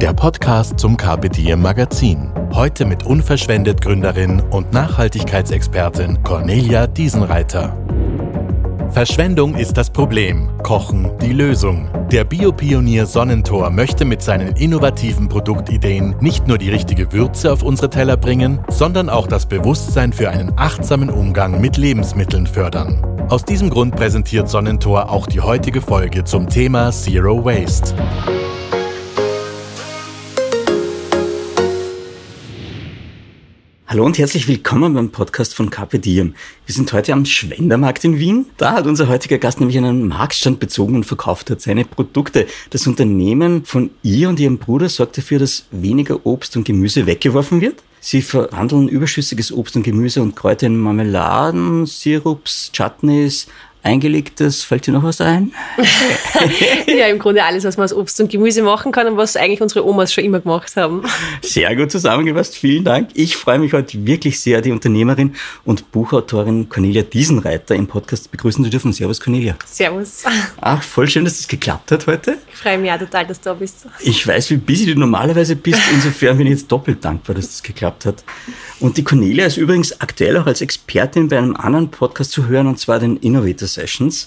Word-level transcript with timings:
der 0.00 0.12
Podcast 0.12 0.78
zum 0.78 0.96
Diem 0.96 1.60
Magazin. 1.60 2.30
Heute 2.52 2.84
mit 2.84 3.04
unverschwendet 3.04 3.80
Gründerin 3.80 4.40
und 4.50 4.72
Nachhaltigkeitsexpertin 4.72 6.22
Cornelia 6.22 6.86
Diesenreiter. 6.86 7.76
Verschwendung 8.90 9.56
ist 9.56 9.76
das 9.76 9.90
Problem, 9.90 10.56
Kochen 10.62 11.10
die 11.20 11.32
Lösung. 11.32 11.90
Der 12.12 12.22
Biopionier 12.22 13.06
Sonnentor 13.06 13.70
möchte 13.70 14.04
mit 14.04 14.22
seinen 14.22 14.54
innovativen 14.54 15.28
Produktideen 15.28 16.14
nicht 16.20 16.46
nur 16.46 16.58
die 16.58 16.70
richtige 16.70 17.12
Würze 17.12 17.52
auf 17.52 17.64
unsere 17.64 17.90
Teller 17.90 18.16
bringen, 18.16 18.60
sondern 18.68 19.10
auch 19.10 19.26
das 19.26 19.46
Bewusstsein 19.46 20.12
für 20.12 20.30
einen 20.30 20.52
achtsamen 20.56 21.10
Umgang 21.10 21.60
mit 21.60 21.76
Lebensmitteln 21.76 22.46
fördern. 22.46 23.04
Aus 23.30 23.44
diesem 23.44 23.68
Grund 23.68 23.96
präsentiert 23.96 24.48
Sonnentor 24.48 25.10
auch 25.10 25.26
die 25.26 25.40
heutige 25.40 25.80
Folge 25.80 26.22
zum 26.22 26.48
Thema 26.48 26.92
Zero 26.92 27.44
Waste. 27.44 27.94
Hallo 33.90 34.04
und 34.04 34.18
herzlich 34.18 34.46
willkommen 34.48 34.92
beim 34.92 35.08
Podcast 35.08 35.54
von 35.54 35.70
Carpe 35.70 35.98
Diem. 35.98 36.34
Wir 36.66 36.74
sind 36.74 36.92
heute 36.92 37.14
am 37.14 37.24
Schwendermarkt 37.24 38.04
in 38.04 38.18
Wien. 38.18 38.44
Da 38.58 38.74
hat 38.74 38.86
unser 38.86 39.08
heutiger 39.08 39.38
Gast 39.38 39.60
nämlich 39.60 39.78
einen 39.78 40.06
Marktstand 40.06 40.60
bezogen 40.60 40.94
und 40.94 41.04
verkauft 41.04 41.48
hat 41.48 41.62
seine 41.62 41.86
Produkte. 41.86 42.46
Das 42.68 42.86
Unternehmen 42.86 43.64
von 43.64 43.88
ihr 44.02 44.28
und 44.28 44.40
ihrem 44.40 44.58
Bruder 44.58 44.90
sorgt 44.90 45.16
dafür, 45.16 45.38
dass 45.38 45.64
weniger 45.70 46.26
Obst 46.26 46.54
und 46.58 46.64
Gemüse 46.64 47.06
weggeworfen 47.06 47.62
wird. 47.62 47.82
Sie 48.00 48.20
verwandeln 48.20 48.88
überschüssiges 48.88 49.50
Obst 49.52 49.74
und 49.74 49.84
Gemüse 49.84 50.20
und 50.20 50.36
Kräuter 50.36 50.66
in 50.66 50.76
Marmeladen, 50.76 51.86
Sirups, 51.86 52.70
Chutneys, 52.76 53.46
eingelegtes. 53.82 54.62
Fällt 54.62 54.86
dir 54.86 54.92
noch 54.92 55.02
was 55.02 55.20
ein? 55.20 55.52
ja, 56.86 57.06
im 57.06 57.18
Grunde 57.18 57.44
alles, 57.44 57.64
was 57.64 57.76
man 57.76 57.84
aus 57.84 57.94
Obst 57.94 58.20
und 58.20 58.30
Gemüse 58.30 58.62
machen 58.62 58.92
kann 58.92 59.06
und 59.06 59.16
was 59.16 59.36
eigentlich 59.36 59.60
unsere 59.60 59.86
Omas 59.86 60.12
schon 60.12 60.24
immer 60.24 60.40
gemacht 60.40 60.76
haben. 60.76 61.02
Sehr 61.42 61.74
gut 61.76 61.90
zusammengefasst. 61.90 62.56
Vielen 62.56 62.84
Dank. 62.84 63.10
Ich 63.14 63.36
freue 63.36 63.58
mich 63.58 63.72
heute 63.72 64.04
wirklich 64.06 64.40
sehr, 64.40 64.60
die 64.60 64.72
Unternehmerin 64.72 65.34
und 65.64 65.90
Buchautorin 65.92 66.68
Cornelia 66.68 67.02
Diesenreiter 67.02 67.74
im 67.74 67.86
Podcast 67.86 68.30
begrüßen 68.30 68.64
zu 68.64 68.70
dürfen. 68.70 68.92
Servus, 68.92 69.20
Cornelia. 69.20 69.56
Servus. 69.66 70.24
Ach, 70.60 70.82
voll 70.82 71.08
schön, 71.08 71.24
dass 71.24 71.36
das 71.36 71.48
geklappt 71.48 71.92
hat 71.92 72.06
heute. 72.06 72.38
Ich 72.52 72.58
freue 72.58 72.78
mich 72.78 72.90
auch 72.90 72.98
total, 72.98 73.26
dass 73.26 73.40
du 73.40 73.50
da 73.50 73.54
bist. 73.54 73.86
Ich 74.00 74.26
weiß, 74.26 74.50
wie 74.50 74.56
busy 74.56 74.86
du 74.86 74.98
normalerweise 74.98 75.56
bist. 75.56 75.80
Insofern 75.92 76.36
bin 76.36 76.46
ich 76.48 76.54
jetzt 76.54 76.72
doppelt 76.72 77.04
dankbar, 77.04 77.36
dass 77.36 77.46
das 77.46 77.62
geklappt 77.62 78.06
hat. 78.06 78.24
Und 78.80 78.96
die 78.96 79.04
Cornelia 79.04 79.46
ist 79.46 79.56
übrigens 79.56 80.00
aktuell 80.00 80.36
auch 80.36 80.46
als 80.46 80.60
Expertin 80.60 81.28
bei 81.28 81.38
einem 81.38 81.56
anderen 81.56 81.90
Podcast 81.90 82.32
zu 82.32 82.46
hören, 82.46 82.66
und 82.66 82.78
zwar 82.78 82.98
den 82.98 83.16
Innovator 83.16 83.67
Sessions 83.68 84.26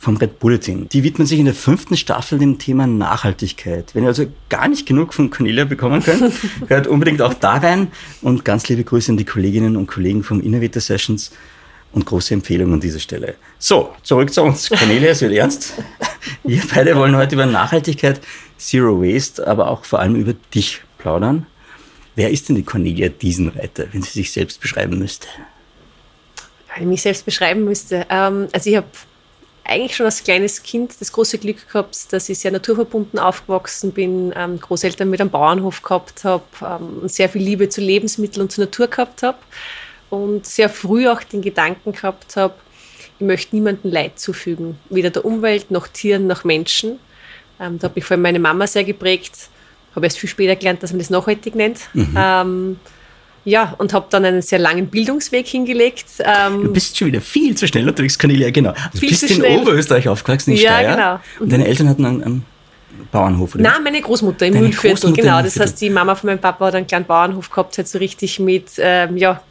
vom 0.00 0.16
Red 0.16 0.38
Bulletin. 0.38 0.88
Die 0.88 1.04
widmen 1.04 1.26
sich 1.26 1.38
in 1.38 1.44
der 1.44 1.54
fünften 1.54 1.96
Staffel 1.96 2.38
dem 2.38 2.58
Thema 2.58 2.86
Nachhaltigkeit. 2.86 3.94
Wenn 3.94 4.04
ihr 4.04 4.08
also 4.08 4.26
gar 4.48 4.66
nicht 4.66 4.86
genug 4.86 5.12
von 5.12 5.28
Cornelia 5.28 5.66
bekommen 5.66 6.02
könnt, 6.02 6.32
hört 6.68 6.86
unbedingt 6.86 7.20
auch 7.20 7.34
da 7.34 7.58
rein. 7.58 7.88
Und 8.22 8.44
ganz 8.44 8.68
liebe 8.68 8.82
Grüße 8.82 9.12
an 9.12 9.18
die 9.18 9.26
Kolleginnen 9.26 9.76
und 9.76 9.86
Kollegen 9.86 10.22
vom 10.22 10.40
Innovator 10.40 10.80
Sessions 10.80 11.32
und 11.92 12.06
große 12.06 12.32
Empfehlung 12.32 12.72
an 12.72 12.80
dieser 12.80 12.98
Stelle. 12.98 13.34
So, 13.58 13.94
zurück 14.02 14.32
zu 14.32 14.42
uns. 14.42 14.70
Cornelia, 14.70 15.10
es 15.10 15.20
wird 15.20 15.34
ernst. 15.34 15.74
Wir 16.44 16.62
beide 16.72 16.96
wollen 16.96 17.16
heute 17.16 17.34
über 17.34 17.46
Nachhaltigkeit, 17.46 18.20
Zero 18.56 19.02
Waste, 19.02 19.46
aber 19.46 19.68
auch 19.68 19.84
vor 19.84 19.98
allem 19.98 20.14
über 20.14 20.34
dich 20.54 20.80
plaudern. 20.98 21.46
Wer 22.16 22.30
ist 22.30 22.48
denn 22.48 22.56
die 22.56 22.62
Cornelia 22.62 23.08
Diesenreiter, 23.08 23.86
wenn 23.92 24.02
sie 24.02 24.12
sich 24.12 24.32
selbst 24.32 24.60
beschreiben 24.60 24.98
müsste? 24.98 25.28
Wenn 26.74 26.84
ich 26.84 26.88
mich 26.88 27.02
selbst 27.02 27.24
beschreiben 27.24 27.64
müsste. 27.64 28.06
Ähm, 28.10 28.48
also 28.52 28.70
ich 28.70 28.76
habe 28.76 28.86
eigentlich 29.64 29.96
schon 29.96 30.06
als 30.06 30.24
kleines 30.24 30.62
Kind 30.62 31.00
das 31.00 31.12
große 31.12 31.38
Glück 31.38 31.68
gehabt, 31.68 32.12
dass 32.12 32.28
ich 32.28 32.38
sehr 32.38 32.50
naturverbunden 32.50 33.18
aufgewachsen 33.18 33.92
bin, 33.92 34.32
ähm, 34.36 34.58
Großeltern 34.58 35.08
mit 35.08 35.20
einem 35.20 35.30
Bauernhof 35.30 35.82
gehabt 35.82 36.24
habe 36.24 36.44
ähm, 36.62 37.02
und 37.02 37.12
sehr 37.12 37.28
viel 37.28 37.42
Liebe 37.42 37.68
zu 37.68 37.80
Lebensmitteln 37.80 38.42
und 38.42 38.50
zur 38.50 38.64
Natur 38.64 38.88
gehabt 38.88 39.22
habe 39.22 39.38
und 40.10 40.46
sehr 40.46 40.68
früh 40.68 41.08
auch 41.08 41.22
den 41.22 41.40
Gedanken 41.40 41.92
gehabt 41.92 42.36
habe, 42.36 42.54
ich 43.18 43.26
möchte 43.26 43.54
niemandem 43.54 43.92
Leid 43.92 44.18
zufügen, 44.18 44.78
weder 44.88 45.10
der 45.10 45.24
Umwelt 45.24 45.70
noch 45.70 45.86
Tieren 45.86 46.26
noch 46.26 46.42
Menschen. 46.44 46.98
Ähm, 47.60 47.78
da 47.78 47.88
habe 47.88 47.98
ich 47.98 48.04
vor 48.04 48.14
allem 48.14 48.22
meine 48.22 48.38
Mama 48.40 48.66
sehr 48.66 48.84
geprägt, 48.84 49.50
habe 49.94 50.06
erst 50.06 50.18
viel 50.18 50.30
später 50.30 50.56
gelernt, 50.56 50.82
dass 50.82 50.90
man 50.90 50.98
das 50.98 51.10
nachhaltig 51.10 51.54
nennt. 51.54 51.80
Mhm. 51.94 52.76
Ja, 53.44 53.74
und 53.78 53.94
habe 53.94 54.06
dann 54.10 54.24
einen 54.24 54.42
sehr 54.42 54.58
langen 54.58 54.88
Bildungsweg 54.88 55.46
hingelegt. 55.46 56.06
Ähm, 56.20 56.64
du 56.64 56.72
bist 56.72 56.96
schon 56.96 57.08
wieder 57.08 57.20
viel 57.20 57.56
zu 57.56 57.66
schnell 57.66 57.88
unterwegs, 57.88 58.18
Cornelia, 58.18 58.50
genau. 58.50 58.74
Du 58.92 59.00
bist 59.00 59.22
in 59.22 59.36
schnell. 59.36 59.60
Oberösterreich 59.60 60.08
aufgewachsen, 60.08 60.50
in 60.52 60.58
ja, 60.58 60.76
Steyr. 60.76 60.90
genau. 60.90 61.20
Und 61.40 61.52
deine 61.52 61.66
Eltern 61.66 61.88
hatten 61.88 62.04
einen, 62.04 62.22
einen 62.22 62.44
Bauernhof, 63.10 63.54
oder? 63.54 63.64
Nein, 63.64 63.82
meine 63.82 64.00
Großmutter 64.00 64.46
im 64.46 64.58
Mühlviertel, 64.58 65.12
genau. 65.12 65.42
Das 65.42 65.58
heißt, 65.58 65.80
die 65.80 65.88
Mama 65.88 66.14
von 66.14 66.28
meinem 66.28 66.38
Papa 66.38 66.66
hat 66.66 66.74
einen 66.74 66.86
kleinen 66.86 67.06
Bauernhof 67.06 67.50
gehabt, 67.50 67.78
hat 67.78 67.88
so 67.88 67.98
richtig 67.98 68.38
mit, 68.38 68.72
ähm, 68.78 69.16
ja, 69.16 69.42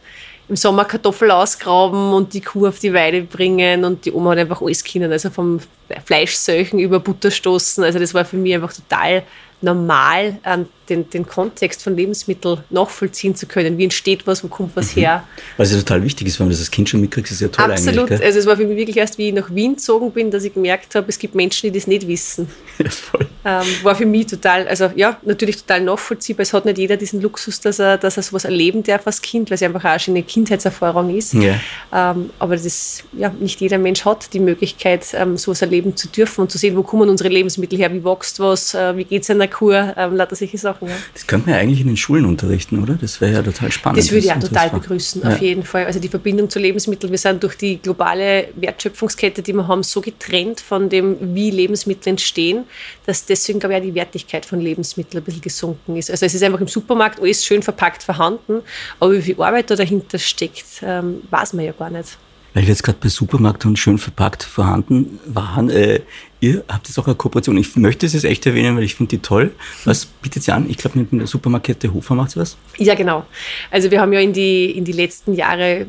im 0.48 0.56
Sommer 0.56 0.86
Kartoffel 0.86 1.30
ausgraben 1.30 2.12
und 2.12 2.34
die 2.34 2.42
Kuh 2.42 2.68
auf 2.68 2.80
die 2.80 2.92
Weide 2.92 3.22
bringen 3.22 3.86
und 3.86 4.06
die 4.06 4.12
Oma 4.12 4.32
hat 4.32 4.40
einfach 4.40 4.62
alles 4.62 4.84
können, 4.84 5.12
also 5.12 5.30
vom 5.30 5.60
Fleischsöchen 6.06 6.80
über 6.80 7.00
Butter 7.00 7.30
stoßen. 7.30 7.84
Also 7.84 8.00
das 8.00 8.16
war 8.16 8.26
für 8.26 8.38
mich 8.38 8.56
einfach 8.56 8.74
total 8.74 9.24
normal 9.62 10.40
ähm, 10.44 10.66
den, 10.90 11.10
den 11.10 11.26
Kontext 11.26 11.84
von 11.84 11.96
Lebensmitteln 11.96 12.60
nachvollziehen 12.70 13.36
zu 13.36 13.46
können. 13.46 13.78
Wie 13.78 13.84
entsteht 13.84 14.26
was, 14.28 14.44
wo 14.44 14.48
kommt 14.48 14.76
was 14.76 14.96
mhm. 14.96 15.02
her? 15.02 15.24
Was 15.58 15.72
ja 15.72 15.78
total 15.78 16.04
wichtig 16.04 16.28
ist, 16.28 16.40
wenn 16.40 16.48
man 16.48 16.52
das 16.52 16.60
als 16.60 16.72
Kind 16.72 16.90
schon 16.90 17.02
mitkriegt, 17.02 17.30
ist 17.32 17.42
ja 17.42 17.48
toll 17.48 17.72
Absolut. 17.72 18.12
eigentlich. 18.12 18.24
Also 18.24 18.40
es 18.40 18.46
war 18.46 18.58
für 18.58 18.66
mich 18.66 18.78
wirklich 18.78 18.98
erst, 18.98 19.18
wie 19.18 19.30
ich 19.30 19.34
nach 19.34 19.54
Wien 19.54 19.76
gezogen 19.76 20.12
bin, 20.12 20.32
dass 20.32 20.44
ich 20.44 20.54
gemerkt 20.54 20.96
habe, 20.96 21.08
es 21.10 21.20
gibt 21.20 21.36
Menschen, 21.36 21.72
die 21.72 21.78
das 21.78 21.88
nicht 21.88 22.08
wissen. 22.08 22.48
Ja, 22.80 22.90
voll. 22.90 23.28
Ähm, 23.44 23.66
war 23.84 23.94
für 23.94 24.06
mich 24.06 24.28
total, 24.28 24.66
also 24.66 24.90
ja, 24.96 25.20
natürlich 25.24 25.58
total 25.58 25.82
nachvollziehbar. 25.82 26.44
Es 26.44 26.54
hat 26.54 26.64
nicht 26.64 26.78
jeder 26.78 26.96
diesen 26.96 27.22
Luxus, 27.22 27.60
dass 27.60 27.78
er, 27.78 27.98
dass 27.98 28.16
er 28.16 28.24
sowas 28.24 28.46
erleben 28.46 28.84
darf 28.84 29.06
als 29.06 29.22
Kind, 29.22 29.50
weil 29.50 29.56
es 29.56 29.64
einfach 29.64 29.84
auch 29.84 30.00
schon 30.00 30.14
eine 30.14 30.24
Kindheitserfahrung 30.24 31.14
ist. 31.14 31.34
Ja. 31.34 31.60
Ähm, 31.94 32.30
aber 32.40 32.56
das, 32.56 33.04
ja, 33.12 33.34
nicht 33.38 33.60
jeder 33.60 33.78
Mensch 33.78 34.06
hat 34.06 34.34
die 34.34 34.40
Möglichkeit, 34.40 35.08
ähm, 35.14 35.36
sowas 35.36 35.62
erleben 35.62 35.98
zu 35.98 36.08
dürfen 36.08 36.42
und 36.42 36.52
zu 36.52 36.58
sehen, 36.58 36.78
wo 36.78 36.84
kommen 36.84 37.10
unsere 37.10 37.30
Lebensmittel 37.30 37.78
her, 37.78 37.92
wie 37.94 38.04
wächst 38.06 38.40
was, 38.40 38.74
äh, 38.74 38.96
wie 38.96 39.04
geht 39.04 39.24
es 39.24 39.30
in 39.30 39.40
der 39.40 39.50
Kur, 39.50 39.94
ähm, 39.98 40.16
lauter 40.16 40.36
solche 40.36 40.58
Sachen. 40.58 40.79
Ja. 40.82 40.88
Das 41.14 41.28
könnte 41.28 41.48
man 41.48 41.56
ja 41.56 41.62
eigentlich 41.62 41.82
in 41.82 41.88
den 41.88 41.98
Schulen 41.98 42.26
unterrichten, 42.26 42.82
oder? 42.82 42.96
Das 42.96 43.22
wäre 43.22 43.34
ja 43.34 43.42
total 43.42 43.72
spannend. 43.72 44.00
Das 44.00 44.12
würde 44.12 44.26
ich 44.26 44.32
auch 44.32 44.40
total 44.40 44.70
begrüßen, 44.70 45.22
ja. 45.22 45.30
auf 45.30 45.42
jeden 45.42 45.64
Fall. 45.64 45.86
Also 45.86 46.00
die 46.00 46.08
Verbindung 46.08 46.50
zu 46.50 46.60
Lebensmitteln, 46.60 47.12
wir 47.12 47.18
sind 47.18 47.44
durch 47.44 47.56
die 47.56 47.82
globale 47.82 48.50
Wertschöpfungskette, 48.56 49.42
die 49.42 49.54
wir 49.54 49.68
haben, 49.68 49.84
so 49.84 50.02
getrennt 50.02 50.60
von 50.60 50.90
dem, 50.90 51.36
wie 51.36 51.52
Lebensmittel 51.52 52.10
entstehen, 52.10 52.66
dass 53.06 53.26
deswegen, 53.26 53.60
glaube 53.60 53.76
ich, 53.76 53.82
auch 53.82 53.86
die 53.86 53.96
Wertigkeit 53.96 54.46
von 54.46 54.62
Lebensmitteln 54.62 55.22
ein 55.22 55.26
bisschen 55.26 55.42
gesunken 55.42 55.96
ist. 55.96 56.10
Also 56.12 56.26
es 56.26 56.34
ist 56.34 56.44
einfach 56.44 56.62
im 56.62 56.68
Supermarkt 56.68 57.20
alles 57.20 57.46
schön 57.46 57.62
verpackt 57.62 58.04
vorhanden, 58.04 58.62
aber 59.00 59.14
wie 59.14 59.22
viel 59.22 59.42
Arbeit 59.42 59.70
da 59.70 59.76
dahinter 59.76 60.20
steckt, 60.20 60.66
ähm, 60.82 61.22
weiß 61.30 61.54
man 61.54 61.66
ja 61.66 61.72
gar 61.72 61.90
nicht 61.90 62.18
weil 62.54 62.64
wir 62.64 62.70
jetzt 62.70 62.84
gerade 62.84 62.98
bei 63.02 63.10
Supermarkt 63.10 63.66
und 63.66 63.78
schön 63.78 63.98
verpackt 63.98 64.44
vorhanden 64.44 65.20
waren. 65.26 65.70
Äh, 65.70 66.02
ihr 66.40 66.64
habt 66.68 66.88
jetzt 66.88 66.98
auch 66.98 67.06
eine 67.06 67.16
Kooperation. 67.16 67.58
Ich 67.58 67.76
möchte 67.76 68.06
es 68.06 68.14
jetzt 68.14 68.24
echt 68.24 68.46
erwähnen, 68.46 68.76
weil 68.76 68.84
ich 68.84 68.96
finde 68.96 69.12
die 69.12 69.22
toll. 69.22 69.52
Was 69.86 70.06
bietet 70.06 70.44
sie 70.44 70.52
an? 70.52 70.70
Ich 70.70 70.78
glaube, 70.78 71.00
mit 71.00 71.12
der 71.12 71.28
Supermarkette 71.28 71.94
Hofer 71.94 72.16
macht 72.16 72.32
sie 72.32 72.40
was? 72.40 72.58
Ja, 72.78 72.96
genau. 72.96 73.26
Also 73.72 73.92
wir 73.92 74.02
haben 74.02 74.14
ja 74.14 74.20
in 74.20 74.34
die, 74.34 74.72
in 74.72 74.86
die 74.86 74.92
letzten 74.92 75.34
Jahre 75.34 75.88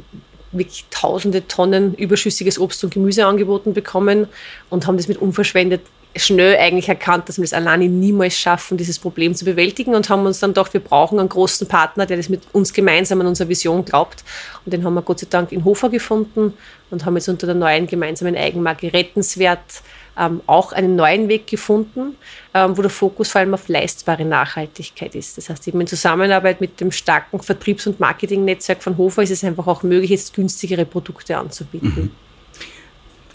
wirklich 0.52 0.84
tausende 0.90 1.46
Tonnen 1.46 1.94
überschüssiges 1.94 2.58
Obst 2.58 2.82
und 2.82 2.92
Gemüse 2.92 3.24
angeboten 3.24 3.72
bekommen 3.72 4.26
und 4.68 4.86
haben 4.86 4.96
das 4.96 5.06
mit 5.08 5.18
unverschwendet 5.18 5.82
schnell 6.16 6.56
eigentlich 6.56 6.88
erkannt, 6.88 7.28
dass 7.28 7.38
wir 7.38 7.44
das 7.44 7.52
alleine 7.52 7.88
niemals 7.88 8.34
schaffen, 8.34 8.76
dieses 8.76 8.98
Problem 8.98 9.34
zu 9.34 9.44
bewältigen 9.44 9.94
und 9.94 10.08
haben 10.08 10.26
uns 10.26 10.40
dann 10.40 10.50
gedacht, 10.50 10.72
wir 10.72 10.80
brauchen 10.80 11.20
einen 11.20 11.28
großen 11.28 11.68
Partner, 11.68 12.04
der 12.04 12.16
das 12.16 12.28
mit 12.28 12.42
uns 12.52 12.72
gemeinsam 12.72 13.20
an 13.20 13.28
unsere 13.28 13.48
Vision 13.48 13.84
glaubt. 13.84 14.24
Und 14.64 14.72
den 14.72 14.84
haben 14.84 14.94
wir 14.94 15.02
Gott 15.02 15.20
sei 15.20 15.28
Dank 15.30 15.52
in 15.52 15.64
Hofer 15.64 15.88
gefunden 15.88 16.54
und 16.90 17.04
haben 17.04 17.16
jetzt 17.16 17.28
unter 17.28 17.46
der 17.46 17.54
neuen 17.54 17.86
gemeinsamen 17.86 18.36
Eigenmarke 18.36 18.92
Rettenswert 18.92 19.82
ähm, 20.18 20.40
auch 20.46 20.72
einen 20.72 20.96
neuen 20.96 21.28
Weg 21.28 21.46
gefunden, 21.46 22.16
ähm, 22.54 22.76
wo 22.76 22.82
der 22.82 22.90
Fokus 22.90 23.30
vor 23.30 23.40
allem 23.40 23.54
auf 23.54 23.68
leistbare 23.68 24.24
Nachhaltigkeit 24.24 25.14
ist. 25.14 25.38
Das 25.38 25.48
heißt, 25.48 25.68
eben 25.68 25.80
in 25.80 25.86
Zusammenarbeit 25.86 26.60
mit 26.60 26.80
dem 26.80 26.90
starken 26.90 27.40
Vertriebs- 27.40 27.86
und 27.86 28.00
Marketingnetzwerk 28.00 28.82
von 28.82 28.98
Hofer 28.98 29.22
ist 29.22 29.30
es 29.30 29.44
einfach 29.44 29.66
auch 29.68 29.82
möglich, 29.84 30.10
jetzt 30.10 30.34
günstigere 30.34 30.84
Produkte 30.84 31.36
anzubieten. 31.36 31.94
Mhm. 31.94 32.29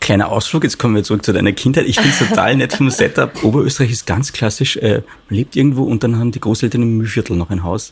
Kleiner 0.06 0.30
Ausflug, 0.30 0.64
jetzt 0.64 0.78
kommen 0.78 0.94
wir 0.94 1.04
zurück 1.04 1.26
zu 1.26 1.34
deiner 1.34 1.52
Kindheit. 1.52 1.88
Ich 1.88 1.96
finde 1.96 2.12
es 2.12 2.20
total 2.20 2.56
nett 2.56 2.74
vom 2.74 2.92
Setup. 2.92 3.32
Oberösterreich 3.44 3.90
ist 3.90 4.06
ganz 4.06 4.32
klassisch, 4.32 4.78
äh, 4.78 5.02
man 5.30 5.38
lebt 5.40 5.56
irgendwo 5.56 5.82
und 5.82 6.04
dann 6.04 6.20
haben 6.20 6.32
die 6.32 6.40
Großeltern 6.40 6.84
im 6.84 6.98
Mühlviertel 7.00 7.36
noch 7.36 7.50
ein 7.50 7.64
Haus. 7.64 7.92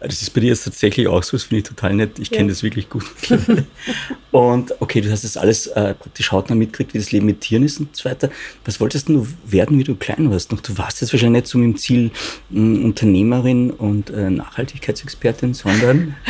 Das 0.00 0.22
ist 0.22 0.30
bei 0.30 0.40
dir 0.40 0.46
jetzt 0.46 0.64
tatsächlich 0.64 1.06
auch 1.06 1.22
so, 1.22 1.32
das 1.32 1.44
finde 1.44 1.58
ich 1.58 1.64
total 1.64 1.92
nett. 1.92 2.18
Ich 2.18 2.30
kenne 2.30 2.44
ja. 2.44 2.48
das 2.54 2.62
wirklich 2.62 2.88
gut. 2.88 3.04
und 4.30 4.72
okay, 4.80 5.02
du 5.02 5.10
hast 5.10 5.22
das 5.22 5.36
alles 5.36 5.66
äh, 5.66 5.92
praktisch 5.92 6.32
hautnah 6.32 6.56
mitgekriegt, 6.56 6.94
wie 6.94 6.98
das 6.98 7.12
Leben 7.12 7.26
mit 7.26 7.42
Tieren 7.42 7.62
ist 7.62 7.78
und 7.78 7.94
so 7.94 8.08
weiter. 8.08 8.30
Was 8.64 8.80
wolltest 8.80 9.10
du 9.10 9.26
werden, 9.44 9.78
wie 9.78 9.84
du 9.84 9.96
klein 9.96 10.30
warst? 10.30 10.52
Noch, 10.52 10.62
du 10.62 10.78
warst 10.78 11.02
jetzt 11.02 11.12
wahrscheinlich 11.12 11.42
nicht 11.42 11.50
so 11.50 11.58
mit 11.58 11.74
dem 11.74 11.76
Ziel 11.76 12.10
äh, 12.54 12.56
Unternehmerin 12.56 13.70
und 13.70 14.08
äh, 14.08 14.30
Nachhaltigkeitsexpertin, 14.30 15.52
sondern... 15.52 16.16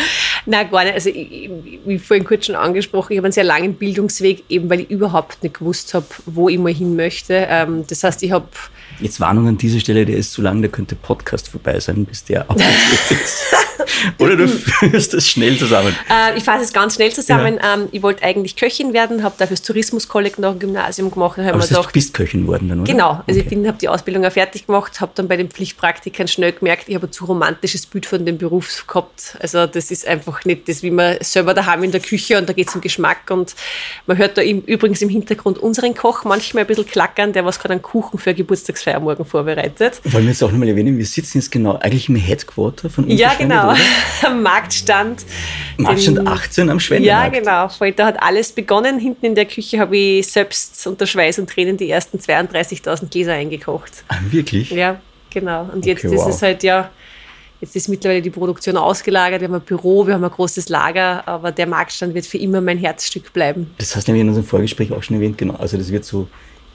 Nein, 0.50 0.68
gar 0.68 0.82
nicht. 0.82 0.94
Also, 0.94 1.10
wie 1.10 1.98
vorhin 2.00 2.24
kurz 2.24 2.46
schon 2.46 2.56
angesprochen, 2.56 3.12
ich 3.12 3.18
habe 3.18 3.26
einen 3.26 3.32
sehr 3.32 3.44
langen 3.44 3.74
Bildungsweg, 3.74 4.42
eben 4.48 4.68
weil 4.68 4.80
ich 4.80 4.90
überhaupt 4.90 5.44
nicht 5.44 5.60
gewusst 5.60 5.94
habe, 5.94 6.06
wo 6.26 6.48
ich 6.48 6.58
mal 6.58 6.74
hin 6.74 6.96
möchte. 6.96 7.46
Ähm, 7.48 7.84
das 7.86 8.02
heißt, 8.02 8.22
ich 8.24 8.32
habe. 8.32 8.48
Jetzt 9.00 9.20
Warnung 9.20 9.48
an 9.48 9.56
dieser 9.56 9.80
Stelle, 9.80 10.04
der 10.04 10.16
ist 10.16 10.32
zu 10.32 10.42
lang, 10.42 10.60
der 10.60 10.70
könnte 10.70 10.94
Podcast 10.94 11.48
vorbei 11.48 11.80
sein, 11.80 12.04
bis 12.04 12.24
der 12.24 12.50
aufgeführt 12.50 13.22
ist. 13.22 13.44
Oder 14.18 14.36
du 14.36 14.48
führst 14.48 15.14
es 15.14 15.28
schnell 15.28 15.56
zusammen? 15.56 15.94
Äh, 16.10 16.36
ich 16.36 16.44
fasse 16.44 16.64
es 16.64 16.72
ganz 16.72 16.94
schnell 16.94 17.12
zusammen. 17.12 17.58
Ja. 17.62 17.74
Ähm, 17.74 17.88
ich 17.92 18.02
wollte 18.02 18.22
eigentlich 18.22 18.56
Köchin 18.56 18.92
werden, 18.92 19.22
habe 19.22 19.34
dafür 19.38 19.56
das 19.56 19.62
Tourismuskolleg 19.62 20.38
noch 20.38 20.52
im 20.52 20.58
Gymnasium 20.58 21.10
gemacht. 21.10 21.38
Aber 21.38 21.52
das 21.52 21.62
heißt, 21.62 21.68
gedacht, 21.70 21.88
du 21.88 21.92
bist 21.92 22.14
Köchin 22.14 22.46
worden 22.46 22.68
dann, 22.68 22.80
oder? 22.80 22.92
Genau. 22.92 23.22
Also 23.26 23.40
okay. 23.40 23.58
ich 23.60 23.68
habe 23.68 23.78
die 23.78 23.88
Ausbildung 23.88 24.24
auch 24.24 24.32
fertig 24.32 24.66
gemacht, 24.66 25.00
habe 25.00 25.12
dann 25.14 25.28
bei 25.28 25.36
den 25.36 25.48
Pflichtpraktikern 25.48 26.28
schnell 26.28 26.52
gemerkt, 26.52 26.88
ich 26.88 26.94
habe 26.94 27.06
ein 27.06 27.12
zu 27.12 27.24
romantisches 27.24 27.86
Bild 27.86 28.06
von 28.06 28.24
dem 28.24 28.38
Beruf 28.38 28.86
gehabt. 28.86 29.36
Also 29.40 29.66
das 29.66 29.90
ist 29.90 30.06
einfach 30.06 30.44
nicht 30.44 30.68
das, 30.68 30.82
wie 30.82 30.90
man 30.90 31.16
selber 31.20 31.54
daheim 31.54 31.82
in 31.84 31.92
der 31.92 32.00
Küche 32.00 32.38
und 32.38 32.48
da 32.48 32.52
geht 32.52 32.68
es 32.68 32.74
um 32.74 32.80
Geschmack 32.80 33.30
und 33.30 33.54
man 34.06 34.16
hört 34.18 34.38
da 34.38 34.42
im, 34.42 34.62
übrigens 34.62 35.02
im 35.02 35.08
Hintergrund 35.08 35.58
unseren 35.58 35.94
Koch 35.94 36.24
manchmal 36.24 36.64
ein 36.64 36.66
bisschen 36.66 36.86
klackern, 36.86 37.32
der 37.32 37.44
was 37.44 37.58
gerade 37.58 37.74
einen 37.74 37.82
Kuchen 37.82 38.18
für 38.18 38.34
Geburtstagsfeier 38.34 38.89
morgen 38.98 39.24
vorbereitet. 39.24 40.00
Wollen 40.04 40.24
wir 40.24 40.30
jetzt 40.30 40.42
auch 40.42 40.50
nochmal 40.50 40.68
erwähnen, 40.68 40.98
wir 40.98 41.06
sitzen 41.06 41.38
jetzt 41.38 41.52
genau 41.52 41.76
eigentlich 41.76 42.08
im 42.08 42.16
Headquarter 42.16 42.90
von 42.90 43.04
uns. 43.04 43.20
Ja, 43.20 43.34
genau. 43.38 43.74
Am 44.24 44.42
Marktstand. 44.42 45.24
Marktstand 45.76 46.18
den, 46.18 46.26
18 46.26 46.70
am 46.70 46.80
Schwendemarkt. 46.80 47.34
Ja, 47.34 47.40
genau. 47.40 47.68
Voll, 47.68 47.92
da 47.92 48.06
hat 48.06 48.22
alles 48.22 48.52
begonnen. 48.52 48.98
Hinten 48.98 49.26
in 49.26 49.34
der 49.34 49.44
Küche 49.44 49.78
habe 49.78 49.96
ich 49.96 50.26
selbst 50.26 50.86
unter 50.86 51.06
Schweiß 51.06 51.38
und 51.38 51.48
Tränen 51.48 51.76
die 51.76 51.90
ersten 51.90 52.18
32.000 52.18 53.10
Gläser 53.10 53.34
eingekocht. 53.34 54.04
Ah, 54.08 54.16
wirklich? 54.30 54.70
Ja, 54.70 55.00
genau. 55.32 55.68
Und 55.72 55.78
okay, 55.78 55.90
jetzt 55.90 56.04
wow. 56.04 56.28
ist 56.28 56.34
es 56.34 56.42
halt 56.42 56.62
ja 56.62 56.90
Jetzt 57.60 57.76
ist 57.76 57.88
mittlerweile 57.88 58.22
die 58.22 58.30
Produktion 58.30 58.76
ausgelagert, 58.78 59.42
wir 59.42 59.48
haben 59.48 59.54
ein 59.54 59.60
Büro, 59.60 60.06
wir 60.06 60.14
haben 60.14 60.24
ein 60.24 60.30
großes 60.30 60.70
Lager, 60.70 61.26
aber 61.28 61.52
der 61.52 61.66
Marktstand 61.66 62.14
wird 62.14 62.24
für 62.24 62.38
immer 62.38 62.62
mein 62.62 62.78
Herzstück 62.78 63.32
bleiben. 63.34 63.70
Das 63.76 63.94
hast 63.94 64.08
du 64.08 64.12
in 64.12 64.28
unserem 64.28 64.46
Vorgespräch 64.46 64.92
auch 64.92 65.02
schon 65.02 65.16
erwähnt, 65.16 65.36
genau. 65.36 65.54
Also 65.56 65.76
das 65.76 65.92
wird 65.92 66.04
so 66.06 66.26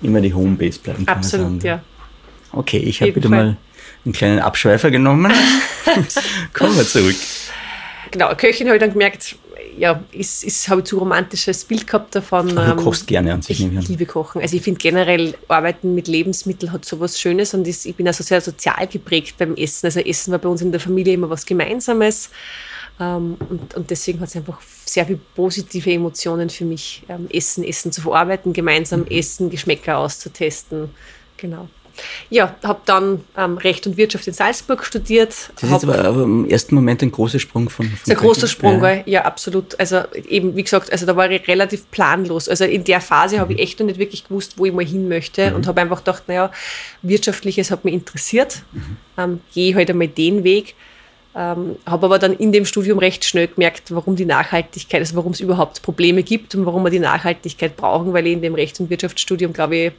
immer 0.04 0.22
die 0.22 0.34
Homebase 0.34 0.80
bleiben. 0.80 1.08
Absolut, 1.08 1.64
ja. 1.64 1.82
Okay, 2.56 2.78
ich 2.78 3.02
habe 3.02 3.16
wieder 3.16 3.30
mal 3.30 3.58
einen 4.06 4.14
kleinen 4.14 4.40
Abschweifer 4.40 4.92
genommen. 4.92 5.32
Kommen 6.54 6.78
wir 6.78 6.86
zurück. 6.86 7.16
Genau, 8.12 8.34
Köchin 8.36 8.68
habe 8.68 8.78
ich 8.78 8.82
dann 8.82 8.94
gemerkt, 8.94 9.36
ja, 9.78 10.04
ist, 10.12 10.44
ist, 10.44 10.70
habe 10.70 10.82
ich 10.82 10.88
zu 10.88 10.98
romantisches 10.98 11.66
Bild 11.66 11.86
gehabt 11.86 12.16
davon. 12.16 12.58
Aber 12.58 12.66
du 12.66 12.72
ähm, 12.80 12.86
kochst 12.86 13.08
gerne 13.08 13.34
an 13.34 13.42
sich. 13.42 13.62
Ich 13.62 13.88
liebe 13.88 14.06
Kochen. 14.06 14.42
Also 14.42 14.56
ich 14.56 14.62
finde 14.62 14.78
generell, 14.78 15.36
Arbeiten 15.48 15.96
mit 15.96 16.08
Lebensmitteln 16.08 16.72
hat 16.72 16.86
so 16.86 17.00
was 17.00 17.20
Schönes 17.20 17.54
und 17.54 17.68
ich 17.68 17.96
bin 17.96 18.08
also 18.08 18.24
sehr 18.24 18.42
sozial 18.42 18.88
geprägt 18.88 19.36
beim 19.38 19.56
Essen. 19.56 19.88
Also 19.88 20.00
Essen 20.00 20.32
war 20.32 20.40
bei 20.40 20.50
uns 20.50 20.62
in 20.62 20.72
der 20.72 20.80
Familie 20.80 21.14
immer 21.14 21.30
was 21.30 21.46
Gemeinsames. 21.46 22.30
Ähm, 23.00 23.38
und, 23.50 23.74
und 23.74 23.90
deswegen 23.90 24.22
hat 24.22 24.30
es 24.30 24.36
einfach 24.36 24.62
sehr 24.86 25.06
viele 25.06 25.20
positive 25.36 25.92
Emotionen 25.92 26.50
für 26.50 26.64
mich, 26.64 27.04
ähm, 27.10 27.28
Essen, 27.30 27.64
Essen 27.64 27.92
zu 27.92 28.02
verarbeiten, 28.02 28.54
gemeinsam 28.54 29.02
mhm. 29.02 29.08
Essen, 29.08 29.50
Geschmäcker 29.50 29.98
auszutesten. 29.98 30.90
Genau. 31.38 31.68
Ja, 32.30 32.56
habe 32.64 32.82
dann 32.86 33.22
ähm, 33.38 33.58
Recht 33.58 33.88
und 33.88 33.98
Wirtschaft 33.98 34.28
in 34.28 34.34
Salzburg 34.34 34.86
studiert. 34.86 35.34
Das 35.60 35.70
ist 35.70 35.84
aber, 35.84 36.04
aber, 36.04 36.24
im 36.24 36.48
ersten 36.50 36.76
Moment 36.76 37.02
ein 37.02 37.12
großer 37.12 37.40
Sprung 37.40 37.70
von. 37.70 37.88
von 37.88 38.12
ein 38.12 38.18
großer 38.18 38.48
Sprung, 38.48 38.84
ja. 38.84 39.04
ja, 39.06 39.26
absolut. 39.26 39.80
Also 39.80 40.02
eben, 40.28 40.56
wie 40.56 40.64
gesagt, 40.64 40.92
also 40.92 41.06
da 41.06 41.16
war 41.16 41.30
ich 41.30 41.48
relativ 41.48 41.90
planlos. 41.92 42.50
Also 42.50 42.66
in 42.66 42.84
der 42.84 43.02
Phase 43.02 43.36
mhm. 43.36 43.40
habe 43.42 43.54
ich 43.54 43.60
echt 43.60 43.80
noch 43.80 43.88
nicht 43.88 44.00
wirklich 44.00 44.28
gewusst, 44.28 44.58
wo 44.58 44.66
ich 44.66 44.74
mal 44.74 44.86
hin 44.86 45.08
möchte 45.08 45.50
mhm. 45.50 45.58
und 45.58 45.68
habe 45.68 45.82
einfach 45.82 46.00
gedacht, 46.00 46.24
naja, 46.28 46.52
Wirtschaftliches 47.02 47.72
hat 47.72 47.86
mich 47.86 47.94
interessiert. 47.94 48.64
Mhm. 48.72 48.98
Ähm, 49.18 49.42
gehe 49.54 49.76
halt 49.76 49.90
einmal 49.90 50.08
den 50.08 50.44
Weg. 50.44 50.76
Ähm, 51.38 51.76
habe 51.86 52.06
aber 52.06 52.18
dann 52.18 52.34
in 52.34 52.54
dem 52.54 52.64
Studium 52.64 52.98
recht 52.98 53.26
schnell 53.26 53.50
gemerkt, 53.50 53.94
warum 53.94 54.16
die 54.16 54.24
Nachhaltigkeit, 54.26 55.02
also 55.02 55.18
warum 55.18 55.34
es 55.34 55.42
überhaupt 55.42 55.82
Probleme 55.82 56.24
gibt 56.24 56.56
und 56.56 56.66
warum 56.66 56.84
wir 56.84 56.92
die 56.92 57.00
Nachhaltigkeit 57.00 57.76
brauchen, 57.76 58.14
weil 58.14 58.26
ich 58.26 58.34
in 58.34 58.42
dem 58.42 58.56
Rechts- 58.56 58.80
und 58.80 58.90
Wirtschaftsstudium, 58.90 59.52
glaube 59.52 59.76
ich, 59.76 59.92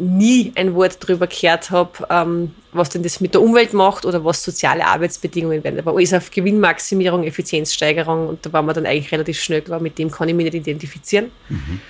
nie 0.00 0.52
ein 0.54 0.74
Wort 0.74 0.98
darüber 1.02 1.26
gehört 1.26 1.70
habe, 1.70 1.90
ähm, 2.08 2.52
was 2.72 2.88
denn 2.88 3.02
das 3.02 3.20
mit 3.20 3.34
der 3.34 3.42
Umwelt 3.42 3.72
macht 3.72 4.04
oder 4.04 4.24
was 4.24 4.42
soziale 4.42 4.86
Arbeitsbedingungen 4.86 5.62
werden. 5.62 5.78
Aber 5.78 5.96
alles 5.96 6.14
auf 6.14 6.30
Gewinnmaximierung, 6.30 7.24
Effizienzsteigerung 7.24 8.28
und 8.28 8.46
da 8.46 8.52
war 8.52 8.62
man 8.62 8.74
dann 8.74 8.86
eigentlich 8.86 9.12
relativ 9.12 9.40
schnell 9.40 9.62
klar, 9.62 9.80
mit 9.80 9.98
dem 9.98 10.10
kann 10.10 10.28
ich 10.28 10.34
mich 10.34 10.44
nicht 10.44 10.54
identifizieren. 10.54 11.30
Mhm. 11.48 11.80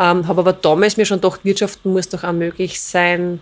Ähm, 0.00 0.28
habe 0.28 0.40
aber 0.40 0.52
damals 0.52 0.96
mir 0.96 1.04
schon 1.04 1.20
gedacht, 1.20 1.40
Wirtschaften 1.44 1.92
muss 1.92 2.08
doch 2.08 2.24
auch 2.24 2.32
möglich 2.32 2.80
sein, 2.80 3.40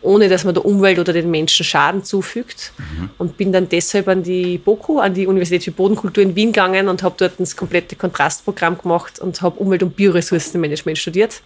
ohne 0.00 0.28
dass 0.28 0.44
man 0.44 0.54
der 0.54 0.64
Umwelt 0.64 0.98
oder 0.98 1.12
den 1.12 1.30
Menschen 1.30 1.64
Schaden 1.64 2.04
zufügt. 2.04 2.72
Mhm. 2.78 3.10
Und 3.18 3.36
bin 3.36 3.52
dann 3.52 3.68
deshalb 3.68 4.06
an 4.08 4.22
die 4.22 4.58
BOKU, 4.58 5.00
an 5.00 5.14
die 5.14 5.26
Universität 5.26 5.64
für 5.64 5.72
Bodenkultur 5.72 6.22
in 6.22 6.36
Wien 6.36 6.52
gegangen 6.52 6.88
und 6.88 7.02
habe 7.02 7.16
dort 7.18 7.32
das 7.38 7.56
komplette 7.56 7.96
Kontrastprogramm 7.96 8.78
gemacht 8.78 9.18
und 9.18 9.42
habe 9.42 9.58
Umwelt- 9.58 9.82
und 9.82 9.96
Bioressourcenmanagement 9.96 10.98
studiert. 10.98 11.40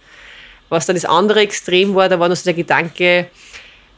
Was 0.71 0.85
dann 0.85 0.95
das 0.95 1.03
andere 1.03 1.41
Extrem 1.41 1.95
war, 1.95 2.07
da 2.07 2.17
war 2.17 2.29
noch 2.29 2.35
so 2.37 2.45
der 2.45 2.53
Gedanke, 2.53 3.27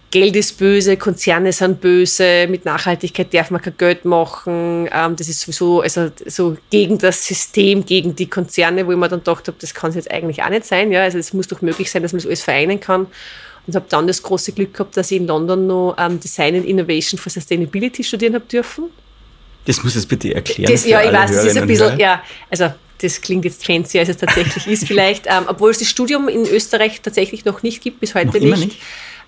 Geld 0.09 0.35
ist 0.35 0.57
böse, 0.57 0.97
Konzerne 0.97 1.51
sind 1.53 1.81
böse, 1.81 2.47
mit 2.47 2.65
Nachhaltigkeit 2.65 3.31
darf 3.31 3.51
man 3.51 3.61
kein 3.61 3.77
Geld 3.77 4.05
machen. 4.05 4.89
Ähm, 4.91 5.15
das 5.15 5.27
ist 5.27 5.41
sowieso 5.41 5.81
also 5.81 6.09
so 6.25 6.57
gegen 6.71 6.97
das 6.97 7.25
System, 7.25 7.85
gegen 7.85 8.15
die 8.15 8.27
Konzerne, 8.27 8.87
wo 8.87 8.91
ich 8.91 8.97
mir 8.97 9.07
dann 9.07 9.19
gedacht 9.19 9.47
habe, 9.47 9.57
das 9.59 9.73
kann 9.73 9.91
es 9.91 9.95
jetzt 9.95 10.09
eigentlich 10.09 10.41
auch 10.41 10.49
nicht 10.49 10.65
sein. 10.65 10.91
Ja? 10.91 11.03
Also 11.03 11.19
es 11.19 11.31
muss 11.33 11.47
doch 11.47 11.61
möglich 11.61 11.91
sein, 11.91 12.01
dass 12.01 12.11
man 12.11 12.19
das 12.19 12.25
alles 12.25 12.41
vereinen 12.41 12.79
kann. 12.79 13.05
Und 13.67 13.75
habe 13.75 13.85
dann 13.89 14.07
das 14.07 14.21
große 14.21 14.51
Glück 14.51 14.73
gehabt, 14.73 14.97
dass 14.97 15.11
ich 15.11 15.17
in 15.17 15.27
London 15.27 15.67
noch 15.67 15.95
ähm, 15.99 16.19
Design 16.19 16.55
and 16.55 16.65
Innovation 16.65 17.19
for 17.19 17.31
Sustainability 17.31 18.03
studieren 18.03 18.33
habe 18.33 18.45
dürfen. 18.45 18.85
Das 19.65 19.83
muss 19.83 19.95
es 19.95 20.05
bitte 20.05 20.33
erklären. 20.33 20.71
Das, 20.71 20.85
ja, 20.85 21.01
ich 21.03 21.11
weiß, 21.11 21.31
das 21.31 21.45
ist 21.45 21.57
ein 21.57 21.67
bisschen, 21.67 21.99
ja, 21.99 22.21
also 22.49 22.71
das 23.03 23.21
klingt 23.21 23.45
jetzt 23.45 23.65
fancy, 23.65 23.99
als 23.99 24.09
es 24.09 24.17
tatsächlich 24.17 24.67
ist 24.67 24.87
vielleicht, 24.87 25.27
ähm, 25.27 25.45
obwohl 25.47 25.71
es 25.71 25.79
das 25.79 25.89
Studium 25.89 26.27
in 26.27 26.45
Österreich 26.47 27.01
tatsächlich 27.01 27.45
noch 27.45 27.63
nicht 27.63 27.81
gibt, 27.81 27.99
bis 27.99 28.15
heute 28.15 28.37
nicht. 28.39 28.57
nicht. 28.57 28.81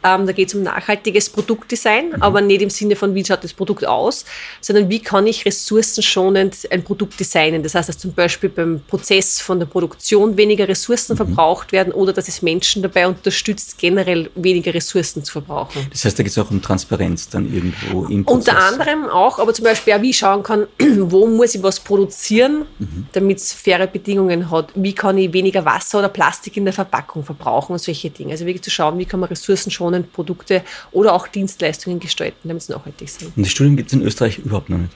Ähm, 0.05 0.27
da 0.27 0.33
geht 0.33 0.49
es 0.49 0.55
um 0.55 0.61
nachhaltiges 0.61 1.29
Produktdesign, 1.29 2.09
mhm. 2.09 2.21
aber 2.21 2.41
nicht 2.41 2.61
im 2.61 2.69
Sinne 2.69 2.95
von, 2.95 3.15
wie 3.15 3.25
schaut 3.25 3.43
das 3.43 3.53
Produkt 3.53 3.87
aus, 3.87 4.23
sondern 4.61 4.87
wie 4.89 4.99
kann 4.99 5.25
ich 5.25 5.45
ressourcenschonend 5.45 6.67
ein 6.69 6.83
Produkt 6.83 7.19
designen. 7.19 7.63
Das 7.63 7.73
heißt, 7.73 7.89
dass 7.89 7.97
zum 7.97 8.13
Beispiel 8.13 8.49
beim 8.49 8.81
Prozess 8.87 9.41
von 9.41 9.57
der 9.59 9.65
Produktion 9.65 10.37
weniger 10.37 10.67
Ressourcen 10.67 11.13
mhm. 11.13 11.17
verbraucht 11.17 11.71
werden 11.71 11.91
oder 11.91 12.13
dass 12.13 12.27
es 12.27 12.43
Menschen 12.43 12.83
dabei 12.83 13.07
unterstützt, 13.07 13.79
generell 13.79 14.29
weniger 14.35 14.73
Ressourcen 14.75 15.23
zu 15.23 15.31
verbrauchen. 15.31 15.87
Das 15.89 16.05
heißt, 16.05 16.19
da 16.19 16.23
geht 16.23 16.31
es 16.31 16.37
auch 16.37 16.51
um 16.51 16.61
Transparenz 16.61 17.29
dann 17.29 17.51
irgendwo 17.51 18.05
im 18.05 18.25
Prozess. 18.25 18.53
Unter 18.53 18.59
anderem 18.63 19.09
auch, 19.09 19.39
aber 19.39 19.53
zum 19.53 19.65
Beispiel 19.65 19.93
auch, 19.93 20.01
wie 20.03 20.11
ich 20.11 20.17
schauen 20.17 20.43
kann, 20.43 20.67
wo 20.99 21.25
muss 21.25 21.55
ich 21.55 21.63
was 21.63 21.79
produzieren, 21.79 22.65
mhm. 22.77 23.07
damit 23.13 23.39
es 23.39 23.53
faire 23.53 23.87
Bedingungen 23.87 24.51
hat. 24.51 24.69
Wie 24.75 24.93
kann 24.93 25.17
ich 25.17 25.33
weniger 25.33 25.65
Wasser 25.65 25.99
oder 25.99 26.09
Plastik 26.09 26.57
in 26.57 26.65
der 26.65 26.73
Verpackung 26.73 27.23
verbrauchen 27.23 27.73
und 27.73 27.79
solche 27.79 28.11
Dinge. 28.11 28.31
Also 28.31 28.45
wirklich 28.45 28.63
zu 28.63 28.69
schauen, 28.69 28.99
wie 28.99 29.05
kann 29.05 29.19
man 29.19 29.29
ressourcenschonend 29.29 29.94
Innovationen, 29.95 30.11
Produkte 30.11 30.63
oder 30.91 31.13
auch 31.13 31.27
Dienstleistungen 31.27 31.99
gestalten, 31.99 32.47
damit 32.47 32.63
sie 32.63 32.73
nachhaltig 32.73 33.09
sind. 33.09 33.35
Und 33.35 33.43
die 33.43 33.49
Studien 33.49 33.75
gibt 33.77 33.87
es 33.87 33.93
in 33.93 34.01
Österreich 34.01 34.39
überhaupt 34.39 34.69
noch 34.69 34.77
nicht? 34.77 34.91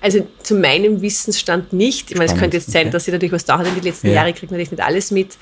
Also 0.00 0.26
zu 0.42 0.56
meinem 0.56 1.00
Wissensstand 1.00 1.72
nicht. 1.72 2.10
Ich 2.10 2.16
meine, 2.16 2.32
es 2.32 2.36
könnte 2.36 2.56
jetzt 2.56 2.72
sein, 2.72 2.82
okay. 2.82 2.90
dass 2.90 3.06
ich 3.06 3.12
natürlich 3.12 3.32
was 3.32 3.44
da 3.44 3.62
in 3.62 3.74
den 3.74 3.84
letzten 3.84 4.08
ja. 4.08 4.14
Jahren 4.14 4.34
kriege 4.34 4.52
natürlich 4.52 4.72
nicht 4.72 4.82
alles 4.82 5.12
mit. 5.12 5.36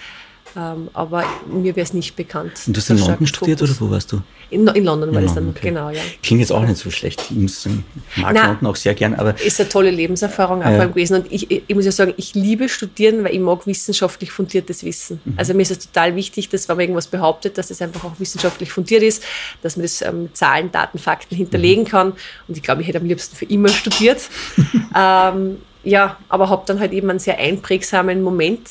Ähm, 0.57 0.89
aber 0.93 1.25
mir 1.47 1.77
wäre 1.77 1.85
es 1.85 1.93
nicht 1.93 2.17
bekannt. 2.17 2.53
Und 2.67 2.77
du 2.77 2.81
hast 2.81 2.91
in 2.91 2.99
London 2.99 3.27
studiert 3.27 3.63
oder 3.63 3.73
wo 3.79 3.91
warst 3.91 4.11
du? 4.13 4.21
In, 4.51 4.67
in 4.67 4.85
London 4.85 5.15
war 5.15 5.23
das 5.23 5.35
dann, 5.35 5.51
okay. 5.51 5.69
genau, 5.69 5.91
ja. 5.91 6.01
Klingt 6.23 6.41
jetzt 6.41 6.51
auch 6.51 6.65
nicht 6.65 6.77
so 6.77 6.91
schlecht. 6.91 7.23
Ich 7.31 7.37
muss, 7.37 7.69
mag 8.17 8.35
Na, 8.35 8.47
London 8.49 8.67
auch 8.67 8.77
sehr 8.77 8.95
gern, 8.95 9.15
aber... 9.15 9.41
Ist 9.41 9.61
eine 9.61 9.69
tolle 9.69 9.91
Lebenserfahrung 9.91 10.63
äh, 10.63 10.89
gewesen. 10.89 11.15
Und 11.15 11.31
ich, 11.31 11.51
ich, 11.51 11.75
muss 11.75 11.85
ja 11.85 11.93
sagen, 11.93 12.15
ich 12.17 12.35
liebe 12.35 12.69
Studieren, 12.69 13.23
weil 13.23 13.35
ich 13.35 13.41
mag 13.41 13.67
wissenschaftlich 13.67 14.33
fundiertes 14.33 14.85
Wissen. 14.85 15.21
Mhm. 15.25 15.35
Also 15.37 15.55
mir 15.55 15.63
ist 15.63 15.71
es 15.71 15.79
total 15.79 16.17
wichtig, 16.17 16.49
dass 16.49 16.69
wenn 16.69 16.77
man 16.77 16.83
irgendwas 16.83 17.07
behauptet, 17.07 17.59
dass 17.59 17.71
es 17.71 17.81
einfach 17.81 18.03
auch 18.05 18.19
wissenschaftlich 18.19 18.73
fundiert 18.73 19.05
ist, 19.05 19.23
dass 19.63 19.77
man 19.77 19.85
das 19.85 20.03
ähm, 20.03 20.25
mit 20.25 20.37
Zahlen, 20.37 20.73
Daten, 20.73 20.99
Fakten 20.99 21.37
hinterlegen 21.37 21.85
mhm. 21.85 21.89
kann. 21.89 22.13
Und 22.49 22.57
ich 22.57 22.63
glaube, 22.63 22.83
ich 22.83 22.89
hätte 22.89 22.99
am 22.99 23.07
liebsten 23.07 23.37
für 23.37 23.45
immer 23.45 23.69
studiert. 23.69 24.29
ähm, 24.97 25.59
ja, 25.85 26.19
aber 26.29 26.51
habe 26.51 26.65
dann 26.67 26.81
halt 26.81 26.93
eben 26.93 27.09
einen 27.09 27.21
sehr 27.21 27.39
einprägsamen 27.39 28.23
Moment 28.23 28.69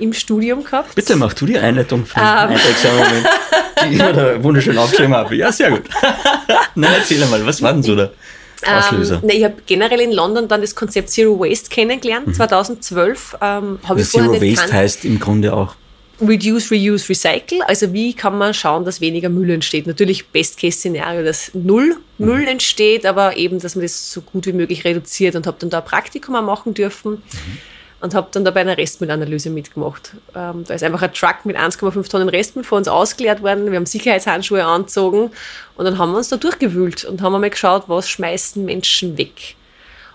im 0.00 0.12
Studium 0.12 0.64
gehabt. 0.64 0.94
Bitte 0.94 1.16
mach 1.16 1.32
du 1.34 1.46
die 1.46 1.58
Einleitung 1.58 2.06
für 2.06 2.14
den 2.14 2.24
ähm. 2.24 3.26
die 3.88 3.94
ich 3.94 4.02
mir 4.02 4.12
da 4.12 4.42
wunderschön 4.42 4.76
aufgeschrieben 4.78 5.14
habe. 5.14 5.36
Ja, 5.36 5.52
sehr 5.52 5.70
gut. 5.70 5.82
Nein, 6.74 6.92
erzähl 6.98 7.24
mal, 7.26 7.44
was 7.46 7.62
war 7.62 7.72
denn 7.72 7.82
so 7.82 7.94
der 7.96 8.12
Auslöser? 8.66 9.20
Ähm, 9.22 9.28
ne, 9.28 9.34
ich 9.34 9.44
habe 9.44 9.56
generell 9.66 10.00
in 10.00 10.12
London 10.12 10.48
dann 10.48 10.60
das 10.60 10.74
Konzept 10.74 11.10
Zero 11.10 11.38
Waste 11.38 11.70
kennengelernt, 11.70 12.28
mhm. 12.28 12.34
2012. 12.34 13.36
Ähm, 13.40 13.78
also 13.86 14.18
Zero 14.18 14.40
Waste 14.40 14.72
heißt 14.72 15.04
im 15.04 15.18
Grunde 15.18 15.52
auch 15.54 15.76
Reduce, 16.20 16.70
Reuse, 16.70 17.08
Recycle. 17.08 17.62
Also 17.66 17.92
wie 17.92 18.12
kann 18.12 18.36
man 18.36 18.52
schauen, 18.52 18.84
dass 18.84 19.00
weniger 19.00 19.30
Müll 19.30 19.50
entsteht? 19.50 19.86
Natürlich 19.86 20.26
Best-Case-Szenario, 20.28 21.24
dass 21.24 21.52
null 21.54 21.96
Müll 22.18 22.46
entsteht, 22.46 23.06
aber 23.06 23.38
eben, 23.38 23.58
dass 23.58 23.74
man 23.74 23.82
das 23.82 24.12
so 24.12 24.20
gut 24.20 24.46
wie 24.46 24.52
möglich 24.52 24.84
reduziert 24.84 25.34
und 25.34 25.46
habe 25.46 25.56
dann 25.58 25.70
da 25.70 25.78
ein 25.78 25.84
Praktikum 25.84 26.34
machen 26.44 26.74
dürfen. 26.74 27.12
Mhm 27.12 27.58
und 28.00 28.14
habe 28.14 28.28
dann 28.32 28.44
dabei 28.44 28.60
eine 28.60 28.76
Restmüllanalyse 28.76 29.50
mitgemacht. 29.50 30.12
Ähm, 30.34 30.64
da 30.66 30.74
ist 30.74 30.82
einfach 30.82 31.02
ein 31.02 31.12
Truck 31.12 31.44
mit 31.44 31.56
1,5 31.56 32.10
Tonnen 32.10 32.28
Restmüll 32.28 32.64
vor 32.64 32.78
uns 32.78 32.88
ausgeleert 32.88 33.42
worden. 33.42 33.70
Wir 33.70 33.76
haben 33.76 33.86
Sicherheitshandschuhe 33.86 34.64
angezogen 34.64 35.30
und 35.76 35.84
dann 35.84 35.98
haben 35.98 36.12
wir 36.12 36.18
uns 36.18 36.28
da 36.28 36.36
durchgewühlt 36.36 37.04
und 37.04 37.22
haben 37.22 37.34
einmal 37.34 37.50
geschaut, 37.50 37.84
was 37.88 38.08
schmeißen 38.08 38.64
Menschen 38.64 39.18
weg. 39.18 39.56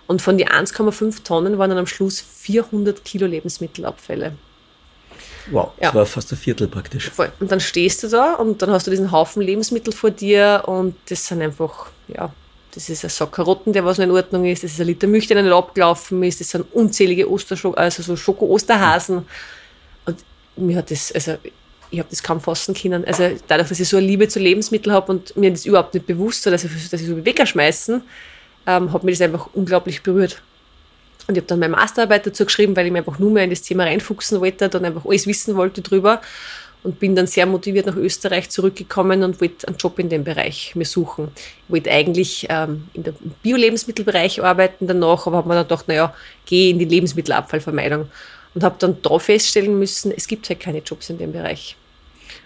Und 0.08 0.22
von 0.22 0.38
den 0.38 0.48
1,5 0.48 1.24
Tonnen 1.24 1.58
waren 1.58 1.70
dann 1.70 1.80
am 1.80 1.88
Schluss 1.88 2.22
400 2.22 3.04
Kilo 3.04 3.28
Lebensmittelabfälle. 3.28 4.34
Wow, 5.52 5.72
das 5.78 5.90
ja. 5.90 5.94
war 5.94 6.06
fast 6.06 6.32
ein 6.32 6.38
Viertel 6.38 6.68
praktisch. 6.68 7.10
Voll. 7.12 7.32
Und 7.40 7.52
dann 7.52 7.60
stehst 7.60 8.04
du 8.04 8.08
da 8.08 8.34
und 8.34 8.62
dann 8.62 8.72
hast 8.72 8.88
du 8.88 8.92
diesen 8.92 9.12
Haufen 9.12 9.42
Lebensmittel 9.42 9.94
vor 9.94 10.10
dir 10.10 10.64
und 10.66 10.96
das 11.10 11.28
sind 11.28 11.42
einfach, 11.42 11.88
ja, 12.08 12.32
das 12.76 12.90
ist 12.90 13.04
ein 13.04 13.10
Sack 13.10 13.32
Karotten, 13.32 13.74
der 13.74 13.86
was 13.86 13.98
noch 13.98 14.06
in 14.06 14.12
Ordnung 14.12 14.46
ist, 14.46 14.64
das 14.64 14.74
ist 14.74 14.82
ein 14.82 14.88
Liter 14.88 15.08
Milch, 15.08 15.28
der 15.28 15.42
nicht 15.42 15.52
abgelaufen 15.52 16.22
ist, 16.24 16.42
das 16.42 16.50
sind 16.50 16.66
unzählige 16.74 17.30
Osterschoko, 17.30 17.76
also 17.76 18.04
so 18.04 18.16
Schoko-Osterhasen. 18.16 19.26
Und 20.06 20.24
mir 20.58 20.78
hat 20.78 20.92
das, 20.92 21.12
also 21.12 21.38
ich 21.90 22.00
habe 22.00 22.10
das 22.10 22.22
kaum 22.22 22.42
fassen 22.42 22.76
können. 22.76 23.06
Also 23.06 23.32
dadurch, 23.48 23.70
dass 23.70 23.80
ich 23.80 23.88
so 23.88 23.98
eine 23.98 24.06
Liebe 24.06 24.28
zu 24.28 24.40
Lebensmitteln 24.40 24.94
habe 24.94 25.12
und 25.12 25.36
mir 25.38 25.52
das 25.52 25.66
überhaupt 25.66 25.94
nicht 25.94 26.06
bewusst 26.06 26.46
war, 26.46 26.52
dass 26.52 26.64
ich, 26.64 26.90
dass 26.90 27.02
ich 27.02 27.08
so 27.08 27.26
wegschmeißen, 27.26 28.04
ähm, 28.68 28.92
hat 28.94 29.04
mich 29.04 29.18
das 29.18 29.26
einfach 29.26 29.50
unglaublich 29.54 30.04
berührt. 30.04 30.42
Und 31.28 31.36
ich 31.36 31.42
habe 31.42 31.48
dann 31.48 31.60
meine 31.60 31.76
Masterarbeit 31.76 32.28
dazu 32.28 32.46
geschrieben, 32.46 32.76
weil 32.76 32.86
ich 32.86 32.92
mir 32.92 33.00
einfach 33.00 33.20
nur 33.20 33.32
mehr 33.32 33.46
in 33.46 33.50
das 33.50 33.62
Thema 33.62 33.84
reinfuchsen 33.84 34.42
wollte 34.42 34.66
und 34.66 34.86
einfach 34.86 35.06
alles 35.06 35.26
wissen 35.26 35.56
wollte 35.56 35.82
drüber. 35.82 36.22
Und 36.86 37.00
bin 37.00 37.16
dann 37.16 37.26
sehr 37.26 37.48
motiviert 37.48 37.88
nach 37.88 37.96
Österreich 37.96 38.50
zurückgekommen 38.50 39.24
und 39.24 39.42
wollte 39.42 39.68
einen 39.68 39.78
Job 39.78 39.98
in 39.98 40.08
dem 40.08 40.24
Bereich 40.24 40.76
mir 40.76 40.86
suchen. 40.86 41.30
Ich 41.36 41.74
wollte 41.74 41.90
eigentlich 41.90 42.46
ähm, 42.50 42.88
in 42.94 43.04
der 43.04 43.14
Bio-Lebensmittelbereich 43.42 44.44
arbeiten 44.44 44.86
danach, 44.86 45.26
aber 45.26 45.38
habe 45.38 45.50
mir 45.50 45.56
dann 45.56 45.64
gedacht, 45.64 45.88
naja, 45.88 46.14
gehe 46.46 46.70
in 46.70 46.78
die 46.78 46.86
Lebensmittelabfallvermeidung. 46.86 48.08
Und 48.54 48.64
habe 48.64 48.76
dann 48.80 49.02
da 49.02 49.20
feststellen 49.20 49.78
müssen, 49.80 50.14
es 50.16 50.28
gibt 50.28 50.48
halt 50.48 50.60
keine 50.60 50.80
Jobs 50.80 51.10
in 51.10 51.18
dem 51.18 51.34
Bereich. 51.34 51.76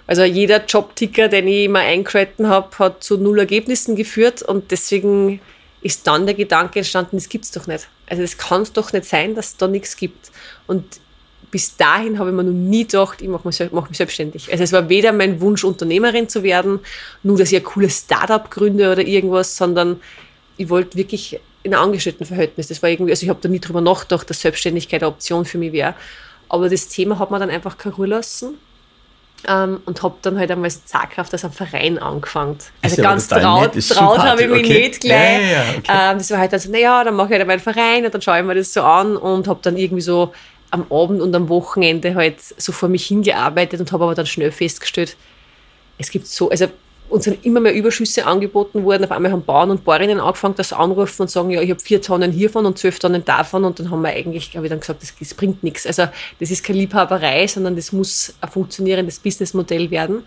Also 0.07 0.23
jeder 0.23 0.65
Jobticker, 0.65 1.27
den 1.27 1.47
ich 1.47 1.65
immer 1.65 1.81
eingehalten 1.81 2.47
habe, 2.47 2.79
hat 2.79 3.03
zu 3.03 3.17
null 3.17 3.39
Ergebnissen 3.39 3.95
geführt 3.95 4.41
und 4.41 4.71
deswegen 4.71 5.39
ist 5.81 6.07
dann 6.07 6.25
der 6.25 6.35
Gedanke 6.35 6.79
entstanden, 6.79 7.17
das 7.17 7.29
gibt 7.29 7.45
es 7.45 7.51
doch 7.51 7.67
nicht. 7.67 7.87
Also 8.07 8.23
das 8.23 8.37
kann 8.37 8.63
es 8.63 8.73
doch 8.73 8.91
nicht 8.91 9.05
sein, 9.05 9.35
dass 9.35 9.49
es 9.49 9.57
da 9.57 9.67
nichts 9.67 9.97
gibt. 9.97 10.31
Und 10.65 10.83
bis 11.51 11.75
dahin 11.77 12.19
habe 12.19 12.29
ich 12.29 12.35
mir 12.35 12.43
noch 12.43 12.51
nie 12.51 12.85
gedacht, 12.85 13.21
ich 13.21 13.27
mache 13.27 13.47
mich, 13.47 13.71
mach 13.71 13.89
mich 13.89 13.97
selbstständig. 13.97 14.51
Also 14.51 14.63
es 14.63 14.71
war 14.71 14.89
weder 14.89 15.11
mein 15.11 15.41
Wunsch, 15.41 15.63
Unternehmerin 15.63 16.29
zu 16.29 16.43
werden, 16.43 16.79
nur 17.23 17.37
dass 17.37 17.51
ich 17.51 17.57
ein 17.57 17.63
cooles 17.63 17.99
Startup 17.99 18.49
gründe 18.49 18.91
oder 18.91 19.01
irgendwas, 19.01 19.55
sondern 19.55 19.99
ich 20.57 20.69
wollte 20.69 20.97
wirklich 20.97 21.39
in 21.63 21.73
einem 21.73 21.83
Angestelltenverhältnis. 21.83 22.67
Das 22.67 22.81
war 22.81 22.89
irgendwie, 22.89 23.11
also 23.11 23.23
ich 23.23 23.29
habe 23.29 23.39
da 23.41 23.49
nie 23.49 23.59
drüber 23.59 23.81
nachgedacht, 23.81 24.29
dass 24.29 24.41
Selbstständigkeit 24.41 25.01
eine 25.01 25.11
Option 25.11 25.45
für 25.45 25.57
mich 25.57 25.71
wäre. 25.71 25.95
Aber 26.49 26.69
das 26.69 26.87
Thema 26.87 27.19
hat 27.19 27.31
man 27.31 27.39
dann 27.39 27.49
einfach 27.49 27.77
keine 27.77 27.95
Ruhe 27.95 28.07
lassen. 28.07 28.57
Ähm, 29.47 29.79
und 29.85 30.03
habe 30.03 30.15
dann 30.21 30.37
halt 30.37 30.51
einmal 30.51 30.65
als 30.65 30.85
Zagkraft 30.85 31.31
als 31.31 31.45
ein 31.45 31.53
Verein 31.53 31.97
angefangen. 31.97 32.57
Also 32.81 33.01
ganz 33.01 33.29
traut, 33.29 33.71
traut 33.87 34.19
habe 34.19 34.43
ich 34.43 34.49
mich 34.49 34.65
okay. 34.65 34.87
nicht 34.89 34.99
gleich. 34.99 35.41
Ja, 35.41 35.49
ja, 35.49 35.63
okay. 35.77 36.11
ähm, 36.11 36.17
das 36.17 36.29
war 36.31 36.39
halt 36.39 36.51
dann 36.51 36.59
so, 36.59 36.69
naja, 36.69 37.05
dann 37.05 37.15
mache 37.15 37.29
ich 37.31 37.37
halt 37.37 37.47
meinen 37.47 37.61
Verein 37.61 38.03
und 38.03 38.13
dann 38.13 38.21
schaue 38.21 38.39
ich 38.39 38.43
mir 38.43 38.55
das 38.55 38.73
so 38.73 38.81
an 38.81 39.15
und 39.15 39.47
habe 39.47 39.61
dann 39.61 39.77
irgendwie 39.77 40.01
so 40.01 40.33
am 40.71 40.85
Abend 40.91 41.21
und 41.21 41.35
am 41.35 41.49
Wochenende 41.49 42.15
halt 42.15 42.41
so 42.41 42.71
vor 42.71 42.89
mich 42.89 43.05
hingearbeitet 43.07 43.79
und 43.79 43.91
habe 43.91 44.03
aber 44.03 44.15
dann 44.15 44.25
schnell 44.25 44.51
festgestellt, 44.51 45.17
es 45.97 46.11
gibt 46.11 46.27
so, 46.27 46.49
also 46.49 46.67
uns 47.09 47.23
sind 47.23 47.43
immer 47.43 47.59
mehr 47.59 47.73
Überschüsse 47.73 48.25
angeboten 48.25 48.83
worden. 48.83 49.03
Auf 49.03 49.11
einmal 49.11 49.31
haben 49.31 49.43
Bauern 49.43 49.71
und 49.71 49.83
Bäuerinnen 49.83 50.19
angefangen, 50.19 50.55
das 50.55 50.71
anrufen 50.71 51.23
und 51.23 51.31
sagen, 51.31 51.49
ja, 51.49 51.61
ich 51.61 51.71
habe 51.71 51.79
vier 51.79 52.01
Tonnen 52.01 52.31
hiervon 52.31 52.65
und 52.65 52.77
zwölf 52.77 52.99
Tonnen 52.99 53.25
davon. 53.25 53.65
Und 53.65 53.79
dann 53.79 53.89
haben 53.89 54.01
wir 54.01 54.09
eigentlich, 54.09 54.55
habe 54.55 54.67
ich 54.67 54.69
dann 54.69 54.79
gesagt, 54.79 55.01
das, 55.01 55.13
das 55.19 55.33
bringt 55.33 55.63
nichts. 55.63 55.87
Also 55.87 56.07
das 56.39 56.51
ist 56.51 56.63
keine 56.63 56.79
Liebhaberei, 56.79 57.47
sondern 57.47 57.75
das 57.75 57.91
muss 57.91 58.35
ein 58.41 58.49
funktionierendes 58.49 59.19
Businessmodell 59.19 59.89
werden. 59.89 60.23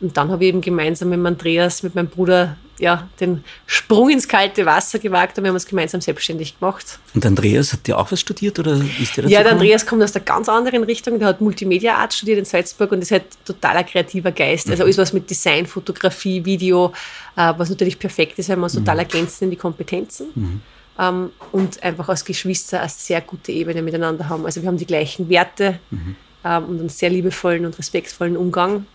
Und 0.00 0.16
dann 0.16 0.30
habe 0.30 0.44
ich 0.44 0.48
eben 0.50 0.60
gemeinsam 0.60 1.08
mit 1.08 1.24
Andreas, 1.24 1.82
mit 1.82 1.94
meinem 1.94 2.08
Bruder, 2.08 2.56
ja, 2.78 3.08
den 3.20 3.42
Sprung 3.66 4.10
ins 4.10 4.28
kalte 4.28 4.66
Wasser 4.66 4.98
gewagt 4.98 5.38
und 5.38 5.44
wir 5.44 5.48
haben 5.48 5.54
uns 5.54 5.66
gemeinsam 5.66 6.00
selbstständig 6.00 6.58
gemacht. 6.58 6.98
Und 7.14 7.24
Andreas, 7.24 7.72
hat 7.72 7.86
der 7.86 7.98
auch 7.98 8.12
was 8.12 8.20
studiert 8.20 8.58
oder 8.58 8.80
ist 9.00 9.16
der 9.16 9.26
Ja, 9.26 9.42
der 9.42 9.52
Andreas 9.52 9.86
kommt 9.86 10.02
aus 10.02 10.12
der 10.12 10.22
ganz 10.22 10.48
anderen 10.48 10.84
Richtung. 10.84 11.18
Der 11.18 11.28
hat 11.28 11.40
Multimedia 11.40 11.96
Art 11.96 12.12
studiert 12.12 12.38
in 12.38 12.44
Salzburg 12.44 12.92
und 12.92 13.02
ist 13.02 13.10
halt 13.10 13.24
totaler 13.44 13.84
kreativer 13.84 14.32
Geist. 14.32 14.68
Also 14.68 14.82
mhm. 14.82 14.86
alles 14.86 14.98
was 14.98 15.12
mit 15.12 15.28
Design, 15.30 15.66
Fotografie, 15.66 16.44
Video, 16.44 16.92
äh, 17.36 17.52
was 17.56 17.70
natürlich 17.70 17.98
perfekt 17.98 18.38
ist, 18.38 18.48
weil 18.48 18.56
wir 18.56 18.64
uns 18.64 18.74
mhm. 18.74 18.80
total 18.80 18.98
ergänzen 19.00 19.44
in 19.44 19.50
die 19.50 19.56
Kompetenzen. 19.56 20.28
Mhm. 20.34 20.60
Um, 20.98 21.30
und 21.52 21.82
einfach 21.82 22.08
als 22.08 22.24
Geschwister 22.24 22.80
eine 22.80 22.88
sehr 22.88 23.20
gute 23.20 23.52
Ebene 23.52 23.82
miteinander 23.82 24.30
haben. 24.30 24.46
Also 24.46 24.62
wir 24.62 24.68
haben 24.68 24.78
die 24.78 24.86
gleichen 24.86 25.28
Werte 25.28 25.78
mhm. 25.90 26.16
um, 26.42 26.64
und 26.70 26.80
einen 26.80 26.88
sehr 26.88 27.10
liebevollen 27.10 27.66
und 27.66 27.78
respektvollen 27.78 28.34
Umgang. 28.34 28.86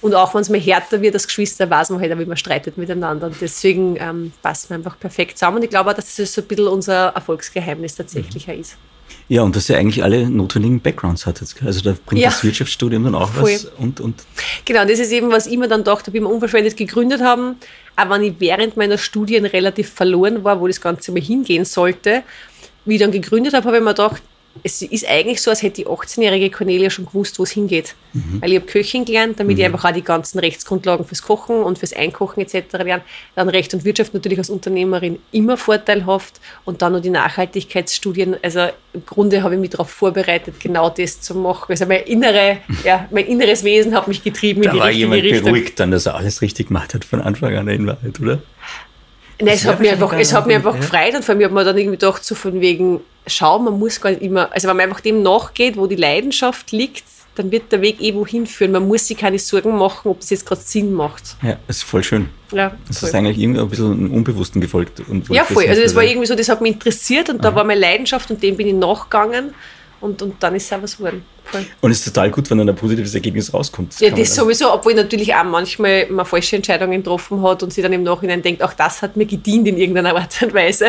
Und 0.00 0.14
auch 0.14 0.32
wenn 0.34 0.42
es 0.42 0.48
mal 0.48 0.60
härter 0.60 1.00
wird 1.02 1.14
als 1.14 1.26
Geschwister, 1.26 1.68
weiß 1.68 1.90
man 1.90 2.00
halt 2.00 2.12
auch, 2.12 2.18
wie 2.18 2.24
man 2.24 2.36
streitet 2.36 2.78
miteinander. 2.78 3.26
Und 3.26 3.36
deswegen 3.40 3.96
ähm, 3.98 4.32
passen 4.42 4.70
wir 4.70 4.76
einfach 4.76 4.98
perfekt 4.98 5.38
zusammen. 5.38 5.56
Und 5.56 5.64
ich 5.64 5.70
glaube 5.70 5.90
auch, 5.90 5.94
dass 5.94 6.14
das 6.14 6.32
so 6.32 6.40
ein 6.40 6.46
bisschen 6.46 6.68
unser 6.68 7.08
Erfolgsgeheimnis 7.08 7.96
tatsächlich 7.96 8.46
mhm. 8.46 8.60
ist. 8.60 8.76
Ja, 9.28 9.42
und 9.42 9.56
dass 9.56 9.68
ihr 9.68 9.76
eigentlich 9.76 10.02
alle 10.02 10.30
notwendigen 10.30 10.80
Backgrounds 10.80 11.26
hattet. 11.26 11.54
Also 11.64 11.80
da 11.82 11.94
bringt 12.06 12.22
ja. 12.22 12.30
das 12.30 12.42
Wirtschaftsstudium 12.44 13.04
dann 13.04 13.14
auch 13.14 13.30
Voll. 13.30 13.52
was. 13.52 13.64
Und, 13.76 14.00
und 14.00 14.24
genau, 14.64 14.84
das 14.84 14.98
ist 14.98 15.12
eben, 15.12 15.30
was 15.30 15.46
ich 15.46 15.58
mir 15.58 15.68
dann 15.68 15.84
dachte, 15.84 16.12
wie 16.12 16.20
wir 16.20 16.28
unverschwendet 16.28 16.76
gegründet 16.76 17.20
haben. 17.20 17.56
Aber 17.96 18.14
wenn 18.14 18.22
ich 18.22 18.34
während 18.38 18.76
meiner 18.76 18.96
Studien 18.96 19.44
relativ 19.44 19.90
verloren 19.90 20.44
war, 20.44 20.60
wo 20.60 20.66
das 20.66 20.80
Ganze 20.80 21.12
mal 21.12 21.20
hingehen 21.20 21.64
sollte, 21.64 22.22
wie 22.84 22.94
ich 22.94 23.00
dann 23.00 23.12
gegründet 23.12 23.52
habe, 23.54 23.66
habe 23.66 23.76
ich 23.78 23.82
mir 23.82 23.90
gedacht, 23.90 24.22
es 24.62 24.82
ist 24.82 25.08
eigentlich 25.08 25.40
so, 25.40 25.50
als 25.50 25.62
hätte 25.62 25.82
die 25.82 25.86
18-jährige 25.86 26.50
Cornelia 26.50 26.90
schon 26.90 27.06
gewusst, 27.06 27.38
wo 27.38 27.42
es 27.42 27.50
hingeht. 27.50 27.94
Mhm. 28.12 28.40
Weil 28.40 28.52
ich 28.52 28.56
habe 28.56 28.66
Köchin 28.66 29.04
gelernt, 29.04 29.38
damit 29.40 29.56
mhm. 29.56 29.60
ich 29.60 29.66
einfach 29.66 29.84
auch 29.84 29.92
die 29.92 30.02
ganzen 30.02 30.38
Rechtsgrundlagen 30.38 31.04
fürs 31.04 31.22
Kochen 31.22 31.62
und 31.62 31.78
fürs 31.78 31.92
Einkochen 31.92 32.42
etc. 32.42 32.72
lerne. 32.72 33.02
Dann 33.34 33.48
Recht 33.48 33.74
und 33.74 33.84
Wirtschaft 33.84 34.14
natürlich 34.14 34.38
als 34.38 34.50
Unternehmerin 34.50 35.18
immer 35.32 35.56
vorteilhaft 35.56 36.40
und 36.64 36.82
dann 36.82 36.92
noch 36.92 37.00
die 37.00 37.10
Nachhaltigkeitsstudien. 37.10 38.36
Also 38.42 38.68
im 38.92 39.04
Grunde 39.06 39.42
habe 39.42 39.54
ich 39.54 39.60
mich 39.60 39.70
darauf 39.70 39.90
vorbereitet, 39.90 40.60
genau 40.60 40.90
das 40.90 41.20
zu 41.20 41.34
machen. 41.34 41.66
Also 41.70 41.86
mein, 41.86 42.02
innere, 42.04 42.58
ja, 42.84 43.08
mein 43.10 43.26
inneres 43.26 43.64
Wesen 43.64 43.94
hat 43.94 44.08
mich 44.08 44.22
getrieben 44.22 44.62
da 44.62 44.70
in 44.70 44.76
die 44.76 44.82
richtige 44.82 45.10
Richtung. 45.10 45.20
Da 45.20 45.24
war 45.24 45.34
jemand 45.34 45.44
beruhigt 45.44 45.80
dann, 45.80 45.90
dass 45.90 46.06
er 46.06 46.14
alles 46.14 46.42
richtig 46.42 46.68
gemacht 46.68 46.94
hat 46.94 47.04
von 47.04 47.20
Anfang 47.20 47.56
an 47.56 47.68
in 47.68 47.86
Wahrheit, 47.86 48.20
oder? 48.20 48.40
Nein, 49.40 49.54
es 49.54 49.64
hat, 49.64 49.78
mich 49.78 49.90
einfach, 49.90 50.12
es 50.14 50.32
hat 50.32 50.46
mich 50.46 50.56
einfach 50.56 50.74
ja. 50.74 50.80
gefreut 50.80 51.14
und 51.14 51.24
vor 51.24 51.34
allem 51.34 51.44
habe 51.44 51.54
mir 51.54 51.64
dann 51.64 51.78
irgendwie 51.78 51.96
gedacht, 51.96 52.24
so 52.24 52.34
von 52.34 52.60
wegen, 52.60 53.00
schau, 53.26 53.58
man 53.58 53.78
muss 53.78 54.00
gar 54.00 54.10
nicht 54.10 54.22
immer, 54.22 54.52
also 54.52 54.68
wenn 54.68 54.76
man 54.76 54.88
einfach 54.88 55.00
dem 55.00 55.22
nachgeht, 55.22 55.76
wo 55.76 55.86
die 55.86 55.96
Leidenschaft 55.96 56.72
liegt, 56.72 57.04
dann 57.36 57.52
wird 57.52 57.70
der 57.70 57.80
Weg 57.80 58.00
eh 58.00 58.14
wohin 58.14 58.46
führen. 58.46 58.72
Man 58.72 58.88
muss 58.88 59.06
sich 59.06 59.16
keine 59.16 59.38
Sorgen 59.38 59.76
machen, 59.76 60.08
ob 60.08 60.20
es 60.20 60.30
jetzt 60.30 60.44
gerade 60.44 60.60
Sinn 60.60 60.92
macht. 60.92 61.36
Ja, 61.42 61.56
das 61.68 61.78
ist 61.78 61.82
voll 61.84 62.02
schön. 62.02 62.28
Ja, 62.52 62.72
das 62.88 62.98
voll. 62.98 63.08
ist 63.08 63.14
eigentlich 63.14 63.38
irgendwie 63.38 63.60
ein 63.60 63.68
bisschen 63.68 64.06
ein 64.06 64.10
Unbewussten 64.10 64.60
gefolgt. 64.60 65.00
Und 65.08 65.28
ja, 65.28 65.44
voll. 65.44 65.66
Also 65.68 65.82
das 65.82 65.94
war 65.94 66.02
irgendwie 66.02 66.26
so, 66.26 66.34
das 66.34 66.48
hat 66.48 66.60
mich 66.60 66.72
interessiert 66.72 67.30
und 67.30 67.36
Aha. 67.36 67.50
da 67.50 67.54
war 67.54 67.64
meine 67.64 67.80
Leidenschaft 67.80 68.30
und 68.30 68.42
dem 68.42 68.56
bin 68.56 68.66
ich 68.66 68.74
nachgegangen 68.74 69.54
und, 70.00 70.22
und 70.22 70.42
dann 70.42 70.54
ist 70.54 70.66
es 70.66 70.72
auch 70.72 70.82
was 70.82 70.96
geworden. 70.96 71.24
Voll. 71.44 71.66
Und 71.80 71.90
es 71.90 71.98
ist 71.98 72.04
total 72.04 72.30
gut, 72.30 72.50
wenn 72.50 72.58
dann 72.58 72.68
ein 72.68 72.76
positives 72.76 73.14
Ergebnis 73.14 73.52
rauskommt. 73.52 73.94
Das 73.94 74.00
ja, 74.00 74.10
das 74.10 74.34
sowieso, 74.34 74.72
obwohl 74.72 74.94
natürlich 74.94 75.34
auch 75.34 75.44
manchmal 75.44 76.06
man 76.10 76.26
falsche 76.26 76.56
Entscheidungen 76.56 77.02
getroffen 77.02 77.42
hat 77.42 77.62
und 77.62 77.72
sich 77.72 77.82
dann 77.82 77.92
im 77.92 78.02
Nachhinein 78.02 78.42
denkt, 78.42 78.62
auch 78.62 78.74
das 78.74 79.02
hat 79.02 79.16
mir 79.16 79.26
gedient 79.26 79.66
in 79.66 79.78
irgendeiner 79.78 80.14
Art 80.14 80.42
und 80.42 80.52
Weise. 80.52 80.86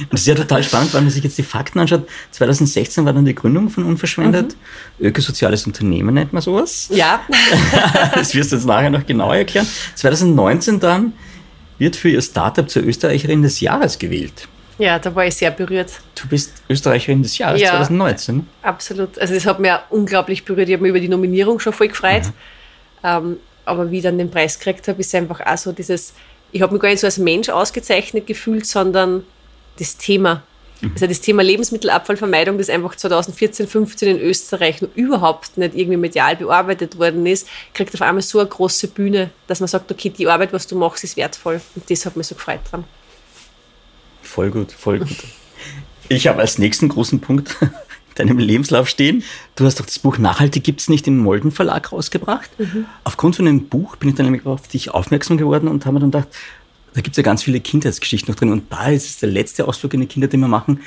Und 0.00 0.12
das 0.12 0.20
ist 0.20 0.26
ja 0.26 0.34
total 0.34 0.62
spannend, 0.62 0.92
wenn 0.92 1.04
man 1.04 1.10
sich 1.10 1.24
jetzt 1.24 1.38
die 1.38 1.42
Fakten 1.42 1.78
anschaut. 1.78 2.06
2016 2.32 3.04
war 3.04 3.12
dann 3.12 3.24
die 3.24 3.34
Gründung 3.34 3.70
von 3.70 3.84
Unverschwendet. 3.84 4.56
Mhm. 4.98 5.06
Ökosoziales 5.06 5.66
Unternehmen 5.66 6.14
nennt 6.14 6.32
man 6.32 6.42
sowas. 6.42 6.88
Ja. 6.92 7.20
das 8.14 8.34
wirst 8.34 8.52
du 8.52 8.56
jetzt 8.56 8.66
nachher 8.66 8.90
noch 8.90 9.06
genauer 9.06 9.36
erklären. 9.36 9.66
2019 9.94 10.80
dann 10.80 11.12
wird 11.78 11.96
für 11.96 12.10
ihr 12.10 12.20
Startup 12.20 12.68
zur 12.68 12.82
Österreicherin 12.82 13.42
des 13.42 13.60
Jahres 13.60 13.98
gewählt. 13.98 14.48
Ja, 14.80 14.98
da 14.98 15.14
war 15.14 15.26
ich 15.26 15.34
sehr 15.34 15.50
berührt. 15.50 16.00
Du 16.14 16.26
bist 16.26 16.62
Österreicherin 16.70 17.22
des 17.22 17.36
Jahres 17.36 17.60
ja, 17.60 17.70
2019. 17.72 18.46
Absolut. 18.62 19.18
Also 19.18 19.34
das 19.34 19.44
hat 19.44 19.60
mich 19.60 19.70
unglaublich 19.90 20.44
berührt. 20.44 20.68
Ich 20.68 20.72
habe 20.72 20.82
mich 20.82 20.90
über 20.90 21.00
die 21.00 21.08
Nominierung 21.08 21.60
schon 21.60 21.74
voll 21.74 21.88
gefreut. 21.88 22.24
Mhm. 22.24 22.32
Ähm, 23.04 23.36
aber 23.66 23.90
wie 23.90 23.98
ich 23.98 24.02
dann 24.02 24.16
den 24.16 24.30
Preis 24.30 24.58
gekriegt 24.58 24.88
habe, 24.88 25.00
ist 25.00 25.14
einfach 25.14 25.40
auch 25.44 25.58
so 25.58 25.72
dieses, 25.72 26.14
ich 26.50 26.62
habe 26.62 26.72
mich 26.72 26.80
gar 26.80 26.88
nicht 26.88 27.00
so 27.00 27.06
als 27.06 27.18
Mensch 27.18 27.50
ausgezeichnet 27.50 28.26
gefühlt, 28.26 28.64
sondern 28.64 29.24
das 29.78 29.98
Thema. 29.98 30.44
Mhm. 30.80 30.92
Also 30.94 31.06
das 31.06 31.20
Thema 31.20 31.42
Lebensmittelabfallvermeidung, 31.42 32.56
das 32.56 32.70
einfach 32.70 32.96
2014, 32.96 33.66
15 33.66 34.16
in 34.16 34.18
Österreich 34.18 34.80
noch 34.80 34.88
überhaupt 34.94 35.58
nicht 35.58 35.74
irgendwie 35.74 35.98
medial 35.98 36.36
bearbeitet 36.36 36.98
worden 36.98 37.26
ist, 37.26 37.46
kriegt 37.74 37.92
auf 37.92 38.00
einmal 38.00 38.22
so 38.22 38.38
eine 38.38 38.48
große 38.48 38.88
Bühne, 38.88 39.30
dass 39.46 39.60
man 39.60 39.68
sagt, 39.68 39.92
okay, 39.92 40.08
die 40.08 40.26
Arbeit, 40.26 40.54
was 40.54 40.66
du 40.66 40.74
machst, 40.74 41.04
ist 41.04 41.18
wertvoll. 41.18 41.60
Und 41.76 41.90
das 41.90 42.06
hat 42.06 42.16
mich 42.16 42.26
so 42.26 42.34
gefreut 42.34 42.60
dran. 42.70 42.84
Voll 44.30 44.52
gut, 44.52 44.70
voll 44.70 45.00
gut. 45.00 45.16
Ich 46.08 46.28
habe 46.28 46.38
als 46.38 46.56
nächsten 46.56 46.88
großen 46.88 47.18
Punkt 47.18 47.56
deinem 48.14 48.38
Lebenslauf 48.38 48.88
stehen. 48.88 49.24
Du 49.56 49.64
hast 49.64 49.80
doch 49.80 49.86
das 49.86 49.98
Buch 49.98 50.18
Nachhaltig 50.18 50.62
gibt's 50.62 50.88
nicht 50.88 51.08
im 51.08 51.18
Molden 51.18 51.50
Verlag 51.50 51.90
rausgebracht. 51.90 52.48
Mhm. 52.58 52.84
Aufgrund 53.02 53.34
von 53.34 53.44
dem 53.46 53.68
Buch 53.68 53.96
bin 53.96 54.08
ich 54.08 54.14
dann 54.14 54.26
nämlich 54.26 54.46
auf 54.46 54.68
dich 54.68 54.90
aufmerksam 54.90 55.36
geworden 55.36 55.66
und 55.66 55.84
habe 55.84 55.94
mir 55.94 56.00
dann 56.00 56.12
gedacht, 56.12 56.28
da 56.94 57.00
gibt's 57.00 57.16
ja 57.16 57.24
ganz 57.24 57.42
viele 57.42 57.58
Kindheitsgeschichten 57.58 58.32
noch 58.32 58.38
drin. 58.38 58.52
Und 58.52 58.72
da 58.72 58.88
ist 58.88 59.06
es 59.06 59.18
der 59.18 59.30
letzte 59.30 59.66
Ausflug 59.66 59.94
in 59.94 60.00
die 60.02 60.06
Kinder, 60.06 60.28
den 60.28 60.38
wir 60.38 60.48
machen. 60.48 60.80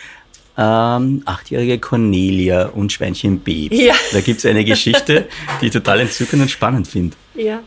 Ähm, 0.55 1.21
achtjährige 1.25 1.79
Cornelia 1.79 2.67
und 2.67 2.93
Schweinchen 2.93 3.39
Baby. 3.39 3.87
Ja. 3.87 3.95
Da 4.13 4.21
gibt's 4.21 4.45
eine 4.45 4.63
Geschichte, 4.63 5.27
die 5.59 5.65
ich 5.65 5.73
total 5.73 5.99
entzückend 5.99 6.43
und 6.43 6.49
spannend 6.49 6.87
finde. 6.87 7.17
Ja. 7.35 7.61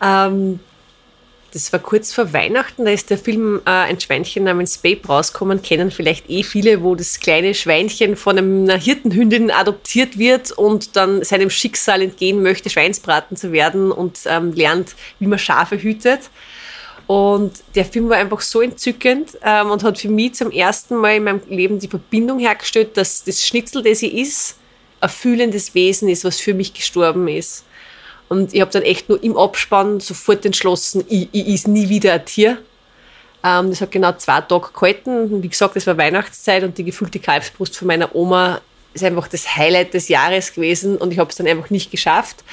Ähm, 0.00 0.60
das 1.52 1.72
war 1.72 1.80
kurz 1.80 2.12
vor 2.12 2.32
Weihnachten, 2.32 2.84
da 2.84 2.90
ist 2.90 3.10
der 3.10 3.18
Film 3.18 3.60
äh, 3.66 3.70
Ein 3.70 4.00
Schweinchen 4.00 4.44
namens 4.44 4.78
Babe 4.78 5.06
rausgekommen. 5.06 5.62
Kennen 5.62 5.90
vielleicht 5.90 6.30
eh 6.30 6.42
viele, 6.42 6.82
wo 6.82 6.94
das 6.94 7.18
kleine 7.18 7.54
Schweinchen 7.54 8.16
von 8.16 8.38
einer 8.38 8.76
Hirtenhündin 8.76 9.50
adoptiert 9.50 10.18
wird 10.18 10.52
und 10.52 10.96
dann 10.96 11.24
seinem 11.24 11.50
Schicksal 11.50 12.02
entgehen 12.02 12.42
möchte, 12.42 12.70
Schweinsbraten 12.70 13.36
zu 13.36 13.52
werden 13.52 13.90
und 13.90 14.20
ähm, 14.26 14.52
lernt, 14.52 14.94
wie 15.18 15.26
man 15.26 15.38
Schafe 15.38 15.80
hütet. 15.80 16.30
Und 17.06 17.64
der 17.74 17.84
Film 17.84 18.08
war 18.08 18.18
einfach 18.18 18.40
so 18.40 18.60
entzückend 18.60 19.36
ähm, 19.42 19.70
und 19.72 19.82
hat 19.82 19.98
für 19.98 20.08
mich 20.08 20.34
zum 20.34 20.52
ersten 20.52 20.94
Mal 20.94 21.16
in 21.16 21.24
meinem 21.24 21.40
Leben 21.48 21.80
die 21.80 21.88
Verbindung 21.88 22.38
hergestellt, 22.38 22.96
dass 22.96 23.24
das 23.24 23.44
Schnitzel, 23.44 23.82
das 23.82 23.98
sie 23.98 24.20
ist, 24.20 24.56
ein 25.00 25.08
fühlendes 25.08 25.74
Wesen 25.74 26.08
ist, 26.08 26.24
was 26.24 26.38
für 26.38 26.54
mich 26.54 26.72
gestorben 26.72 27.26
ist. 27.26 27.64
Und 28.30 28.54
ich 28.54 28.60
habe 28.60 28.70
dann 28.70 28.82
echt 28.82 29.08
nur 29.08 29.20
im 29.24 29.36
Abspann 29.36 29.98
sofort 29.98 30.46
entschlossen, 30.46 31.04
ich, 31.08 31.28
ich 31.32 31.48
is 31.48 31.66
nie 31.66 31.88
wieder 31.88 32.12
ein 32.12 32.24
Tier. 32.24 32.58
Ähm, 33.42 33.70
das 33.70 33.80
hat 33.80 33.90
genau 33.90 34.12
zwei 34.12 34.40
Tage 34.40 34.68
gehalten. 34.72 35.42
Wie 35.42 35.48
gesagt, 35.48 35.74
es 35.74 35.84
war 35.88 35.98
Weihnachtszeit 35.98 36.62
und 36.62 36.78
die 36.78 36.84
gefüllte 36.84 37.18
Kalbsbrust 37.18 37.76
von 37.76 37.88
meiner 37.88 38.14
Oma 38.14 38.60
ist 38.94 39.02
einfach 39.02 39.26
das 39.26 39.56
Highlight 39.56 39.94
des 39.94 40.08
Jahres 40.08 40.52
gewesen 40.52 40.96
und 40.96 41.12
ich 41.12 41.18
habe 41.18 41.28
es 41.28 41.36
dann 41.36 41.48
einfach 41.48 41.70
nicht 41.70 41.90
geschafft. 41.90 42.44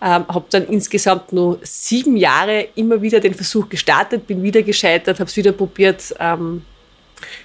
Ähm, 0.00 0.24
habe 0.28 0.46
dann 0.48 0.66
insgesamt 0.66 1.30
nur 1.30 1.58
sieben 1.62 2.16
Jahre 2.16 2.68
immer 2.74 3.02
wieder 3.02 3.20
den 3.20 3.34
Versuch 3.34 3.68
gestartet, 3.68 4.26
bin 4.26 4.42
wieder 4.42 4.62
gescheitert, 4.62 5.20
habe 5.20 5.28
es 5.28 5.36
wieder 5.36 5.52
probiert. 5.52 6.14
Ähm, 6.20 6.64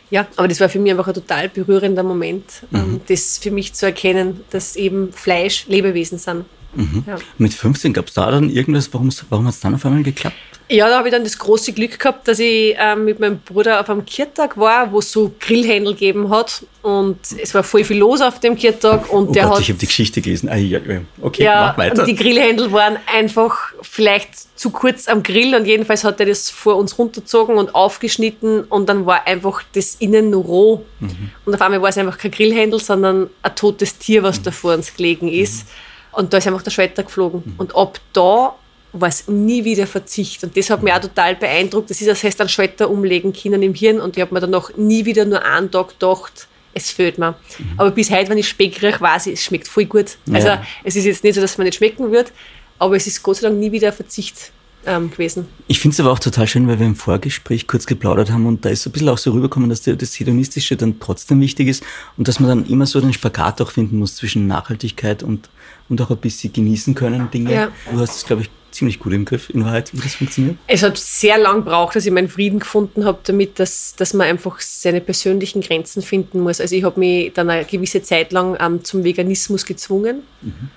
ja, 0.09 0.25
aber 0.37 0.47
das 0.47 0.61
war 0.61 0.69
für 0.69 0.79
mich 0.79 0.91
einfach 0.91 1.07
ein 1.07 1.13
total 1.15 1.49
berührender 1.49 2.03
Moment, 2.03 2.63
ähm, 2.73 2.93
mhm. 2.93 3.01
das 3.09 3.37
für 3.37 3.51
mich 3.51 3.73
zu 3.73 3.87
erkennen, 3.87 4.45
dass 4.51 4.77
eben 4.77 5.11
Fleisch 5.11 5.67
Lebewesen 5.67 6.17
sind. 6.17 6.45
Mhm. 6.73 7.03
Ja. 7.07 7.15
Mit 7.37 7.53
15 7.53 7.93
gab 7.93 8.07
es 8.07 8.13
da 8.13 8.29
dann 8.29 8.49
irgendwas, 8.49 8.93
warum, 8.93 9.09
warum 9.29 9.47
hat 9.47 9.53
es 9.53 9.59
dann 9.59 9.75
auf 9.75 9.85
einmal 9.85 10.03
geklappt? 10.03 10.35
Ja, 10.69 10.89
da 10.89 10.97
habe 10.97 11.07
ich 11.07 11.13
dann 11.13 11.23
das 11.23 11.37
große 11.37 11.71
Glück 11.71 11.97
gehabt, 11.97 12.27
dass 12.27 12.39
ich 12.39 12.75
ähm, 12.77 13.05
mit 13.05 13.21
meinem 13.21 13.39
Bruder 13.39 13.79
auf 13.79 13.89
einem 13.89 14.05
Kirtag 14.05 14.57
war, 14.57 14.91
wo 14.91 14.99
es 14.99 15.09
so 15.09 15.33
Grillhändel 15.39 15.93
gegeben 15.93 16.29
hat. 16.29 16.65
Und 16.81 17.19
es 17.41 17.53
war 17.53 17.63
voll 17.63 17.85
viel 17.85 17.97
los 17.97 18.19
auf 18.19 18.41
dem 18.41 18.57
Kirtag. 18.57 19.11
Und 19.11 19.29
oh 19.29 19.31
der 19.31 19.43
Gott, 19.43 19.53
hat, 19.53 19.61
ich 19.61 19.69
habe 19.69 19.79
die 19.79 19.85
Geschichte 19.85 20.21
gelesen. 20.21 20.49
Ah, 20.49 20.57
ja, 20.57 20.79
okay, 21.21 21.43
ja, 21.43 21.67
mach 21.67 21.77
weiter. 21.77 22.01
Und 22.01 22.07
die 22.07 22.15
Grillhändel 22.15 22.73
waren 22.73 22.97
einfach 23.05 23.73
vielleicht 23.81 24.29
zu 24.59 24.71
kurz 24.71 25.07
am 25.07 25.23
Grill. 25.23 25.55
Und 25.55 25.65
jedenfalls 25.65 26.03
hat 26.03 26.19
er 26.19 26.25
das 26.25 26.49
vor 26.49 26.75
uns 26.75 26.97
runtergezogen 26.97 27.55
und 27.55 27.73
aufgeschnitten. 27.73 28.65
Und 28.65 28.89
dann 28.89 29.05
war 29.05 29.25
einfach 29.25 29.63
das 29.73 29.95
innen 29.95 30.33
roh. 30.33 30.85
Mhm. 30.99 31.31
Und 31.45 31.55
auf 31.55 31.61
einmal 31.61 31.81
war 31.81 31.89
es 31.89 31.97
einfach 31.97 32.17
kein 32.17 32.31
Grillhändel, 32.31 32.81
sondern 32.81 33.29
ein 33.41 33.55
totes 33.55 33.99
Tier, 33.99 34.21
was 34.21 34.39
mhm. 34.39 34.43
da 34.43 34.51
vor 34.51 34.73
uns 34.73 34.93
gelegen 34.93 35.29
ist. 35.29 35.65
Mhm. 35.65 35.86
Und 36.17 36.33
da 36.33 36.37
ist 36.39 36.47
einfach 36.47 36.63
der 36.63 36.71
Schwetter 36.71 37.03
geflogen. 37.03 37.43
Mhm. 37.45 37.53
Und 37.59 37.75
ab 37.75 38.01
da 38.11 38.55
war 38.91 39.07
es 39.07 39.27
nie 39.27 39.63
wieder 39.63 39.85
Verzicht. 39.85 40.43
Und 40.43 40.57
das 40.57 40.71
hat 40.71 40.81
mich 40.81 40.91
auch 40.91 40.99
total 40.99 41.35
beeindruckt. 41.35 41.91
Das 41.91 42.01
ist, 42.01 42.09
als 42.09 42.23
heißt, 42.23 42.41
ein 42.41 42.49
Schwetter 42.49 42.89
umlegen 42.89 43.33
können 43.33 43.61
im 43.61 43.75
Hirn. 43.75 43.99
Und 43.99 44.17
ich 44.17 44.21
habe 44.21 44.33
mir 44.33 44.39
dann 44.39 44.49
noch 44.49 44.75
nie 44.75 45.05
wieder 45.05 45.25
nur 45.25 45.45
einen 45.45 45.69
Tag 45.69 45.89
gedacht, 45.89 46.47
es 46.73 46.89
fehlt 46.89 47.19
mir. 47.19 47.35
Mhm. 47.59 47.73
Aber 47.77 47.91
bis 47.91 48.09
heute, 48.09 48.31
wenn 48.31 48.39
ich 48.39 48.47
Speck 48.47 48.81
rieche, 48.81 48.99
weiß 48.99 49.27
ich, 49.27 49.33
es 49.33 49.43
schmeckt 49.43 49.67
voll 49.67 49.85
gut. 49.85 50.17
Ja. 50.25 50.33
Also 50.33 50.49
es 50.83 50.95
ist 50.95 51.05
jetzt 51.05 51.23
nicht 51.23 51.35
so, 51.35 51.41
dass 51.41 51.51
es 51.51 51.57
mir 51.59 51.65
nicht 51.65 51.77
schmecken 51.77 52.11
wird, 52.11 52.31
aber 52.79 52.95
es 52.95 53.05
ist 53.05 53.21
Gott 53.21 53.35
sei 53.35 53.49
Dank 53.49 53.59
nie 53.59 53.71
wieder 53.71 53.93
Verzicht 53.93 54.51
ähm, 54.87 55.11
gewesen. 55.11 55.45
Ich 55.67 55.79
finde 55.79 55.93
es 55.93 55.99
aber 55.99 56.11
auch 56.11 56.19
total 56.19 56.47
schön, 56.47 56.67
weil 56.67 56.79
wir 56.79 56.87
im 56.87 56.95
Vorgespräch 56.95 57.67
kurz 57.67 57.85
geplaudert 57.85 58.31
haben 58.31 58.47
und 58.47 58.65
da 58.65 58.69
ist 58.69 58.81
so 58.81 58.89
ein 58.89 58.93
bisschen 58.93 59.09
auch 59.09 59.17
so 59.19 59.31
rübergekommen, 59.31 59.69
dass 59.69 59.83
das 59.83 60.19
Hedonistische 60.19 60.77
dann 60.77 60.99
trotzdem 60.99 61.41
wichtig 61.41 61.67
ist 61.67 61.83
und 62.17 62.27
dass 62.27 62.39
man 62.39 62.49
dann 62.49 62.65
immer 62.65 62.87
so 62.87 62.99
den 63.01 63.13
Spagat 63.13 63.61
auch 63.61 63.69
finden 63.69 63.99
muss 63.99 64.15
zwischen 64.15 64.47
Nachhaltigkeit 64.47 65.21
und, 65.21 65.49
und 65.89 66.01
auch 66.01 66.09
ein 66.09 66.17
bisschen 66.17 66.53
genießen 66.53 66.95
können 66.95 67.29
Dinge. 67.31 67.53
Ja. 67.53 67.71
Du 67.91 67.99
hast 67.99 68.17
es, 68.17 68.25
glaube 68.25 68.43
ich, 68.43 68.49
ziemlich 68.71 68.99
gut 68.99 69.13
im 69.13 69.25
Griff, 69.25 69.49
in 69.49 69.63
Wahrheit, 69.65 69.91
wie 69.93 70.01
das 70.01 70.15
funktioniert. 70.15 70.57
Es 70.67 70.83
hat 70.83 70.97
sehr 70.97 71.37
lang 71.37 71.63
gebraucht, 71.63 71.95
dass 71.95 72.05
ich 72.05 72.11
meinen 72.11 72.29
Frieden 72.29 72.59
gefunden 72.59 73.05
habe 73.05 73.19
damit, 73.23 73.59
dass, 73.59 73.95
dass 73.95 74.13
man 74.13 74.27
einfach 74.27 74.59
seine 74.59 75.01
persönlichen 75.01 75.61
Grenzen 75.61 76.01
finden 76.01 76.41
muss. 76.41 76.61
Also 76.61 76.75
ich 76.75 76.83
habe 76.83 76.99
mich 76.99 77.33
dann 77.33 77.49
eine 77.49 77.65
gewisse 77.65 78.01
Zeit 78.01 78.31
lang 78.31 78.57
ähm, 78.59 78.83
zum 78.83 79.03
Veganismus 79.03 79.65
gezwungen. 79.65 80.23
Mhm 80.41 80.69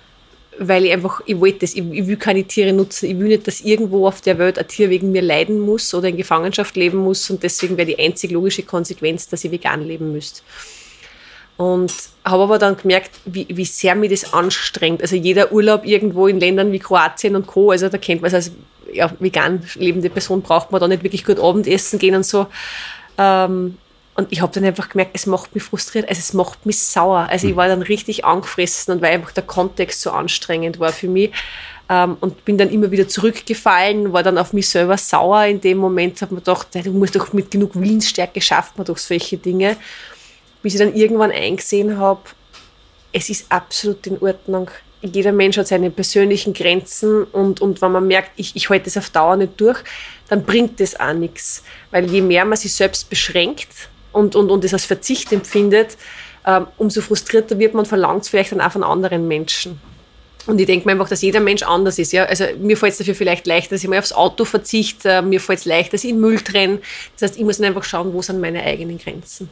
weil 0.63 0.85
ich 0.85 0.93
einfach, 0.93 1.23
ich 1.25 1.41
wollte 1.41 1.61
das, 1.61 1.75
ich, 1.75 1.83
ich, 1.91 2.07
will 2.07 2.19
keine 2.19 2.45
Tiere 2.45 2.75
nutzen, 2.75 3.09
ich 3.09 3.19
will 3.19 3.29
nicht, 3.29 3.47
dass 3.47 3.63
irgendwo 3.63 4.07
auf 4.07 4.21
der 4.21 4.37
Welt 4.39 4.59
ein 4.59 4.69
Tier 4.69 4.91
wegen 4.91 5.11
mir 5.11 5.23
leiden 5.23 5.59
muss 5.59 5.95
oder 5.95 6.09
in 6.09 6.19
Gefangenschaft 6.19 6.77
leben 6.77 6.99
muss 6.99 7.31
und 7.31 7.43
deswegen 7.43 7.79
wäre 7.79 7.87
die 7.87 7.99
einzig 7.99 8.31
logische 8.31 8.63
Konsequenz, 8.63 9.27
dass 9.27 9.43
ich 9.43 9.51
vegan 9.51 9.83
leben 9.83 10.13
müsste. 10.13 10.43
Und 11.61 11.93
habe 12.25 12.45
aber 12.45 12.59
dann 12.59 12.79
gemerkt, 12.79 13.11
wie, 13.27 13.47
wie 13.51 13.67
sehr 13.67 13.95
mir 13.95 14.09
das 14.09 14.33
anstrengt. 14.33 15.03
Also 15.03 15.15
jeder 15.15 15.53
Urlaub 15.53 15.85
irgendwo 15.85 16.27
in 16.27 16.41
Ländern 16.41 16.73
wie 16.73 16.79
Kroatien 16.79 17.37
und 17.37 17.47
Co., 17.47 17.71
also 17.71 17.91
da 17.91 17.99
kennt 17.99 18.23
man 18.23 18.29
es 18.29 18.35
als 18.35 18.53
ja, 18.91 19.13
vegan 19.19 19.63
lebende 19.75 20.09
Person, 20.09 20.41
braucht 20.41 20.73
man 20.73 20.81
da 20.81 20.89
nicht 20.89 21.03
wirklich 21.03 21.23
gut 21.23 21.39
Abendessen 21.39 21.99
gehen 21.99 22.15
und 22.15 22.25
so. 22.25 22.47
Ähm, 23.19 23.77
und 24.15 24.33
ich 24.33 24.41
habe 24.41 24.51
dann 24.55 24.65
einfach 24.65 24.89
gemerkt, 24.89 25.11
es 25.13 25.27
macht 25.27 25.55
mich 25.55 25.63
frustriert, 25.63 26.09
also 26.09 26.19
es 26.19 26.33
macht 26.33 26.65
mich 26.65 26.79
sauer. 26.79 27.29
Also 27.29 27.47
ich 27.47 27.53
mhm. 27.53 27.59
war 27.59 27.69
dann 27.69 27.83
richtig 27.83 28.25
angefressen 28.25 28.95
und 28.95 29.03
weil 29.03 29.13
einfach 29.13 29.33
der 29.33 29.43
Kontext 29.43 30.01
so 30.01 30.13
anstrengend 30.13 30.81
war 30.81 30.95
für 30.95 31.09
mich. 31.09 31.31
Ähm, 31.91 32.17
und 32.21 32.43
bin 32.47 32.57
dann 32.57 32.71
immer 32.71 32.91
wieder 32.91 33.07
zurückgefallen, 33.07 34.15
war 34.15 34.23
dann 34.23 34.39
auf 34.39 34.55
mich 34.55 34.67
selber 34.67 34.97
sauer. 34.97 35.45
In 35.45 35.61
dem 35.61 35.77
Moment 35.77 36.23
habe 36.23 36.33
mir 36.33 36.41
gedacht, 36.41 36.69
du 36.73 36.93
musst 36.93 37.17
doch 37.17 37.35
mit 37.35 37.51
genug 37.51 37.79
Willensstärke 37.79 38.41
schafft 38.41 38.79
man 38.79 38.87
doch 38.87 38.97
solche 38.97 39.37
Dinge. 39.37 39.77
Bis 40.63 40.75
ich 40.75 40.81
dann 40.81 40.95
irgendwann 40.95 41.31
eingesehen 41.31 41.99
habe, 41.99 42.21
es 43.13 43.29
ist 43.29 43.47
absolut 43.51 44.07
in 44.07 44.21
Ordnung. 44.21 44.71
Jeder 45.03 45.33
Mensch 45.33 45.57
hat 45.57 45.69
seine 45.69 45.91
persönlichen 45.91 46.53
Grenzen 46.53 47.25
und, 47.25 47.61
und 47.63 47.81
wenn 47.81 47.93
man 47.93 48.07
merkt, 48.07 48.33
ich, 48.37 48.55
ich 48.55 48.69
halte 48.69 48.85
das 48.85 48.99
auf 48.99 49.09
Dauer 49.09 49.37
nicht 49.37 49.59
durch, 49.59 49.79
dann 50.29 50.45
bringt 50.45 50.79
das 50.79 50.99
auch 51.01 51.15
nichts. 51.15 51.65
Weil 51.91 52.11
je 52.11 52.21
mehr 52.21 52.45
man 52.45 52.59
sich 52.59 52.75
selbst 52.75 53.09
beschränkt, 53.09 53.69
und, 54.13 54.37
und, 54.37 54.51
und 54.51 54.73
als 54.73 54.85
Verzicht 54.85 55.33
empfindet, 55.33 55.97
ähm, 56.47 56.67
umso 56.79 57.01
frustrierter 57.01 57.59
wird 57.59 57.75
man, 57.75 57.87
verlangt 57.87 58.23
es 58.23 58.29
vielleicht 58.29 58.53
dann 58.53 58.61
auch 58.61 58.73
von 58.73 58.83
anderen 58.83 59.29
Menschen. 59.29 59.81
Und 60.47 60.59
ich 60.59 60.67
denke 60.67 60.87
mir 60.87 60.93
einfach, 60.93 61.09
dass 61.09 61.21
jeder 61.21 61.41
Mensch 61.41 61.63
anders 61.63 61.99
ist. 61.99 62.13
Ja? 62.13 62.25
Also 62.25 62.45
mir 62.59 62.77
fällt 62.77 62.93
es 62.93 62.99
dafür 62.99 63.15
vielleicht 63.15 63.47
leichter, 63.47 63.75
dass 63.75 63.83
ich 63.83 63.91
mal 63.91 63.99
aufs 63.99 64.13
Auto 64.13 64.45
verzichte, 64.45 65.11
äh, 65.11 65.23
mir 65.23 65.41
fällt 65.41 65.61
es 65.61 65.65
leichter, 65.67 65.93
dass 65.93 66.05
ich 66.05 66.11
in 66.11 66.21
Müll 66.21 66.41
trenne. 66.41 66.81
Das 67.15 67.31
heißt, 67.31 67.39
ich 67.39 67.45
muss 67.45 67.59
dann 67.59 67.67
einfach 67.67 67.85
schauen, 67.85 68.13
wo 68.13 68.23
sind 68.23 68.41
meine 68.41 68.63
eigenen 68.63 68.99
Grenzen. 68.99 69.51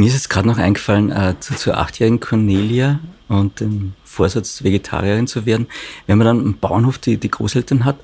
Mir 0.00 0.06
ist 0.06 0.14
jetzt 0.14 0.30
gerade 0.30 0.48
noch 0.48 0.56
eingefallen 0.56 1.12
äh, 1.12 1.34
zu, 1.40 1.54
zur 1.54 1.76
achtjährigen 1.76 2.20
Cornelia 2.20 3.00
und 3.28 3.60
dem 3.60 3.92
Vorsatz, 4.02 4.64
Vegetarierin 4.64 5.26
zu 5.26 5.44
werden. 5.44 5.66
Wenn 6.06 6.16
man 6.16 6.26
dann 6.26 6.40
einen 6.40 6.58
Bauernhof 6.58 6.96
die, 6.96 7.18
die 7.18 7.30
Großeltern 7.30 7.84
hat, 7.84 7.98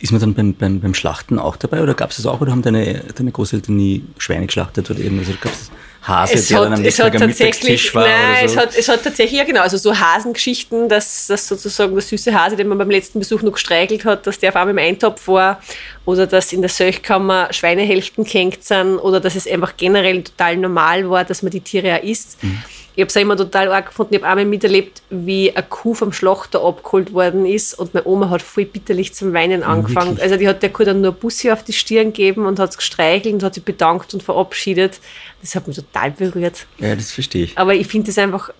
ist 0.00 0.12
man 0.12 0.20
dann 0.20 0.34
beim, 0.34 0.54
beim, 0.54 0.78
beim 0.78 0.94
Schlachten 0.94 1.40
auch 1.40 1.56
dabei 1.56 1.82
oder 1.82 1.94
gab 1.94 2.10
es 2.10 2.18
das 2.18 2.26
auch 2.26 2.40
oder 2.40 2.52
haben 2.52 2.62
deine, 2.62 3.06
deine 3.16 3.32
Großeltern 3.32 3.74
nie 3.74 4.04
Schweine 4.18 4.46
geschlachtet 4.46 4.88
oder 4.88 5.00
irgendwas? 5.00 5.30
Oder 5.30 5.38
gab 5.38 5.52
es 5.52 5.72
Hase, 6.02 6.34
es 6.34 6.48
der 6.48 6.58
hat, 6.58 6.64
dann 6.64 6.74
am 6.74 6.84
es 6.84 6.98
hat 6.98 7.16
tatsächlich, 7.16 7.94
war 7.94 8.06
nein, 8.06 8.48
so? 8.48 8.54
es, 8.54 8.60
hat, 8.60 8.76
es 8.76 8.88
hat 8.88 9.04
tatsächlich, 9.04 9.38
ja 9.38 9.44
genau, 9.44 9.60
also 9.60 9.76
so 9.76 9.96
Hasengeschichten, 9.96 10.88
dass, 10.88 11.28
dass 11.28 11.46
sozusagen 11.46 11.92
der 11.94 12.02
süße 12.02 12.34
Hase, 12.34 12.56
den 12.56 12.66
man 12.66 12.76
beim 12.76 12.90
letzten 12.90 13.20
Besuch 13.20 13.42
noch 13.42 13.52
gestreichelt 13.52 14.04
hat, 14.04 14.26
dass 14.26 14.38
der 14.40 14.50
auf 14.50 14.56
einmal 14.56 14.72
im 14.72 14.78
Eintopf 14.78 15.28
war 15.28 15.62
oder 16.04 16.26
dass 16.26 16.52
in 16.52 16.60
der 16.60 16.70
Seuchkammer 16.70 17.52
Schweinehälften 17.52 18.24
gehängt 18.24 18.64
sind 18.64 18.98
oder 18.98 19.20
dass 19.20 19.36
es 19.36 19.46
einfach 19.46 19.76
generell 19.76 20.24
total 20.24 20.56
normal 20.56 21.08
war, 21.08 21.24
dass 21.24 21.42
man 21.42 21.52
die 21.52 21.60
Tiere 21.60 21.96
auch 21.96 22.02
isst. 22.02 22.42
Mhm. 22.42 22.62
Ich 22.94 23.00
habe 23.00 23.08
es 23.08 23.16
immer 23.16 23.36
total 23.36 23.72
arg 23.72 23.86
gefunden. 23.86 24.14
Ich 24.14 24.20
habe 24.20 24.28
einmal 24.28 24.44
miterlebt, 24.44 25.02
wie 25.08 25.50
eine 25.50 25.64
Kuh 25.66 25.94
vom 25.94 26.12
Schlachter 26.12 26.62
abgeholt 26.62 27.14
worden 27.14 27.46
ist 27.46 27.78
und 27.78 27.94
meine 27.94 28.06
Oma 28.06 28.28
hat 28.28 28.42
voll 28.42 28.66
bitterlich 28.66 29.14
zum 29.14 29.32
Weinen 29.32 29.62
angefangen. 29.62 30.16
Ja, 30.16 30.24
also 30.24 30.36
die 30.36 30.46
hat 30.46 30.62
der 30.62 30.70
Kuh 30.70 30.84
dann 30.84 31.00
nur 31.00 31.12
Bussi 31.12 31.50
auf 31.50 31.64
die 31.64 31.72
Stirn 31.72 32.12
gegeben 32.12 32.44
und 32.44 32.58
hat 32.58 32.70
es 32.70 32.76
gestreichelt 32.76 33.34
und 33.34 33.42
hat 33.42 33.54
sich 33.54 33.64
bedankt 33.64 34.12
und 34.12 34.22
verabschiedet. 34.22 35.00
Das 35.40 35.54
hat 35.54 35.66
mich 35.66 35.76
total 35.76 36.10
berührt. 36.10 36.66
Ja, 36.78 36.94
das 36.94 37.12
verstehe 37.12 37.44
ich. 37.44 37.58
Aber 37.58 37.74
ich 37.74 37.86
finde 37.86 38.10
es 38.10 38.18
einfach 38.18 38.50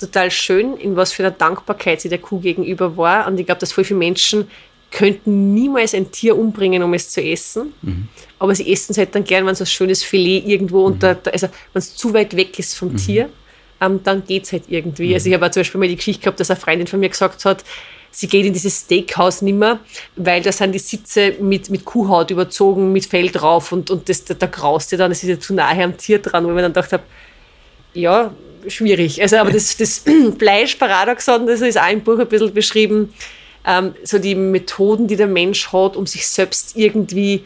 total 0.00 0.32
schön, 0.32 0.76
in 0.76 0.96
was 0.96 1.12
für 1.12 1.22
einer 1.22 1.30
Dankbarkeit 1.30 2.00
sie 2.00 2.08
der 2.08 2.18
Kuh 2.18 2.40
gegenüber 2.40 2.96
war. 2.96 3.28
Und 3.28 3.38
ich 3.38 3.46
glaube, 3.46 3.60
dass 3.60 3.72
voll 3.72 3.84
viele 3.84 3.98
Menschen 3.98 4.48
könnten 4.90 5.54
niemals 5.54 5.94
ein 5.94 6.10
Tier 6.10 6.36
umbringen, 6.36 6.82
um 6.82 6.92
es 6.94 7.10
zu 7.10 7.22
essen. 7.22 7.72
Mhm. 7.82 8.08
Aber 8.38 8.54
sie 8.54 8.70
essen 8.72 8.92
es 8.92 8.98
halt 8.98 9.14
dann 9.14 9.24
gern, 9.24 9.46
wenn 9.46 9.54
so 9.54 9.64
ein 9.64 9.68
schönes 9.68 10.02
Filet 10.02 10.44
irgendwo 10.46 10.80
mhm. 10.80 10.94
unter, 10.94 11.18
also 11.32 11.48
wenn 11.72 11.78
es 11.78 11.94
zu 11.94 12.12
weit 12.14 12.36
weg 12.36 12.58
ist 12.58 12.74
vom 12.74 12.92
mhm. 12.92 12.96
Tier 12.96 13.30
ähm, 13.80 14.00
dann 14.02 14.24
geht 14.24 14.44
es 14.44 14.52
halt 14.52 14.64
irgendwie. 14.68 15.08
Mhm. 15.08 15.14
Also 15.14 15.28
ich 15.28 15.34
habe 15.34 15.50
zum 15.50 15.60
Beispiel 15.60 15.80
mal 15.80 15.88
die 15.88 15.96
Geschichte 15.96 16.22
gehabt, 16.22 16.40
dass 16.40 16.50
eine 16.50 16.60
Freundin 16.60 16.86
von 16.86 17.00
mir 17.00 17.08
gesagt 17.08 17.44
hat, 17.44 17.64
sie 18.10 18.28
geht 18.28 18.46
in 18.46 18.52
dieses 18.52 18.80
Steakhouse 18.80 19.42
nimmer, 19.42 19.80
weil 20.16 20.42
da 20.42 20.50
sind 20.50 20.72
die 20.72 20.78
Sitze 20.78 21.34
mit, 21.40 21.68
mit 21.68 21.84
Kuhhaut 21.84 22.30
überzogen, 22.30 22.92
mit 22.92 23.04
Fell 23.04 23.28
drauf 23.28 23.72
und, 23.72 23.90
und 23.90 24.08
das, 24.08 24.24
da, 24.24 24.34
da 24.34 24.46
graust 24.46 24.92
ihr 24.92 24.98
dann, 24.98 25.10
das 25.10 25.22
ist 25.22 25.28
ja 25.28 25.38
zu 25.38 25.52
nahe 25.52 25.84
am 25.84 25.96
Tier 25.96 26.18
dran, 26.20 26.44
wo 26.44 26.48
ich 26.48 26.54
mir 26.54 26.62
dann 26.62 26.72
gedacht 26.72 26.92
habe, 26.92 27.02
ja, 27.92 28.32
schwierig. 28.68 29.20
Also, 29.20 29.36
aber 29.36 29.50
das, 29.50 29.76
das 29.76 30.02
Fleischparadoxon, 30.38 31.46
das 31.46 31.60
ist 31.60 31.78
auch 31.78 31.90
im 31.90 32.02
Buch 32.02 32.18
ein 32.18 32.26
bisschen 32.26 32.54
beschrieben, 32.54 33.12
ähm, 33.66 33.94
so 34.02 34.18
die 34.18 34.34
Methoden, 34.34 35.08
die 35.08 35.16
der 35.16 35.26
Mensch 35.26 35.72
hat, 35.72 35.96
um 35.96 36.06
sich 36.06 36.26
selbst 36.26 36.76
irgendwie 36.76 37.44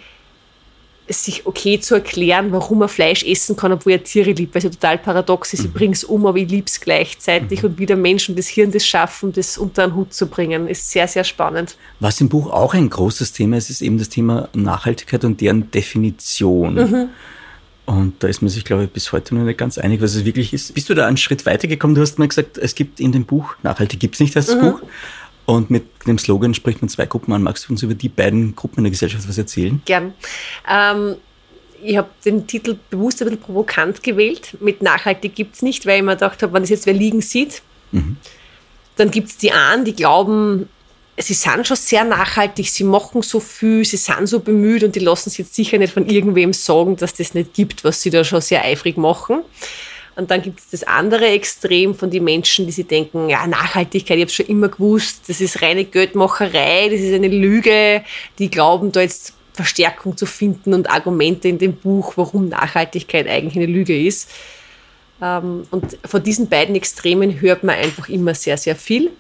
sich 1.13 1.47
okay 1.47 1.81
zu 1.81 1.95
erklären, 1.95 2.53
warum 2.53 2.83
er 2.83 2.89
Fleisch 2.89 3.25
essen 3.25 3.57
kann, 3.57 3.73
obwohl 3.73 3.93
er 3.93 4.05
Tiere 4.05 4.33
liebt, 4.33 4.55
weil 4.55 4.59
es 4.61 4.65
ja 4.65 4.71
total 4.71 4.99
paradox 4.99 5.53
ist. 5.53 5.61
Ich 5.61 5.69
mhm. 5.69 5.73
bringe 5.73 5.93
es 5.93 6.05
um, 6.05 6.27
aber 6.27 6.39
ich 6.39 6.49
liebe 6.49 6.67
es 6.67 6.81
gleichzeitig. 6.81 7.63
Mhm. 7.63 7.71
Und 7.71 7.79
wie 7.79 7.87
der 7.87 7.97
Mensch 7.97 8.29
und 8.29 8.39
das 8.39 8.49
Hirn 8.49 8.71
das 8.71 8.87
schaffen, 8.87 9.33
das 9.33 9.59
unter 9.59 9.85
einen 9.85 9.95
Hut 9.95 10.15
zu 10.15 10.27
bringen, 10.27 10.69
ist 10.69 10.91
sehr, 10.91 11.09
sehr 11.09 11.25
spannend. 11.25 11.77
Was 12.01 12.21
im 12.21 12.29
Buch 12.29 12.51
auch 12.51 12.75
ein 12.75 12.89
großes 12.89 13.33
Thema 13.33 13.57
ist, 13.57 13.71
ist 13.71 13.83
eben 13.83 13.99
das 13.99 14.09
Thema 14.09 14.49
Nachhaltigkeit 14.53 15.25
und 15.25 15.41
deren 15.41 15.71
Definition. 15.71 16.75
Mhm. 16.75 17.09
Und 17.87 18.23
da 18.23 18.29
ist 18.29 18.41
man 18.41 18.49
sich, 18.49 18.65
glaube 18.65 18.85
ich, 18.85 18.91
bis 18.91 19.11
heute 19.11 19.35
noch 19.35 19.43
nicht 19.43 19.59
ganz 19.59 19.77
einig, 19.77 20.01
was 20.01 20.15
es 20.15 20.25
wirklich 20.25 20.53
ist. 20.53 20.75
Bist 20.75 20.89
du 20.89 20.95
da 20.95 21.09
einen 21.09 21.17
Schritt 21.17 21.45
weitergekommen? 21.45 21.97
Du 21.97 22.01
hast 22.01 22.21
mal 22.21 22.29
gesagt, 22.29 22.57
es 22.57 22.77
gibt 22.77 23.01
in 23.01 23.11
dem 23.11 23.25
Buch, 23.25 23.57
nachhaltig 23.65 23.99
gibt 23.99 24.15
es 24.15 24.21
nicht 24.21 24.37
das 24.37 24.55
mhm. 24.55 24.61
Buch. 24.61 24.83
Und 25.51 25.69
mit 25.69 25.85
dem 26.07 26.17
Slogan 26.17 26.55
spricht 26.55 26.81
man 26.81 26.89
zwei 26.89 27.07
Gruppen 27.07 27.33
an. 27.33 27.43
Magst 27.43 27.69
du 27.69 27.73
uns 27.73 27.83
über 27.83 27.95
die 27.95 28.09
beiden 28.09 28.55
Gruppen 28.55 28.79
in 28.79 28.85
der 28.85 28.93
Gesellschaft 28.93 29.29
was 29.29 29.37
erzählen? 29.37 29.83
Gern. 29.85 30.15
Ähm, 30.69 31.17
ich 31.83 31.97
habe 31.97 32.09
den 32.25 32.47
Titel 32.47 32.79
bewusst 32.89 33.21
ein 33.21 33.29
bisschen 33.29 33.43
provokant 33.43 34.03
gewählt. 34.03 34.57
Mit 34.61 34.81
nachhaltig 34.81 35.35
gibt 35.35 35.57
es 35.57 35.63
nicht, 35.63 35.87
weil 35.87 35.99
ich 35.99 36.05
mir 36.05 36.15
gedacht 36.15 36.43
habe, 36.43 36.53
wenn 36.53 36.63
das 36.63 36.71
jetzt 36.71 36.87
wer 36.87 36.95
liegen 36.95 37.21
sieht, 37.21 37.63
mhm. 37.91 38.17
dann 38.97 39.11
gibt 39.11 39.29
es 39.29 39.39
die 39.39 39.51
einen, 39.51 39.85
die 39.85 39.95
glauben, 39.95 40.69
sie 41.19 41.35
sind 41.35 41.67
schon 41.67 41.77
sehr 41.77 42.05
nachhaltig, 42.05 42.69
sie 42.69 42.85
machen 42.85 43.23
so 43.23 43.41
viel, 43.41 43.85
sie 43.85 43.97
sind 43.97 44.29
so 44.29 44.39
bemüht 44.39 44.85
und 44.85 44.95
die 44.95 45.01
lassen 45.01 45.31
sich 45.31 45.41
jetzt 45.41 45.55
sicher 45.55 45.79
nicht 45.79 45.93
von 45.93 46.07
irgendwem 46.07 46.53
sagen, 46.53 46.97
dass 46.97 47.15
das 47.15 47.35
nicht 47.35 47.55
gibt, 47.55 47.83
was 47.83 48.03
sie 48.03 48.11
da 48.11 48.23
schon 48.23 48.41
sehr 48.41 48.65
eifrig 48.65 48.97
machen. 48.97 49.41
Und 50.21 50.31
dann 50.31 50.43
gibt 50.43 50.59
es 50.59 50.69
das 50.69 50.83
andere 50.83 51.29
Extrem 51.29 51.95
von 51.95 52.11
den 52.11 52.25
Menschen, 52.25 52.67
die 52.67 52.73
sich 52.73 52.87
denken, 52.87 53.31
ja, 53.31 53.47
Nachhaltigkeit, 53.47 54.19
ich 54.19 54.25
habe 54.25 54.31
schon 54.31 54.47
immer 54.47 54.69
gewusst, 54.69 55.23
das 55.29 55.41
ist 55.41 55.63
reine 55.63 55.87
Geldmacherei, 55.87 56.91
das 56.91 57.01
ist 57.01 57.15
eine 57.15 57.29
Lüge. 57.29 58.05
Die 58.39 58.51
glauben 58.51 58.93
da 58.93 59.01
jetzt 59.01 59.33
Verstärkung 59.55 60.19
zu 60.19 60.27
finden 60.27 60.75
und 60.75 60.91
Argumente 60.91 61.49
in 61.49 61.57
dem 61.57 61.73
Buch, 61.75 62.13
warum 62.17 62.51
Nachhaltigkeit 62.51 63.27
eigentlich 63.29 63.57
eine 63.57 63.73
Lüge 63.73 63.99
ist. 63.99 64.31
Ähm, 65.23 65.67
und 65.71 65.97
von 66.05 66.23
diesen 66.23 66.51
beiden 66.51 66.75
Extremen 66.75 67.41
hört 67.41 67.65
man 67.65 67.77
einfach 67.77 68.11
immer 68.11 68.35
sehr, 68.35 68.59
sehr 68.59 68.77
viel. 68.77 69.13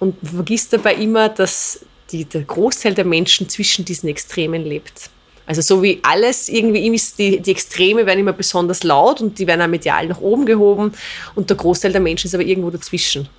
Und 0.00 0.16
vergisst 0.20 0.72
dabei 0.72 0.96
immer, 0.96 1.28
dass 1.28 1.86
die, 2.10 2.24
der 2.24 2.42
Großteil 2.42 2.94
der 2.94 3.04
Menschen 3.04 3.48
zwischen 3.48 3.84
diesen 3.84 4.08
Extremen 4.08 4.64
lebt. 4.64 5.10
Also 5.48 5.62
so 5.62 5.82
wie 5.82 5.98
alles 6.02 6.50
irgendwie 6.50 6.94
ist, 6.94 7.18
die, 7.18 7.40
die 7.40 7.52
Extreme 7.52 8.04
werden 8.04 8.18
immer 8.18 8.34
besonders 8.34 8.82
laut 8.84 9.22
und 9.22 9.38
die 9.38 9.46
werden 9.46 9.62
auch 9.62 9.66
medial 9.66 10.06
nach 10.06 10.20
oben 10.20 10.44
gehoben 10.44 10.92
und 11.34 11.48
der 11.48 11.56
Großteil 11.56 11.90
der 11.90 12.02
Menschen 12.02 12.26
ist 12.26 12.34
aber 12.34 12.44
irgendwo 12.44 12.68
dazwischen. 12.68 13.30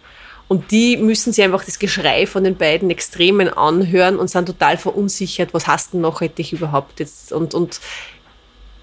Und 0.47 0.71
die 0.71 0.97
müssen 0.97 1.31
sich 1.31 1.45
einfach 1.45 1.63
das 1.63 1.77
Geschrei 1.77 2.25
von 2.25 2.43
den 2.43 2.57
beiden 2.57 2.89
Extremen 2.89 3.47
anhören 3.47 4.17
und 4.17 4.27
sind 4.27 4.47
total 4.47 4.77
verunsichert, 4.77 5.53
was 5.53 5.67
hast 5.67 5.93
denn 5.93 6.01
nachhaltig 6.01 6.51
überhaupt 6.51 6.99
jetzt? 6.99 7.31
Und, 7.31 7.53
und 7.53 7.79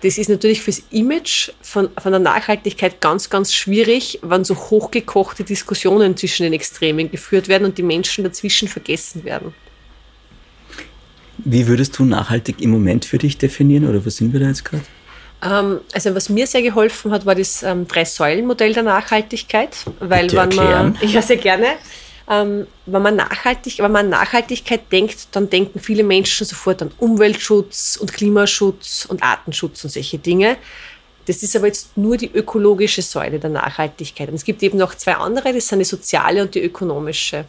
das 0.03 0.19
ist 0.19 0.31
natürlich 0.31 0.62
fürs 0.62 0.85
Image 0.91 1.51
von, 1.62 1.89
von 1.99 2.12
der 2.12 2.21
Nachhaltigkeit 2.21 3.01
ganz, 3.01 3.29
ganz 3.29 3.53
schwierig, 3.53 4.21
wenn 4.23 4.45
so 4.45 4.55
hochgekochte 4.55 5.43
Diskussionen 5.43 6.17
zwischen 6.17 6.45
den 6.45 6.53
Extremen 6.53 7.11
geführt 7.11 7.49
werden 7.49 7.65
und 7.65 7.77
die 7.77 7.83
Menschen 7.83 8.23
dazwischen 8.23 8.69
vergessen 8.69 9.25
werden. 9.25 9.53
Wie 11.38 11.66
würdest 11.66 11.99
du 11.99 12.05
nachhaltig 12.05 12.61
im 12.61 12.70
Moment 12.70 13.05
für 13.05 13.18
dich 13.18 13.38
definieren 13.38 13.88
oder 13.88 14.05
wo 14.05 14.11
sind 14.11 14.33
wir 14.33 14.40
da 14.40 14.46
jetzt 14.46 14.64
gerade? 14.64 14.83
Ähm, 15.42 15.81
also 15.92 16.14
was 16.14 16.29
mir 16.29 16.46
sehr 16.46 16.62
geholfen 16.62 17.12
hat, 17.12 17.27
war 17.27 17.35
das 17.35 17.62
ähm, 17.62 17.87
Drei-Säulen-Modell 17.87 18.72
der 18.72 18.83
Nachhaltigkeit. 18.83 19.77
Weil 20.01 20.29
Bitte 20.29 20.37
wenn 20.38 20.57
man, 20.57 20.99
ja 21.03 21.20
sehr 21.20 21.37
gerne, 21.37 21.66
ähm, 22.29 22.66
wenn, 22.87 23.03
man 23.03 23.16
nachhaltig, 23.16 23.79
wenn 23.79 23.92
man 23.92 24.07
an 24.07 24.11
Nachhaltigkeit 24.11 24.90
denkt, 24.90 25.29
dann 25.33 25.51
denken 25.51 25.79
viele 25.79 26.03
Menschen 26.03 26.46
sofort 26.46 26.83
an 26.83 26.90
Umweltschutz 26.99 27.96
und 28.01 28.12
Klimaschutz 28.12 29.07
und 29.09 29.22
Artenschutz 29.22 29.85
und 29.85 29.90
solche 29.90 30.18
Dinge. 30.18 30.57
Das 31.27 31.42
ist 31.42 31.57
aber 31.57 31.66
jetzt 31.66 31.96
nur 31.96 32.16
die 32.16 32.31
ökologische 32.33 33.03
Säule 33.03 33.38
der 33.38 33.51
Nachhaltigkeit. 33.51 34.29
Und 34.29 34.37
es 34.37 34.44
gibt 34.44 34.62
eben 34.62 34.79
noch 34.79 34.94
zwei 34.94 35.14
andere, 35.14 35.53
das 35.53 35.68
sind 35.68 35.81
die 35.81 35.85
soziale 35.85 36.42
und 36.42 36.55
die 36.55 36.62
ökonomische. 36.62 37.44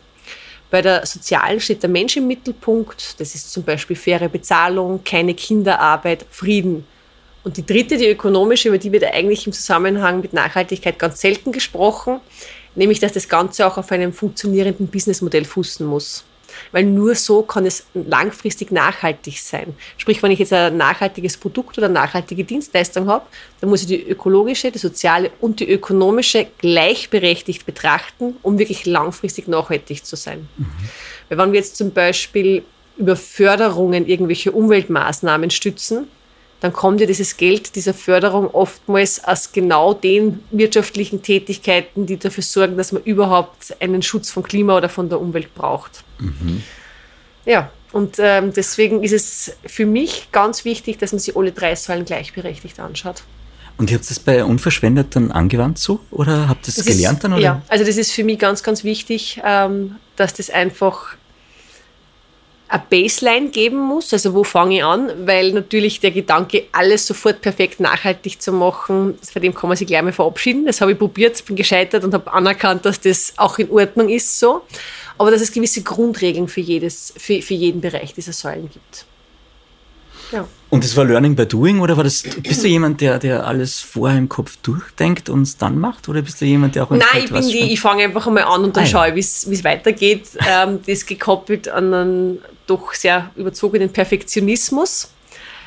Bei 0.69 0.81
der 0.81 1.05
sozialen 1.05 1.59
steht 1.59 1.81
der 1.83 1.89
Mensch 1.89 2.17
im 2.17 2.27
Mittelpunkt. 2.27 3.19
Das 3.19 3.35
ist 3.35 3.51
zum 3.51 3.63
Beispiel 3.63 3.95
faire 3.95 4.27
Bezahlung, 4.27 5.03
keine 5.03 5.33
Kinderarbeit, 5.33 6.25
Frieden. 6.29 6.85
Und 7.43 7.55
die 7.55 7.65
dritte, 7.65 7.97
die 7.97 8.09
ökonomische, 8.09 8.67
über 8.67 8.77
die 8.77 8.91
wird 8.91 9.05
eigentlich 9.05 9.47
im 9.47 9.53
Zusammenhang 9.53 10.19
mit 10.19 10.33
Nachhaltigkeit 10.33 10.99
ganz 10.99 11.21
selten 11.21 11.53
gesprochen, 11.53 12.19
nämlich 12.75 12.99
dass 12.99 13.13
das 13.13 13.29
Ganze 13.29 13.65
auch 13.65 13.77
auf 13.77 13.91
einem 13.91 14.11
funktionierenden 14.11 14.87
Businessmodell 14.87 15.45
fußen 15.45 15.85
muss 15.85 16.25
weil 16.71 16.83
nur 16.83 17.15
so 17.15 17.41
kann 17.41 17.65
es 17.65 17.85
langfristig 17.93 18.71
nachhaltig 18.71 19.39
sein. 19.39 19.75
Sprich, 19.97 20.21
wenn 20.23 20.31
ich 20.31 20.39
jetzt 20.39 20.53
ein 20.53 20.77
nachhaltiges 20.77 21.37
Produkt 21.37 21.77
oder 21.77 21.85
eine 21.85 21.93
nachhaltige 21.93 22.43
Dienstleistung 22.43 23.07
habe, 23.07 23.25
dann 23.61 23.69
muss 23.69 23.81
ich 23.81 23.87
die 23.87 24.09
ökologische, 24.09 24.71
die 24.71 24.79
soziale 24.79 25.31
und 25.41 25.59
die 25.59 25.69
ökonomische 25.69 26.47
gleichberechtigt 26.59 27.65
betrachten, 27.65 28.35
um 28.41 28.59
wirklich 28.59 28.85
langfristig 28.85 29.47
nachhaltig 29.47 30.05
zu 30.05 30.15
sein. 30.15 30.47
Mhm. 30.57 30.67
Weil 31.29 31.37
wenn 31.37 31.51
wir 31.51 31.59
jetzt 31.59 31.77
zum 31.77 31.91
Beispiel 31.91 32.63
über 32.97 33.15
Förderungen 33.15 34.07
irgendwelche 34.07 34.51
Umweltmaßnahmen 34.51 35.51
stützen, 35.51 36.07
dann 36.59 36.73
kommt 36.73 36.99
ja 36.99 37.05
dieses 37.05 37.37
Geld 37.37 37.75
dieser 37.75 37.93
Förderung 37.93 38.49
oftmals 38.49 39.23
aus 39.23 39.51
genau 39.51 39.93
den 39.93 40.43
wirtschaftlichen 40.49 41.21
Tätigkeiten, 41.21 42.05
die 42.05 42.17
dafür 42.17 42.43
sorgen, 42.43 42.77
dass 42.77 42.91
man 42.91 43.03
überhaupt 43.03 43.75
einen 43.79 44.01
Schutz 44.01 44.31
vom 44.31 44.43
Klima 44.43 44.77
oder 44.77 44.89
von 44.89 45.09
der 45.09 45.21
Umwelt 45.21 45.53
braucht. 45.53 46.03
Mhm. 46.19 46.63
Ja, 47.45 47.71
und 47.91 48.17
ähm, 48.19 48.51
deswegen 48.53 49.03
ist 49.03 49.13
es 49.13 49.55
für 49.65 49.85
mich 49.85 50.29
ganz 50.31 50.65
wichtig, 50.65 50.97
dass 50.97 51.11
man 51.11 51.19
sich 51.19 51.37
alle 51.37 51.51
drei 51.51 51.75
Säulen 51.75 52.05
gleichberechtigt 52.05 52.79
anschaut. 52.79 53.23
Und 53.77 53.91
ihr 53.91 53.97
habt 53.97 54.09
das 54.09 54.19
bei 54.19 54.43
Unverschwendet 54.43 55.15
dann 55.15 55.31
angewandt 55.31 55.77
so 55.77 55.99
oder 56.09 56.49
habt 56.49 56.67
ihr 56.67 56.73
das, 56.73 56.75
das 56.75 56.85
gelernt 56.85 57.23
dann? 57.23 57.33
Oder? 57.33 57.41
Ja, 57.41 57.61
also 57.67 57.85
das 57.85 57.97
ist 57.97 58.11
für 58.11 58.23
mich 58.23 58.39
ganz, 58.39 58.63
ganz 58.63 58.83
wichtig, 58.83 59.39
ähm, 59.45 59.97
dass 60.15 60.33
das 60.33 60.49
einfach 60.49 61.15
eine 62.69 62.83
Baseline 62.89 63.49
geben 63.49 63.77
muss, 63.77 64.11
also 64.13 64.33
wo 64.33 64.43
fange 64.43 64.77
ich 64.77 64.83
an, 64.83 65.11
weil 65.25 65.53
natürlich 65.53 65.99
der 65.99 66.11
Gedanke, 66.11 66.65
alles 66.71 67.07
sofort 67.07 67.41
perfekt 67.41 67.79
nachhaltig 67.79 68.41
zu 68.41 68.51
machen, 68.51 69.17
von 69.21 69.41
dem 69.41 69.53
kann 69.53 69.69
man 69.69 69.77
sich 69.77 69.87
gleich 69.87 70.01
mal 70.01 70.11
verabschieden. 70.11 70.65
Das 70.65 70.81
habe 70.81 70.91
ich 70.91 70.99
probiert, 70.99 71.43
bin 71.45 71.55
gescheitert 71.55 72.03
und 72.03 72.13
habe 72.13 72.31
anerkannt, 72.31 72.85
dass 72.85 72.99
das 72.99 73.33
auch 73.37 73.57
in 73.59 73.69
Ordnung 73.71 74.09
ist 74.09 74.39
so, 74.39 74.61
aber 75.17 75.31
dass 75.31 75.41
es 75.41 75.51
gewisse 75.51 75.81
Grundregeln 75.81 76.47
für, 76.47 76.61
jedes, 76.61 77.13
für, 77.17 77.41
für 77.41 77.53
jeden 77.53 77.81
Bereich 77.81 78.13
dieser 78.13 78.33
Säulen 78.33 78.69
gibt. 78.69 79.05
Ja. 80.31 80.47
Und 80.69 80.83
das 80.83 80.97
war 80.97 81.05
Learning 81.05 81.35
by 81.35 81.45
Doing 81.45 81.79
oder 81.79 81.95
war 81.95 82.03
das, 82.03 82.23
bist 82.23 82.63
du 82.63 82.67
jemand, 82.67 82.99
der, 82.99 83.19
der 83.19 83.47
alles 83.47 83.79
vorher 83.79 84.17
im 84.17 84.27
Kopf 84.27 84.57
durchdenkt 84.63 85.29
und 85.29 85.43
es 85.43 85.57
dann 85.57 85.79
macht? 85.79 86.09
Oder 86.09 86.21
bist 86.21 86.41
du 86.41 86.45
jemand, 86.45 86.75
der 86.75 86.83
auch 86.83 86.89
Nein, 86.89 87.01
ich 87.23 87.31
bin 87.31 87.47
die, 87.47 87.73
ich 87.73 87.79
fange 87.79 88.03
einfach 88.03 88.27
einmal 88.27 88.43
an 88.43 88.65
und 88.65 88.75
dann 88.75 88.83
ah, 88.83 88.87
schaue 88.87 89.09
ich, 89.09 89.15
wie 89.15 89.19
es 89.19 89.63
weitergeht. 89.63 90.29
Ähm, 90.49 90.79
das 90.85 91.05
gekoppelt 91.05 91.67
an 91.67 91.93
einen 91.93 92.39
doch 92.67 92.93
sehr 92.93 93.31
überzogenen 93.35 93.91
Perfektionismus. 93.91 95.09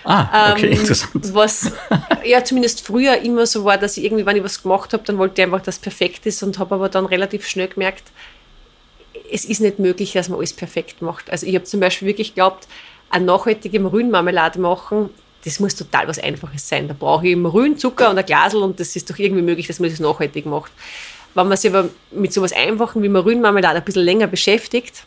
Ah, 0.04 0.52
okay, 0.52 0.66
ähm, 0.66 0.72
interessant. 0.72 1.34
Was 1.34 1.72
ja 2.24 2.42
zumindest 2.42 2.86
früher 2.86 3.18
immer 3.18 3.46
so 3.46 3.64
war, 3.64 3.76
dass 3.76 3.96
ich 3.96 4.04
irgendwie, 4.04 4.24
wenn 4.24 4.36
ich 4.36 4.44
was 4.44 4.62
gemacht 4.62 4.92
habe, 4.92 5.02
dann 5.04 5.18
wollte 5.18 5.40
ich 5.40 5.46
einfach, 5.46 5.60
dass 5.60 5.76
es 5.76 5.80
perfekt 5.80 6.24
ist 6.24 6.42
und 6.42 6.58
habe 6.58 6.74
aber 6.74 6.88
dann 6.88 7.04
relativ 7.04 7.46
schnell 7.46 7.68
gemerkt, 7.68 8.04
es 9.30 9.44
ist 9.44 9.60
nicht 9.60 9.78
möglich, 9.78 10.12
dass 10.12 10.28
man 10.28 10.38
alles 10.38 10.52
perfekt 10.52 11.02
macht. 11.02 11.30
Also 11.30 11.46
ich 11.46 11.54
habe 11.54 11.64
zum 11.64 11.80
Beispiel 11.80 12.08
wirklich 12.08 12.28
geglaubt, 12.28 12.66
eine 13.10 13.24
nachhaltige 13.24 13.80
Marillenmarmelade 13.80 14.58
machen, 14.58 15.10
das 15.44 15.60
muss 15.60 15.74
total 15.74 16.06
was 16.08 16.18
Einfaches 16.18 16.68
sein. 16.68 16.88
Da 16.88 16.94
brauche 16.98 17.26
ich 17.26 17.36
Marillenzucker 17.36 18.10
und 18.10 18.18
ein 18.18 18.26
Glasel 18.26 18.62
und 18.62 18.78
das 18.78 18.94
ist 18.96 19.10
doch 19.10 19.18
irgendwie 19.18 19.42
möglich, 19.42 19.66
dass 19.66 19.80
man 19.80 19.90
das 19.90 20.00
nachhaltig 20.00 20.46
macht. 20.46 20.72
Wenn 21.34 21.48
man 21.48 21.56
sich 21.56 21.70
aber 21.70 21.88
mit 22.10 22.32
so 22.32 22.44
etwas 22.44 22.56
Einfachen 22.56 23.02
wie 23.02 23.08
Marillenmarmelade 23.08 23.78
ein 23.78 23.84
bisschen 23.84 24.04
länger 24.04 24.26
beschäftigt, 24.26 25.04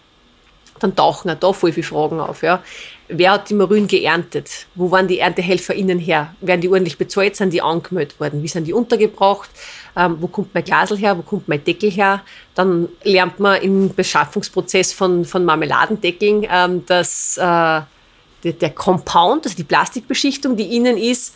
dann 0.80 0.96
tauchen 0.96 1.30
auch 1.30 1.36
da 1.36 1.54
voll 1.54 1.72
viele 1.72 1.86
Fragen 1.86 2.20
auf. 2.20 2.42
Ja. 2.42 2.64
Wer 3.10 3.32
hat 3.32 3.50
die 3.50 3.54
Marillen 3.54 3.88
geerntet? 3.88 4.66
Wo 4.76 4.90
waren 4.90 5.08
die 5.08 5.20
ErntehelferInnen 5.20 6.00
her? 6.00 6.34
Werden 6.40 6.62
die 6.62 6.70
ordentlich 6.70 6.98
bezahlt? 6.98 7.36
Sind 7.36 7.52
die 7.52 7.62
angemeldet 7.62 8.20
worden? 8.20 8.42
Wie 8.42 8.48
sind 8.48 8.66
die 8.66 8.74
untergebracht? 8.74 9.50
Ähm, 9.96 10.18
wo 10.20 10.28
kommt 10.28 10.54
mein 10.54 10.64
Glasel 10.64 10.98
her? 10.98 11.18
Wo 11.18 11.22
kommt 11.22 11.48
mein 11.48 11.64
Deckel 11.64 11.92
her? 11.92 12.22
Dann 12.56 12.88
lernt 13.04 13.40
man 13.40 13.62
im 13.62 13.94
Beschaffungsprozess 13.94 14.94
von, 14.94 15.26
von 15.26 15.44
Marmeladendeckeln, 15.44 16.48
ähm, 16.50 16.86
dass 16.86 17.38
äh, 17.38 17.42
der, 17.42 18.54
der 18.60 18.70
Compound, 18.70 19.46
also 19.46 19.58
die 19.58 19.64
Plastikbeschichtung, 19.64 20.56
die 20.56 20.76
innen 20.76 20.98
ist, 20.98 21.36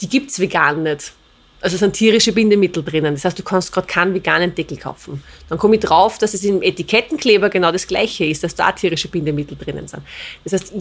die 0.00 0.08
gibt 0.08 0.30
es 0.30 0.40
vegan 0.40 0.82
nicht. 0.82 1.12
Also 1.60 1.74
es 1.74 1.80
sind 1.80 1.94
tierische 1.94 2.32
Bindemittel 2.32 2.84
drinnen. 2.84 3.14
Das 3.14 3.24
heißt, 3.24 3.38
du 3.38 3.42
kannst 3.42 3.72
gerade 3.72 3.86
keinen 3.86 4.14
veganen 4.14 4.54
Deckel 4.54 4.76
kaufen. 4.76 5.22
Dann 5.48 5.58
komme 5.58 5.76
ich 5.76 5.80
drauf, 5.80 6.18
dass 6.18 6.34
es 6.34 6.44
im 6.44 6.62
Etikettenkleber 6.62 7.48
genau 7.48 7.72
das 7.72 7.86
gleiche 7.86 8.24
ist, 8.24 8.44
dass 8.44 8.54
da 8.54 8.72
tierische 8.72 9.08
Bindemittel 9.08 9.56
drinnen 9.56 9.88
sind. 9.88 10.02
Das 10.44 10.52
heißt, 10.52 10.72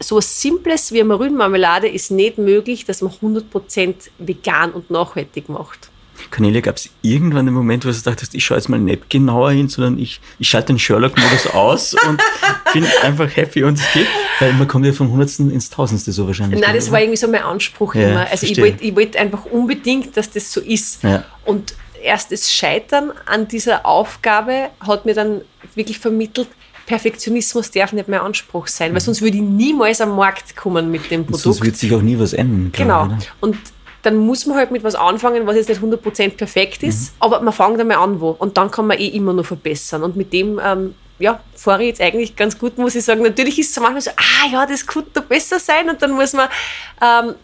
so 0.00 0.16
etwas 0.16 0.40
Simples 0.40 0.92
wie 0.92 1.00
eine 1.00 1.08
Marillenmarmelade 1.08 1.88
ist 1.88 2.10
nicht 2.10 2.38
möglich, 2.38 2.84
dass 2.84 3.02
man 3.02 3.12
100% 3.12 3.94
vegan 4.18 4.72
und 4.72 4.90
nachhaltig 4.90 5.48
macht. 5.48 5.87
Cornelia, 6.30 6.60
gab 6.60 6.76
es 6.76 6.90
irgendwann 7.02 7.46
einen 7.46 7.54
Moment, 7.54 7.84
wo 7.84 7.90
du 7.90 7.98
dachtest, 7.98 8.34
ich 8.34 8.44
schaue 8.44 8.58
jetzt 8.58 8.68
mal 8.68 8.78
nicht 8.78 9.10
genauer 9.10 9.52
hin, 9.52 9.68
sondern 9.68 9.98
ich, 9.98 10.20
ich 10.38 10.48
schalte 10.48 10.68
den 10.68 10.78
Sherlock-Modus 10.78 11.48
aus 11.48 11.94
und 11.94 12.20
bin 12.72 12.86
einfach 13.02 13.34
happy 13.36 13.64
und 13.64 13.78
es 13.78 13.92
geht? 13.92 14.06
Weil 14.40 14.52
man 14.54 14.68
kommt 14.68 14.86
ja 14.86 14.92
vom 14.92 15.10
Hundertsten 15.10 15.50
ins 15.50 15.70
Tausendste 15.70 16.12
so 16.12 16.26
wahrscheinlich. 16.26 16.60
Nein, 16.60 16.74
das 16.74 16.90
war 16.90 17.00
irgendwie 17.00 17.16
so 17.16 17.28
mein 17.28 17.42
Anspruch 17.42 17.94
ja, 17.94 18.10
immer. 18.10 18.30
Also 18.30 18.46
ich 18.46 18.58
wollte 18.60 18.96
wollt 18.96 19.16
einfach 19.16 19.44
unbedingt, 19.46 20.16
dass 20.16 20.30
das 20.30 20.52
so 20.52 20.60
ist. 20.60 21.02
Ja. 21.02 21.24
Und 21.44 21.74
erst 22.02 22.32
das 22.32 22.52
Scheitern 22.52 23.12
an 23.26 23.48
dieser 23.48 23.86
Aufgabe 23.86 24.70
hat 24.80 25.06
mir 25.06 25.14
dann 25.14 25.42
wirklich 25.74 25.98
vermittelt, 25.98 26.48
Perfektionismus 26.86 27.70
darf 27.70 27.92
nicht 27.92 28.08
mein 28.08 28.20
Anspruch 28.20 28.66
sein, 28.66 28.92
weil 28.92 29.00
mhm. 29.00 29.04
sonst 29.04 29.20
würde 29.20 29.36
ich 29.36 29.42
niemals 29.42 30.00
am 30.00 30.16
Markt 30.16 30.56
kommen 30.56 30.90
mit 30.90 31.10
dem 31.10 31.24
Produkt. 31.24 31.42
Sonst 31.42 31.62
wird 31.62 31.76
sich 31.76 31.92
auch 31.94 32.00
nie 32.00 32.18
was 32.18 32.32
ändern. 32.32 32.72
Genau. 32.72 33.04
Oder? 33.04 33.18
Und 33.40 33.58
dann 34.08 34.16
muss 34.16 34.46
man 34.46 34.56
halt 34.56 34.70
mit 34.70 34.82
was 34.84 34.94
anfangen, 34.94 35.46
was 35.46 35.56
jetzt 35.56 35.68
nicht 35.68 35.82
100% 35.82 36.30
perfekt 36.30 36.82
ist, 36.82 37.12
mhm. 37.12 37.16
aber 37.20 37.40
man 37.42 37.52
fängt 37.52 37.78
einmal 37.78 37.98
an 37.98 38.22
wo 38.22 38.30
und 38.30 38.56
dann 38.56 38.70
kann 38.70 38.86
man 38.86 38.98
eh 38.98 39.08
immer 39.08 39.34
noch 39.34 39.44
verbessern 39.44 40.02
und 40.02 40.16
mit 40.16 40.32
dem 40.32 40.58
ähm, 40.64 40.94
ja, 41.18 41.40
fahre 41.54 41.82
ich 41.82 41.88
jetzt 41.88 42.00
eigentlich 42.00 42.34
ganz 42.34 42.58
gut, 42.58 42.78
muss 42.78 42.94
ich 42.94 43.04
sagen. 43.04 43.22
Natürlich 43.22 43.58
ist 43.58 43.70
es 43.70 43.80
manchmal 43.82 44.00
so, 44.00 44.10
ah 44.12 44.48
ja, 44.50 44.64
das 44.64 44.86
könnte 44.86 45.10
doch 45.12 45.24
besser 45.24 45.58
sein 45.58 45.90
und 45.90 46.00
dann 46.00 46.12
muss 46.12 46.32
man, 46.32 46.48
ähm, 47.02 47.34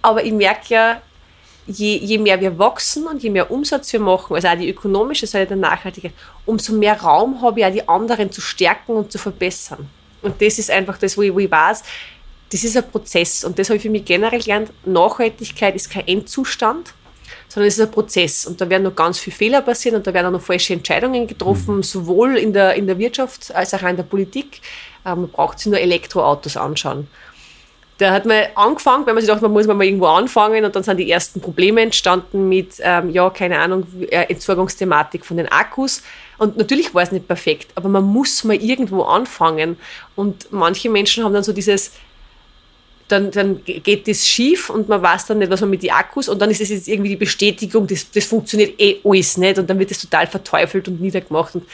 aber 0.00 0.24
ich 0.24 0.32
merke 0.32 0.72
ja, 0.72 1.02
je, 1.66 1.98
je 1.98 2.16
mehr 2.16 2.40
wir 2.40 2.58
wachsen 2.58 3.06
und 3.06 3.22
je 3.22 3.28
mehr 3.28 3.50
Umsatz 3.50 3.92
wir 3.92 4.00
machen, 4.00 4.34
also 4.34 4.48
auch 4.48 4.56
die 4.56 4.70
ökonomische 4.70 5.26
Seite 5.26 5.48
der 5.48 5.56
Nachhaltigkeit, 5.58 6.14
umso 6.46 6.72
mehr 6.72 6.98
Raum 6.98 7.42
habe 7.42 7.60
ich 7.60 7.66
auch 7.66 7.72
die 7.72 7.86
anderen 7.86 8.32
zu 8.32 8.40
stärken 8.40 8.92
und 8.92 9.12
zu 9.12 9.18
verbessern. 9.18 9.90
Und 10.22 10.40
das 10.40 10.58
ist 10.58 10.70
einfach 10.70 10.96
das, 10.96 11.18
wo 11.18 11.22
ich, 11.22 11.34
wo 11.34 11.38
ich 11.38 11.50
weiß, 11.50 11.82
das 12.50 12.64
ist 12.64 12.76
ein 12.76 12.90
Prozess. 12.90 13.44
Und 13.44 13.58
das 13.58 13.68
habe 13.68 13.76
ich 13.76 13.82
für 13.82 13.90
mich 13.90 14.04
generell 14.04 14.40
gelernt. 14.40 14.70
Nachhaltigkeit 14.84 15.74
ist 15.74 15.90
kein 15.90 16.06
Endzustand, 16.06 16.94
sondern 17.48 17.68
es 17.68 17.78
ist 17.78 17.84
ein 17.86 17.90
Prozess. 17.90 18.46
Und 18.46 18.60
da 18.60 18.68
werden 18.68 18.84
noch 18.84 18.96
ganz 18.96 19.18
viele 19.18 19.36
Fehler 19.36 19.62
passieren 19.62 19.96
und 19.96 20.06
da 20.06 20.14
werden 20.14 20.26
auch 20.28 20.32
noch 20.32 20.42
falsche 20.42 20.74
Entscheidungen 20.74 21.26
getroffen, 21.26 21.76
mhm. 21.76 21.82
sowohl 21.82 22.36
in 22.36 22.52
der, 22.52 22.74
in 22.74 22.86
der 22.86 22.98
Wirtschaft 22.98 23.54
als 23.54 23.74
auch 23.74 23.82
in 23.82 23.96
der 23.96 24.04
Politik. 24.04 24.60
Ähm, 25.04 25.22
man 25.22 25.30
braucht 25.30 25.58
sich 25.58 25.66
nur 25.66 25.80
Elektroautos 25.80 26.56
anschauen. 26.56 27.08
Da 27.98 28.12
hat 28.12 28.26
man 28.26 28.44
angefangen, 28.54 29.04
weil 29.06 29.14
man 29.14 29.22
sich 29.22 29.28
dachte, 29.28 29.42
man 29.42 29.52
muss 29.52 29.66
mal 29.66 29.82
irgendwo 29.82 30.06
anfangen 30.06 30.64
und 30.64 30.76
dann 30.76 30.84
sind 30.84 30.98
die 30.98 31.10
ersten 31.10 31.40
Probleme 31.40 31.80
entstanden 31.80 32.48
mit, 32.48 32.74
ähm, 32.78 33.10
ja, 33.10 33.28
keine 33.28 33.58
Ahnung, 33.58 33.88
äh, 34.02 34.26
Entsorgungsthematik 34.28 35.26
von 35.26 35.36
den 35.36 35.48
Akkus. 35.48 36.02
Und 36.38 36.56
natürlich 36.56 36.94
war 36.94 37.02
es 37.02 37.10
nicht 37.10 37.26
perfekt, 37.26 37.72
aber 37.74 37.88
man 37.88 38.04
muss 38.04 38.44
mal 38.44 38.54
irgendwo 38.54 39.02
anfangen. 39.02 39.76
Und 40.14 40.46
manche 40.52 40.88
Menschen 40.88 41.24
haben 41.24 41.34
dann 41.34 41.42
so 41.42 41.52
dieses, 41.52 41.92
dann, 43.08 43.30
dann 43.30 43.64
geht 43.64 44.06
das 44.06 44.26
schief 44.26 44.70
und 44.70 44.88
man 44.88 45.02
weiß 45.02 45.26
dann 45.26 45.38
nicht, 45.38 45.50
was 45.50 45.60
man 45.60 45.70
mit 45.70 45.82
den 45.82 45.90
Akkus 45.90 46.28
und 46.28 46.40
dann 46.40 46.50
ist 46.50 46.60
es 46.60 46.68
jetzt 46.68 46.88
irgendwie 46.88 47.10
die 47.10 47.16
Bestätigung, 47.16 47.86
das, 47.86 48.10
das 48.10 48.26
funktioniert 48.26 48.78
eh 48.78 48.98
alles 49.04 49.36
nicht 49.38 49.58
und 49.58 49.68
dann 49.68 49.78
wird 49.78 49.90
es 49.90 50.00
total 50.00 50.26
verteufelt 50.26 50.88
und 50.88 51.00
niedergemacht 51.00 51.54
und 51.54 51.64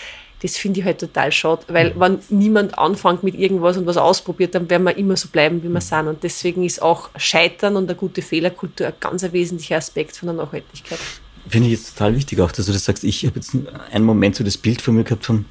das 0.42 0.56
finde 0.56 0.80
ich 0.80 0.86
halt 0.86 0.98
total 0.98 1.32
schade, 1.32 1.62
weil 1.68 1.94
mhm. 1.94 2.00
wenn 2.00 2.18
niemand 2.28 2.78
anfängt 2.78 3.22
mit 3.22 3.34
irgendwas 3.34 3.76
und 3.76 3.86
was 3.86 3.96
ausprobiert, 3.96 4.54
dann 4.54 4.68
werden 4.68 4.84
wir 4.84 4.96
immer 4.96 5.16
so 5.16 5.28
bleiben, 5.28 5.62
wie 5.62 5.68
wir 5.68 5.70
mhm. 5.70 5.80
sind 5.80 6.08
und 6.08 6.22
deswegen 6.22 6.64
ist 6.64 6.80
auch 6.80 7.10
Scheitern 7.16 7.76
und 7.76 7.88
eine 7.88 7.96
gute 7.96 8.22
Fehlerkultur 8.22 8.86
ein 8.86 8.94
ganz 9.00 9.24
ein 9.24 9.32
wesentlicher 9.32 9.76
Aspekt 9.76 10.16
von 10.16 10.28
der 10.28 10.36
Nachhaltigkeit. 10.36 10.98
Finde 11.48 11.68
ich 11.68 11.74
jetzt 11.74 11.96
total 11.96 12.16
wichtig 12.16 12.40
auch, 12.40 12.52
dass 12.52 12.66
du 12.66 12.72
das 12.72 12.84
sagst. 12.84 13.04
Ich 13.04 13.26
habe 13.26 13.36
jetzt 13.36 13.54
einen 13.90 14.04
Moment 14.04 14.36
so 14.36 14.44
das 14.44 14.56
Bild 14.56 14.80
von 14.80 14.94
mir 14.94 15.04
gehabt 15.04 15.26
von 15.26 15.44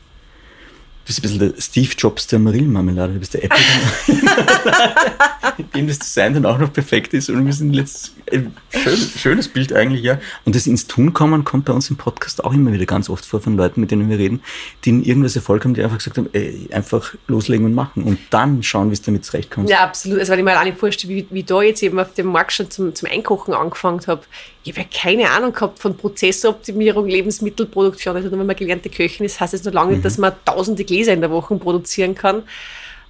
Du 1.04 1.08
bist 1.08 1.20
ein 1.20 1.22
bisschen 1.24 1.40
der 1.40 1.62
Steve 1.62 1.92
Jobs 1.98 2.28
der 2.28 2.40
Marillenmarmelade, 2.40 3.14
du 3.14 3.20
bist 3.20 3.34
der 3.34 3.44
Apple. 3.44 3.60
in 5.58 5.70
dem 5.76 5.88
das 5.88 6.00
Design 6.00 6.34
dann 6.34 6.46
auch 6.46 6.58
noch 6.58 6.72
perfekt 6.72 7.14
ist 7.14 7.30
und 7.30 7.46
wir 7.46 7.52
sind 7.52 7.74
jetzt 7.74 8.14
ein 8.32 8.56
schön, 8.70 8.98
schönes 8.98 9.50
Bild 9.50 9.74
eigentlich, 9.74 10.02
ja. 10.02 10.20
Und 10.46 10.56
das 10.56 10.66
ins 10.66 10.88
Tun 10.88 11.12
kommen 11.12 11.44
kommt 11.44 11.66
bei 11.66 11.74
uns 11.74 11.90
im 11.90 11.98
Podcast 11.98 12.44
auch 12.44 12.54
immer 12.54 12.72
wieder 12.72 12.86
ganz 12.86 13.10
oft 13.10 13.26
vor 13.26 13.42
von 13.42 13.58
Leuten, 13.58 13.82
mit 13.82 13.92
denen 13.92 14.10
wir 14.10 14.18
reden, 14.18 14.42
die 14.86 14.92
in 14.92 15.04
irgendwas 15.04 15.36
Erfolg 15.36 15.66
haben, 15.66 15.74
die 15.74 15.84
einfach 15.84 15.98
gesagt 15.98 16.18
haben, 16.18 16.30
ey, 16.32 16.70
einfach 16.72 17.14
loslegen 17.28 17.66
und 17.66 17.74
machen 17.74 18.04
und 18.04 18.20
dann 18.30 18.64
schauen, 18.64 18.90
wie 18.90 18.94
es 18.94 19.02
damit 19.02 19.26
zurechtkommt. 19.26 19.70
Ja, 19.70 19.84
absolut. 19.84 20.20
Also 20.20 20.32
wenn 20.32 20.40
ich 20.40 20.46
mir 20.46 20.58
alleine 20.58 20.76
vorstelle, 20.76 21.14
wie, 21.14 21.28
wie 21.30 21.44
da 21.44 21.62
jetzt 21.62 21.84
eben 21.84 22.00
auf 22.00 22.14
dem 22.14 22.28
Markt 22.28 22.54
schon 22.54 22.72
zum, 22.72 22.96
zum 22.96 23.10
Einkochen 23.10 23.54
angefangen 23.54 24.02
habe, 24.08 24.24
ich 24.64 24.72
habe 24.72 24.82
ja 24.82 25.02
keine 25.02 25.30
Ahnung 25.30 25.52
gehabt 25.52 25.80
von 25.80 25.98
Prozessoptimierung, 25.98 27.08
Lebensmittelproduktion. 27.08 28.16
Also 28.16 28.32
wenn 28.32 28.46
man 28.46 28.56
gelernte 28.56 28.90
Köchin 28.90 29.26
ist, 29.26 29.40
heißt 29.40 29.54
es 29.54 29.64
noch 29.66 29.74
lange 29.74 29.90
mhm. 29.90 29.94
nicht, 29.96 30.06
dass 30.06 30.18
man 30.18 30.34
tausende 30.46 30.86
Gläser 30.86 31.14
in 31.14 31.22
der 31.22 31.32
Woche 31.32 31.56
produzieren 31.56 32.16
kann. 32.16 32.44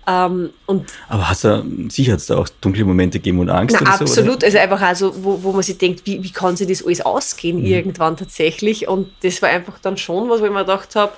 Ähm, 0.06 0.50
und 0.66 0.92
Aber 1.08 1.30
hast 1.30 1.44
du, 1.44 1.64
sicher 1.90 2.14
hat 2.14 2.20
es 2.20 2.26
da 2.26 2.38
auch 2.38 2.50
dunkle 2.60 2.84
Momente 2.84 3.20
gegeben 3.20 3.40
und 3.40 3.50
Angst? 3.50 3.78
Na, 3.80 3.92
absolut. 3.92 4.42
So, 4.42 4.48
also 4.48 4.58
einfach 4.58 4.82
also, 4.82 5.24
wo, 5.24 5.44
wo 5.44 5.52
man 5.54 5.62
sich 5.62 5.78
denkt, 5.78 6.06
wie, 6.06 6.22
wie 6.24 6.32
kann 6.32 6.58
sich 6.58 6.68
das 6.68 6.86
alles 6.86 7.02
ausgehen 7.02 7.60
mhm. 7.60 7.66
irgendwann 7.66 8.18
tatsächlich? 8.18 8.88
Und 8.88 9.12
das 9.22 9.42
war 9.42 9.50
einfach 9.50 9.80
dann 9.80 9.98
schon 9.98 10.30
was, 10.30 10.42
wo 10.42 10.46
ich 10.46 10.52
mir 10.52 10.60
gedacht 10.60 10.96
habe, 10.96 11.14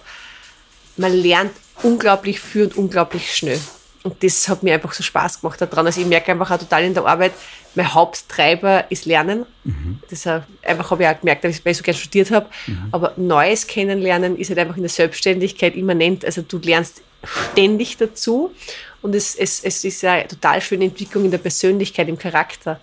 man 0.97 1.13
lernt 1.13 1.51
unglaublich 1.81 2.39
viel 2.39 2.65
und 2.65 2.77
unglaublich 2.77 3.35
schnell. 3.35 3.59
Und 4.05 4.23
das 4.23 4.47
hat 4.47 4.61
mir 4.61 4.75
einfach 4.75 4.93
so 4.93 5.01
Spaß 5.01 5.41
gemacht 5.41 5.59
daran. 5.59 5.87
Also 5.87 5.99
ich 5.99 6.05
merke 6.05 6.31
einfach 6.31 6.51
auch 6.51 6.59
total 6.59 6.83
in 6.83 6.93
der 6.93 7.07
Arbeit, 7.07 7.31
mein 7.73 7.91
Haupttreiber 7.91 8.85
ist 8.89 9.05
Lernen. 9.05 9.47
Mhm. 9.63 9.99
Das 10.11 10.27
einfach 10.27 10.91
habe 10.91 11.03
ich 11.03 11.09
auch 11.09 11.19
gemerkt, 11.19 11.43
weil 11.43 11.51
ich 11.51 11.77
so 11.77 11.83
gerne 11.83 11.97
studiert 11.97 12.29
habe. 12.29 12.45
Mhm. 12.67 12.89
Aber 12.91 13.13
Neues 13.17 13.65
kennenlernen 13.65 14.37
ist 14.37 14.49
halt 14.49 14.59
einfach 14.59 14.77
in 14.77 14.83
der 14.83 14.91
Selbstständigkeit 14.91 15.75
immanent. 15.75 16.23
Also 16.23 16.43
du 16.43 16.59
lernst 16.59 17.01
ständig 17.23 17.97
dazu 17.97 18.53
und 19.01 19.15
es, 19.15 19.33
es, 19.33 19.63
es 19.63 19.83
ist 19.83 20.03
ja 20.03 20.13
eine 20.13 20.27
total 20.27 20.61
schöne 20.61 20.85
Entwicklung 20.85 21.25
in 21.25 21.31
der 21.31 21.39
Persönlichkeit, 21.39 22.07
im 22.07 22.19
Charakter. 22.19 22.79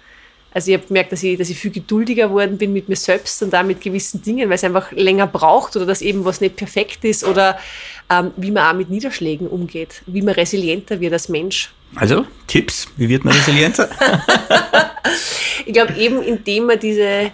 Also 0.55 0.71
ich 0.71 0.77
habe 0.77 0.87
gemerkt, 0.87 1.13
dass 1.13 1.23
ich, 1.23 1.39
dass 1.39 1.49
ich 1.49 1.59
viel 1.59 1.71
geduldiger 1.71 2.29
geworden 2.29 2.59
bin 2.59 2.73
mit 2.73 2.89
mir 2.89 2.97
selbst 2.97 3.43
und 3.43 3.53
da 3.53 3.63
mit 3.63 3.81
gewissen 3.81 4.23
Dingen, 4.23 4.49
weil 4.49 4.57
es 4.57 4.65
einfach 4.65 4.93
länger 4.93 5.27
braucht 5.27 5.77
oder 5.77 5.87
dass 5.87 6.03
eben 6.03 6.25
was 6.25 6.41
nicht 6.41 6.57
perfekt 6.57 7.05
ist 7.05 7.25
oder 7.25 7.59
ähm, 8.11 8.33
wie 8.37 8.51
man 8.51 8.65
auch 8.65 8.77
mit 8.77 8.91
Niederschlägen 8.91 9.47
umgeht, 9.47 10.03
wie 10.07 10.23
man 10.23 10.35
resilienter 10.35 11.01
wird 11.01 11.13
als 11.15 11.29
Mensch. 11.29 11.73
Also 11.95 12.27
Tipps, 12.47 12.89
wie 12.97 13.09
wird 13.09 13.25
man 13.25 13.35
resilienter? 13.35 13.89
ich 15.67 15.73
glaube 15.73 15.95
eben, 15.95 16.23
indem 16.23 16.67
man 16.67 16.79
diese, 16.79 17.31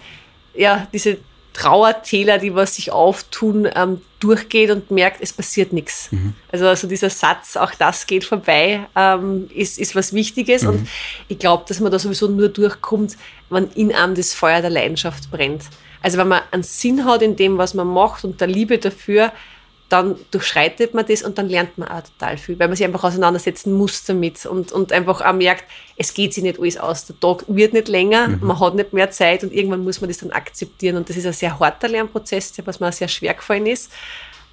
ja, 0.54 0.86
diese 0.92 1.18
Trauertäler, 1.58 2.38
die 2.38 2.54
was 2.54 2.76
sich 2.76 2.92
auftun, 2.92 3.68
ähm, 3.74 4.00
durchgeht 4.20 4.70
und 4.70 4.92
merkt, 4.92 5.20
es 5.20 5.32
passiert 5.32 5.72
nichts. 5.72 6.12
Mhm. 6.12 6.34
Also, 6.52 6.68
also 6.68 6.86
dieser 6.86 7.10
Satz, 7.10 7.56
auch 7.56 7.72
das 7.74 8.06
geht 8.06 8.24
vorbei, 8.24 8.86
ähm, 8.94 9.50
ist, 9.52 9.76
ist 9.76 9.96
was 9.96 10.12
Wichtiges. 10.12 10.62
Mhm. 10.62 10.68
Und 10.68 10.88
ich 11.26 11.38
glaube, 11.40 11.64
dass 11.66 11.80
man 11.80 11.90
da 11.90 11.98
sowieso 11.98 12.28
nur 12.28 12.48
durchkommt, 12.48 13.16
wenn 13.50 13.68
in 13.74 13.92
einem 13.92 14.14
das 14.14 14.34
Feuer 14.34 14.60
der 14.60 14.70
Leidenschaft 14.70 15.32
brennt. 15.32 15.64
Also 16.00 16.16
wenn 16.18 16.28
man 16.28 16.42
einen 16.52 16.62
Sinn 16.62 17.04
hat 17.04 17.22
in 17.22 17.34
dem, 17.34 17.58
was 17.58 17.74
man 17.74 17.88
macht 17.88 18.24
und 18.24 18.40
der 18.40 18.46
Liebe 18.46 18.78
dafür, 18.78 19.32
dann 19.88 20.16
durchschreitet 20.30 20.92
man 20.92 21.06
das 21.06 21.22
und 21.22 21.38
dann 21.38 21.48
lernt 21.48 21.78
man 21.78 21.88
auch 21.88 22.02
total 22.02 22.36
viel, 22.36 22.58
weil 22.58 22.68
man 22.68 22.76
sich 22.76 22.84
einfach 22.84 23.04
auseinandersetzen 23.04 23.72
muss 23.72 24.04
damit 24.04 24.44
und, 24.44 24.70
und 24.70 24.92
einfach 24.92 25.22
auch 25.22 25.32
merkt, 25.32 25.64
es 25.96 26.12
geht 26.12 26.34
sich 26.34 26.42
nicht 26.42 26.60
alles 26.60 26.76
aus. 26.76 27.06
Der 27.06 27.18
Tag 27.18 27.44
wird 27.48 27.72
nicht 27.72 27.88
länger, 27.88 28.28
mhm. 28.28 28.38
man 28.42 28.60
hat 28.60 28.74
nicht 28.74 28.92
mehr 28.92 29.10
Zeit 29.10 29.42
und 29.44 29.52
irgendwann 29.52 29.84
muss 29.84 30.00
man 30.00 30.08
das 30.08 30.18
dann 30.18 30.30
akzeptieren. 30.30 30.96
Und 30.96 31.08
das 31.08 31.16
ist 31.16 31.26
ein 31.26 31.32
sehr 31.32 31.58
harter 31.58 31.88
Lernprozess, 31.88 32.52
der 32.52 32.66
was 32.66 32.80
mir 32.80 32.92
sehr 32.92 33.08
schwer 33.08 33.32
gefallen 33.32 33.66
ist, 33.66 33.90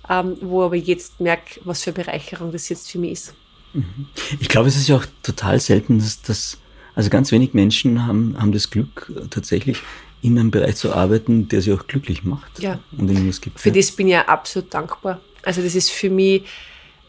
ähm, 0.10 0.38
wo 0.40 0.64
aber 0.64 0.76
jetzt 0.76 1.20
merke, 1.20 1.60
was 1.66 1.84
für 1.84 1.90
eine 1.90 2.04
Bereicherung 2.06 2.52
das 2.54 2.70
jetzt 2.70 2.90
für 2.90 3.00
mich 3.00 3.12
ist. 3.12 3.34
Mhm. 3.74 4.08
Ich 4.40 4.48
glaube, 4.48 4.70
es 4.70 4.78
ist 4.78 4.88
ja 4.88 4.96
auch 4.96 5.06
total 5.22 5.60
selten, 5.60 6.00
dass 6.00 6.22
das, 6.22 6.58
also 6.96 7.10
ganz 7.10 7.34
wenig 7.34 7.54
Menschen 7.54 8.08
haben, 8.08 8.38
haben 8.40 8.54
das 8.54 8.70
Glück 8.70 9.12
tatsächlich, 9.32 9.82
in 10.22 10.40
einem 10.40 10.52
Bereich 10.52 10.76
zu 10.76 10.94
arbeiten, 10.94 11.48
der 11.48 11.62
sie 11.62 11.74
auch 11.74 11.86
glücklich 11.88 12.24
macht 12.24 12.60
ja. 12.60 12.80
und 12.98 13.10
irgendwas 13.10 13.42
gibt. 13.42 13.60
Für 13.60 13.70
ja. 13.70 13.76
das 13.76 13.92
bin 13.92 14.08
ich 14.08 14.14
ja 14.14 14.28
absolut 14.28 14.74
dankbar. 14.74 15.22
Also 15.44 15.62
das 15.62 15.76
ist 15.76 15.92
für 15.92 16.10
mich, 16.10 16.44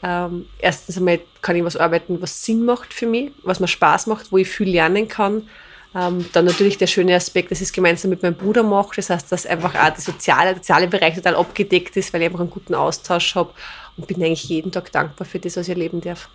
ähm, 0.03 0.47
erstens 0.59 0.99
einmal 0.99 1.21
kann 1.41 1.57
ich 1.57 1.65
was 1.65 1.77
arbeiten, 1.77 2.21
was 2.21 2.45
Sinn 2.45 2.65
macht 2.65 2.93
für 2.93 3.07
mich, 3.07 3.33
was 3.43 3.61
mir 3.61 3.69
Spaß 3.69 4.07
macht, 4.07 4.31
wo 4.31 4.39
ich 4.39 4.49
viel 4.49 4.69
lernen 4.69 5.09
kann. 5.09 5.49
Ähm, 5.95 6.27
dann 6.33 6.45
natürlich 6.45 6.77
der 6.77 6.89
schöne 6.89 7.15
Aspekt, 7.15 7.51
dass 7.51 7.61
ich 7.61 7.69
es 7.69 7.73
gemeinsam 7.73 8.11
mit 8.11 8.23
meinem 8.23 8.35
Bruder 8.35 8.63
mache. 8.63 8.97
Das 8.97 9.09
heißt, 9.09 9.33
dass 9.33 9.47
einfach 9.47 9.75
auch 9.75 9.89
der 9.95 10.01
soziale, 10.01 10.51
der 10.51 10.57
soziale 10.57 10.89
Bereich 10.89 11.15
total 11.15 11.37
abgedeckt 11.37 11.97
ist, 11.97 12.13
weil 12.13 12.21
ich 12.21 12.27
einfach 12.27 12.41
einen 12.41 12.51
guten 12.51 12.75
Austausch 12.75 13.35
habe 13.35 13.51
und 13.97 14.07
bin 14.07 14.23
eigentlich 14.23 14.45
jeden 14.45 14.71
Tag 14.73 14.93
dankbar 14.93 15.27
für 15.27 15.39
das, 15.39 15.57
was 15.57 15.69
ich 15.69 15.75
erleben 15.75 16.03
darf. 16.03 16.29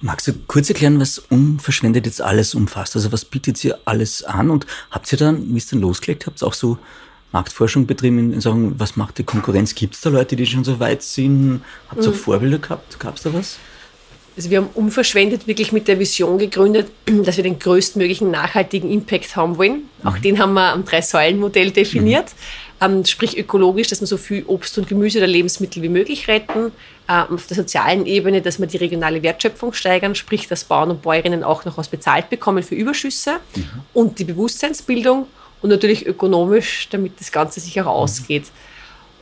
Magst 0.00 0.28
du 0.28 0.32
kurz 0.46 0.68
erklären, 0.68 1.00
was 1.00 1.18
unverschwendet 1.18 2.06
jetzt 2.06 2.20
alles 2.20 2.54
umfasst? 2.54 2.96
Also 2.96 3.12
was 3.12 3.24
bietet 3.24 3.62
ihr 3.64 3.78
alles 3.84 4.22
an 4.24 4.50
und 4.50 4.66
habt 4.90 5.10
ihr 5.12 5.18
dann, 5.18 5.54
wie 5.54 5.58
es 5.58 5.68
dann 5.68 5.80
losgelegt 5.80 6.26
habt, 6.26 6.42
auch 6.42 6.54
so 6.54 6.78
Marktforschung 7.32 7.86
betrieben 7.86 8.32
in 8.32 8.40
Sachen, 8.40 8.78
was 8.78 8.96
macht 8.96 9.18
die 9.18 9.24
Konkurrenz? 9.24 9.74
Gibt 9.74 9.94
es 9.94 10.02
da 10.02 10.10
Leute, 10.10 10.36
die 10.36 10.46
schon 10.46 10.64
so 10.64 10.80
weit 10.80 11.02
sind? 11.02 11.62
Habt 11.88 12.02
ihr 12.02 12.08
mhm. 12.08 12.14
auch 12.14 12.18
Vorbilder 12.18 12.58
gehabt? 12.58 13.00
Gab 13.00 13.16
es 13.16 13.22
da 13.22 13.32
was? 13.32 13.58
Also 14.36 14.48
wir 14.48 14.58
haben 14.58 14.68
unverschwendet 14.74 15.46
wirklich 15.46 15.72
mit 15.72 15.88
der 15.88 15.98
Vision 15.98 16.38
gegründet, 16.38 16.90
dass 17.24 17.36
wir 17.36 17.44
den 17.44 17.58
größtmöglichen 17.58 18.30
nachhaltigen 18.30 18.90
Impact 18.90 19.36
haben 19.36 19.56
wollen. 19.58 19.84
Auch 20.04 20.16
mhm. 20.16 20.22
den 20.22 20.38
haben 20.38 20.54
wir 20.54 20.72
am 20.72 20.84
Drei-Säulen-Modell 20.84 21.70
definiert. 21.70 22.30
Mhm. 22.30 22.71
Ähm, 22.82 23.04
sprich 23.04 23.38
ökologisch, 23.38 23.88
dass 23.88 24.00
wir 24.00 24.06
so 24.06 24.16
viel 24.16 24.44
Obst 24.46 24.76
und 24.78 24.88
Gemüse 24.88 25.18
oder 25.18 25.26
Lebensmittel 25.26 25.82
wie 25.82 25.88
möglich 25.88 26.26
retten. 26.28 26.72
Ähm, 27.08 27.34
auf 27.34 27.46
der 27.46 27.56
sozialen 27.56 28.06
Ebene, 28.06 28.42
dass 28.42 28.58
wir 28.58 28.66
die 28.66 28.78
regionale 28.78 29.22
Wertschöpfung 29.22 29.72
steigern, 29.72 30.14
sprich, 30.14 30.48
dass 30.48 30.64
Bauern 30.64 30.90
und 30.90 31.02
Bäuerinnen 31.02 31.44
auch 31.44 31.64
noch 31.64 31.78
was 31.78 31.88
bezahlt 31.88 32.30
bekommen 32.30 32.62
für 32.62 32.74
Überschüsse. 32.74 33.38
Mhm. 33.54 33.64
Und 33.92 34.18
die 34.18 34.24
Bewusstseinsbildung 34.24 35.26
und 35.60 35.70
natürlich 35.70 36.06
ökonomisch, 36.06 36.88
damit 36.90 37.20
das 37.20 37.30
Ganze 37.30 37.60
sich 37.60 37.80
auch 37.80 37.86
ausgeht. 37.86 38.44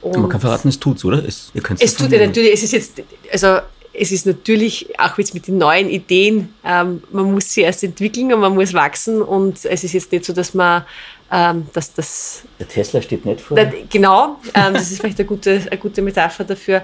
Und 0.01 0.19
Man 0.19 0.31
kann 0.31 0.41
verraten, 0.41 0.69
es 0.69 0.81
tut's, 0.81 1.05
oder? 1.05 1.23
Es, 1.27 1.51
ihr 1.53 1.63
es 1.79 1.95
tut 1.95 2.11
ja 2.11 2.27
natürlich, 2.27 2.55
es 2.55 2.63
ist 2.63 2.73
jetzt, 2.73 3.03
also 3.31 3.59
es 3.93 4.13
ist 4.13 4.25
natürlich 4.25 4.99
auch 4.99 5.19
jetzt 5.19 5.35
mit 5.35 5.47
den 5.47 5.59
neuen 5.59 5.91
Ideen, 5.91 6.55
ähm, 6.65 7.03
man 7.13 7.33
muss 7.33 7.53
sie 7.53 7.63
erst 7.63 7.85
entwickeln 7.85 8.33
und 8.33 8.41
man 8.41 8.55
muss 8.55 8.73
wachsen 8.73 9.21
und 9.21 9.65
es 9.65 9.85
ist 9.85 9.93
jetzt 9.93 10.13
nicht 10.13 10.25
so, 10.25 10.33
dass 10.33 10.55
man 10.55 10.85
ähm, 11.33 11.67
dass 11.73 11.93
das. 11.95 12.43
Der 12.59 12.69
Tesla 12.69 13.01
steht 13.03 13.25
nicht 13.25 13.41
vor. 13.41 13.57
Der, 13.57 13.73
genau, 13.89 14.37
ähm, 14.55 14.75
das 14.75 14.91
ist 14.91 15.01
vielleicht 15.01 15.19
eine 15.19 15.29
gute, 15.29 15.63
eine 15.71 15.79
gute 15.79 16.03
Metapher 16.03 16.45
dafür. 16.45 16.83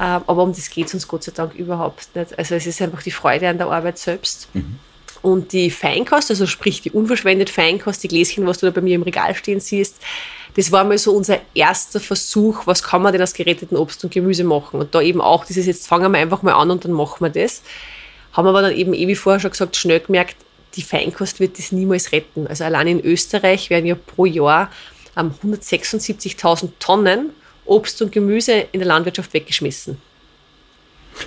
Ähm, 0.00 0.22
aber 0.26 0.42
um 0.42 0.52
das 0.52 0.68
geht 0.70 0.88
es 0.88 0.94
uns 0.94 1.06
Gott 1.06 1.22
sei 1.22 1.32
Dank 1.32 1.54
überhaupt 1.54 2.14
nicht. 2.14 2.36
Also 2.36 2.54
es 2.56 2.66
ist 2.66 2.82
einfach 2.82 3.02
die 3.02 3.12
Freude 3.12 3.48
an 3.48 3.58
der 3.58 3.68
Arbeit 3.68 3.98
selbst. 3.98 4.48
Mhm. 4.52 4.78
Und 5.22 5.52
die 5.52 5.70
Feinkost, 5.70 6.30
also 6.30 6.46
sprich 6.46 6.82
die 6.82 6.90
unverschwendete 6.90 7.50
Feinkost, 7.50 8.02
die 8.02 8.08
Gläschen, 8.08 8.46
was 8.46 8.58
du 8.58 8.66
da 8.66 8.72
bei 8.72 8.82
mir 8.82 8.96
im 8.96 9.02
Regal 9.02 9.34
stehen 9.34 9.60
siehst, 9.60 9.96
das 10.56 10.70
war 10.70 10.84
mal 10.84 10.98
so 10.98 11.12
unser 11.12 11.38
erster 11.54 11.98
Versuch, 11.98 12.66
was 12.66 12.82
kann 12.82 13.02
man 13.02 13.12
denn 13.12 13.22
aus 13.22 13.32
geretteten 13.32 13.76
Obst 13.76 14.04
und 14.04 14.12
Gemüse 14.12 14.44
machen. 14.44 14.80
Und 14.80 14.94
da 14.94 15.00
eben 15.00 15.20
auch 15.20 15.44
dieses, 15.44 15.66
jetzt 15.66 15.86
fangen 15.86 16.12
wir 16.12 16.18
einfach 16.18 16.42
mal 16.42 16.52
an 16.52 16.70
und 16.70 16.84
dann 16.84 16.92
machen 16.92 17.20
wir 17.20 17.30
das. 17.30 17.62
Haben 18.32 18.46
wir 18.46 18.50
aber 18.50 18.62
dann 18.62 18.72
eben, 18.72 18.94
eh 18.94 19.08
wie 19.08 19.14
vorher 19.14 19.40
schon 19.40 19.50
gesagt, 19.50 19.76
schnell 19.76 20.00
gemerkt, 20.00 20.36
die 20.76 20.82
Feinkost 20.82 21.40
wird 21.40 21.58
das 21.58 21.72
niemals 21.72 22.12
retten. 22.12 22.46
Also 22.46 22.64
allein 22.64 22.88
in 22.88 23.00
Österreich 23.04 23.70
werden 23.70 23.86
ja 23.86 23.94
pro 23.94 24.26
Jahr 24.26 24.70
176.000 25.16 26.70
Tonnen 26.78 27.30
Obst 27.66 28.02
und 28.02 28.12
Gemüse 28.12 28.66
in 28.72 28.80
der 28.80 28.88
Landwirtschaft 28.88 29.32
weggeschmissen. 29.32 29.96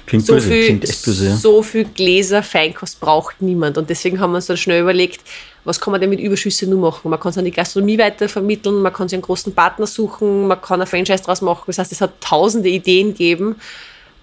Klingt 0.06 0.26
so 0.26 0.34
böse, 0.34 0.50
viel, 0.50 0.66
klingt 0.66 0.84
echt 0.90 1.06
böse. 1.06 1.26
Ja. 1.28 1.36
So 1.36 1.64
viel 1.64 1.86
Gläser 1.86 2.44
Feinkost 2.44 3.00
braucht 3.00 3.42
niemand. 3.42 3.78
Und 3.78 3.90
deswegen 3.90 4.20
haben 4.20 4.32
wir 4.32 4.38
uns 4.38 4.48
dann 4.48 4.58
schnell 4.58 4.82
überlegt, 4.82 5.22
was 5.64 5.80
kann 5.80 5.92
man 5.92 6.02
denn 6.02 6.10
mit 6.10 6.20
Überschüsse 6.20 6.68
nur 6.68 6.80
machen? 6.80 7.10
Man 7.10 7.20
kann 7.20 7.32
es 7.32 7.38
an 7.38 7.46
die 7.46 7.52
Gastronomie 7.52 7.98
weitervermitteln, 7.98 8.82
man 8.82 8.94
kann 8.94 9.08
sich 9.08 9.16
einen 9.16 9.24
großen 9.24 9.54
Partner 9.54 9.88
suchen, 9.88 10.48
man 10.48 10.62
kann 10.62 10.82
ein 10.82 10.88
Franchise 10.88 11.24
draus 11.24 11.42
machen. 11.42 11.64
Das 11.68 11.78
heißt, 11.78 11.92
es 11.92 12.02
hat 12.02 12.22
tausende 12.22 12.70
Ideen 12.70 13.10
gegeben 13.10 13.56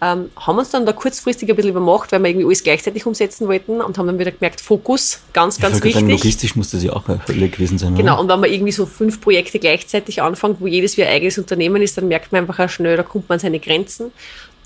ähm, 0.04 0.30
haben 0.36 0.58
uns 0.58 0.70
dann 0.70 0.84
da 0.84 0.92
kurzfristig 0.92 1.48
ein 1.48 1.56
bisschen 1.56 1.70
übermacht, 1.70 2.12
weil 2.12 2.22
wir 2.22 2.28
irgendwie 2.28 2.46
alles 2.46 2.62
gleichzeitig 2.62 3.06
umsetzen 3.06 3.48
wollten 3.48 3.80
und 3.80 3.96
haben 3.96 4.06
dann 4.06 4.18
wieder 4.18 4.32
gemerkt, 4.32 4.60
Fokus, 4.60 5.20
ganz, 5.32 5.58
ganz 5.58 5.76
wichtig. 5.76 5.94
Sagen, 5.94 6.10
logistisch 6.10 6.56
musste 6.56 6.76
sie 6.76 6.90
auch 6.90 7.08
Hölle 7.08 7.48
gewesen 7.48 7.78
sein. 7.78 7.94
Genau, 7.94 8.12
oder? 8.12 8.20
und 8.20 8.28
wenn 8.28 8.40
man 8.40 8.50
irgendwie 8.50 8.72
so 8.72 8.84
fünf 8.84 9.22
Projekte 9.22 9.58
gleichzeitig 9.58 10.20
anfängt, 10.20 10.60
wo 10.60 10.66
jedes 10.66 10.98
wie 10.98 11.04
ein 11.04 11.08
eigenes 11.08 11.38
Unternehmen 11.38 11.80
ist, 11.80 11.96
dann 11.96 12.08
merkt 12.08 12.32
man 12.32 12.42
einfach 12.42 12.58
auch 12.58 12.68
schnell, 12.68 12.98
da 12.98 13.02
kommt 13.02 13.30
man 13.30 13.36
an 13.36 13.40
seine 13.40 13.60
Grenzen. 13.60 14.12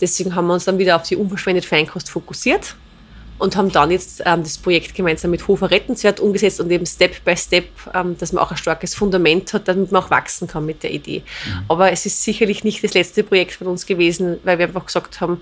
Deswegen 0.00 0.34
haben 0.34 0.48
wir 0.48 0.54
uns 0.54 0.64
dann 0.64 0.78
wieder 0.78 0.96
auf 0.96 1.04
die 1.04 1.14
unverschwendete 1.14 1.66
Feinkost 1.66 2.10
fokussiert 2.10 2.74
und 3.38 3.56
haben 3.56 3.70
dann 3.70 3.90
jetzt 3.90 4.22
ähm, 4.24 4.42
das 4.42 4.58
Projekt 4.58 4.94
gemeinsam 4.94 5.30
mit 5.30 5.46
Hofer 5.46 5.70
Rettenswert 5.70 6.20
umgesetzt 6.20 6.60
und 6.60 6.70
eben 6.70 6.86
Step 6.86 7.24
by 7.24 7.36
Step, 7.36 7.68
ähm, 7.94 8.16
dass 8.18 8.32
man 8.32 8.42
auch 8.42 8.50
ein 8.50 8.56
starkes 8.56 8.94
Fundament 8.94 9.52
hat, 9.52 9.68
damit 9.68 9.92
man 9.92 10.02
auch 10.02 10.10
wachsen 10.10 10.48
kann 10.48 10.66
mit 10.66 10.82
der 10.82 10.92
Idee. 10.92 11.22
Mhm. 11.46 11.64
Aber 11.68 11.92
es 11.92 12.04
ist 12.06 12.22
sicherlich 12.22 12.64
nicht 12.64 12.82
das 12.82 12.94
letzte 12.94 13.22
Projekt 13.22 13.52
von 13.52 13.68
uns 13.68 13.86
gewesen, 13.86 14.38
weil 14.44 14.58
wir 14.58 14.66
einfach 14.66 14.86
gesagt 14.86 15.20
haben, 15.20 15.40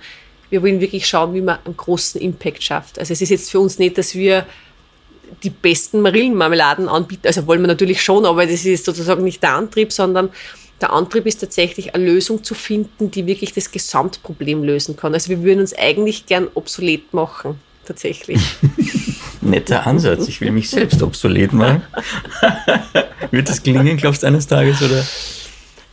wir 0.51 0.63
wollen 0.63 0.81
wirklich 0.81 1.07
schauen, 1.07 1.35
wie 1.35 1.41
man 1.41 1.59
einen 1.65 1.77
großen 1.77 2.21
Impact 2.21 2.63
schafft. 2.63 2.99
Also 2.99 3.13
es 3.13 3.21
ist 3.21 3.31
jetzt 3.31 3.51
für 3.51 3.59
uns 3.59 3.79
nicht, 3.79 3.99
dass 3.99 4.15
wir 4.15 4.47
die 5.43 5.51
besten 5.51 6.03
Marillenmarmeladen 6.03 6.89
anbieten, 6.89 7.27
also 7.27 7.47
wollen 7.49 7.61
wir 7.61 7.67
natürlich 7.67 8.01
schon, 8.01 8.25
aber 8.25 8.47
das 8.47 8.65
ist 8.65 8.85
sozusagen 8.85 9.25
nicht 9.25 9.43
der 9.43 9.55
Antrieb, 9.55 9.93
sondern 9.93 10.31
der 10.81 10.93
Antrieb 10.93 11.27
ist 11.27 11.41
tatsächlich 11.41 11.95
eine 11.95 12.05
Lösung 12.05 12.45
zu 12.45 12.55
finden, 12.55 13.11
die 13.11 13.27
wirklich 13.27 13.53
das 13.53 13.73
Gesamtproblem 13.73 14.63
lösen 14.63 14.97
kann. 14.97 15.15
Also 15.15 15.31
wir 15.31 15.43
würden 15.43 15.61
uns 15.61 15.75
eigentlich 15.75 16.27
gern 16.27 16.49
obsolet 16.55 17.13
machen 17.13 17.59
tatsächlich. 17.87 18.41
Netter 19.41 19.87
Ansatz. 19.87 20.29
Ich 20.29 20.41
will 20.41 20.51
mich 20.51 20.71
selbst 20.71 21.03
obsolet 21.03 21.53
machen. 21.53 21.83
Wird 23.31 23.49
das 23.49 23.63
gelingen, 23.63 23.97
glaubst 23.97 24.23
du, 24.23 24.27
eines 24.27 24.47
Tages? 24.47 24.83
Oder? 24.83 25.05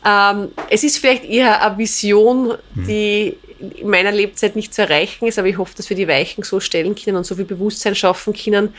Ähm, 0.05 0.49
es 0.69 0.83
ist 0.83 0.97
vielleicht 0.97 1.23
eher 1.25 1.61
eine 1.61 1.77
Vision, 1.77 2.55
hm. 2.75 2.87
die 2.87 3.37
in 3.59 3.89
meiner 3.89 4.11
Lebzeit 4.11 4.55
nicht 4.55 4.73
zu 4.73 4.81
erreichen 4.81 5.25
ist, 5.25 5.39
aber 5.39 5.47
ich 5.47 5.57
hoffe, 5.57 5.73
dass 5.77 5.89
wir 5.89 5.95
die 5.95 6.07
Weichen 6.07 6.43
so 6.43 6.59
stellen 6.59 6.95
können 6.95 7.15
und 7.15 7.25
so 7.25 7.35
viel 7.35 7.45
Bewusstsein 7.45 7.95
schaffen 7.95 8.33
können, 8.33 8.73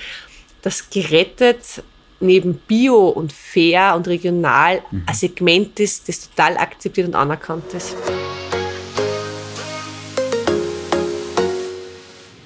dass 0.62 0.90
gerettet 0.90 1.83
neben 2.20 2.55
Bio 2.55 3.09
und 3.09 3.33
fair 3.33 3.94
und 3.96 4.09
regional 4.09 4.83
mhm. 4.90 5.05
ein 5.07 5.14
Segment 5.14 5.81
ist, 5.81 6.09
das 6.09 6.29
total 6.29 6.57
akzeptiert 6.57 7.09
und 7.09 7.14
anerkannt 7.14 7.72
ist. 7.74 7.96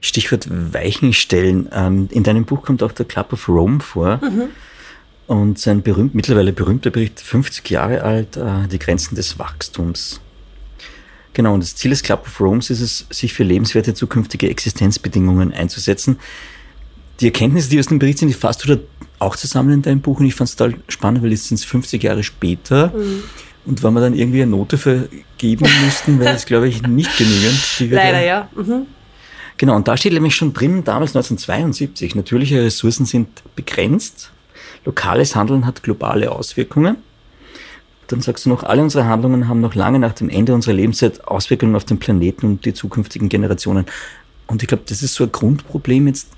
Stichwort 0.00 0.48
Weichenstellen. 0.50 1.68
Ähm, 1.72 2.08
in 2.10 2.24
deinem 2.24 2.46
Buch 2.46 2.62
kommt 2.62 2.82
auch 2.82 2.90
der 2.90 3.06
Club 3.06 3.32
of 3.32 3.48
Rome 3.48 3.78
vor. 3.78 4.18
Mhm. 4.20 4.48
Und 5.28 5.60
sein 5.60 5.82
berühmt, 5.82 6.16
mittlerweile 6.16 6.52
berühmter 6.52 6.90
Bericht, 6.90 7.20
50 7.20 7.70
Jahre 7.70 8.02
alt, 8.02 8.36
äh, 8.36 8.66
die 8.66 8.80
Grenzen 8.80 9.14
des 9.14 9.38
Wachstums. 9.38 10.20
Genau, 11.32 11.54
und 11.54 11.62
das 11.62 11.76
Ziel 11.76 11.90
des 11.90 12.02
Club 12.02 12.26
of 12.26 12.40
Rome 12.40 12.58
ist 12.58 12.70
es, 12.70 13.06
sich 13.10 13.34
für 13.34 13.44
lebenswerte 13.44 13.94
zukünftige 13.94 14.50
Existenzbedingungen 14.50 15.52
einzusetzen. 15.52 16.18
Die 17.20 17.26
Erkenntnisse, 17.26 17.70
die 17.70 17.78
aus 17.78 17.86
dem 17.86 17.98
Bericht 17.98 18.18
sind, 18.18 18.28
die 18.28 18.34
fasst 18.34 18.64
du 18.64 18.74
da 18.74 18.82
auch 19.18 19.36
zusammen 19.36 19.72
in 19.72 19.82
deinem 19.82 20.00
Buch 20.00 20.20
und 20.20 20.26
ich 20.26 20.34
fand 20.34 20.50
es 20.50 20.56
total 20.56 20.78
spannend, 20.88 21.22
weil 21.22 21.30
jetzt 21.30 21.48
sind 21.48 21.58
es 21.58 21.64
50 21.64 22.02
Jahre 22.02 22.22
später 22.22 22.88
mhm. 22.88 23.22
und 23.64 23.82
wenn 23.82 23.94
wir 23.94 24.00
dann 24.00 24.14
irgendwie 24.14 24.42
eine 24.42 24.50
Note 24.50 24.76
vergeben 24.76 25.66
müssten, 25.84 26.18
wäre 26.20 26.34
es, 26.34 26.44
glaube 26.44 26.68
ich, 26.68 26.82
nicht 26.82 27.16
genügend. 27.16 27.80
Leider, 27.90 28.22
ja. 28.22 28.48
Mhm. 28.54 28.86
Genau, 29.58 29.74
und 29.74 29.88
da 29.88 29.96
steht 29.96 30.12
nämlich 30.12 30.34
schon 30.34 30.52
drin, 30.52 30.84
damals 30.84 31.16
1972, 31.16 32.14
natürliche 32.14 32.62
Ressourcen 32.62 33.06
sind 33.06 33.28
begrenzt, 33.54 34.30
lokales 34.84 35.34
Handeln 35.34 35.64
hat 35.64 35.82
globale 35.82 36.30
Auswirkungen. 36.30 36.96
Dann 38.08 38.20
sagst 38.20 38.44
du 38.44 38.50
noch, 38.50 38.62
alle 38.62 38.82
unsere 38.82 39.06
Handlungen 39.06 39.48
haben 39.48 39.60
noch 39.60 39.74
lange 39.74 39.98
nach 39.98 40.12
dem 40.12 40.28
Ende 40.28 40.54
unserer 40.54 40.74
Lebenszeit 40.74 41.26
Auswirkungen 41.26 41.74
auf 41.74 41.84
den 41.84 41.98
Planeten 41.98 42.46
und 42.46 42.64
die 42.64 42.74
zukünftigen 42.74 43.28
Generationen. 43.28 43.86
Und 44.46 44.62
ich 44.62 44.68
glaube, 44.68 44.84
das 44.86 45.02
ist 45.02 45.14
so 45.14 45.24
ein 45.24 45.32
Grundproblem 45.32 46.06
jetzt 46.06 46.28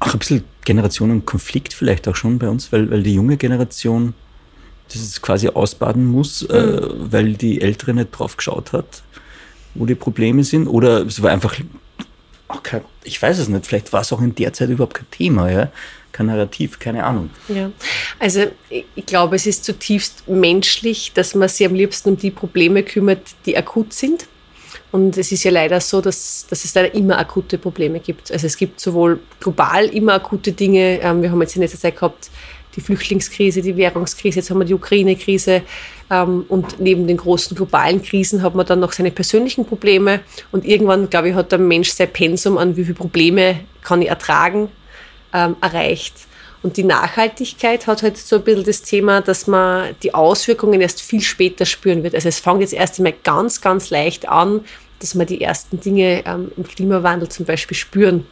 auch 0.00 0.12
ein 0.12 0.18
bisschen 0.18 0.44
Generationenkonflikt 0.64 1.74
vielleicht 1.74 2.06
auch 2.08 2.16
schon 2.16 2.38
bei 2.38 2.48
uns, 2.48 2.72
weil, 2.72 2.90
weil 2.90 3.02
die 3.02 3.14
junge 3.14 3.36
Generation 3.36 4.14
das 4.92 5.20
quasi 5.20 5.48
ausbaden 5.48 6.06
muss, 6.06 6.42
äh, 6.42 6.62
mhm. 6.62 6.78
äh, 6.78 7.12
weil 7.12 7.32
die 7.34 7.60
Ältere 7.60 7.94
nicht 7.94 8.10
drauf 8.10 8.36
geschaut 8.36 8.72
hat, 8.72 9.02
wo 9.74 9.86
die 9.86 9.94
Probleme 9.94 10.44
sind. 10.44 10.66
Oder 10.66 11.06
es 11.06 11.22
war 11.22 11.30
einfach, 11.30 11.56
auch 12.48 12.62
kein, 12.62 12.82
ich 13.04 13.20
weiß 13.20 13.38
es 13.38 13.48
nicht, 13.48 13.66
vielleicht 13.66 13.92
war 13.92 14.00
es 14.00 14.12
auch 14.12 14.20
in 14.20 14.34
der 14.34 14.52
Zeit 14.52 14.70
überhaupt 14.70 14.94
kein 14.94 15.10
Thema, 15.10 15.50
ja? 15.50 15.70
kein 16.12 16.26
Narrativ, 16.26 16.78
keine 16.78 17.04
Ahnung. 17.04 17.30
Ja, 17.48 17.70
also 18.18 18.46
ich 18.70 19.06
glaube, 19.06 19.36
es 19.36 19.46
ist 19.46 19.64
zutiefst 19.64 20.26
menschlich, 20.28 21.12
dass 21.12 21.34
man 21.34 21.48
sich 21.48 21.66
am 21.66 21.74
liebsten 21.74 22.10
um 22.10 22.16
die 22.16 22.30
Probleme 22.30 22.82
kümmert, 22.82 23.20
die 23.46 23.56
akut 23.56 23.92
sind 23.92 24.26
und 24.90 25.18
es 25.18 25.32
ist 25.32 25.44
ja 25.44 25.50
leider 25.50 25.80
so, 25.80 26.00
dass, 26.00 26.46
dass 26.48 26.64
es 26.64 26.74
leider 26.74 26.94
immer 26.94 27.18
akute 27.18 27.58
Probleme 27.58 28.00
gibt. 28.00 28.32
Also 28.32 28.46
es 28.46 28.56
gibt 28.56 28.80
sowohl 28.80 29.20
global 29.38 29.86
immer 29.86 30.14
akute 30.14 30.52
Dinge. 30.52 31.00
Ähm, 31.02 31.22
wir 31.22 31.30
haben 31.30 31.40
jetzt 31.42 31.56
in 31.56 31.62
letzter 31.62 31.78
Zeit 31.78 31.96
gehabt 31.96 32.30
die 32.76 32.80
Flüchtlingskrise, 32.80 33.60
die 33.60 33.76
Währungskrise, 33.76 34.38
jetzt 34.38 34.50
haben 34.50 34.58
wir 34.58 34.64
die 34.64 34.74
Ukraine-Krise. 34.74 35.62
Ähm, 36.10 36.44
und 36.48 36.80
neben 36.80 37.06
den 37.06 37.16
großen 37.16 37.56
globalen 37.56 38.02
Krisen 38.02 38.42
hat 38.42 38.54
man 38.54 38.66
dann 38.66 38.80
noch 38.80 38.92
seine 38.92 39.10
persönlichen 39.10 39.66
Probleme. 39.66 40.20
Und 40.52 40.64
irgendwann, 40.64 41.10
glaube 41.10 41.30
ich, 41.30 41.34
hat 41.34 41.52
der 41.52 41.58
Mensch 41.58 41.90
sein 41.90 42.10
Pensum 42.12 42.56
an, 42.56 42.76
wie 42.76 42.84
viele 42.84 42.94
Probleme 42.94 43.60
kann 43.82 44.00
ich 44.00 44.08
ertragen, 44.08 44.68
ähm, 45.34 45.56
erreicht. 45.60 46.14
Und 46.62 46.76
die 46.76 46.84
Nachhaltigkeit 46.84 47.86
hat 47.86 48.02
halt 48.02 48.16
so 48.16 48.36
ein 48.36 48.42
bisschen 48.42 48.64
das 48.64 48.82
Thema, 48.82 49.20
dass 49.20 49.46
man 49.46 49.94
die 50.02 50.12
Auswirkungen 50.12 50.80
erst 50.80 51.00
viel 51.00 51.20
später 51.20 51.64
spüren 51.64 52.02
wird. 52.02 52.14
Also 52.14 52.28
es 52.28 52.40
fängt 52.40 52.60
jetzt 52.60 52.72
erst 52.72 52.98
einmal 52.98 53.14
ganz, 53.22 53.60
ganz 53.60 53.90
leicht 53.90 54.28
an, 54.28 54.64
dass 54.98 55.14
man 55.14 55.26
die 55.26 55.40
ersten 55.40 55.80
Dinge 55.80 56.24
ähm, 56.26 56.50
im 56.56 56.64
Klimawandel 56.64 57.28
zum 57.28 57.46
Beispiel 57.46 57.76
spüren. 57.76 58.26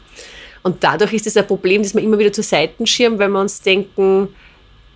Und 0.64 0.82
dadurch 0.82 1.12
ist 1.12 1.28
es 1.28 1.36
ein 1.36 1.46
Problem, 1.46 1.82
das 1.82 1.94
wir 1.94 2.02
immer 2.02 2.18
wieder 2.18 2.32
zur 2.32 2.42
Seiten 2.42 2.86
schirmen, 2.86 3.20
weil 3.20 3.28
wir 3.28 3.40
uns 3.40 3.62
denken, 3.62 4.34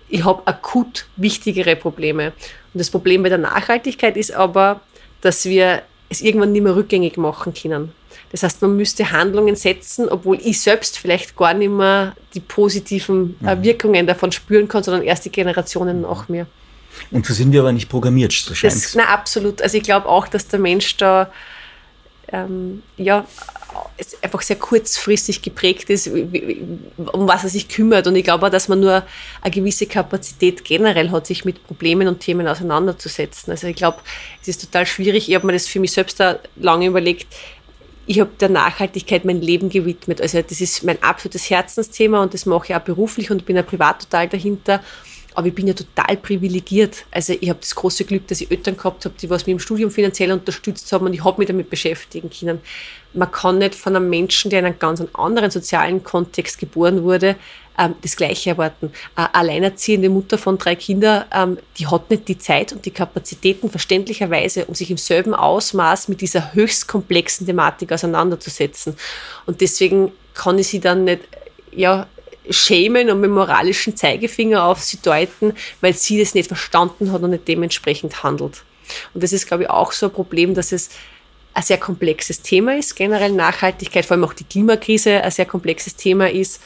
ich 0.09 0.25
habe 0.25 0.45
akut 0.47 1.07
wichtigere 1.17 1.77
Probleme. 1.77 2.33
Und 2.75 2.81
das 2.81 2.91
Problem 2.91 3.23
bei 3.23 3.29
der 3.29 3.39
Nachhaltigkeit 3.39 4.17
ist 4.17 4.33
aber, 4.33 4.81
dass 5.21 5.45
wir 5.45 5.83
es 6.09 6.21
irgendwann 6.21 6.51
nicht 6.51 6.63
mehr 6.63 6.75
rückgängig 6.75 7.17
machen 7.17 7.55
können. 7.55 7.93
Das 8.31 8.43
heißt, 8.43 8.63
man 8.63 8.77
müsste 8.77 9.11
Handlungen 9.11 9.57
setzen, 9.57 10.09
obwohl 10.09 10.39
ich 10.41 10.61
selbst 10.61 10.99
vielleicht 10.99 11.37
gar 11.37 11.53
nicht 11.53 11.71
mehr 11.71 12.15
die 12.35 12.41
positiven 12.41 13.37
äh, 13.45 13.57
mhm. 13.57 13.63
Wirkungen 13.63 14.07
davon 14.07 14.31
spüren 14.31 14.69
kann, 14.69 14.83
sondern 14.83 15.03
erst 15.03 15.25
die 15.25 15.33
Generationen 15.33 16.03
nach 16.03 16.29
mir. 16.29 16.47
Und 17.11 17.27
so 17.27 17.35
sind 17.35 17.53
wir 17.53 17.61
aber 17.61 17.73
nicht 17.73 17.89
programmiert, 17.89 18.33
so 18.33 18.55
scheint 18.55 18.75
es. 18.75 18.95
Na, 18.95 19.05
absolut. 19.05 19.63
Also 19.63 19.77
ich 19.77 19.83
glaube 19.83 20.09
auch, 20.09 20.29
dass 20.29 20.47
der 20.49 20.59
Mensch 20.59 20.97
da 20.97 21.31
ähm, 22.33 22.83
ja, 22.97 23.27
einfach 24.23 24.43
sehr 24.43 24.57
kurzfristig 24.57 25.43
geprägt 25.43 25.91
ist, 25.91 26.09
um 26.09 27.29
was 27.29 27.45
er 27.45 27.51
sich 27.51 27.69
kümmert. 27.69 28.07
Und 28.07 28.17
ich 28.17 28.25
glaube 28.25 28.47
auch, 28.47 28.51
dass 28.51 28.69
man 28.69 28.81
nur 28.81 29.05
eine 29.43 29.51
gewisse 29.51 29.87
Kapazität 29.87 30.65
generell 30.65 31.11
hat, 31.11 31.27
sich 31.27 31.45
mit 31.45 31.65
Problemen 31.67 32.09
und 32.09 32.21
Themen 32.21 32.47
auseinanderzusetzen. 32.47 33.51
Also 33.51 33.67
ich 33.67 33.77
glaube, 33.77 33.99
es 34.41 34.49
ist 34.49 34.61
total 34.61 34.87
schwierig. 34.87 35.29
Ich 35.29 35.35
habe 35.35 35.47
mir 35.47 35.53
das 35.53 35.67
für 35.67 35.81
mich 35.81 35.93
selbst 35.93 36.21
da 36.21 36.39
lange 36.57 36.87
überlegt. 36.87 37.27
Ich 38.11 38.19
habe 38.19 38.33
der 38.41 38.49
Nachhaltigkeit 38.49 39.25
mein 39.25 39.41
Leben 39.41 39.71
gewidmet. 39.71 40.21
Also 40.21 40.43
das 40.43 40.61
ist 40.61 40.83
mein 40.83 41.01
absolutes 41.01 41.49
Herzensthema 41.49 42.21
und 42.21 42.35
das 42.35 42.45
mache 42.45 42.65
ich 42.67 42.75
auch 42.75 42.81
beruflich 42.81 43.31
und 43.31 43.47
bin 43.47 43.55
ja 43.55 43.63
privat 43.63 44.03
total 44.03 44.29
dahinter. 44.29 44.83
Aber 45.35 45.47
ich 45.47 45.55
bin 45.55 45.67
ja 45.67 45.75
total 45.75 46.17
privilegiert. 46.17 47.05
Also 47.11 47.35
ich 47.41 47.49
habe 47.49 47.61
das 47.61 47.75
große 47.75 48.05
Glück, 48.05 48.27
dass 48.29 48.41
ich 48.41 48.51
Eltern 48.51 48.77
gehabt 48.77 49.05
habe, 49.05 49.15
die 49.21 49.31
was 49.31 49.47
mich 49.47 49.53
im 49.53 49.61
Studium 49.61 49.91
finanziell 49.91 50.33
unterstützt 50.33 50.91
haben 50.93 51.07
und 51.07 51.15
ich 51.15 51.25
habe 51.25 51.39
mich 51.39 51.49
damit 51.49 51.71
beschäftigen 51.71 52.31
können. 52.31 52.61
Man 53.13 53.31
kann 53.31 53.59
nicht 53.59 53.75
von 53.75 53.97
einem 53.97 54.09
Menschen, 54.09 54.51
der 54.51 54.61
in 54.61 54.67
einem 54.67 54.79
ganz 54.79 55.03
anderen 55.13 55.51
sozialen 55.51 56.03
Kontext 56.03 56.59
geboren 56.59 57.03
wurde, 57.03 57.37
ähm, 57.79 57.95
das 58.03 58.17
Gleiche 58.17 58.51
erwarten. 58.51 58.93
Eine 59.15 59.35
alleinerziehende 59.35 60.11
Mutter 60.11 60.39
von 60.39 60.59
drei 60.59 60.77
Kindern, 60.77 61.25
ähm, 61.33 61.59
die 61.79 61.87
hat 61.87 62.11
nicht 62.11 62.29
die 62.29 62.39
Zeit 62.39 62.73
und 62.73 62.85
die 62.85 62.91
Kapazitäten 62.91 63.71
verständlicherweise, 63.71 64.67
um 64.67 64.75
sich 64.75 64.91
im 64.91 64.97
selben 64.97 65.35
Ausmaß 65.35 66.09
mit 66.09 66.21
dieser 66.21 66.55
höchst 66.55 66.89
komplexen 66.89 67.47
Thematik 67.47 67.93
auseinanderzusetzen. 67.93 68.97
Und 69.47 69.61
deswegen 69.61 70.13
kann 70.35 70.59
ich 70.59 70.69
sie 70.69 70.81
dann 70.81 71.05
nicht 71.05 71.23
ja, 71.73 72.07
schämen 72.51 73.11
und 73.11 73.21
mit 73.21 73.31
moralischen 73.31 73.97
Zeigefinger 73.97 74.65
auf 74.65 74.83
sie 74.83 74.99
deuten, 75.01 75.55
weil 75.81 75.95
sie 75.95 76.19
das 76.19 76.35
nicht 76.35 76.49
verstanden 76.49 77.13
hat 77.13 77.23
und 77.23 77.31
nicht 77.31 77.49
dementsprechend 77.49 78.23
handelt. 78.23 78.65
Und 79.15 79.23
das 79.23 79.33
ist, 79.33 79.47
glaube 79.47 79.65
ich, 79.65 79.71
auch 79.71 79.93
so 79.93 80.07
ein 80.07 80.13
Problem, 80.13 80.55
dass 80.55 80.73
es 80.73 80.91
ein 81.55 81.63
sehr 81.63 81.79
komplexes 81.79 82.43
Thema 82.43 82.77
ist, 82.77 82.97
generell 82.97 83.33
Nachhaltigkeit, 83.33 84.05
vor 84.05 84.17
allem 84.17 84.25
auch 84.25 84.35
die 84.35 84.45
Klimakrise 84.45 85.23
ein 85.23 85.31
sehr 85.31 85.47
komplexes 85.47 85.97
Thema 85.97 86.31
ist 86.31 86.63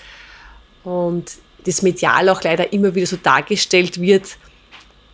und 0.84 1.32
das 1.64 1.82
medial 1.82 2.28
auch 2.28 2.42
leider 2.42 2.72
immer 2.72 2.94
wieder 2.94 3.06
so 3.06 3.16
dargestellt 3.16 4.00
wird, 4.00 4.36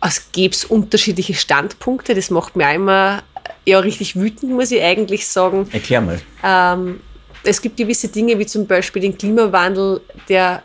als 0.01 0.31
gäbe 0.31 0.53
es 0.53 0.65
unterschiedliche 0.65 1.33
Standpunkte. 1.33 2.15
Das 2.15 2.29
macht 2.29 2.55
mir 2.55 2.73
immer 2.73 3.23
ja 3.65 3.79
richtig 3.79 4.15
wütend, 4.15 4.51
muss 4.51 4.71
ich 4.71 4.81
eigentlich 4.81 5.27
sagen. 5.27 5.69
Erklär 5.71 6.01
mal. 6.01 6.21
Ähm, 6.43 6.99
es 7.43 7.61
gibt 7.61 7.77
gewisse 7.77 8.07
Dinge 8.07 8.37
wie 8.39 8.45
zum 8.45 8.67
Beispiel 8.67 9.01
den 9.01 9.17
Klimawandel, 9.17 10.01
der 10.29 10.63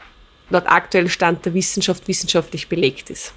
laut 0.51 0.67
aktuellem 0.67 1.09
Stand 1.09 1.45
der 1.45 1.55
Wissenschaft 1.55 2.07
wissenschaftlich 2.07 2.69
belegt 2.69 3.11
ist. 3.11 3.33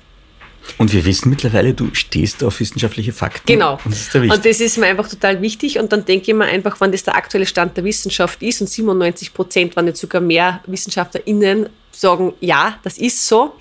Und 0.77 0.93
wir 0.93 1.03
wissen 1.05 1.29
mittlerweile, 1.29 1.73
du 1.73 1.93
stehst 1.93 2.43
auf 2.43 2.59
wissenschaftliche 2.59 3.11
Fakten. 3.11 3.47
Genau. 3.47 3.79
Und 3.83 3.93
das, 3.93 4.13
und 4.13 4.45
das 4.45 4.59
ist 4.59 4.77
mir 4.77 4.87
einfach 4.87 5.07
total 5.07 5.41
wichtig. 5.41 5.79
Und 5.79 5.91
dann 5.91 6.05
denke 6.05 6.31
ich 6.31 6.37
mir 6.37 6.45
einfach, 6.45 6.79
wenn 6.79 6.91
das 6.91 7.03
der 7.03 7.15
aktuelle 7.15 7.45
Stand 7.45 7.75
der 7.77 7.83
Wissenschaft 7.83 8.41
ist 8.43 8.61
und 8.61 8.67
97 8.67 9.33
Prozent, 9.33 9.75
wenn 9.75 9.85
nicht 9.85 9.97
sogar 9.97 10.21
mehr 10.21 10.61
WissenschaftlerInnen 10.67 11.69
sagen, 11.91 12.33
ja, 12.39 12.77
das 12.83 12.97
ist 12.97 13.25
so, 13.25 13.53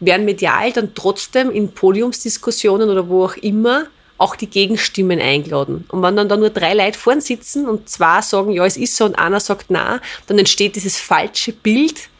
werden 0.00 0.24
medial 0.24 0.72
dann 0.72 0.94
trotzdem 0.94 1.50
in 1.50 1.72
Podiumsdiskussionen 1.72 2.88
oder 2.88 3.08
wo 3.08 3.26
auch 3.26 3.36
immer 3.36 3.86
auch 4.20 4.36
die 4.36 4.48
Gegenstimmen 4.48 5.18
eingeladen. 5.18 5.86
Und 5.88 6.02
wenn 6.02 6.14
dann 6.14 6.28
da 6.28 6.36
nur 6.36 6.50
drei 6.50 6.74
Leute 6.74 6.98
vorn 6.98 7.22
sitzen 7.22 7.66
und 7.66 7.88
zwei 7.88 8.20
sagen, 8.20 8.50
ja, 8.50 8.66
es 8.66 8.76
ist 8.76 8.94
so 8.94 9.06
und 9.06 9.14
einer 9.14 9.40
sagt 9.40 9.66
na, 9.70 10.00
dann 10.26 10.38
entsteht 10.38 10.76
dieses 10.76 10.98
falsche 10.98 11.52
Bild, 11.52 12.10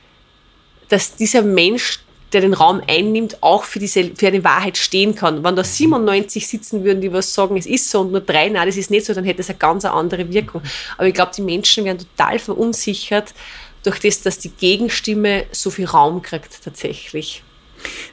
dass 0.88 1.14
dieser 1.14 1.42
Mensch, 1.42 2.00
der 2.32 2.40
den 2.40 2.54
Raum 2.54 2.80
einnimmt, 2.88 3.42
auch 3.42 3.64
für, 3.64 3.80
diese, 3.80 4.12
für 4.14 4.28
eine 4.28 4.42
Wahrheit 4.44 4.78
stehen 4.78 5.14
kann. 5.14 5.44
Wenn 5.44 5.56
da 5.56 5.62
97 5.62 6.48
sitzen 6.48 6.84
würden, 6.84 7.02
die 7.02 7.12
was 7.12 7.34
sagen, 7.34 7.58
es 7.58 7.66
ist 7.66 7.90
so 7.90 8.00
und 8.00 8.12
nur 8.12 8.22
drei, 8.22 8.48
na, 8.48 8.64
das 8.64 8.78
ist 8.78 8.90
nicht 8.90 9.04
so, 9.04 9.12
dann 9.12 9.24
hätte 9.24 9.42
es 9.42 9.50
eine 9.50 9.58
ganz 9.58 9.84
andere 9.84 10.32
Wirkung. 10.32 10.62
Aber 10.96 11.06
ich 11.06 11.14
glaube, 11.14 11.32
die 11.36 11.42
Menschen 11.42 11.84
werden 11.84 11.98
total 11.98 12.38
verunsichert 12.38 13.34
durch 13.82 13.98
das, 14.00 14.22
dass 14.22 14.38
die 14.38 14.50
Gegenstimme 14.50 15.44
so 15.52 15.68
viel 15.68 15.86
Raum 15.86 16.22
kriegt 16.22 16.64
tatsächlich. 16.64 17.42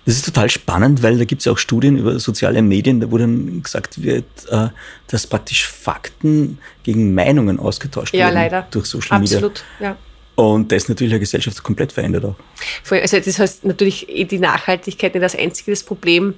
Das 0.05 0.15
ist 0.15 0.25
total 0.25 0.49
spannend, 0.49 1.03
weil 1.03 1.17
da 1.17 1.25
gibt 1.25 1.41
es 1.41 1.47
auch 1.47 1.57
Studien 1.57 1.97
über 1.97 2.19
soziale 2.19 2.61
Medien, 2.61 3.11
wo 3.11 3.17
dann 3.17 3.61
gesagt 3.61 4.01
wird, 4.01 4.25
äh, 4.49 4.67
dass 5.07 5.27
praktisch 5.27 5.67
Fakten 5.67 6.59
gegen 6.83 7.13
Meinungen 7.13 7.59
ausgetauscht 7.59 8.13
ja, 8.13 8.25
werden 8.25 8.35
leider. 8.35 8.67
durch 8.71 8.85
Social 8.85 9.19
Media. 9.19 9.37
Absolut, 9.37 9.63
ja. 9.79 9.97
Und 10.35 10.71
das 10.71 10.87
natürlich 10.87 11.13
eine 11.13 11.19
Gesellschaft 11.19 11.63
komplett 11.63 11.91
verändert 11.91 12.23
auch. 12.23 12.35
Also 12.91 13.19
das 13.19 13.39
heißt 13.39 13.65
natürlich 13.65 14.07
eh 14.07 14.23
die 14.23 14.37
Nachhaltigkeit 14.37 15.15
nicht 15.15 15.23
das 15.23 15.35
einzige 15.35 15.71
das 15.71 15.83
Problem. 15.83 16.35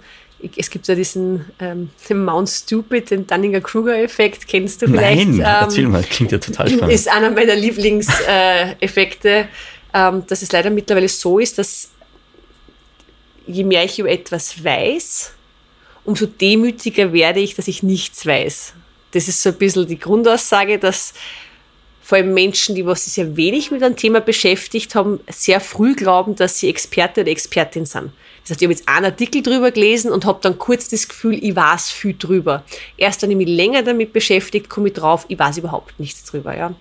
Es 0.55 0.69
gibt 0.69 0.87
ja 0.87 0.95
diesen 0.95 1.43
ähm, 1.59 1.89
den 2.07 2.23
Mount 2.23 2.47
Stupid, 2.47 3.11
den 3.11 3.27
Dunninger-Kruger-Effekt, 3.27 4.47
kennst 4.47 4.81
du 4.81 4.87
vielleicht? 4.87 5.27
Nein, 5.27 5.33
ähm, 5.33 5.41
erzähl 5.41 5.87
mal, 5.89 6.01
klingt 6.01 6.31
ja 6.31 6.37
total 6.37 6.69
spannend. 6.69 6.93
Ist 6.93 7.09
einer 7.09 7.29
meiner 7.29 7.55
Lieblingseffekte, 7.55 9.29
äh, 9.29 9.45
ähm, 9.93 10.23
dass 10.27 10.43
es 10.43 10.51
leider 10.53 10.69
mittlerweile 10.69 11.09
so 11.09 11.39
ist, 11.39 11.57
dass 11.57 11.89
je 13.49 13.63
mehr 13.63 13.83
ich 13.83 13.99
über 13.99 14.09
etwas 14.09 14.63
weiß, 14.63 15.33
umso 16.05 16.25
demütiger 16.25 17.11
werde 17.13 17.39
ich, 17.39 17.55
dass 17.55 17.67
ich 17.67 17.83
nichts 17.83 18.25
weiß. 18.25 18.73
Das 19.11 19.27
ist 19.27 19.41
so 19.41 19.49
ein 19.49 19.57
bisschen 19.57 19.87
die 19.87 19.99
Grundaussage, 19.99 20.77
dass 20.77 21.13
vor 22.01 22.17
allem 22.17 22.33
Menschen, 22.33 22.75
die 22.75 22.85
was 22.85 23.03
sich 23.03 23.13
sehr 23.13 23.35
wenig 23.35 23.71
mit 23.71 23.83
einem 23.83 23.95
Thema 23.95 24.19
beschäftigt 24.21 24.95
haben, 24.95 25.19
sehr 25.29 25.59
früh 25.59 25.95
glauben, 25.95 26.35
dass 26.35 26.59
sie 26.59 26.69
Experte 26.69 27.21
oder 27.21 27.29
Expertin 27.29 27.85
sind. 27.85 28.11
Das 28.49 28.55
heißt, 28.55 28.61
ich 28.61 28.65
habe 28.65 28.73
jetzt 28.73 28.89
einen 28.89 29.05
Artikel 29.05 29.43
drüber 29.43 29.69
gelesen 29.69 30.11
und 30.11 30.25
habe 30.25 30.39
dann 30.41 30.57
kurz 30.57 30.89
das 30.89 31.07
Gefühl, 31.07 31.37
ich 31.43 31.55
weiß 31.55 31.91
viel 31.91 32.15
drüber. 32.17 32.63
Erst 32.97 33.21
wenn 33.21 33.29
ich 33.29 33.37
mich 33.37 33.47
länger 33.47 33.83
damit 33.83 34.11
beschäftigt, 34.11 34.69
komme 34.69 34.87
ich 34.87 34.95
drauf, 34.95 35.25
ich 35.27 35.37
weiß 35.37 35.59
überhaupt 35.59 35.99
nichts 35.99 36.25
drüber. 36.25 36.57
Ja. 36.57 36.73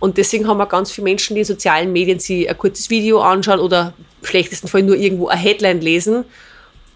Und 0.00 0.18
deswegen 0.18 0.46
haben 0.46 0.58
wir 0.58 0.66
ganz 0.66 0.92
viele 0.92 1.04
Menschen, 1.04 1.34
die 1.34 1.40
in 1.40 1.46
sozialen 1.46 1.92
Medien 1.92 2.18
sich 2.18 2.48
ein 2.48 2.58
kurzes 2.58 2.90
Video 2.90 3.22
anschauen 3.22 3.58
oder 3.58 3.94
im 4.20 4.26
schlechtesten 4.26 4.68
Fall 4.68 4.82
nur 4.82 4.96
irgendwo 4.96 5.28
eine 5.28 5.40
Headline 5.40 5.80
lesen 5.80 6.26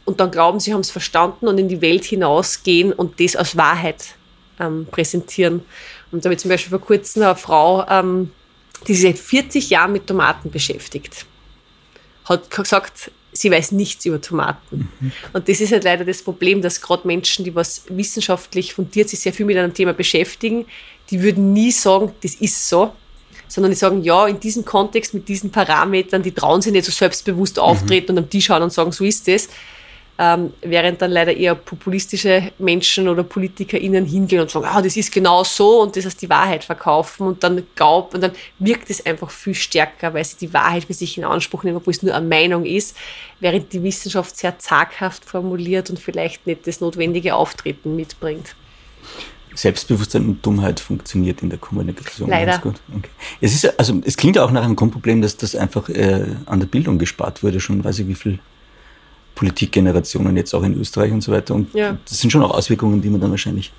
und 0.05 0.21
dann 0.21 0.31
glauben, 0.31 0.61
sie 0.61 0.75
haben 0.75 0.81
es 0.81 0.91
verstanden 0.91 1.49
und 1.49 1.57
in 1.57 1.69
die 1.69 1.81
Welt 1.81 2.05
hinausgehen 2.05 2.93
und 2.93 3.21
das 3.21 3.35
als 3.35 3.57
Wahrheit 3.57 4.15
ähm, 4.61 4.87
präsentieren. 4.91 5.63
Und 6.11 6.23
da 6.25 6.29
habe 6.29 6.35
ich 6.35 6.41
zum 6.41 6.51
Beispiel 6.51 6.71
vor 6.71 6.81
kurzem 6.81 7.23
eine 7.23 7.35
Frau, 7.35 7.87
ähm, 7.89 8.31
die 8.87 8.95
sich 8.95 9.05
seit 9.05 9.19
40 9.19 9.71
Jahren 9.71 9.93
mit 9.93 10.07
Tomaten 10.07 10.51
beschäftigt, 10.51 11.25
hat 12.25 12.51
gesagt, 12.51 13.11
sie 13.41 13.51
weiß 13.51 13.73
nichts 13.73 14.05
über 14.05 14.21
Tomaten. 14.21 14.89
Mhm. 15.01 15.13
Und 15.33 15.49
das 15.49 15.61
ist 15.61 15.73
halt 15.73 15.85
leider 15.85 16.05
das 16.05 16.23
Problem, 16.23 16.63
dass 16.63 16.81
gerade 16.81 17.07
Menschen, 17.07 17.45
die 17.45 17.55
was 17.55 17.83
wissenschaftlich 17.89 18.75
fundiert 18.75 19.09
sich 19.09 19.21
sehr 19.21 19.33
viel 19.33 19.47
mit 19.47 19.57
einem 19.57 19.75
Thema 19.75 19.93
beschäftigen, 19.93 20.67
die 21.11 21.23
würden 21.23 21.53
nie 21.53 21.71
sagen, 21.71 22.13
das 22.23 22.35
ist 22.35 22.69
so, 22.69 22.93
sondern 23.47 23.73
die 23.73 23.77
sagen, 23.77 24.03
ja, 24.03 24.27
in 24.27 24.41
diesem 24.41 24.65
Kontext, 24.65 25.15
mit 25.15 25.29
diesen 25.29 25.51
Parametern, 25.51 26.23
die 26.23 26.33
trauen 26.33 26.61
sich 26.61 26.73
nicht 26.73 26.85
so 26.85 26.93
selbstbewusst 26.93 27.59
auftreten 27.59 28.13
mhm. 28.13 28.19
und 28.19 28.25
am 28.25 28.31
Tisch 28.31 28.47
schauen 28.47 28.63
und 28.63 28.73
sagen, 28.73 28.93
so 28.93 29.05
ist 29.05 29.27
das. 29.27 29.49
Ähm, 30.21 30.53
während 30.63 31.01
dann 31.01 31.13
leider 31.13 31.33
eher 31.33 31.55
populistische 31.55 32.51
Menschen 32.59 33.09
oder 33.09 33.23
PolitikerInnen 33.23 34.05
hingehen 34.05 34.41
und 34.41 34.51
sagen, 34.51 34.67
ah, 34.69 34.83
das 34.83 34.97
ist 34.97 35.13
genau 35.13 35.45
so 35.45 35.83
und 35.83 35.97
das 35.97 36.07
heißt 36.07 36.21
die 36.21 36.29
Wahrheit 36.29 36.65
verkaufen 36.65 37.29
und 37.29 37.45
dann 37.45 37.63
glaubt 37.77 38.17
und 38.17 38.23
dann 38.23 38.33
wirkt 38.59 38.91
es 38.91 39.07
einfach 39.07 39.31
viel 39.31 39.55
stärker, 39.55 40.15
weil 40.15 40.25
sie 40.25 40.37
die 40.37 40.53
Wahrheit 40.53 40.85
für 40.87 40.95
sich 40.95 41.17
in 41.19 41.25
Anspruch 41.25 41.63
nehmen, 41.63 41.77
obwohl 41.77 41.93
es 41.93 42.03
nur 42.03 42.17
eine 42.17 42.27
Meinung 42.27 42.65
ist, 42.65 42.97
während 43.39 43.73
die 43.73 43.81
Wissenschaft 43.85 44.37
sehr 44.37 44.59
zaghaft 44.59 45.25
formuliert 45.25 45.89
und 45.89 46.01
vielleicht 46.01 46.49
nicht 46.49 46.67
das 46.67 46.81
notwendige 46.81 47.37
Auftreten 47.37 47.95
mitbringt. 47.95 48.57
Selbstbewusstsein 49.55 50.25
und 50.27 50.45
Dummheit 50.45 50.81
funktioniert 50.81 51.43
in 51.43 51.51
der 51.51 51.59
Kommunikation 51.59 52.29
Leider. 52.29 52.53
ganz 52.53 52.63
gut. 52.63 52.81
Okay. 52.97 53.09
Es, 53.41 53.55
ist, 53.55 53.79
also, 53.79 54.01
es 54.05 54.17
klingt 54.17 54.37
ja 54.37 54.45
auch 54.45 54.51
nach 54.51 54.65
einem 54.65 54.77
Grundproblem, 54.77 55.23
dass 55.23 55.37
das 55.37 55.55
einfach 55.55 55.89
äh, 55.89 56.27
an 56.47 56.61
der 56.61 56.67
Bildung 56.67 56.99
gespart 56.99 57.43
wurde, 57.43 57.61
schon 57.61 57.83
weiß 57.83 58.01
ich 58.01 58.09
wie 58.09 58.15
viel 58.15 58.39
Politikgenerationen 59.39 60.37
jetzt 60.37 60.53
auch 60.53 60.65
in 60.65 60.79
Österreich 60.81 61.13
und 61.13 61.21
so 61.21 61.31
weiter. 61.31 61.55
Und 61.55 61.73
ja. 61.73 61.97
das 62.09 62.19
sind 62.19 62.31
schon 62.31 62.43
auch 62.43 62.51
Auswirkungen, 62.51 63.01
die 63.01 63.09
man 63.09 63.21
dann 63.21 63.31
wahrscheinlich 63.31 63.73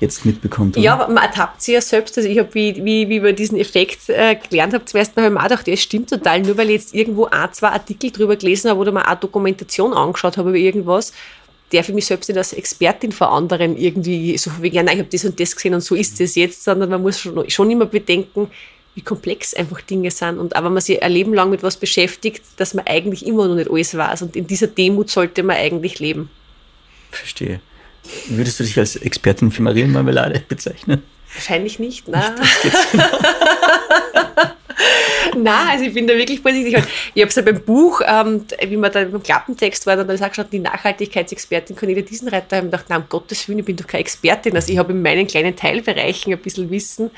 jetzt 0.00 0.24
mitbekommt. 0.24 0.74
Oder? 0.74 0.84
Ja, 0.84 0.94
aber 0.94 1.12
man 1.12 1.22
ertappt 1.22 1.60
sie 1.60 1.74
ja 1.74 1.82
selbst. 1.82 2.16
Also 2.16 2.30
ich 2.30 2.38
habe, 2.38 2.48
wie, 2.54 2.82
wie, 2.82 3.10
wie 3.10 3.16
über 3.16 3.34
diesen 3.34 3.58
Effekt 3.58 4.08
äh, 4.08 4.36
gelernt 4.36 4.72
habe, 4.72 4.86
zum 4.86 4.98
ersten 4.98 5.20
Mal 5.20 5.26
habe 5.26 5.34
ich 5.34 5.42
mir 5.42 5.48
gedacht, 5.48 5.68
das 5.68 5.82
stimmt 5.82 6.08
total. 6.08 6.40
Nur 6.40 6.56
weil 6.56 6.70
ich 6.70 6.76
jetzt 6.76 6.94
irgendwo 6.94 7.26
ein, 7.26 7.52
zwei 7.52 7.68
Artikel 7.68 8.10
drüber 8.10 8.36
gelesen 8.36 8.70
habe 8.70 8.80
oder 8.80 8.90
mal 8.90 9.02
eine 9.02 9.18
Dokumentation 9.18 9.92
angeschaut 9.92 10.38
habe 10.38 10.48
über 10.48 10.58
irgendwas, 10.58 11.12
darf 11.70 11.90
ich 11.90 11.94
mich 11.94 12.06
selbst 12.06 12.28
nicht 12.30 12.38
als 12.38 12.54
Expertin 12.54 13.12
vor 13.12 13.32
anderen 13.32 13.76
irgendwie 13.76 14.38
so 14.38 14.50
wegen, 14.60 14.76
ja, 14.76 14.82
nein, 14.82 14.94
ich 14.94 15.00
habe 15.00 15.10
das 15.12 15.26
und 15.26 15.38
das 15.38 15.54
gesehen 15.54 15.74
und 15.74 15.82
so 15.82 15.94
ist 15.94 16.18
das 16.20 16.36
jetzt, 16.36 16.64
sondern 16.64 16.88
man 16.88 17.02
muss 17.02 17.20
schon, 17.20 17.50
schon 17.50 17.70
immer 17.70 17.86
bedenken, 17.86 18.48
wie 18.94 19.02
komplex 19.02 19.54
einfach 19.54 19.80
Dinge 19.80 20.10
sind. 20.10 20.38
Und 20.38 20.54
auch 20.54 20.64
wenn 20.64 20.72
man 20.72 20.82
sich 20.82 21.02
ein 21.02 21.12
Leben 21.12 21.32
lang 21.34 21.50
mit 21.50 21.62
was 21.62 21.76
beschäftigt, 21.76 22.42
dass 22.56 22.74
man 22.74 22.86
eigentlich 22.86 23.26
immer 23.26 23.48
noch 23.48 23.54
nicht 23.54 23.70
alles 23.70 23.96
weiß. 23.96 24.22
Und 24.22 24.36
in 24.36 24.46
dieser 24.46 24.66
Demut 24.66 25.10
sollte 25.10 25.42
man 25.42 25.56
eigentlich 25.56 25.98
leben. 25.98 26.30
Verstehe. 27.10 27.60
Würdest 28.28 28.60
du 28.60 28.64
dich 28.64 28.78
als 28.78 28.96
Expertin 28.96 29.50
für 29.50 29.62
Marienmarmelade 29.62 30.42
bezeichnen? 30.48 31.02
Wahrscheinlich 31.34 31.78
nicht, 31.78 32.08
nein. 32.08 32.34
Nein, 35.34 35.68
also 35.70 35.84
ich 35.84 35.94
bin 35.94 36.06
da 36.06 36.14
wirklich 36.14 36.40
vorsichtig. 36.40 36.76
Ich 37.14 37.22
habe 37.22 37.28
es 37.28 37.34
ja 37.34 37.42
beim 37.42 37.62
Buch, 37.62 38.02
ähm, 38.06 38.44
wie 38.66 38.76
man 38.76 38.92
da 38.92 39.04
beim 39.04 39.22
Klappentext 39.22 39.86
war, 39.86 39.96
dann 39.96 40.06
habe 40.06 40.14
ich 40.14 40.20
gesagt, 40.20 40.52
die 40.52 40.58
Nachhaltigkeitsexpertin 40.58 41.74
Cornelia 41.74 42.02
Diesenreiter, 42.02 42.56
habe 42.56 42.66
ich 42.66 42.72
gedacht, 42.72 42.90
nein, 42.90 43.00
um 43.00 43.08
Gottes 43.08 43.48
Willen, 43.48 43.60
ich 43.60 43.64
bin 43.64 43.76
doch 43.76 43.86
keine 43.86 44.00
Expertin. 44.00 44.54
Also 44.54 44.72
ich 44.72 44.78
habe 44.78 44.92
in 44.92 45.00
meinen 45.00 45.26
kleinen 45.26 45.56
Teilbereichen 45.56 46.32
ein 46.32 46.38
bisschen 46.38 46.70
Wissen. 46.70 47.10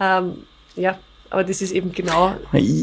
Ähm, 0.00 0.44
ja, 0.76 0.98
aber 1.30 1.44
das 1.44 1.62
ist 1.62 1.72
eben 1.72 1.92
genau. 1.92 2.36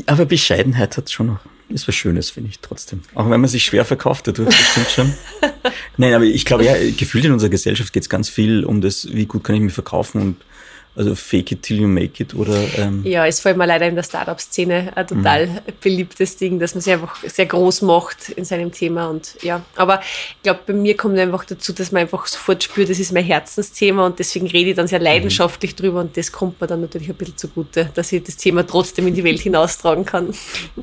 Aber 0.05 0.25
Bescheidenheit 0.25 0.97
hat 0.97 1.09
schon 1.09 1.27
noch 1.27 1.39
ist 1.73 1.87
was 1.87 1.95
Schönes, 1.95 2.29
finde 2.29 2.49
ich 2.49 2.59
trotzdem. 2.59 3.01
Auch 3.15 3.29
wenn 3.29 3.41
man 3.41 3.49
sich 3.49 3.63
schwer 3.63 3.85
verkauft 3.85 4.27
dadurch, 4.27 4.49
das 4.49 4.71
stimmt 4.71 4.89
schon. 4.89 5.13
Nein, 5.97 6.13
aber 6.13 6.25
ich 6.25 6.45
glaube, 6.45 6.65
ja, 6.65 6.73
gefühlt 6.97 7.25
in 7.25 7.31
unserer 7.31 7.49
Gesellschaft 7.49 7.93
geht 7.93 8.03
es 8.03 8.09
ganz 8.09 8.29
viel 8.29 8.63
um 8.63 8.81
das, 8.81 9.07
wie 9.11 9.25
gut 9.25 9.43
kann 9.43 9.55
ich 9.55 9.61
mich 9.61 9.73
verkaufen 9.73 10.21
und 10.21 10.37
also 10.95 11.15
fake 11.15 11.53
it 11.53 11.63
till 11.63 11.79
you 11.79 11.87
make 11.87 12.21
it 12.21 12.33
oder? 12.35 12.61
Ähm 12.77 13.03
ja, 13.05 13.25
ist 13.25 13.39
vor 13.39 13.51
allem 13.51 13.59
leider 13.59 13.87
in 13.87 13.95
der 13.95 14.03
Startup-Szene 14.03 14.91
ein 14.95 15.07
total 15.07 15.47
mhm. 15.47 15.59
beliebtes 15.79 16.35
Ding, 16.35 16.59
dass 16.59 16.75
man 16.75 16.81
sich 16.81 16.91
einfach 16.91 17.15
sehr 17.23 17.45
groß 17.45 17.83
macht 17.83 18.29
in 18.29 18.43
seinem 18.43 18.71
Thema 18.71 19.07
und 19.07 19.35
ja. 19.41 19.63
Aber 19.75 20.01
ich 20.01 20.43
glaube, 20.43 20.59
bei 20.67 20.73
mir 20.73 20.97
kommt 20.97 21.17
einfach 21.17 21.45
dazu, 21.45 21.71
dass 21.71 21.91
man 21.91 22.01
einfach 22.01 22.25
sofort 22.27 22.63
spürt, 22.63 22.89
das 22.89 22.99
ist 22.99 23.13
mein 23.13 23.23
Herzensthema 23.23 24.05
und 24.05 24.19
deswegen 24.19 24.47
rede 24.47 24.71
ich 24.71 24.75
dann 24.75 24.87
sehr 24.87 24.99
mhm. 24.99 25.05
leidenschaftlich 25.05 25.71
mhm. 25.73 25.77
drüber 25.77 25.99
und 26.01 26.17
das 26.17 26.31
kommt 26.31 26.59
mir 26.59 26.67
dann 26.67 26.81
natürlich 26.81 27.09
ein 27.09 27.15
bisschen 27.15 27.37
zugute, 27.37 27.89
dass 27.93 28.11
ich 28.11 28.23
das 28.23 28.35
Thema 28.35 28.67
trotzdem 28.67 29.07
in 29.07 29.13
die 29.13 29.23
Welt 29.23 29.39
hinaustragen 29.39 30.05
kann. 30.05 30.33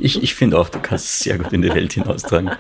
Ich, 0.00 0.22
ich 0.22 0.34
finde 0.34 0.58
auch, 0.58 0.70
du 0.70 0.78
kannst 0.78 1.04
es 1.04 1.18
sehr 1.20 1.36
gut 1.36 1.52
in 1.52 1.60
die 1.60 1.74
Welt 1.74 1.92
hinaustragen. 1.92 2.50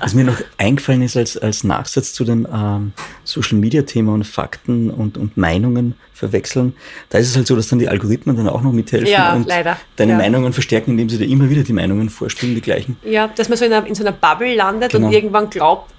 Was 0.00 0.12
mir 0.12 0.24
noch 0.24 0.38
eingefallen 0.58 1.02
ist 1.02 1.16
als, 1.16 1.38
als 1.38 1.64
Nachsatz 1.64 2.12
zu 2.12 2.24
dem 2.24 2.46
ähm, 2.52 2.92
Social-Media-Thema 3.24 4.12
und 4.12 4.24
Fakten 4.24 4.90
und, 4.90 5.16
und 5.16 5.36
Meinungen 5.36 5.94
verwechseln, 6.18 6.74
da 7.10 7.18
ist 7.18 7.28
es 7.28 7.36
halt 7.36 7.46
so, 7.46 7.56
dass 7.56 7.68
dann 7.68 7.78
die 7.78 7.88
Algorithmen 7.88 8.36
dann 8.36 8.48
auch 8.48 8.62
noch 8.62 8.72
mithelfen 8.72 9.08
ja, 9.08 9.34
und 9.34 9.46
leider. 9.46 9.78
deine 9.96 10.12
ja. 10.12 10.18
Meinungen 10.18 10.52
verstärken, 10.52 10.92
indem 10.92 11.08
sie 11.08 11.18
dir 11.18 11.28
immer 11.28 11.48
wieder 11.48 11.62
die 11.62 11.72
Meinungen 11.72 12.10
vorspielen, 12.10 12.54
die 12.54 12.60
gleichen. 12.60 12.96
Ja, 13.04 13.28
dass 13.28 13.48
man 13.48 13.56
so 13.56 13.64
in, 13.64 13.72
einer, 13.72 13.86
in 13.86 13.94
so 13.94 14.02
einer 14.02 14.12
Bubble 14.12 14.54
landet 14.54 14.92
genau. 14.92 15.06
und 15.06 15.12
irgendwann 15.12 15.48
glaubt, 15.48 15.92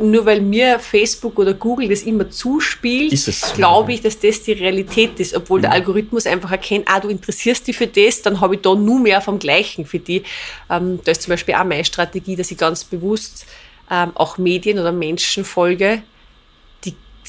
nur 0.00 0.24
weil 0.26 0.40
mir 0.40 0.78
Facebook 0.78 1.38
oder 1.38 1.54
Google 1.54 1.88
das 1.88 2.02
immer 2.02 2.30
zuspielt, 2.30 3.18
so, 3.18 3.54
glaube 3.54 3.92
ich, 3.92 4.00
dass 4.00 4.18
das 4.18 4.42
die 4.42 4.52
Realität 4.52 5.18
ist, 5.18 5.34
obwohl 5.34 5.58
mhm. 5.58 5.62
der 5.62 5.72
Algorithmus 5.72 6.26
einfach 6.26 6.52
erkennt, 6.52 6.86
ah, 6.88 7.00
du 7.00 7.08
interessierst 7.08 7.66
dich 7.66 7.76
für 7.76 7.86
das, 7.86 8.22
dann 8.22 8.40
habe 8.40 8.54
ich 8.54 8.60
da 8.60 8.74
nur 8.74 9.00
mehr 9.00 9.20
vom 9.20 9.38
Gleichen 9.38 9.86
für 9.86 9.98
die. 9.98 10.22
Ähm, 10.70 11.00
da 11.04 11.12
ist 11.12 11.22
zum 11.22 11.30
Beispiel 11.30 11.54
auch 11.54 11.64
meine 11.64 11.84
Strategie, 11.84 12.36
dass 12.36 12.50
ich 12.50 12.58
ganz 12.58 12.84
bewusst 12.84 13.46
ähm, 13.90 14.12
auch 14.14 14.38
Medien 14.38 14.78
oder 14.78 14.92
Menschen 14.92 15.44
folge, 15.44 16.02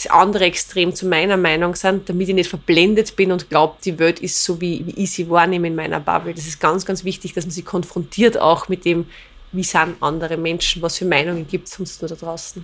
das 0.01 0.09
andere 0.11 0.45
Extrem 0.45 0.95
zu 0.95 1.07
meiner 1.07 1.35
Meinung 1.35 1.75
sind, 1.75 2.07
damit 2.07 2.29
ich 2.29 2.33
nicht 2.33 2.49
verblendet 2.49 3.17
bin 3.17 3.33
und 3.33 3.49
glaube, 3.49 3.75
die 3.83 3.99
Welt 3.99 4.21
ist 4.21 4.41
so, 4.41 4.61
wie, 4.61 4.85
wie 4.85 5.03
ich 5.03 5.11
sie 5.11 5.29
wahrnehme 5.29 5.67
in 5.67 5.75
meiner 5.75 5.99
Bubble. 5.99 6.33
Das 6.33 6.47
ist 6.47 6.61
ganz, 6.61 6.85
ganz 6.85 7.03
wichtig, 7.03 7.33
dass 7.33 7.45
man 7.45 7.51
sich 7.51 7.65
konfrontiert 7.65 8.37
auch 8.37 8.69
mit 8.69 8.85
dem, 8.85 9.07
wie 9.51 9.63
sind 9.63 9.95
andere 9.99 10.37
Menschen, 10.37 10.81
was 10.81 10.99
für 10.99 11.05
Meinungen 11.05 11.45
gibt 11.47 11.67
es 11.67 11.73
sonst 11.73 12.01
nur 12.01 12.07
da 12.07 12.15
draußen. 12.15 12.63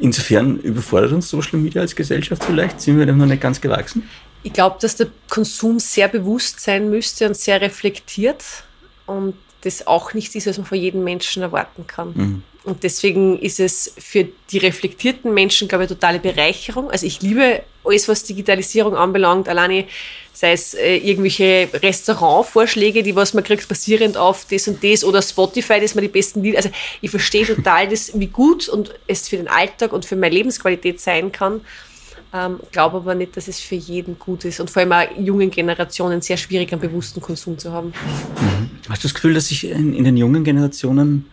Insofern 0.00 0.58
überfordert 0.58 1.12
uns 1.12 1.28
Social 1.28 1.60
Media 1.60 1.82
als 1.82 1.94
Gesellschaft 1.94 2.42
vielleicht? 2.42 2.80
Sind 2.80 2.98
wir 2.98 3.06
dem 3.06 3.18
noch 3.18 3.26
nicht 3.26 3.40
ganz 3.40 3.60
gewachsen? 3.60 4.08
Ich 4.42 4.52
glaube, 4.52 4.78
dass 4.80 4.96
der 4.96 5.06
Konsum 5.28 5.78
sehr 5.78 6.08
bewusst 6.08 6.58
sein 6.58 6.90
müsste 6.90 7.28
und 7.28 7.36
sehr 7.36 7.60
reflektiert 7.60 8.44
und 9.06 9.34
das 9.60 9.86
auch 9.86 10.14
nichts 10.14 10.34
ist, 10.34 10.48
was 10.48 10.58
man 10.58 10.66
von 10.66 10.78
jedem 10.78 11.04
Menschen 11.04 11.42
erwarten 11.42 11.86
kann. 11.86 12.12
Mhm. 12.14 12.42
Und 12.68 12.82
deswegen 12.82 13.38
ist 13.38 13.60
es 13.60 13.94
für 13.96 14.28
die 14.50 14.58
reflektierten 14.58 15.32
Menschen, 15.32 15.68
glaube 15.68 15.84
ich, 15.84 15.90
eine 15.90 15.98
totale 15.98 16.18
Bereicherung. 16.18 16.90
Also 16.90 17.06
ich 17.06 17.22
liebe 17.22 17.62
alles, 17.82 18.08
was 18.08 18.24
Digitalisierung 18.24 18.94
anbelangt. 18.94 19.48
Alleine 19.48 19.86
sei 20.34 20.52
es 20.52 20.74
äh, 20.74 20.98
irgendwelche 20.98 21.70
Restaurantvorschläge, 21.72 23.02
die 23.02 23.16
was 23.16 23.32
man 23.32 23.42
kriegt, 23.42 23.66
basierend 23.66 24.18
auf 24.18 24.46
das 24.50 24.68
und 24.68 24.84
das 24.84 25.02
oder 25.02 25.22
Spotify, 25.22 25.80
das 25.80 25.94
man 25.94 26.02
die 26.02 26.08
besten 26.08 26.42
Lieder. 26.42 26.58
Also 26.58 26.68
ich 27.00 27.10
verstehe 27.10 27.46
total, 27.46 27.88
das, 27.88 28.12
wie 28.20 28.26
gut 28.26 28.68
und 28.68 28.94
es 29.06 29.30
für 29.30 29.38
den 29.38 29.48
Alltag 29.48 29.94
und 29.94 30.04
für 30.04 30.16
meine 30.16 30.34
Lebensqualität 30.34 31.00
sein 31.00 31.32
kann. 31.32 31.62
Ähm, 32.34 32.60
glaube 32.70 32.98
aber 32.98 33.14
nicht, 33.14 33.34
dass 33.38 33.48
es 33.48 33.58
für 33.58 33.76
jeden 33.76 34.18
gut 34.18 34.44
ist 34.44 34.60
und 34.60 34.70
vor 34.70 34.82
allem 34.82 34.92
auch 34.92 35.18
jungen 35.18 35.50
Generationen 35.50 36.20
sehr 36.20 36.36
schwierig, 36.36 36.70
einen 36.70 36.82
bewussten 36.82 37.22
Konsum 37.22 37.56
zu 37.56 37.72
haben. 37.72 37.94
Mhm. 38.36 38.70
Hast 38.90 39.02
du 39.02 39.08
das 39.08 39.14
Gefühl, 39.14 39.32
dass 39.32 39.48
sich 39.48 39.64
in, 39.64 39.94
in 39.94 40.04
den 40.04 40.18
jungen 40.18 40.44
Generationen 40.44 41.30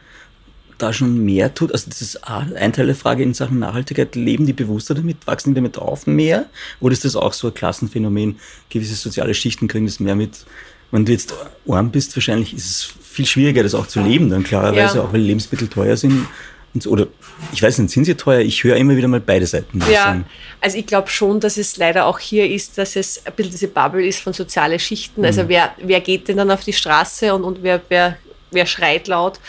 da 0.78 0.94
schon 0.94 1.24
mehr 1.24 1.54
tut? 1.54 1.72
Also 1.72 1.90
das 1.90 2.02
ist 2.02 2.28
ein 2.28 2.74
Teil 2.74 2.88
der 2.88 2.96
Frage 2.96 3.24
in 3.24 3.34
Sachen 3.34 3.60
Nachhaltigkeit. 3.60 4.16
Leben 4.16 4.46
die 4.46 4.54
bewusster 4.54 4.96
damit? 4.96 5.26
Wachsen 5.26 5.52
die 5.52 5.56
damit 5.56 5.78
auf 5.78 6.08
mehr? 6.08 6.46
Oder 6.80 6.94
ist 6.94 7.06
das 7.06 7.16
auch 7.16 7.34
so 7.34 7.48
ein 7.48 7.54
Klassenphänomen? 7.54 8.40
Gewisse 8.70 8.96
soziale 8.96 9.34
Schichten 9.34 9.68
kriegen 9.68 9.86
das 9.86 10.00
mehr 10.00 10.16
mit. 10.16 10.46
Wenn 10.92 11.06
du 11.06 11.12
jetzt 11.12 11.34
arm 11.68 11.92
bist, 11.92 12.16
wahrscheinlich 12.16 12.54
ist 12.54 12.66
es 12.70 12.94
viel 13.02 13.26
schwieriger, 13.26 13.64
das 13.64 13.74
auch 13.74 13.88
zu 13.88 14.02
leben, 14.02 14.30
dann 14.30 14.44
klarerweise, 14.44 14.98
ja. 14.98 15.04
auch 15.04 15.14
weil 15.14 15.22
Lebensmittel 15.22 15.68
teuer 15.68 15.98
sind. 15.98 16.28
Oder 16.86 17.08
ich 17.54 17.64
weiß 17.64 17.80
nicht, 17.80 17.92
sind 17.92 18.04
sie 18.04 18.16
teuer? 18.16 18.42
Ich 18.42 18.64
höre 18.64 18.76
immer 18.76 18.98
wieder 18.98 19.08
mal 19.08 19.22
beide 19.22 19.48
Seiten. 19.48 19.82
Ja, 19.90 20.22
also 20.60 20.78
ich 20.78 20.86
glaube 20.86 21.10
schon, 21.10 21.40
dass 21.40 21.58
es 21.58 21.78
leider 21.78 22.06
auch 22.06 22.20
hier 22.20 22.50
ist, 22.50 22.78
dass 22.78 22.98
es 22.98 23.26
ein 23.26 23.34
bisschen 23.34 23.52
diese 23.52 23.68
Bubble 23.70 24.06
ist 24.06 24.20
von 24.20 24.34
sozialen 24.34 24.78
Schichten. 24.78 25.24
Also 25.24 25.44
mhm. 25.44 25.50
wer, 25.50 25.74
wer 25.82 26.02
geht 26.02 26.28
denn 26.28 26.38
dann 26.38 26.52
auf 26.52 26.64
die 26.64 26.74
Straße 26.74 27.34
und, 27.34 27.44
und 27.46 27.64
wer, 27.64 27.82
wer, 27.88 28.18
wer 28.52 28.66
schreit 28.66 29.08
laut? 29.08 29.40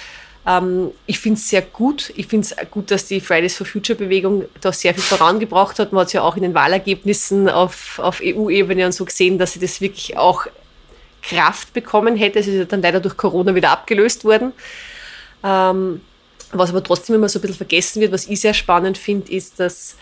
Ähm, 0.47 0.93
ich 1.07 1.19
finde 1.19 1.39
es 1.39 1.49
sehr 1.49 1.63
gut. 1.63 2.13
Ich 2.17 2.27
finde 2.29 2.47
es 2.47 2.71
gut, 2.71 2.91
dass 2.91 3.07
die 3.07 3.21
Fridays 3.21 3.57
for 3.57 3.67
Future 3.67 3.99
Bewegung 3.99 4.45
da 4.61 4.73
sehr 4.73 4.95
viel 4.95 5.03
vorangebracht 5.03 5.79
hat. 5.79 5.93
Man 5.93 6.01
hat 6.01 6.09
es 6.09 6.13
ja 6.13 6.23
auch 6.23 6.37
in 6.37 6.43
den 6.43 6.55
Wahlergebnissen 6.55 7.49
auf, 7.49 7.99
auf 7.99 8.21
EU-Ebene 8.23 8.87
und 8.87 8.93
so 8.93 9.05
gesehen, 9.05 9.39
dass 9.39 9.55
sie 9.55 9.61
das 9.61 9.81
wirklich 9.81 10.17
auch 10.17 10.47
Kraft 11.23 11.73
bekommen 11.73 12.17
hätte. 12.17 12.39
Es 12.39 12.47
ist 12.47 12.55
ja 12.55 12.65
dann 12.65 12.83
leider 12.83 13.01
durch 13.01 13.17
Corona 13.17 13.55
wieder 13.55 13.71
abgelöst 13.71 14.25
worden. 14.25 14.53
Ähm, 15.43 16.01
was 16.53 16.71
aber 16.71 16.83
trotzdem 16.83 17.17
immer 17.17 17.29
so 17.29 17.41
ein 17.41 17.43
bisschen 17.43 17.57
vergessen 17.57 18.01
wird, 18.01 18.13
was 18.13 18.29
ich 18.29 18.41
sehr 18.41 18.55
spannend 18.55 18.97
finde, 18.99 19.33
ist, 19.33 19.59
dass 19.59 19.97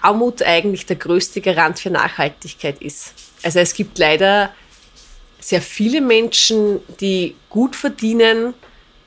Armut 0.00 0.42
eigentlich 0.42 0.86
der 0.86 0.96
größte 0.96 1.42
Garant 1.42 1.78
für 1.78 1.90
Nachhaltigkeit 1.90 2.80
ist. 2.80 3.12
Also 3.42 3.58
es 3.58 3.74
gibt 3.74 3.98
leider 3.98 4.50
sehr 5.40 5.60
viele 5.60 6.00
Menschen, 6.00 6.80
die 7.00 7.34
gut 7.50 7.76
verdienen, 7.76 8.54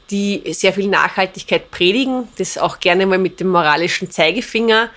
die 0.10 0.42
sehr 0.54 0.74
viel 0.74 0.88
Nachhaltigkeit 0.88 1.72
predigen, 1.72 2.28
das 2.38 2.58
auch 2.58 2.80
gerne 2.80 3.06
mal 3.06 3.18
mit 3.18 3.40
dem 3.40 3.50
moralischen 3.50 4.10
Zeigefinger, 4.10 4.90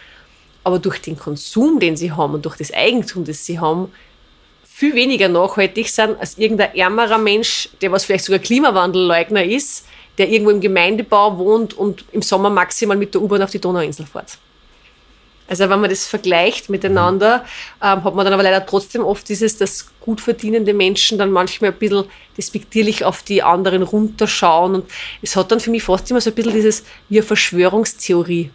aber 0.62 0.78
durch 0.78 1.00
den 1.00 1.18
Konsum, 1.18 1.80
den 1.80 1.96
sie 1.96 2.12
haben 2.12 2.34
und 2.34 2.44
durch 2.44 2.56
das 2.56 2.72
Eigentum, 2.72 3.24
das 3.24 3.44
sie 3.44 3.58
haben, 3.58 3.90
viel 4.64 4.94
weniger 4.94 5.28
nachhaltig 5.28 5.88
sind 5.88 6.18
als 6.18 6.38
irgendein 6.38 6.74
ärmerer 6.74 7.18
Mensch, 7.18 7.68
der 7.82 7.92
was 7.92 8.04
vielleicht 8.04 8.24
sogar 8.24 8.38
Klimawandelleugner 8.38 9.44
ist, 9.44 9.86
der 10.16 10.28
irgendwo 10.28 10.50
im 10.50 10.60
Gemeindebau 10.60 11.38
wohnt 11.38 11.74
und 11.74 12.04
im 12.12 12.22
Sommer 12.22 12.50
maximal 12.50 12.96
mit 12.96 13.14
der 13.14 13.22
U-Bahn 13.22 13.42
auf 13.42 13.50
die 13.50 13.60
Donauinsel 13.60 14.06
fährt. 14.06 14.38
Also 15.50 15.68
wenn 15.68 15.80
man 15.80 15.90
das 15.90 16.06
vergleicht 16.06 16.70
miteinander, 16.70 17.44
ähm, 17.82 18.04
hat 18.04 18.14
man 18.14 18.24
dann 18.24 18.32
aber 18.32 18.44
leider 18.44 18.64
trotzdem 18.64 19.02
oft 19.02 19.28
dieses, 19.28 19.58
dass 19.58 19.88
gut 19.98 20.20
verdienende 20.20 20.72
Menschen 20.72 21.18
dann 21.18 21.32
manchmal 21.32 21.72
ein 21.72 21.78
bisschen 21.78 22.04
despektierlich 22.38 23.04
auf 23.04 23.24
die 23.24 23.42
anderen 23.42 23.82
runterschauen. 23.82 24.76
Und 24.76 24.90
es 25.22 25.34
hat 25.34 25.50
dann 25.50 25.58
für 25.58 25.70
mich 25.70 25.82
fast 25.82 26.08
immer 26.08 26.20
so 26.20 26.30
ein 26.30 26.36
bisschen 26.36 26.52
dieses 26.52 26.84
wie 27.08 27.18
eine 27.18 27.26
Verschwörungstheorie. 27.26 28.50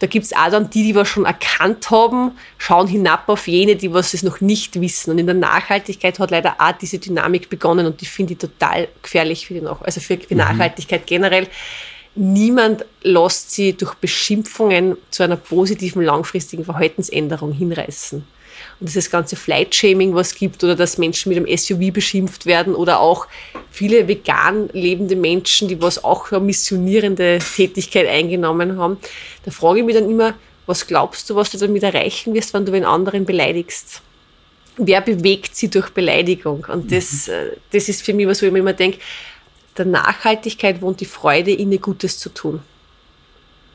Da 0.00 0.06
gibt 0.06 0.26
es 0.26 0.34
auch 0.34 0.50
dann 0.50 0.68
die, 0.68 0.82
die 0.82 0.94
was 0.94 1.08
schon 1.08 1.24
erkannt 1.24 1.90
haben, 1.90 2.32
schauen 2.58 2.88
hinab 2.88 3.26
auf 3.30 3.48
jene, 3.48 3.74
die 3.74 3.94
was 3.94 4.12
es 4.12 4.22
noch 4.22 4.42
nicht 4.42 4.78
wissen. 4.78 5.12
Und 5.12 5.18
in 5.18 5.24
der 5.24 5.34
Nachhaltigkeit 5.34 6.18
hat 6.18 6.30
leider 6.30 6.56
auch 6.58 6.72
diese 6.72 6.98
Dynamik 6.98 7.48
begonnen 7.48 7.86
und 7.86 8.02
die 8.02 8.06
finde 8.06 8.34
ich 8.34 8.38
total 8.38 8.88
gefährlich 9.00 9.46
für 9.46 9.54
die, 9.54 9.62
Nach 9.62 9.80
also 9.80 10.02
für 10.02 10.18
die 10.18 10.34
mhm. 10.34 10.40
Nachhaltigkeit 10.40 11.06
generell 11.06 11.46
niemand 12.14 12.84
lässt 13.02 13.50
sie 13.50 13.72
durch 13.72 13.94
Beschimpfungen 13.94 14.96
zu 15.10 15.22
einer 15.22 15.36
positiven 15.36 16.02
langfristigen 16.02 16.64
Verhaltensänderung 16.64 17.52
hinreißen. 17.52 18.24
Und 18.80 18.88
dieses 18.88 19.10
ganze 19.10 19.36
Flight-Shaming, 19.36 20.14
was 20.14 20.28
es 20.28 20.34
gibt, 20.36 20.62
oder 20.64 20.74
dass 20.74 20.98
Menschen 20.98 21.30
mit 21.30 21.38
einem 21.38 21.56
SUV 21.56 21.92
beschimpft 21.92 22.46
werden, 22.46 22.74
oder 22.74 23.00
auch 23.00 23.26
viele 23.70 24.08
vegan 24.08 24.68
lebende 24.72 25.16
Menschen, 25.16 25.68
die 25.68 25.80
was 25.80 26.02
auch 26.02 26.30
eine 26.30 26.40
missionierende 26.40 27.38
Tätigkeit 27.56 28.06
eingenommen 28.06 28.78
haben, 28.78 28.98
da 29.44 29.50
frage 29.50 29.80
ich 29.80 29.84
mich 29.84 29.96
dann 29.96 30.10
immer, 30.10 30.34
was 30.66 30.86
glaubst 30.86 31.28
du, 31.28 31.36
was 31.36 31.50
du 31.50 31.58
damit 31.58 31.82
erreichen 31.82 32.34
wirst, 32.34 32.54
wenn 32.54 32.64
du 32.64 32.72
den 32.72 32.84
anderen 32.84 33.24
beleidigst? 33.24 34.00
Wer 34.76 35.00
bewegt 35.00 35.54
sie 35.54 35.68
durch 35.68 35.90
Beleidigung? 35.90 36.66
Und 36.68 36.90
das, 36.90 37.28
mhm. 37.28 37.56
das 37.70 37.88
ist 37.88 38.02
für 38.02 38.12
mich 38.12 38.26
was, 38.26 38.42
wo 38.42 38.46
ich 38.46 38.52
mir 38.52 38.60
immer 38.60 38.72
denke, 38.72 38.98
der 39.76 39.84
Nachhaltigkeit 39.84 40.80
wohnt 40.80 41.00
die 41.00 41.06
Freude, 41.06 41.50
ihnen 41.50 41.80
Gutes 41.80 42.18
zu 42.18 42.28
tun. 42.28 42.60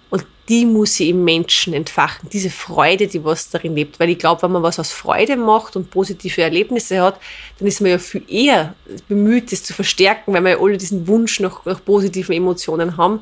Und 0.09 0.25
die 0.47 0.65
muss 0.65 0.95
sie 0.95 1.09
im 1.09 1.23
Menschen 1.23 1.73
entfachen, 1.73 2.29
diese 2.31 2.49
Freude, 2.49 3.07
die 3.07 3.23
was 3.23 3.49
darin 3.49 3.75
lebt. 3.75 3.99
Weil 3.99 4.09
ich 4.09 4.17
glaube, 4.17 4.41
wenn 4.41 4.51
man 4.51 4.63
was 4.63 4.79
aus 4.79 4.91
Freude 4.91 5.35
macht 5.37 5.75
und 5.75 5.91
positive 5.91 6.41
Erlebnisse 6.41 7.01
hat, 7.01 7.19
dann 7.59 7.67
ist 7.67 7.81
man 7.81 7.91
ja 7.91 7.99
viel 7.99 8.23
eher 8.27 8.73
bemüht, 9.07 9.51
das 9.51 9.63
zu 9.63 9.73
verstärken, 9.73 10.33
weil 10.33 10.43
wir 10.43 10.51
ja 10.51 10.59
alle 10.59 10.77
diesen 10.77 11.07
Wunsch 11.07 11.39
nach, 11.39 11.65
nach 11.65 11.83
positiven 11.83 12.33
Emotionen 12.33 12.97
haben. 12.97 13.19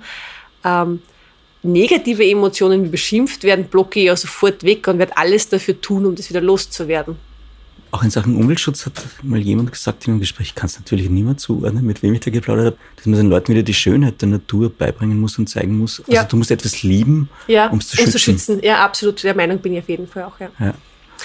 Ähm, 0.63 1.01
negative 1.63 2.23
Emotionen 2.25 2.85
wie 2.85 2.89
beschimpft 2.89 3.43
werden, 3.43 3.65
blocke 3.65 3.99
ich 3.99 4.05
ja 4.05 4.15
sofort 4.15 4.63
weg 4.63 4.87
und 4.87 4.99
werde 4.99 5.17
alles 5.17 5.49
dafür 5.49 5.81
tun, 5.81 6.05
um 6.05 6.15
das 6.15 6.29
wieder 6.29 6.41
loszuwerden. 6.41 7.17
Auch 7.91 8.03
in 8.03 8.09
Sachen 8.09 8.35
Umweltschutz 8.35 8.85
hat 8.85 8.93
mal 9.23 9.39
jemand 9.39 9.71
gesagt 9.71 10.05
in 10.05 10.11
einem 10.11 10.19
Gespräch, 10.19 10.47
ich 10.47 10.55
kann 10.55 10.67
es 10.67 10.77
natürlich 10.77 11.09
niemand 11.09 11.39
zuordnen, 11.39 11.85
mit 11.85 12.03
wem 12.03 12.13
ich 12.13 12.19
da 12.19 12.31
geplaudert 12.31 12.65
habe, 12.65 12.77
dass 12.95 13.05
man 13.05 13.17
den 13.17 13.29
Leuten 13.29 13.53
wieder 13.53 13.63
die 13.63 13.73
Schönheit 13.73 14.21
der 14.21 14.29
Natur 14.29 14.69
beibringen 14.69 15.19
muss 15.19 15.37
und 15.37 15.47
zeigen 15.47 15.77
muss. 15.77 15.99
Also 16.01 16.11
ja. 16.11 16.23
du 16.23 16.37
musst 16.37 16.51
etwas 16.51 16.83
lieben, 16.83 17.29
ja, 17.47 17.67
um 17.67 17.79
es 17.79 17.87
zu 17.87 17.97
schützen. 17.97 18.07
Um 18.07 18.11
zu 18.11 18.19
schützen. 18.19 18.59
Ja, 18.61 18.83
absolut. 18.83 19.23
Der 19.23 19.35
Meinung 19.35 19.59
bin 19.59 19.73
ich 19.73 19.79
auf 19.79 19.89
jeden 19.89 20.07
Fall 20.07 20.23
auch, 20.23 20.39
ja. 20.39 20.49
ja. 20.59 20.73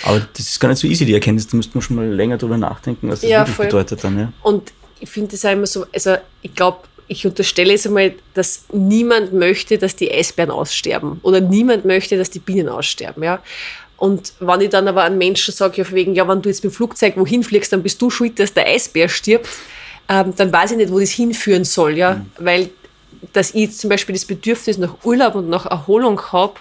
Aber 0.05 0.21
das 0.21 0.47
ist 0.47 0.61
gar 0.61 0.69
nicht 0.69 0.79
so 0.79 0.87
easy, 0.87 1.05
die 1.05 1.15
Erkenntnis. 1.15 1.47
Da 1.49 1.57
müsste 1.57 1.75
man 1.75 1.83
schon 1.83 1.97
mal 1.97 2.07
länger 2.07 2.39
drüber 2.39 2.57
nachdenken, 2.57 3.09
was 3.09 3.21
das 3.21 3.31
ja, 3.31 3.41
wirklich 3.41 3.57
voll. 3.57 3.67
bedeutet 3.67 4.05
dann. 4.05 4.19
Ja. 4.19 4.33
Und 4.43 4.73
ich 5.01 5.11
finde 5.11 5.35
es 5.35 5.45
auch 5.45 5.53
immer 5.53 5.67
so, 5.67 5.87
also 5.93 6.17
ich 6.43 6.55
glaube, 6.55 6.79
ich 7.09 7.27
unterstelle 7.27 7.75
es 7.75 7.87
einmal, 7.87 8.15
dass 8.35 8.65
niemand 8.73 9.35
möchte, 9.35 9.77
dass 9.77 9.97
die 9.97 10.11
Eisbären 10.11 10.51
aussterben 10.51 11.21
oder 11.23 11.41
niemand 11.41 11.85
möchte, 11.85 12.17
dass 12.17 12.31
die 12.31 12.39
Bienen 12.39 12.69
aussterben. 12.69 13.23
Ja? 13.23 13.43
Und 14.03 14.33
wenn 14.41 14.61
ich 14.63 14.71
dann 14.71 14.89
aber 14.89 15.05
an 15.05 15.17
Menschen 15.17 15.55
sage, 15.55 15.81
ja, 15.81 15.89
wegen, 15.93 16.17
ja, 16.17 16.27
wenn 16.27 16.43
du 16.43 16.49
jetzt 16.49 16.65
mit 16.65 16.73
dem 16.73 16.75
Flugzeug 16.75 17.17
wohin 17.17 17.45
fliegst, 17.45 17.73
dann 17.73 17.85
bist 17.85 18.03
du 18.03 18.11
schuld, 18.11 18.37
dass 18.41 18.53
der 18.53 18.67
Eisbär 18.67 19.09
stirbt, 19.09 19.49
ähm, 20.09 20.35
dann 20.37 20.53
weiß 20.53 20.73
ich 20.73 20.77
nicht, 20.77 20.91
wo 20.91 20.99
das 20.99 21.11
hinführen 21.11 21.63
soll. 21.63 21.97
Ja? 21.97 22.15
Mhm. 22.15 22.27
Weil, 22.41 22.71
dass 23.33 23.55
ich 23.55 23.71
zum 23.71 23.91
Beispiel 23.91 24.17
das 24.17 24.25
Bedürfnis 24.25 24.77
nach 24.77 25.05
Urlaub 25.05 25.37
und 25.37 25.49
nach 25.49 25.67
Erholung 25.67 26.21
habe, 26.33 26.55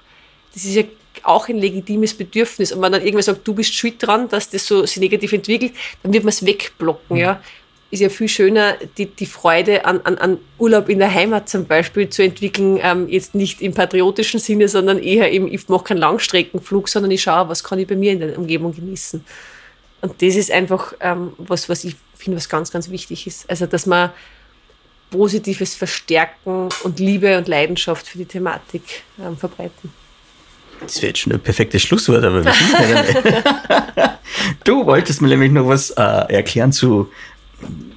das 0.53 0.65
ist 0.65 0.75
ja 0.75 0.83
auch 1.23 1.49
ein 1.49 1.57
legitimes 1.57 2.13
Bedürfnis. 2.13 2.73
Und 2.73 2.83
wenn 2.83 2.91
dann 2.91 3.01
irgendwer 3.01 3.23
sagt, 3.23 3.47
du 3.47 3.55
bist 3.55 3.73
schuld 3.73 3.95
dran, 3.97 4.29
dass 4.29 4.47
das 4.47 4.67
so 4.67 4.85
sich 4.85 4.97
negativ 4.97 5.33
entwickelt, 5.33 5.73
dann 6.03 6.13
wird 6.13 6.23
man 6.23 6.29
es 6.29 6.45
wegblocken. 6.45 7.15
Mhm. 7.15 7.23
Ja? 7.23 7.41
Ist 7.91 7.99
ja 7.99 8.09
viel 8.09 8.29
schöner, 8.29 8.77
die, 8.97 9.05
die 9.05 9.25
Freude 9.25 9.85
an, 9.85 9.99
an, 10.05 10.17
an 10.17 10.37
Urlaub 10.57 10.87
in 10.87 10.99
der 10.99 11.13
Heimat 11.13 11.49
zum 11.49 11.65
Beispiel 11.65 12.09
zu 12.09 12.23
entwickeln, 12.23 12.79
ähm, 12.81 13.09
jetzt 13.09 13.35
nicht 13.35 13.61
im 13.61 13.73
patriotischen 13.73 14.39
Sinne, 14.39 14.69
sondern 14.69 14.97
eher 14.97 15.31
eben, 15.31 15.51
ich 15.51 15.67
mache 15.67 15.83
keinen 15.83 15.97
Langstreckenflug, 15.97 16.87
sondern 16.87 17.11
ich 17.11 17.21
schaue, 17.21 17.49
was 17.49 17.63
kann 17.63 17.79
ich 17.79 17.87
bei 17.87 17.95
mir 17.97 18.13
in 18.13 18.19
der 18.21 18.37
Umgebung 18.37 18.73
genießen. 18.73 19.23
Und 20.01 20.21
das 20.21 20.35
ist 20.35 20.51
einfach 20.51 20.93
ähm, 21.01 21.33
was, 21.37 21.67
was 21.67 21.83
ich 21.83 21.95
finde, 22.15 22.37
was 22.37 22.47
ganz, 22.47 22.71
ganz 22.71 22.89
wichtig 22.89 23.27
ist. 23.27 23.49
Also, 23.49 23.65
dass 23.65 23.85
man 23.85 24.11
positives 25.11 25.75
Verstärken 25.75 26.69
und 26.83 26.99
Liebe 26.99 27.37
und 27.37 27.47
Leidenschaft 27.47 28.07
für 28.07 28.17
die 28.17 28.25
Thematik 28.25 29.03
ähm, 29.19 29.37
verbreiten. 29.37 29.91
Das 30.79 30.95
wäre 30.97 31.07
jetzt 31.07 31.19
schon 31.19 31.33
ein 31.33 31.39
perfektes 31.39 31.83
Schlusswort, 31.83 32.23
aber 32.23 32.43
wir 32.43 32.53
sind 32.53 32.73
ja 32.79 34.01
nicht. 34.03 34.11
Du 34.63 34.85
wolltest 34.85 35.21
mir 35.21 35.27
nämlich 35.27 35.51
noch 35.51 35.67
was 35.67 35.91
äh, 35.91 36.01
erklären 36.01 36.71
zu 36.71 37.11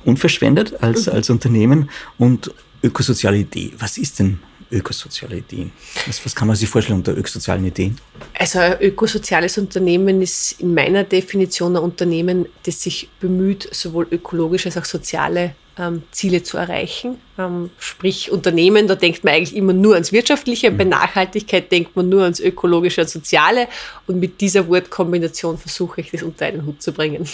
unverschwendet 0.04 0.82
als, 0.82 1.08
als 1.08 1.30
Unternehmen 1.30 1.90
und 2.18 2.52
ökosoziale 2.82 3.38
Idee. 3.38 3.72
Was 3.78 3.98
ist 3.98 4.18
denn 4.18 4.38
ökosoziale 4.70 5.38
Ideen? 5.38 5.72
Was, 6.06 6.24
was 6.24 6.34
kann 6.34 6.48
man 6.48 6.56
sich 6.56 6.68
vorstellen 6.68 6.98
unter 6.98 7.16
ökosozialen 7.16 7.64
Ideen? 7.64 7.98
Also 8.38 8.58
ein 8.58 8.80
ökosoziales 8.80 9.56
Unternehmen 9.58 10.20
ist 10.20 10.60
in 10.60 10.74
meiner 10.74 11.04
Definition 11.04 11.76
ein 11.76 11.82
Unternehmen, 11.82 12.46
das 12.64 12.82
sich 12.82 13.08
bemüht, 13.20 13.68
sowohl 13.72 14.06
ökologische 14.10 14.68
als 14.68 14.76
auch 14.76 14.84
soziale 14.84 15.54
ähm, 15.78 16.02
Ziele 16.10 16.42
zu 16.42 16.56
erreichen. 16.56 17.16
Ähm, 17.38 17.70
sprich 17.78 18.30
Unternehmen, 18.30 18.86
da 18.86 18.94
denkt 18.94 19.24
man 19.24 19.34
eigentlich 19.34 19.56
immer 19.56 19.72
nur 19.72 19.94
ans 19.94 20.12
Wirtschaftliche, 20.12 20.70
mhm. 20.70 20.76
bei 20.76 20.84
Nachhaltigkeit 20.84 21.70
denkt 21.70 21.96
man 21.96 22.08
nur 22.08 22.22
ans 22.22 22.40
Ökologische 22.40 23.02
und 23.02 23.10
Soziale 23.10 23.68
und 24.06 24.20
mit 24.20 24.40
dieser 24.40 24.68
Wortkombination 24.68 25.58
versuche 25.58 26.00
ich 26.00 26.10
das 26.10 26.22
unter 26.22 26.46
einen 26.46 26.66
Hut 26.66 26.82
zu 26.82 26.92
bringen. 26.92 27.26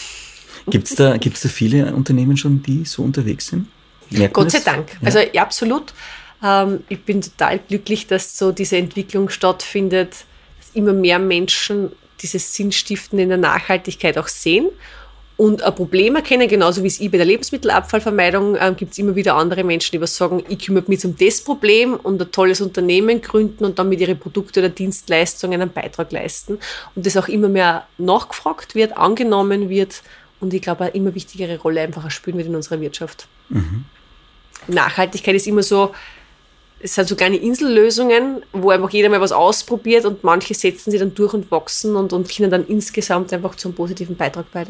Gibt 0.68 0.88
es 0.88 0.94
da, 0.94 1.16
gibt's 1.16 1.42
da 1.42 1.48
viele 1.48 1.94
Unternehmen 1.94 2.36
schon, 2.36 2.62
die 2.62 2.84
so 2.84 3.02
unterwegs 3.02 3.48
sind? 3.48 3.68
Merkt 4.10 4.34
Gott 4.34 4.50
sei 4.50 4.60
Dank. 4.60 4.92
Ja. 5.00 5.06
Also 5.06 5.18
ja, 5.32 5.42
absolut. 5.42 5.92
Ähm, 6.42 6.80
ich 6.88 7.02
bin 7.04 7.22
total 7.22 7.60
glücklich, 7.60 8.06
dass 8.06 8.36
so 8.36 8.52
diese 8.52 8.76
Entwicklung 8.76 9.28
stattfindet, 9.28 10.24
dass 10.58 10.70
immer 10.74 10.92
mehr 10.92 11.18
Menschen 11.18 11.92
dieses 12.22 12.54
Sinnstiften 12.54 13.18
in 13.18 13.28
der 13.28 13.38
Nachhaltigkeit 13.38 14.18
auch 14.18 14.28
sehen 14.28 14.68
und 15.40 15.62
ein 15.62 15.74
Problem 15.74 16.16
erkennen, 16.16 16.48
genauso 16.48 16.82
wie 16.82 16.88
es 16.88 17.00
ich 17.00 17.10
bei 17.10 17.16
der 17.16 17.24
Lebensmittelabfallvermeidung 17.24 18.58
ähm, 18.60 18.76
gibt 18.76 18.92
es 18.92 18.98
immer 18.98 19.16
wieder 19.16 19.36
andere 19.36 19.64
Menschen, 19.64 19.92
die 19.92 20.00
was 20.02 20.14
sagen, 20.14 20.44
ich 20.50 20.58
kümmere 20.58 20.84
mich 20.86 21.02
um 21.06 21.16
das 21.16 21.40
Problem 21.40 21.94
und 21.94 22.20
ein 22.20 22.30
tolles 22.30 22.60
Unternehmen 22.60 23.22
gründen 23.22 23.64
und 23.64 23.78
dann 23.78 23.88
mit 23.88 24.00
ihren 24.00 24.18
Produkten 24.18 24.58
oder 24.58 24.68
Dienstleistungen 24.68 25.62
einen 25.62 25.72
Beitrag 25.72 26.12
leisten. 26.12 26.58
Und 26.94 27.06
das 27.06 27.16
auch 27.16 27.26
immer 27.26 27.48
mehr 27.48 27.86
nachgefragt 27.96 28.74
wird, 28.74 28.98
angenommen 28.98 29.70
wird 29.70 30.02
und 30.40 30.54
ich 30.54 30.62
glaube, 30.62 30.84
eine 30.84 30.94
immer 30.94 31.14
wichtigere 31.14 31.58
Rolle 31.58 31.82
einfach 31.82 32.10
spielen 32.10 32.36
wird 32.36 32.48
in 32.48 32.56
unserer 32.56 32.80
Wirtschaft. 32.80 33.28
Mhm. 33.48 33.84
Nachhaltigkeit 34.66 35.34
ist 35.34 35.46
immer 35.46 35.62
so, 35.62 35.94
es 36.80 36.94
sind 36.94 37.08
so 37.08 37.14
kleine 37.14 37.36
Insellösungen, 37.36 38.42
wo 38.52 38.70
einfach 38.70 38.90
jeder 38.90 39.10
mal 39.10 39.20
was 39.20 39.32
ausprobiert 39.32 40.06
und 40.06 40.24
manche 40.24 40.54
setzen 40.54 40.90
sie 40.90 40.98
dann 40.98 41.14
durch 41.14 41.34
und 41.34 41.50
wachsen 41.50 41.94
und, 41.94 42.12
und 42.12 42.34
können 42.34 42.50
dann 42.50 42.66
insgesamt 42.66 43.32
einfach 43.32 43.54
zum 43.54 43.74
positiven 43.74 44.16
Beitrag 44.16 44.50
bei 44.50 44.66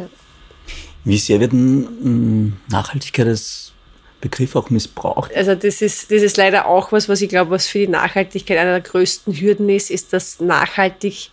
Wie 1.05 1.19
sehr 1.19 1.39
wird 1.41 1.53
hm, 1.53 2.57
Nachhaltigkeit 2.69 3.29
als 3.29 3.73
Begriff 4.21 4.57
auch 4.57 4.71
missbraucht? 4.71 5.35
Also 5.35 5.55
das 5.55 5.81
ist, 5.83 6.11
das 6.11 6.23
ist 6.23 6.37
leider 6.37 6.67
auch 6.67 6.91
was, 6.91 7.09
was 7.09 7.23
ich 7.23 7.29
glaube, 7.29 7.53
was 7.53 7.69
für 7.69 7.79
die 7.79 7.89
Nachhaltigkeit 7.89 8.59
einer 8.59 8.73
der 8.73 8.81
größten 8.81 9.33
Hürden 9.33 9.69
ist, 9.69 9.91
ist, 9.91 10.13
dass 10.13 10.41
nachhaltig 10.41 11.31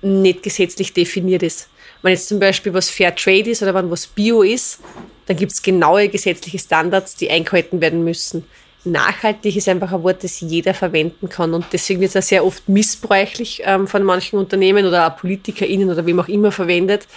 nicht 0.00 0.42
gesetzlich 0.42 0.94
definiert 0.94 1.42
ist. 1.42 1.68
Wenn 2.02 2.12
jetzt 2.12 2.28
zum 2.28 2.38
Beispiel 2.38 2.72
was 2.74 2.90
Fair 2.90 3.14
Trade 3.14 3.50
ist 3.50 3.62
oder 3.62 3.74
wenn 3.74 3.90
was 3.90 4.06
Bio 4.06 4.42
ist, 4.42 4.80
dann 5.26 5.36
gibt 5.36 5.52
es 5.52 5.62
genaue 5.62 6.08
gesetzliche 6.08 6.58
Standards, 6.58 7.16
die 7.16 7.30
eingehalten 7.30 7.80
werden 7.80 8.04
müssen. 8.04 8.44
Nachhaltig 8.84 9.56
ist 9.56 9.68
einfach 9.68 9.92
ein 9.92 10.02
Wort, 10.04 10.22
das 10.22 10.40
jeder 10.40 10.72
verwenden 10.72 11.28
kann. 11.28 11.52
Und 11.54 11.66
deswegen 11.72 12.00
wird 12.00 12.14
es 12.14 12.16
auch 12.16 12.26
sehr 12.26 12.44
oft 12.44 12.68
missbräuchlich 12.68 13.62
ähm, 13.64 13.88
von 13.88 14.04
manchen 14.04 14.38
Unternehmen 14.38 14.86
oder 14.86 15.08
auch 15.08 15.16
PolitikerInnen 15.16 15.90
oder 15.90 16.06
wem 16.06 16.20
auch 16.20 16.28
immer 16.28 16.52
verwendet. 16.52 17.08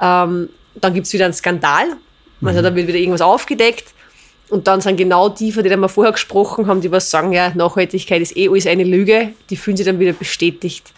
Ähm, 0.00 0.48
dann 0.76 0.94
gibt 0.94 1.06
es 1.08 1.12
wieder 1.12 1.24
einen 1.24 1.34
Skandal. 1.34 1.96
Also 2.42 2.60
mhm. 2.60 2.64
dann 2.64 2.76
wird 2.76 2.86
wieder 2.86 2.98
irgendwas 2.98 3.22
aufgedeckt. 3.22 3.92
Und 4.50 4.68
dann 4.68 4.80
sind 4.80 4.96
genau 4.96 5.28
die, 5.30 5.52
von 5.52 5.64
denen 5.64 5.80
wir 5.80 5.88
vorher 5.88 6.12
gesprochen 6.12 6.66
haben, 6.66 6.80
die 6.80 6.92
was 6.92 7.10
sagen, 7.10 7.32
ja, 7.32 7.52
Nachhaltigkeit 7.54 8.20
ist 8.20 8.36
eh 8.36 8.48
alles 8.48 8.66
eine 8.66 8.84
Lüge, 8.84 9.32
die 9.50 9.56
fühlen 9.56 9.76
sich 9.76 9.86
dann 9.86 9.98
wieder 9.98 10.12
bestätigt. 10.12 10.92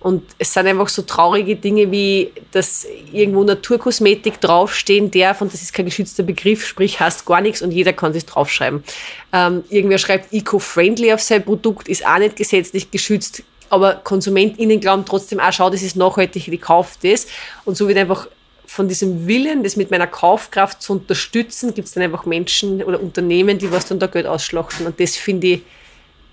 Und 0.00 0.22
es 0.38 0.52
sind 0.52 0.66
einfach 0.66 0.88
so 0.88 1.02
traurige 1.02 1.56
Dinge 1.56 1.90
wie, 1.90 2.30
dass 2.52 2.86
irgendwo 3.12 3.42
Naturkosmetik 3.42 4.40
draufstehen 4.40 5.10
darf 5.10 5.40
und 5.40 5.52
das 5.52 5.62
ist 5.62 5.72
kein 5.72 5.86
geschützter 5.86 6.22
Begriff, 6.22 6.64
sprich 6.64 7.00
heißt 7.00 7.26
gar 7.26 7.40
nichts 7.40 7.62
und 7.62 7.72
jeder 7.72 7.92
kann 7.92 8.12
sich 8.12 8.24
draufschreiben. 8.24 8.84
Ähm, 9.32 9.64
irgendwer 9.70 9.98
schreibt 9.98 10.32
eco-friendly 10.32 11.12
auf 11.12 11.20
sein 11.20 11.44
Produkt, 11.44 11.88
ist 11.88 12.06
auch 12.06 12.18
nicht 12.18 12.36
gesetzlich 12.36 12.90
geschützt, 12.92 13.42
aber 13.70 13.94
KonsumentInnen 13.94 14.80
glauben 14.80 15.04
trotzdem, 15.04 15.40
ah, 15.40 15.50
schau, 15.50 15.68
das 15.68 15.82
ist 15.82 15.96
nachhaltig, 15.96 16.60
kaufe 16.60 16.96
das. 17.02 17.26
Und 17.64 17.76
so 17.76 17.88
wird 17.88 17.98
einfach 17.98 18.28
von 18.66 18.86
diesem 18.86 19.26
Willen, 19.26 19.62
das 19.62 19.76
mit 19.76 19.90
meiner 19.90 20.06
Kaufkraft 20.06 20.82
zu 20.82 20.92
unterstützen, 20.92 21.74
gibt 21.74 21.88
es 21.88 21.94
dann 21.94 22.04
einfach 22.04 22.24
Menschen 22.26 22.82
oder 22.82 23.00
Unternehmen, 23.00 23.58
die 23.58 23.72
was 23.72 23.86
dann 23.86 23.98
da 23.98 24.06
Geld 24.06 24.26
ausschlachten. 24.26 24.86
Und 24.86 25.00
das 25.00 25.16
finde 25.16 25.46
ich 25.46 25.62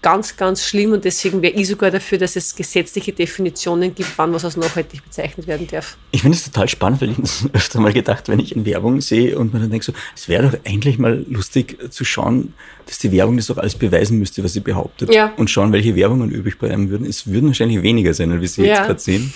ganz, 0.05 0.37
ganz 0.37 0.63
schlimm 0.63 0.91
und 0.91 1.03
deswegen 1.03 1.41
wäre 1.41 1.55
ich 1.55 1.67
sogar 1.67 1.89
dafür, 1.89 2.19
dass 2.19 2.35
es 2.35 2.55
gesetzliche 2.55 3.11
Definitionen 3.11 3.95
gibt, 3.95 4.15
wann 4.17 4.31
was 4.33 4.45
als 4.45 4.55
nachhaltig 4.55 5.03
bezeichnet 5.03 5.47
werden 5.47 5.65
darf. 5.65 5.97
Ich 6.11 6.21
finde 6.21 6.37
es 6.37 6.43
total 6.43 6.69
spannend, 6.69 7.01
weil 7.01 7.09
ich 7.09 7.17
das 7.17 7.45
öfter 7.53 7.79
mal 7.79 7.91
gedacht, 7.91 8.29
wenn 8.29 8.39
ich 8.39 8.55
in 8.55 8.67
Werbung 8.67 9.01
sehe 9.01 9.35
und 9.35 9.51
man 9.51 9.63
dann 9.63 9.71
denkt 9.71 9.83
so, 9.83 9.93
es 10.15 10.29
wäre 10.29 10.47
doch 10.47 10.59
eigentlich 10.63 10.99
mal 10.99 11.25
lustig 11.27 11.91
zu 11.91 12.05
schauen, 12.05 12.53
dass 12.85 12.99
die 12.99 13.11
Werbung 13.11 13.37
das 13.37 13.47
doch 13.47 13.57
alles 13.57 13.73
beweisen 13.73 14.19
müsste, 14.19 14.43
was 14.43 14.53
sie 14.53 14.59
behauptet. 14.59 15.11
Ja. 15.11 15.33
Und 15.37 15.49
schauen, 15.49 15.73
welche 15.73 15.95
Werbungen 15.95 16.29
übrig 16.29 16.59
bleiben 16.59 16.91
würden. 16.91 17.07
Es 17.07 17.25
würden 17.25 17.47
wahrscheinlich 17.47 17.81
weniger 17.81 18.13
sein, 18.13 18.39
wie 18.39 18.45
sie 18.45 18.61
ja. 18.61 18.75
jetzt 18.75 18.85
gerade 18.85 18.99
sehen. 18.99 19.33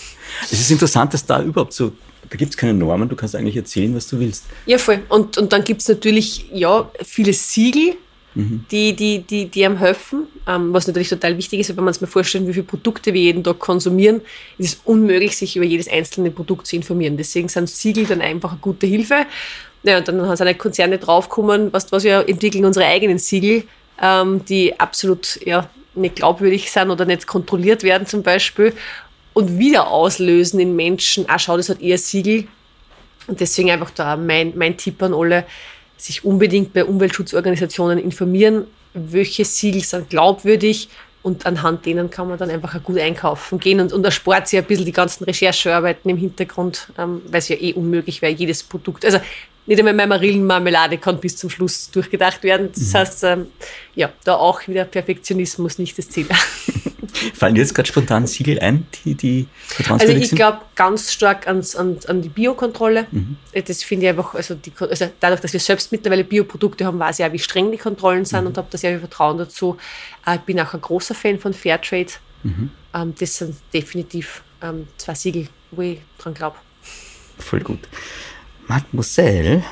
Es 0.51 0.59
ist 0.59 0.70
interessant, 0.70 1.15
dass 1.15 1.26
da 1.26 1.41
überhaupt 1.41 1.74
so 1.74 1.93
da 2.30 2.38
gibt 2.38 2.51
es 2.51 2.57
keine 2.57 2.76
Normen, 2.76 3.09
du 3.09 3.15
kannst 3.15 3.36
eigentlich 3.36 3.55
erzählen, 3.55 3.95
was 3.95 4.05
du 4.05 4.20
willst. 4.20 4.43
Ja, 4.67 4.78
voll. 4.78 4.99
Und, 5.09 5.39
und 5.39 5.51
dann 5.51 5.63
gibt 5.63 5.82
es 5.82 5.88
natürlich 5.88 6.45
ja, 6.53 6.91
viele 7.03 7.34
Siegel, 7.34 7.95
die, 8.36 8.95
die, 8.95 9.19
die, 9.19 9.45
die 9.47 9.65
am 9.65 9.77
helfen. 9.77 10.27
Ähm, 10.47 10.73
was 10.73 10.88
natürlich 10.88 11.09
total 11.09 11.38
wichtig 11.38 11.59
ist, 11.59 11.75
wenn 11.75 11.84
man 11.84 11.93
sich 11.93 12.01
mal 12.01 12.07
vorstellt, 12.07 12.47
wie 12.47 12.53
viele 12.53 12.65
Produkte 12.65 13.13
wir 13.13 13.21
jeden 13.21 13.43
Tag 13.43 13.59
konsumieren, 13.59 14.21
ist 14.57 14.73
es 14.75 14.82
unmöglich, 14.86 15.36
sich 15.36 15.55
über 15.55 15.65
jedes 15.65 15.89
einzelne 15.89 16.32
Produkt 16.32 16.67
zu 16.67 16.75
informieren. 16.75 17.17
Deswegen 17.17 17.49
sind 17.49 17.69
Siegel 17.69 18.05
dann 18.05 18.21
einfach 18.21 18.51
eine 18.51 18.59
gute 18.59 18.88
Hilfe. 18.88 19.25
Ja, 19.84 19.97
und 19.97 20.07
dann 20.07 20.19
sind 20.36 20.45
halt 20.45 20.59
Konzerne 20.59 20.97
draufgekommen, 20.97 21.71
was, 21.73 21.91
was 21.91 22.03
wir 22.03 22.27
entwickeln, 22.27 22.65
unsere 22.65 22.86
eigenen 22.86 23.17
Siegel, 23.17 23.63
ähm, 24.01 24.43
die 24.45 24.80
absolut 24.80 25.39
ja, 25.45 25.69
nicht 25.95 26.15
glaubwürdig 26.17 26.69
sind 26.69 26.91
oder 26.91 27.05
nicht 27.05 27.27
kontrolliert 27.27 27.84
werden 27.84 28.05
zum 28.05 28.23
Beispiel 28.23 28.73
und 29.34 29.57
wieder 29.57 29.88
auslösen 29.88 30.59
in 30.59 30.75
Menschen, 30.75 31.25
ah 31.30 31.39
schau, 31.39 31.55
das 31.55 31.69
hat 31.69 31.82
eher 31.82 31.97
Siegel. 31.97 32.47
Und 33.27 33.39
deswegen 33.39 33.69
einfach 33.71 33.91
da 33.91 34.17
mein, 34.17 34.53
mein 34.57 34.75
Tipp 34.75 35.01
an 35.03 35.13
alle, 35.13 35.45
sich 36.02 36.26
unbedingt 36.26 36.74
bei 36.74 36.86
Umweltschutzorganisationen 36.86 38.00
informieren, 38.00 38.66
welche 38.93 39.45
Siegel 39.45 39.84
sind 39.84 40.10
glaubwürdig 40.10 40.89
und 41.22 41.45
anhand 41.45 41.86
denen 41.86 42.10
kann 42.10 42.28
man 42.30 42.38
dann 42.38 42.50
einfach 42.50 42.82
gut 42.82 42.97
einkaufen 42.97 43.60
gehen 43.60 43.80
und, 43.82 43.91
und 43.91 44.06
erspart 44.06 44.47
sich 44.47 44.60
ein 44.60 44.66
bisschen 44.66 44.86
die 44.86 44.91
ganzen 44.91 45.26
Recherchearbeiten 45.26 46.10
im 46.10 46.18
Hintergrund, 46.18 46.88
ähm, 46.97 47.22
weil 47.28 47.39
es 47.39 47.50
ja 47.50 47.58
eh 47.58 47.74
unmöglich 47.74 48.22
wäre, 48.22 48.32
jedes 48.32 48.64
Produkt, 48.64 49.06
also 49.06 49.20
nicht 49.70 49.80
einmal 49.80 49.93
meine 49.93 50.07
Marillenmarmelade 50.07 50.97
kann 50.97 51.20
bis 51.20 51.38
zum 51.38 51.51
Schluss 51.51 51.91
durchgedacht 51.91 52.43
werden. 52.43 52.70
Das 52.74 52.91
mhm. 52.91 52.97
heißt, 52.97 53.24
ähm, 53.26 53.45
ja, 53.93 54.11
da 54.24 54.36
auch 54.36 54.67
wieder 54.67 54.84
Perfektionismus 54.84 55.78
nicht 55.78 55.95
das 55.97 56.09
Ziel. 56.09 56.28
Fallen 57.36 57.53
dir 57.53 57.61
jetzt 57.61 57.76
gerade 57.76 57.88
spontan 57.88 58.26
Siegel 58.26 58.59
ein, 58.59 58.88
die, 59.05 59.13
die 59.13 59.47
Also 59.89 60.07
ich 60.07 60.32
glaube 60.32 60.59
ganz 60.76 61.13
stark 61.13 61.47
ans, 61.47 61.76
an, 61.76 61.97
an 62.07 62.24
die 62.24 62.30
Biokontrolle. 62.30 63.05
Mhm. 63.11 63.38
Das 63.65 63.84
finde 63.84 64.05
ich 64.05 64.09
einfach, 64.09 64.34
also, 64.34 64.55
die, 64.55 64.72
also 64.80 65.09
dadurch, 65.20 65.41
dass 65.41 65.53
wir 65.53 65.59
selbst 65.59 65.91
mittlerweile 65.91 66.24
Bioprodukte 66.24 66.86
haben, 66.86 66.97
weiß 66.97 67.20
ich 67.20 67.26
auch, 67.26 67.32
wie 67.32 67.39
streng 67.39 67.72
die 67.72 67.78
Kontrollen 67.78 68.26
sind 68.26 68.41
mhm. 68.41 68.47
und 68.47 68.57
habe 68.57 68.67
da 68.72 68.78
sehr 68.78 68.91
viel 68.91 68.99
Vertrauen 68.99 69.38
dazu. 69.38 69.78
Äh, 70.26 70.36
ich 70.36 70.41
bin 70.41 70.59
auch 70.59 70.74
ein 70.74 70.82
großer 70.82 71.13
Fan 71.13 71.38
von 71.38 71.53
Fairtrade. 71.53 72.13
Mhm. 72.41 72.72
Ähm, 72.95 73.13
das 73.20 73.38
sind 73.38 73.55
definitiv 73.72 74.41
ähm, 74.63 74.88
zwei 74.97 75.13
Siegel, 75.13 75.47
wo 75.70 75.84
ich 75.84 75.99
dran 76.17 76.34
glaube. 76.34 76.57
Voll 77.38 77.59
gut. 77.59 77.88
Mademoiselle, 78.70 79.63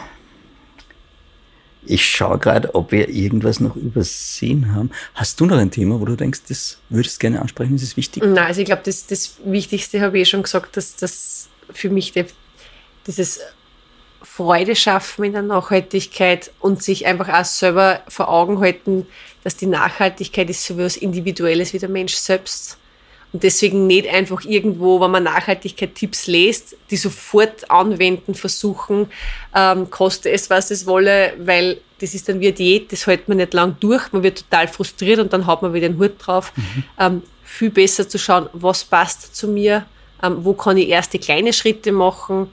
ich 1.86 2.06
schaue 2.06 2.38
gerade, 2.40 2.76
ob 2.76 2.92
wir 2.92 3.10
irgendwas 3.10 3.60
noch 3.60 3.76
übersehen 3.76 4.74
haben. 4.74 4.92
Hast 5.14 5.40
du 5.40 5.46
noch 5.46 5.58
ein 5.58 5.72
Thema, 5.72 6.02
wo 6.02 6.06
du 6.06 6.16
denkst, 6.16 6.42
das 6.50 6.80
würdest 6.90 7.18
du 7.18 7.20
gerne 7.20 7.42
ansprechen? 7.42 7.76
Ist 7.76 7.84
es 7.84 7.96
wichtig? 7.96 8.24
Nein, 8.24 8.46
also 8.46 8.60
ich 8.60 8.66
glaube, 8.66 8.82
das, 8.84 9.06
das 9.06 9.38
Wichtigste 9.46 10.02
habe 10.02 10.18
ich 10.18 10.24
eh 10.24 10.26
schon 10.26 10.44
gesagt, 10.44 10.76
dass 10.76 10.96
das 10.96 11.48
für 11.72 11.90
mich 11.90 12.12
der, 12.12 12.26
dieses 13.06 13.40
Freude 14.22 14.76
schaffen 14.76 15.26
in 15.26 15.34
der 15.34 15.44
Nachhaltigkeit 15.44 16.52
und 16.60 16.84
sich 16.84 17.06
einfach 17.06 17.30
auch 17.30 17.46
selber 17.46 18.02
vor 18.08 18.28
Augen 18.30 18.60
halten, 18.60 19.06
dass 19.44 19.56
die 19.56 19.68
Nachhaltigkeit 19.68 20.50
ist 20.50 20.66
so 20.66 20.74
etwas 20.74 20.98
Individuelles 20.98 21.72
wie 21.72 21.80
der 21.80 21.90
Mensch 21.90 22.16
selbst. 22.16 22.78
Und 23.34 23.44
deswegen 23.44 23.88
nicht 23.88 24.08
einfach 24.08 24.46
irgendwo, 24.46 25.02
wenn 25.02 25.12
man 25.12 25.24
Nachhaltigkeit-Tipps 25.24 26.28
liest, 26.28 26.78
die 26.90 26.96
sofort 26.96 27.70
anwenden, 27.70 28.36
versuchen, 28.36 29.08
ähm, 29.54 29.90
koste 29.90 30.32
es, 30.32 30.50
was 30.50 30.72
es 30.72 30.86
wolle, 30.86 31.34
weil 31.40 31.82
das 32.00 32.14
ist 32.14 32.30
dann 32.30 32.40
wie 32.40 32.48
eine 32.48 32.54
Diät, 32.54 32.92
das 32.92 33.06
hält 33.06 33.28
man 33.28 33.38
nicht 33.38 33.54
lang 33.54 33.76
durch, 33.80 34.12
man 34.14 34.24
wird 34.24 34.50
total 34.50 34.68
frustriert 34.68 35.20
und 35.20 35.34
dann 35.34 35.46
hat 35.46 35.62
man 35.62 35.74
wieder 35.74 35.90
den 35.90 36.00
Hut 36.00 36.14
drauf. 36.20 36.54
Mhm. 36.56 36.84
Ähm, 37.00 37.22
viel 37.44 37.70
besser 37.70 38.08
zu 38.08 38.18
schauen, 38.18 38.50
was 38.54 38.84
passt 38.84 39.36
zu 39.36 39.48
mir, 39.48 39.86
ähm, 40.24 40.38
wo 40.46 40.54
kann 40.54 40.78
ich 40.78 40.90
erste 40.90 41.20
kleine 41.20 41.54
Schritte 41.54 41.92
machen 41.92 42.50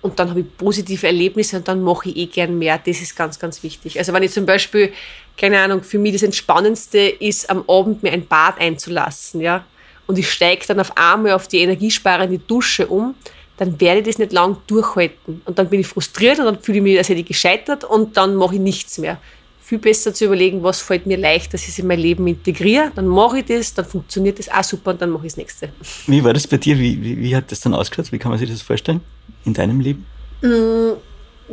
und 0.00 0.18
dann 0.18 0.30
habe 0.30 0.40
ich 0.40 0.56
positive 0.56 1.06
Erlebnisse 1.06 1.56
und 1.56 1.66
dann 1.66 1.82
mache 1.82 2.10
ich 2.10 2.16
eh 2.16 2.26
gern 2.26 2.58
mehr. 2.58 2.78
Das 2.78 3.00
ist 3.00 3.16
ganz, 3.16 3.38
ganz 3.38 3.62
wichtig. 3.62 3.98
Also 3.98 4.12
wenn 4.12 4.22
ich 4.22 4.32
zum 4.32 4.46
Beispiel, 4.46 4.92
keine 5.36 5.60
Ahnung, 5.60 5.82
für 5.82 5.98
mich 5.98 6.12
das 6.12 6.22
Entspannendste 6.22 6.98
ist, 6.98 7.50
am 7.50 7.64
Abend 7.68 8.02
mir 8.02 8.12
ein 8.12 8.26
Bad 8.26 8.60
einzulassen, 8.60 9.40
ja, 9.40 9.64
und 10.08 10.18
ich 10.18 10.28
steige 10.30 10.66
dann 10.66 10.80
auf 10.80 10.96
einmal 10.96 11.32
auf 11.32 11.46
die 11.46 11.58
energiesparende 11.58 12.38
Dusche 12.38 12.86
um, 12.88 13.14
dann 13.58 13.78
werde 13.80 14.00
ich 14.00 14.06
das 14.06 14.18
nicht 14.18 14.32
lang 14.32 14.56
durchhalten. 14.66 15.42
Und 15.44 15.58
dann 15.58 15.68
bin 15.68 15.80
ich 15.80 15.86
frustriert 15.86 16.38
und 16.38 16.46
dann 16.46 16.58
fühle 16.58 16.78
ich 16.78 16.82
mich, 16.82 16.98
als 16.98 17.08
hätte 17.08 17.20
ich 17.20 17.26
gescheitert 17.26 17.84
und 17.84 18.16
dann 18.16 18.34
mache 18.34 18.54
ich 18.54 18.60
nichts 18.60 18.98
mehr. 18.98 19.18
Viel 19.60 19.78
besser 19.78 20.14
zu 20.14 20.24
überlegen, 20.24 20.62
was 20.62 20.80
fällt 20.80 21.04
mir 21.04 21.18
leicht, 21.18 21.52
dass 21.52 21.64
ich 21.64 21.68
es 21.68 21.78
in 21.78 21.86
mein 21.86 21.98
Leben 21.98 22.26
integriere. 22.26 22.90
Dann 22.94 23.06
mache 23.06 23.40
ich 23.40 23.44
das, 23.44 23.74
dann 23.74 23.84
funktioniert 23.84 24.38
das 24.38 24.48
auch 24.48 24.64
super 24.64 24.92
und 24.92 25.02
dann 25.02 25.10
mache 25.10 25.26
ich 25.26 25.32
das 25.32 25.36
nächste. 25.36 25.72
Wie 26.06 26.24
war 26.24 26.32
das 26.32 26.46
bei 26.46 26.56
dir? 26.56 26.78
Wie, 26.78 27.02
wie, 27.02 27.18
wie 27.18 27.36
hat 27.36 27.52
das 27.52 27.60
dann 27.60 27.74
ausgeschaut? 27.74 28.10
Wie 28.10 28.18
kann 28.18 28.30
man 28.30 28.38
sich 28.38 28.48
das 28.48 28.62
vorstellen 28.62 29.02
in 29.44 29.52
deinem 29.52 29.80
Leben? 29.80 30.06
Mm, 30.40 30.92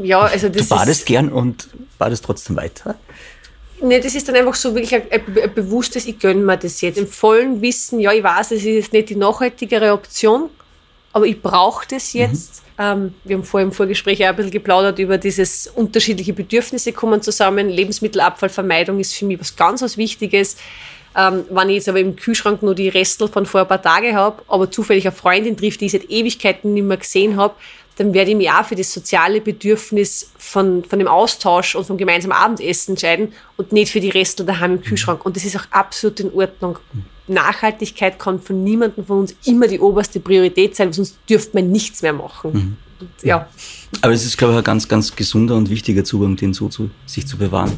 ja, 0.01 0.21
also 0.21 0.47
das 0.47 0.69
du 0.69 0.75
badest 0.75 1.05
gern 1.05 1.29
und 1.29 1.67
badest 1.97 2.23
trotzdem 2.23 2.55
weiter? 2.55 2.95
Nee, 3.81 3.99
das 3.99 4.15
ist 4.15 4.27
dann 4.27 4.35
einfach 4.35 4.55
so 4.55 4.73
wirklich 4.73 4.95
ein, 4.95 5.03
ein, 5.11 5.53
bewusstes, 5.53 6.05
ich 6.05 6.17
gönne 6.19 6.41
mir 6.41 6.57
das 6.57 6.81
jetzt. 6.81 6.97
Im 6.97 7.07
vollen 7.07 7.61
Wissen, 7.61 7.99
ja, 7.99 8.11
ich 8.13 8.23
weiß, 8.23 8.51
es 8.51 8.59
ist 8.59 8.65
jetzt 8.65 8.93
nicht 8.93 9.09
die 9.09 9.15
nachhaltigere 9.15 9.91
Option, 9.91 10.49
aber 11.11 11.25
ich 11.25 11.41
brauche 11.41 11.85
das 11.87 12.13
mhm. 12.13 12.19
jetzt. 12.21 12.61
Mhm. 12.61 12.65
Ähm, 12.77 13.13
wir 13.23 13.37
haben 13.37 13.43
vorher 13.43 13.67
im 13.67 13.73
Vorgespräch 13.73 14.23
auch 14.23 14.29
ein 14.29 14.35
bisschen 14.35 14.51
geplaudert 14.51 14.99
über 14.99 15.17
dieses 15.17 15.67
unterschiedliche 15.67 16.33
Bedürfnisse 16.33 16.93
kommen 16.93 17.21
zusammen. 17.21 17.69
Lebensmittelabfallvermeidung 17.69 18.99
ist 18.99 19.13
für 19.13 19.25
mich 19.25 19.39
was 19.39 19.55
ganz 19.55 19.81
was 19.81 19.97
Wichtiges. 19.97 20.57
Ähm, 21.17 21.45
wenn 21.49 21.69
ich 21.69 21.75
jetzt 21.75 21.89
aber 21.89 21.99
im 21.99 22.15
Kühlschrank 22.15 22.61
nur 22.61 22.75
die 22.75 22.89
Restel 22.89 23.29
von 23.29 23.45
vor 23.45 23.61
ein 23.61 23.67
paar 23.67 23.81
Tagen 23.81 24.15
habe, 24.15 24.43
aber 24.47 24.69
zufällig 24.69 25.05
eine 25.05 25.15
Freundin 25.15 25.55
trifft, 25.55 25.79
die 25.79 25.85
ich 25.85 25.93
seit 25.93 26.09
Ewigkeiten 26.09 26.73
nicht 26.73 26.83
mehr 26.83 26.97
gesehen 26.97 27.37
habe, 27.37 27.55
dann 27.97 28.13
werde 28.13 28.31
ich 28.31 28.37
mich 28.37 28.49
auch 28.49 28.65
für 28.65 28.75
das 28.75 28.93
soziale 28.93 29.41
Bedürfnis 29.41 30.31
von, 30.37 30.83
von 30.83 30.99
dem 30.99 31.07
Austausch 31.07 31.75
und 31.75 31.85
vom 31.85 31.97
gemeinsamen 31.97 32.33
Abendessen 32.33 32.91
entscheiden 32.91 33.33
und 33.57 33.71
nicht 33.71 33.91
für 33.91 34.01
die 34.01 34.09
Restel 34.09 34.45
daheim 34.45 34.73
im 34.73 34.81
Kühlschrank. 34.81 35.25
Und 35.25 35.35
das 35.35 35.45
ist 35.45 35.55
auch 35.55 35.65
absolut 35.71 36.19
in 36.19 36.33
Ordnung. 36.33 36.77
Nachhaltigkeit 37.27 38.19
kann 38.19 38.41
von 38.41 38.63
niemandem 38.63 39.05
von 39.05 39.19
uns 39.19 39.35
immer 39.45 39.67
die 39.67 39.79
oberste 39.79 40.19
Priorität 40.19 40.75
sein, 40.75 40.93
sonst 40.93 41.17
dürfte 41.29 41.57
man 41.57 41.71
nichts 41.71 42.01
mehr 42.01 42.13
machen. 42.13 42.53
Mhm. 42.53 42.77
Ja. 43.23 43.47
Aber 44.01 44.13
es 44.13 44.25
ist, 44.25 44.37
glaube 44.37 44.53
ich, 44.53 44.57
ein 44.59 44.63
ganz, 44.63 44.87
ganz 44.87 45.15
gesunder 45.15 45.55
und 45.55 45.69
wichtiger 45.69 46.03
Zugang, 46.03 46.35
den 46.35 46.53
so 46.53 46.69
zu, 46.69 46.89
sich 47.05 47.25
zu 47.27 47.37
bewahren. 47.37 47.77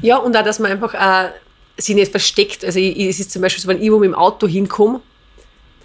Ja, 0.00 0.16
und 0.16 0.36
auch, 0.36 0.44
dass 0.44 0.58
man 0.58 0.70
einfach 0.70 0.94
äh, 0.94 1.30
sich 1.76 1.94
nicht 1.94 2.10
versteckt. 2.10 2.64
Also 2.64 2.78
ich, 2.78 2.98
es 2.98 3.20
ist 3.20 3.32
zum 3.32 3.42
Beispiel 3.42 3.62
so, 3.62 3.68
wenn 3.68 3.82
ich 3.82 3.90
wo 3.90 3.98
mit 3.98 4.08
dem 4.08 4.14
Auto 4.14 4.46
hinkomme, 4.46 5.00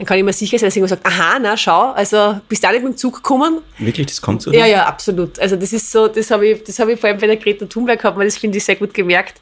dann 0.02 0.08
kann 0.08 0.18
ich 0.18 0.24
mir 0.24 0.34
sicher 0.34 0.58
sein, 0.58 0.66
dass 0.66 0.74
jemand 0.74 0.90
sagt, 0.90 1.06
aha, 1.06 1.38
na 1.40 1.56
schau, 1.56 1.92
also 1.92 2.40
bist 2.50 2.64
du 2.64 2.68
auch 2.68 2.72
nicht 2.72 2.84
mit 2.84 2.94
dem 2.94 2.98
Zug 2.98 3.18
gekommen? 3.18 3.60
Wirklich, 3.78 4.08
das 4.08 4.20
kommt 4.20 4.42
so? 4.42 4.52
Ja, 4.52 4.66
ja, 4.66 4.88
absolut. 4.88 5.38
Also 5.38 5.56
das 5.56 5.74
ist 5.74 5.92
so, 5.92 6.08
das 6.08 6.32
habe 6.32 6.48
ich, 6.48 6.64
das 6.64 6.80
ich 6.80 7.00
vor 7.00 7.08
allem 7.08 7.20
bei 7.20 7.28
der 7.28 7.38
Greta 7.38 7.68
Thunberg 7.68 8.02
gehabt, 8.02 8.18
weil 8.18 8.26
das 8.26 8.40
finde 8.40 8.58
ich 8.58 8.66
sehr 8.66 8.78
gut 8.78 8.96
gemerkt, 8.96 9.40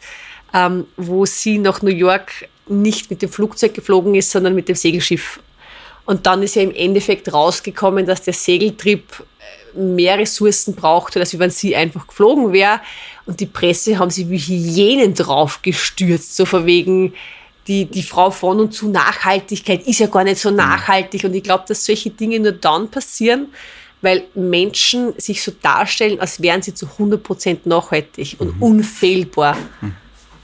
ähm, 0.53 0.85
wo 0.97 1.25
sie 1.25 1.59
nach 1.59 1.81
New 1.81 1.93
York 1.93 2.49
nicht 2.67 3.09
mit 3.09 3.21
dem 3.21 3.29
Flugzeug 3.29 3.73
geflogen 3.73 4.15
ist, 4.15 4.31
sondern 4.31 4.53
mit 4.53 4.67
dem 4.67 4.75
Segelschiff. 4.75 5.39
Und 6.03 6.25
dann 6.25 6.43
ist 6.43 6.57
ja 6.57 6.63
im 6.63 6.75
Endeffekt 6.75 7.31
rausgekommen, 7.31 8.05
dass 8.05 8.23
der 8.23 8.33
Segeltrip 8.33 9.23
äh, 9.77 9.79
mehr 9.79 10.17
Ressourcen 10.17 10.75
brauchte, 10.75 11.21
als 11.21 11.39
wenn 11.39 11.51
sie 11.51 11.73
einfach 11.73 12.05
geflogen 12.05 12.51
wäre. 12.51 12.81
Und 13.25 13.39
die 13.39 13.45
Presse 13.45 13.97
haben 13.97 14.09
sich 14.09 14.29
wie 14.29 14.39
Hyänen 14.39 15.13
draufgestürzt, 15.13 16.35
so 16.35 16.43
von 16.43 16.65
wegen, 16.65 17.13
die, 17.69 17.85
die 17.85 18.03
Frau 18.03 18.31
von 18.31 18.59
und 18.59 18.73
zu 18.73 18.89
Nachhaltigkeit 18.89 19.85
ist 19.87 19.99
ja 19.99 20.07
gar 20.07 20.23
nicht 20.23 20.39
so 20.39 20.49
mhm. 20.49 20.57
nachhaltig. 20.57 21.23
Und 21.23 21.35
ich 21.35 21.43
glaube, 21.43 21.63
dass 21.67 21.85
solche 21.85 22.09
Dinge 22.09 22.39
nur 22.39 22.51
dann 22.51 22.89
passieren, 22.89 23.49
weil 24.01 24.23
Menschen 24.33 25.13
sich 25.17 25.43
so 25.43 25.51
darstellen, 25.61 26.19
als 26.19 26.41
wären 26.41 26.61
sie 26.61 26.73
zu 26.73 26.87
100% 26.87 27.59
nachhaltig 27.65 28.37
und 28.39 28.55
mhm. 28.55 28.63
unfehlbar. 28.63 29.55
Mhm. 29.81 29.95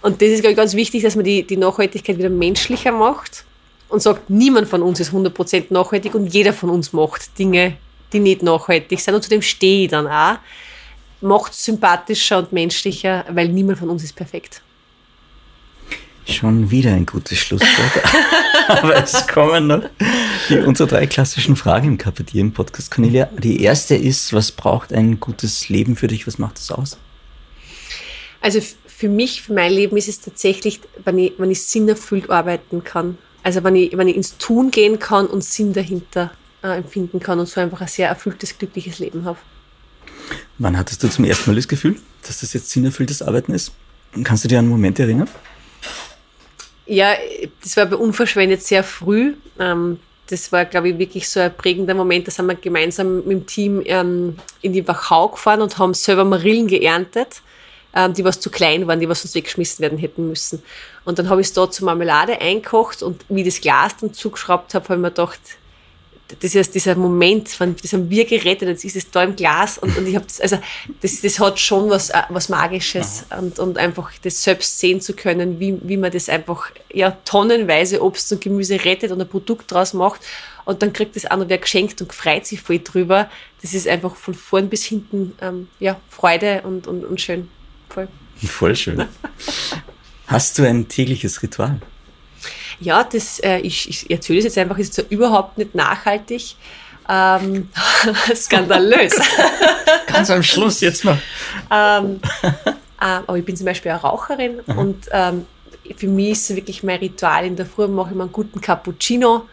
Und 0.04 0.22
das 0.22 0.30
ist, 0.30 0.42
glaube 0.42 0.52
ich, 0.52 0.58
ganz 0.58 0.76
wichtig, 0.76 1.02
dass 1.02 1.16
man 1.16 1.26
die, 1.26 1.42
die 1.42 1.58
Nachhaltigkeit 1.58 2.18
wieder 2.20 2.30
menschlicher 2.30 2.92
macht 2.92 3.44
und 3.90 4.04
sagt, 4.04 4.30
niemand 4.30 4.68
von 4.68 4.84
uns 4.84 5.00
ist 5.00 5.12
100% 5.12 5.66
nachhaltig 5.70 6.14
und 6.14 6.28
jeder 6.28 6.54
von 6.54 6.70
uns 6.70 6.94
macht 6.94 7.40
Dinge, 7.40 7.78
die 8.14 8.20
nicht 8.20 8.44
nachhaltig 8.44 9.00
sind. 9.00 9.16
Und 9.16 9.24
zu 9.24 9.30
dem 9.30 9.42
stehe 9.42 9.86
ich 9.86 9.90
dann 9.90 10.06
auch. 10.08 10.38
Macht 11.22 11.54
es 11.54 11.66
sympathischer 11.66 12.38
und 12.38 12.52
menschlicher, 12.52 13.26
weil 13.30 13.48
niemand 13.50 13.80
von 13.80 13.90
uns 13.90 14.04
ist 14.04 14.16
perfekt. 14.16 14.62
Schon 16.28 16.72
wieder 16.72 16.92
ein 16.92 17.06
gutes 17.06 17.38
Schlusswort. 17.38 18.04
Aber 18.68 18.96
es 18.96 19.28
kommen 19.28 19.68
noch 19.68 19.84
die, 20.50 20.58
unsere 20.58 20.90
drei 20.90 21.06
klassischen 21.06 21.56
Fragen 21.56 22.00
im 22.00 22.14
im 22.34 22.52
Podcast, 22.52 22.90
Cornelia. 22.90 23.30
Die 23.38 23.62
erste 23.62 23.96
ist, 23.96 24.34
was 24.34 24.52
braucht 24.52 24.92
ein 24.92 25.20
gutes 25.20 25.70
Leben 25.70 25.96
für 25.96 26.08
dich? 26.08 26.26
Was 26.26 26.40
macht 26.40 26.58
es 26.58 26.72
aus? 26.72 26.98
Also 28.42 28.60
für 28.88 29.10
mich, 29.10 29.44
für 29.44 29.54
mein 29.54 29.72
Leben 29.72 29.98
ist 29.98 30.08
es 30.08 30.22
tatsächlich, 30.22 30.80
wenn 31.04 31.20
ich, 31.20 31.34
wenn 31.38 31.52
ich 31.52 31.62
sinnerfüllt 31.64 32.30
arbeiten 32.30 32.84
kann. 32.84 33.18
Also 33.44 33.64
wenn 33.64 33.76
ich, 33.76 33.96
wenn 33.96 34.08
ich 34.08 34.16
ins 34.16 34.38
Tun 34.38 34.72
gehen 34.72 34.98
kann 34.98 35.28
und 35.28 35.44
Sinn 35.44 35.74
dahinter 35.74 36.32
äh, 36.64 36.78
empfinden 36.78 37.20
kann 37.20 37.40
und 37.40 37.48
so 37.48 37.62
einfach 37.62 37.82
ein 37.82 37.88
sehr 37.88 38.08
erfülltes, 38.08 38.58
glückliches 38.58 38.98
Leben 39.00 39.26
habe. 39.26 39.38
Wann 40.58 40.78
hattest 40.78 41.04
du 41.04 41.10
zum 41.10 41.26
ersten 41.26 41.52
Mal 41.52 41.56
das 41.56 41.68
Gefühl, 41.68 41.98
dass 42.26 42.40
das 42.40 42.54
jetzt 42.54 42.72
sinnerfülltes 42.72 43.22
Arbeiten 43.22 43.54
ist? 43.54 43.72
Kannst 44.24 44.44
du 44.44 44.48
dir 44.48 44.58
an 44.58 44.66
einen 44.66 44.72
Moment 44.72 45.00
erinnern? 45.00 45.30
Ja, 46.86 47.16
das 47.64 47.78
war 47.78 47.86
bei 47.88 47.96
Unverschwendet 47.96 48.62
sehr 48.62 48.84
früh. 48.84 49.36
Ähm, 49.60 50.00
das 50.28 50.52
war, 50.52 50.66
glaube 50.66 50.90
ich, 50.90 50.98
wirklich 50.98 51.30
so 51.30 51.40
ein 51.40 51.56
prägender 51.56 51.94
Moment. 51.94 52.28
Da 52.28 52.32
sind 52.32 52.48
wir 52.48 52.56
gemeinsam 52.56 53.18
mit 53.18 53.28
dem 53.28 53.46
Team 53.46 53.82
ähm, 53.86 54.38
in 54.62 54.74
die 54.74 54.88
Wachau 54.88 55.30
gefahren 55.30 55.62
und 55.62 55.78
haben 55.78 55.94
selber 55.94 56.26
Marillen 56.26 56.68
geerntet, 56.68 57.42
ähm, 57.94 58.14
die 58.14 58.24
was 58.24 58.40
zu 58.40 58.50
klein 58.50 58.88
waren, 58.88 59.00
die 59.00 59.10
was 59.10 59.22
sonst 59.22 59.36
weggeschmissen 59.36 59.82
werden 59.82 59.98
hätten 59.98 60.28
müssen. 60.28 60.64
Und 61.06 61.20
dann 61.20 61.30
habe 61.30 61.42
ich 61.42 61.48
es 61.48 61.54
da 61.54 61.70
zur 61.70 61.86
Marmelade 61.86 62.42
einkocht 62.42 63.04
und 63.04 63.24
wie 63.30 63.44
das 63.44 63.62
Glas 63.62 63.98
dann 63.98 64.14
zugeschraubt 64.14 64.74
habe, 64.74 64.86
habe 64.86 64.96
ich 64.96 65.02
mir 65.02 65.10
gedacht, 65.10 65.40
das 66.40 66.56
ist 66.56 66.74
dieser 66.74 66.96
Moment, 66.96 67.50
von, 67.50 67.76
das 67.80 67.94
haben 67.94 68.10
wir 68.10 68.26
gerettet, 68.26 68.68
jetzt 68.68 68.84
ist 68.84 68.96
es 68.96 69.12
da 69.12 69.24
im 69.24 69.36
Glas 69.36 69.78
und, 69.78 69.96
und 69.96 70.08
ich 70.08 70.16
habe 70.16 70.26
das, 70.26 70.42
also 70.42 70.58
das, 71.02 71.22
das 71.22 71.40
hat 71.40 71.60
schon 71.60 71.90
was, 71.90 72.10
äh, 72.10 72.24
was 72.30 72.50
Magisches 72.50 73.26
und, 73.38 73.60
und 73.60 73.78
einfach 73.78 74.12
das 74.24 74.42
selbst 74.42 74.80
sehen 74.80 75.02
zu 75.02 75.14
können, 75.14 75.60
wie, 75.60 75.78
wie 75.84 75.98
man 75.98 76.12
das 76.12 76.28
einfach 76.28 76.72
ja 76.92 77.12
tonnenweise 77.26 78.02
Obst 78.04 78.32
und 78.32 78.42
Gemüse 78.42 78.84
rettet 78.84 79.12
und 79.12 79.22
ein 79.22 79.30
Produkt 79.30 79.72
draus 79.72 79.94
macht 79.94 80.22
und 80.66 80.82
dann 80.82 80.94
kriegt 80.94 81.16
das 81.16 81.30
auch 81.30 81.38
noch 81.38 81.48
wer 81.48 81.60
geschenkt 81.60 82.02
und 82.02 82.12
freut 82.12 82.46
sich 82.46 82.60
voll 82.62 82.80
drüber. 82.80 83.30
Das 83.62 83.74
ist 83.74 83.88
einfach 83.88 84.16
von 84.16 84.34
vorn 84.34 84.68
bis 84.68 84.84
hinten 84.84 85.34
ähm, 85.42 85.68
ja, 85.80 86.00
Freude 86.10 86.64
und, 86.64 86.88
und, 86.88 87.06
und 87.06 87.22
schön. 87.22 87.50
Voll. 87.90 88.08
Voll 88.44 88.76
schön. 88.76 89.06
Hast 90.28 90.58
du 90.58 90.64
ein 90.68 90.88
tägliches 90.88 91.44
Ritual? 91.44 91.80
Ja, 92.80 93.04
das, 93.04 93.40
äh, 93.40 93.60
ich, 93.60 93.90
ich 93.90 94.10
erzähle 94.10 94.40
es 94.40 94.46
jetzt 94.46 94.58
einfach, 94.58 94.78
ist 94.78 94.94
zwar 94.94 95.06
überhaupt 95.10 95.58
nicht 95.58 95.76
nachhaltig, 95.76 96.56
ähm, 97.10 97.70
skandalös. 98.36 99.20
Ganz 100.08 100.30
am 100.30 100.44
Schluss 100.44 100.82
jetzt 100.82 101.06
noch. 101.06 101.18
Ähm, 101.72 102.20
äh, 102.44 102.52
aber 103.00 103.38
ich 103.38 103.46
bin 103.46 103.56
zum 103.56 103.66
Beispiel 103.66 103.92
eine 103.92 104.02
Raucherin 104.02 104.62
Aha. 104.68 104.80
und 104.80 105.06
ähm, 105.12 105.46
für 105.96 106.08
mich 106.08 106.32
ist 106.32 106.50
es 106.50 106.56
wirklich 106.56 106.84
mein 106.84 107.00
Ritual. 107.00 107.46
In 107.46 107.56
der 107.56 107.66
Früh 107.66 107.88
mache 107.88 108.10
ich 108.12 108.16
mir 108.16 108.24
einen 108.24 108.32
guten 108.32 108.60
Cappuccino 108.62 109.44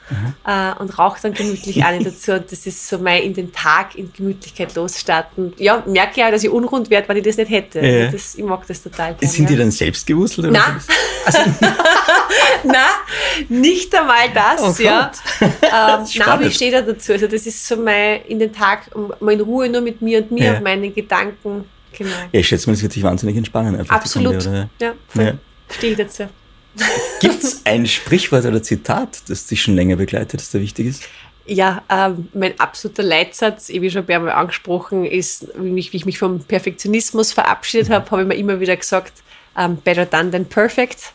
äh, 0.46 0.72
und 0.80 0.98
rauche 0.98 1.18
dann 1.22 1.34
gemütlich 1.34 1.84
eine 1.84 2.02
dazu. 2.04 2.32
Und 2.32 2.50
das 2.50 2.66
ist 2.66 2.88
so 2.88 2.98
mein 2.98 3.22
in 3.22 3.34
den 3.34 3.52
Tag 3.52 3.94
in 3.96 4.12
Gemütlichkeit 4.12 4.74
losstarten. 4.74 5.52
Ja, 5.58 5.82
merke 5.86 6.20
ja, 6.20 6.30
dass 6.30 6.42
ich 6.44 6.50
unrund 6.50 6.90
werde, 6.90 7.08
wenn 7.08 7.16
ich 7.18 7.24
das 7.24 7.36
nicht 7.36 7.50
hätte. 7.50 7.80
Ja. 7.80 8.10
Das, 8.10 8.34
ich 8.34 8.44
mag 8.44 8.66
das 8.66 8.82
total 8.82 9.14
gerne. 9.14 9.32
Sind 9.32 9.50
die 9.50 9.56
dann 9.56 9.70
selbst 9.70 10.06
gewuselt? 10.06 10.46
oder 10.48 10.58
Nein. 10.58 10.80
was? 11.26 11.34
Nein, 12.64 12.74
nicht 13.48 13.94
einmal 13.94 14.30
das, 14.32 14.78
Oh 14.78 14.82
ja. 14.82 15.10
Ähm, 15.40 16.06
nein, 16.16 16.42
ich 16.46 16.54
stehe 16.54 16.72
da 16.72 16.80
dazu. 16.82 17.12
Also 17.12 17.26
das 17.26 17.46
ist 17.46 17.66
so 17.66 17.76
mein 17.76 18.22
in 18.22 18.38
den 18.38 18.52
Tag, 18.52 18.90
mal 19.20 19.32
in 19.32 19.40
Ruhe 19.40 19.68
nur 19.68 19.80
mit 19.80 20.00
mir 20.02 20.18
und 20.22 20.30
mir 20.30 20.44
Ja. 20.44 20.56
und 20.56 20.62
meinen 20.62 20.94
Gedanken. 20.94 21.64
Genau. 21.96 22.10
Ja, 22.32 22.40
ich 22.40 22.48
schätze 22.48 22.68
mal, 22.68 22.74
das 22.74 22.82
wird 22.82 22.94
dich 22.94 23.02
wahnsinnig 23.02 23.36
entspannen. 23.36 23.78
Absolut. 23.88 24.46
Oder? 24.46 24.68
Ja. 24.78 24.92
Ja. 25.14 25.32
Stehe 25.76 25.92
ich 25.92 25.98
dazu. 25.98 26.28
Gibt 27.20 27.42
es 27.42 27.62
ein 27.64 27.86
Sprichwort 27.86 28.44
oder 28.46 28.62
Zitat, 28.62 29.28
das 29.28 29.46
dich 29.46 29.62
schon 29.62 29.74
länger 29.74 29.96
begleitet, 29.96 30.40
das 30.40 30.50
da 30.50 30.60
wichtig 30.60 30.86
ist? 30.86 31.02
Ja, 31.44 31.82
ähm, 31.90 32.28
mein 32.34 32.58
absoluter 32.60 33.02
Leitsatz, 33.02 33.68
wie 33.68 33.90
schon 33.90 34.02
ein 34.02 34.06
paar 34.06 34.20
Mal 34.20 34.30
angesprochen, 34.30 35.04
ist, 35.04 35.48
wie 35.56 35.78
ich, 35.78 35.92
wie 35.92 35.96
ich 35.96 36.06
mich 36.06 36.18
vom 36.18 36.40
Perfektionismus 36.40 37.32
verabschiedet 37.32 37.90
habe, 37.90 38.10
habe 38.10 38.22
ich 38.22 38.28
mir 38.28 38.36
immer 38.36 38.60
wieder 38.60 38.76
gesagt, 38.76 39.22
ähm, 39.58 39.76
better 39.76 40.06
done 40.06 40.30
than 40.30 40.46
perfect. 40.46 41.12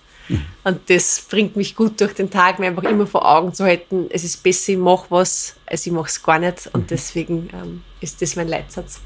Und 0.63 0.79
das 0.87 1.25
bringt 1.29 1.55
mich 1.55 1.75
gut 1.75 1.99
durch 2.01 2.13
den 2.13 2.29
Tag, 2.29 2.59
mir 2.59 2.67
einfach 2.67 2.83
immer 2.83 3.07
vor 3.07 3.25
Augen 3.25 3.53
zu 3.53 3.63
halten, 3.63 4.07
es 4.09 4.23
ist 4.23 4.43
besser, 4.43 4.73
ich 4.73 4.77
mache 4.77 5.05
was, 5.09 5.55
als 5.65 5.85
ich 5.85 5.93
mache 5.93 6.07
es 6.07 6.21
gar 6.21 6.39
nicht. 6.39 6.69
Und 6.73 6.91
deswegen 6.91 7.49
ähm, 7.53 7.83
ist 8.01 8.21
das 8.21 8.35
mein 8.35 8.47
Leitsatz. 8.47 8.99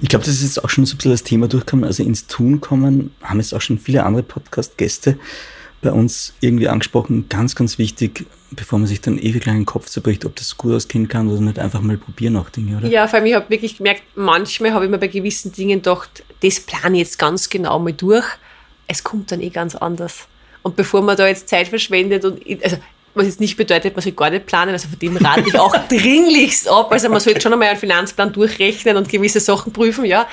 Ich 0.00 0.08
glaube, 0.08 0.24
das 0.24 0.34
ist 0.34 0.42
jetzt 0.42 0.64
auch 0.64 0.70
schon 0.70 0.86
so 0.86 0.94
ein 0.94 0.96
bisschen 0.98 1.12
das 1.12 1.22
Thema 1.22 1.48
durchgekommen. 1.48 1.84
Also 1.84 2.02
ins 2.02 2.26
Tun 2.26 2.60
kommen, 2.60 3.14
haben 3.22 3.38
jetzt 3.38 3.54
auch 3.54 3.60
schon 3.60 3.78
viele 3.78 4.04
andere 4.04 4.22
Podcast-Gäste 4.22 5.18
bei 5.82 5.92
uns 5.92 6.32
irgendwie 6.40 6.68
angesprochen. 6.68 7.28
Ganz, 7.28 7.54
ganz 7.54 7.76
wichtig, 7.76 8.24
bevor 8.52 8.78
man 8.78 8.88
sich 8.88 9.00
dann 9.00 9.18
ewig 9.18 9.44
lang 9.44 9.56
den 9.56 9.66
Kopf 9.66 9.86
zerbricht, 9.86 10.24
ob 10.24 10.36
das 10.36 10.56
gut 10.56 10.72
ausgehen 10.72 11.08
kann 11.08 11.28
oder 11.28 11.40
nicht, 11.40 11.58
einfach 11.58 11.80
mal 11.80 11.98
probieren 11.98 12.36
auch 12.36 12.48
Dinge, 12.50 12.78
oder? 12.78 12.88
Ja, 12.88 13.06
vor 13.08 13.18
allem, 13.18 13.26
ich 13.26 13.34
habe 13.34 13.50
wirklich 13.50 13.76
gemerkt, 13.76 14.02
manchmal 14.14 14.72
habe 14.72 14.84
ich 14.84 14.90
mir 14.90 14.98
bei 14.98 15.08
gewissen 15.08 15.52
Dingen 15.52 15.82
gedacht, 15.82 16.22
das 16.40 16.60
plane 16.60 16.98
ich 16.98 17.08
jetzt 17.08 17.18
ganz 17.18 17.50
genau 17.50 17.78
mal 17.78 17.92
durch. 17.92 18.26
Es 18.86 19.02
kommt 19.04 19.32
dann 19.32 19.40
eh 19.40 19.50
ganz 19.50 19.74
anders. 19.74 20.28
Und 20.62 20.76
bevor 20.76 21.02
man 21.02 21.16
da 21.16 21.26
jetzt 21.26 21.48
Zeit 21.48 21.68
verschwendet 21.68 22.24
und, 22.24 22.40
also, 22.62 22.76
was 23.14 23.26
jetzt 23.26 23.40
nicht 23.40 23.56
bedeutet, 23.56 23.94
man 23.94 24.02
soll 24.02 24.12
gar 24.12 24.30
nicht 24.30 24.46
planen, 24.46 24.72
also 24.72 24.88
von 24.88 24.98
dem 24.98 25.16
rate 25.16 25.44
ich 25.46 25.58
auch 25.58 25.76
dringlichst 25.88 26.68
ab. 26.68 26.90
Also 26.92 27.08
man 27.08 27.20
sollte 27.20 27.40
schon 27.40 27.52
einmal 27.52 27.68
einen 27.68 27.78
Finanzplan 27.78 28.32
durchrechnen 28.32 28.96
und 28.96 29.08
gewisse 29.08 29.40
Sachen 29.40 29.72
prüfen, 29.72 30.04
ja. 30.04 30.26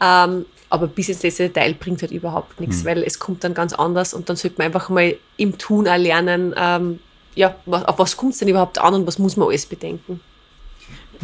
Ähm, 0.00 0.46
aber 0.70 0.86
bis 0.86 1.08
ins 1.08 1.22
letzte 1.22 1.44
Detail 1.44 1.74
bringt 1.74 2.02
halt 2.02 2.12
überhaupt 2.12 2.60
nichts, 2.60 2.84
weil 2.84 3.02
es 3.02 3.18
kommt 3.18 3.42
dann 3.42 3.54
ganz 3.54 3.72
anders 3.72 4.12
und 4.12 4.28
dann 4.28 4.36
sollte 4.36 4.56
man 4.58 4.66
einfach 4.66 4.88
mal 4.90 5.16
im 5.36 5.56
Tun 5.56 5.88
auch 5.88 5.96
lernen, 5.96 6.54
ähm, 6.56 6.98
ja, 7.34 7.54
auf 7.66 7.98
was 7.98 8.16
kommt 8.16 8.32
es 8.32 8.40
denn 8.40 8.48
überhaupt 8.48 8.78
an 8.78 8.94
und 8.94 9.06
was 9.06 9.18
muss 9.18 9.36
man 9.36 9.48
alles 9.48 9.64
bedenken. 9.64 10.20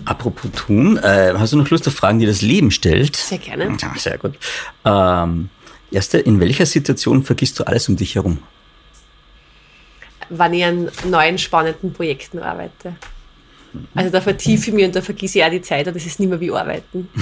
Apropos 0.06 0.50
Tun, 0.52 0.96
äh, 0.96 1.34
hast 1.36 1.52
du 1.52 1.56
noch 1.56 1.68
Lust 1.70 1.86
auf 1.86 1.94
Fragen, 1.94 2.18
die 2.18 2.26
das 2.26 2.40
Leben 2.40 2.70
stellt? 2.70 3.16
Sehr 3.16 3.38
gerne. 3.38 3.76
Ja, 3.80 3.92
sehr 3.96 4.18
gut. 4.18 4.34
Ähm, 4.84 5.50
erste, 5.94 6.18
in 6.18 6.40
welcher 6.40 6.66
Situation 6.66 7.22
vergisst 7.22 7.58
du 7.58 7.64
alles 7.64 7.88
um 7.88 7.96
dich 7.96 8.14
herum? 8.14 8.38
wann 10.28 10.54
ich 10.54 10.64
an 10.64 10.90
neuen 11.06 11.38
spannenden 11.38 11.92
Projekten 11.92 12.38
arbeite. 12.38 12.96
Also 13.94 14.10
da 14.10 14.20
vertiefe 14.20 14.70
ich 14.70 14.74
mich 14.74 14.84
und 14.84 14.94
da 14.94 15.02
vergesse 15.02 15.38
ich 15.38 15.44
auch 15.44 15.50
die 15.50 15.62
Zeit 15.62 15.86
und 15.88 15.96
das 15.96 16.06
ist 16.06 16.20
nicht 16.20 16.28
mehr 16.28 16.40
wie 16.40 16.50
Arbeiten. 16.50 17.08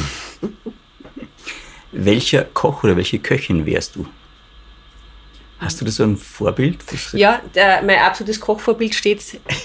Welcher 1.93 2.45
Koch 2.45 2.85
oder 2.85 2.97
welche 2.97 3.19
Köchin 3.19 3.67
wärst 3.67 3.97
du? 3.97 4.07
Hast 5.59 5.81
du 5.81 5.85
da 5.85 5.91
so 5.91 6.05
ein 6.05 6.17
Vorbild? 6.17 6.79
Ja, 7.13 7.41
der, 7.55 7.83
mein 7.83 7.99
absolutes 7.99 8.41
Kochvorbild 8.41 8.95
steht 8.95 9.23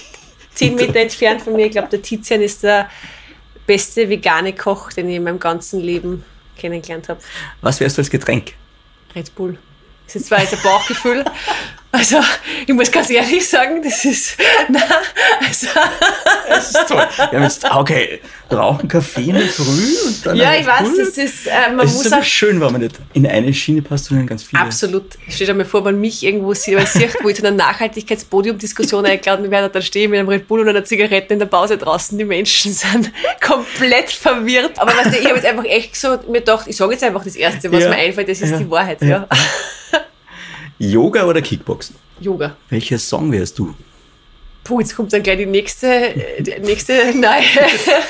zehn 0.54 0.74
Meter 0.74 0.96
entfernt 0.96 1.42
von 1.42 1.54
mir. 1.54 1.66
Ich 1.66 1.72
glaube, 1.72 1.88
der 1.88 2.02
Tizian 2.02 2.42
ist 2.42 2.62
der 2.62 2.88
beste 3.66 4.08
vegane 4.08 4.52
Koch, 4.52 4.92
den 4.92 5.08
ich 5.08 5.16
in 5.16 5.24
meinem 5.24 5.40
ganzen 5.40 5.80
Leben 5.80 6.22
kennengelernt 6.58 7.08
habe. 7.08 7.20
Was 7.62 7.80
wärst 7.80 7.96
du 7.96 8.02
als 8.02 8.10
Getränk? 8.10 8.52
Red 9.14 9.34
Bull. 9.34 9.58
Das 10.06 10.16
ist 10.16 10.26
zwar 10.26 10.38
ein 10.38 10.46
Bauchgefühl. 10.62 11.24
Also, 11.90 12.16
ich 12.66 12.74
muss 12.74 12.92
ganz 12.92 13.08
ehrlich 13.08 13.48
sagen, 13.48 13.82
das 13.82 14.04
ist, 14.04 14.36
nein, 14.68 14.82
also, 15.46 15.66
Das 16.46 16.68
ist 16.70 16.86
toll. 16.86 17.06
Wir 17.16 17.26
haben 17.38 17.42
jetzt, 17.42 17.64
okay, 17.64 18.20
rauchen 18.52 18.88
Kaffee 18.88 19.22
in 19.30 19.34
der 19.36 19.46
Früh 19.48 19.94
und 20.06 20.26
dann. 20.26 20.36
ja, 20.36 20.54
ich 20.54 20.66
weiß, 20.66 20.86
das 20.98 21.16
ist, 21.16 21.46
äh, 21.46 21.72
man 21.74 21.86
Es 21.86 21.94
muss 21.94 22.04
ist 22.06 22.12
auch 22.12 22.22
schön, 22.22 22.60
wenn 22.60 22.72
man 22.72 22.82
nicht 22.82 22.96
in 23.14 23.26
eine 23.26 23.54
Schiene 23.54 23.80
passt, 23.80 24.04
sondern 24.06 24.26
ganz 24.26 24.42
viele. 24.42 24.60
Absolut. 24.60 25.04
Stell 25.30 25.46
dir 25.46 25.54
mal 25.54 25.64
vor, 25.64 25.82
wenn 25.86 25.98
mich 25.98 26.22
irgendwo 26.22 26.52
sieht, 26.52 26.76
wenn 26.76 26.84
sieht 26.86 27.16
wo 27.22 27.28
ich 27.30 27.36
zu 27.36 27.46
einer 27.46 27.56
Nachhaltigkeitspodiumdiskussion 27.56 29.06
eingeladen 29.06 29.50
werde, 29.50 29.70
dann 29.70 29.82
stehe 29.82 30.04
ich 30.04 30.10
mit 30.10 30.18
einem 30.18 30.28
Red 30.28 30.46
Bull 30.46 30.60
und 30.60 30.68
einer 30.68 30.84
Zigarette 30.84 31.32
in 31.32 31.38
der 31.38 31.46
Pause 31.46 31.78
draußen. 31.78 32.18
Die 32.18 32.24
Menschen 32.26 32.70
sind 32.72 33.10
komplett 33.40 34.10
verwirrt. 34.10 34.78
Aber 34.78 34.92
weißt 34.94 35.14
du, 35.14 35.18
ich 35.18 35.24
habe 35.26 35.36
jetzt 35.36 35.46
einfach 35.46 35.64
echt 35.64 35.96
so 35.96 36.18
mir 36.28 36.40
gedacht, 36.40 36.66
ich 36.68 36.76
sage 36.76 36.92
jetzt 36.92 37.02
einfach 37.04 37.24
das 37.24 37.34
Erste, 37.34 37.72
was 37.72 37.82
Ja. 37.84 37.88
mir 37.90 37.96
einfällt, 37.96 38.28
das 38.28 38.42
ist 38.42 38.50
Ja. 38.50 38.58
die 38.58 38.70
Wahrheit. 38.70 39.00
Ja. 39.00 39.26
Yoga 40.78 41.24
oder 41.24 41.42
Kickboxen? 41.42 41.96
Yoga. 42.20 42.56
Welcher 42.68 42.98
Song 42.98 43.30
wärst 43.32 43.58
du? 43.58 43.74
Puh, 44.64 44.80
jetzt 44.80 44.94
kommt 44.94 45.12
dann 45.12 45.22
gleich 45.22 45.38
die 45.38 45.46
nächste, 45.46 45.86
äh, 45.86 46.42
die 46.42 46.58
nächste, 46.60 46.92
nein, 47.14 47.42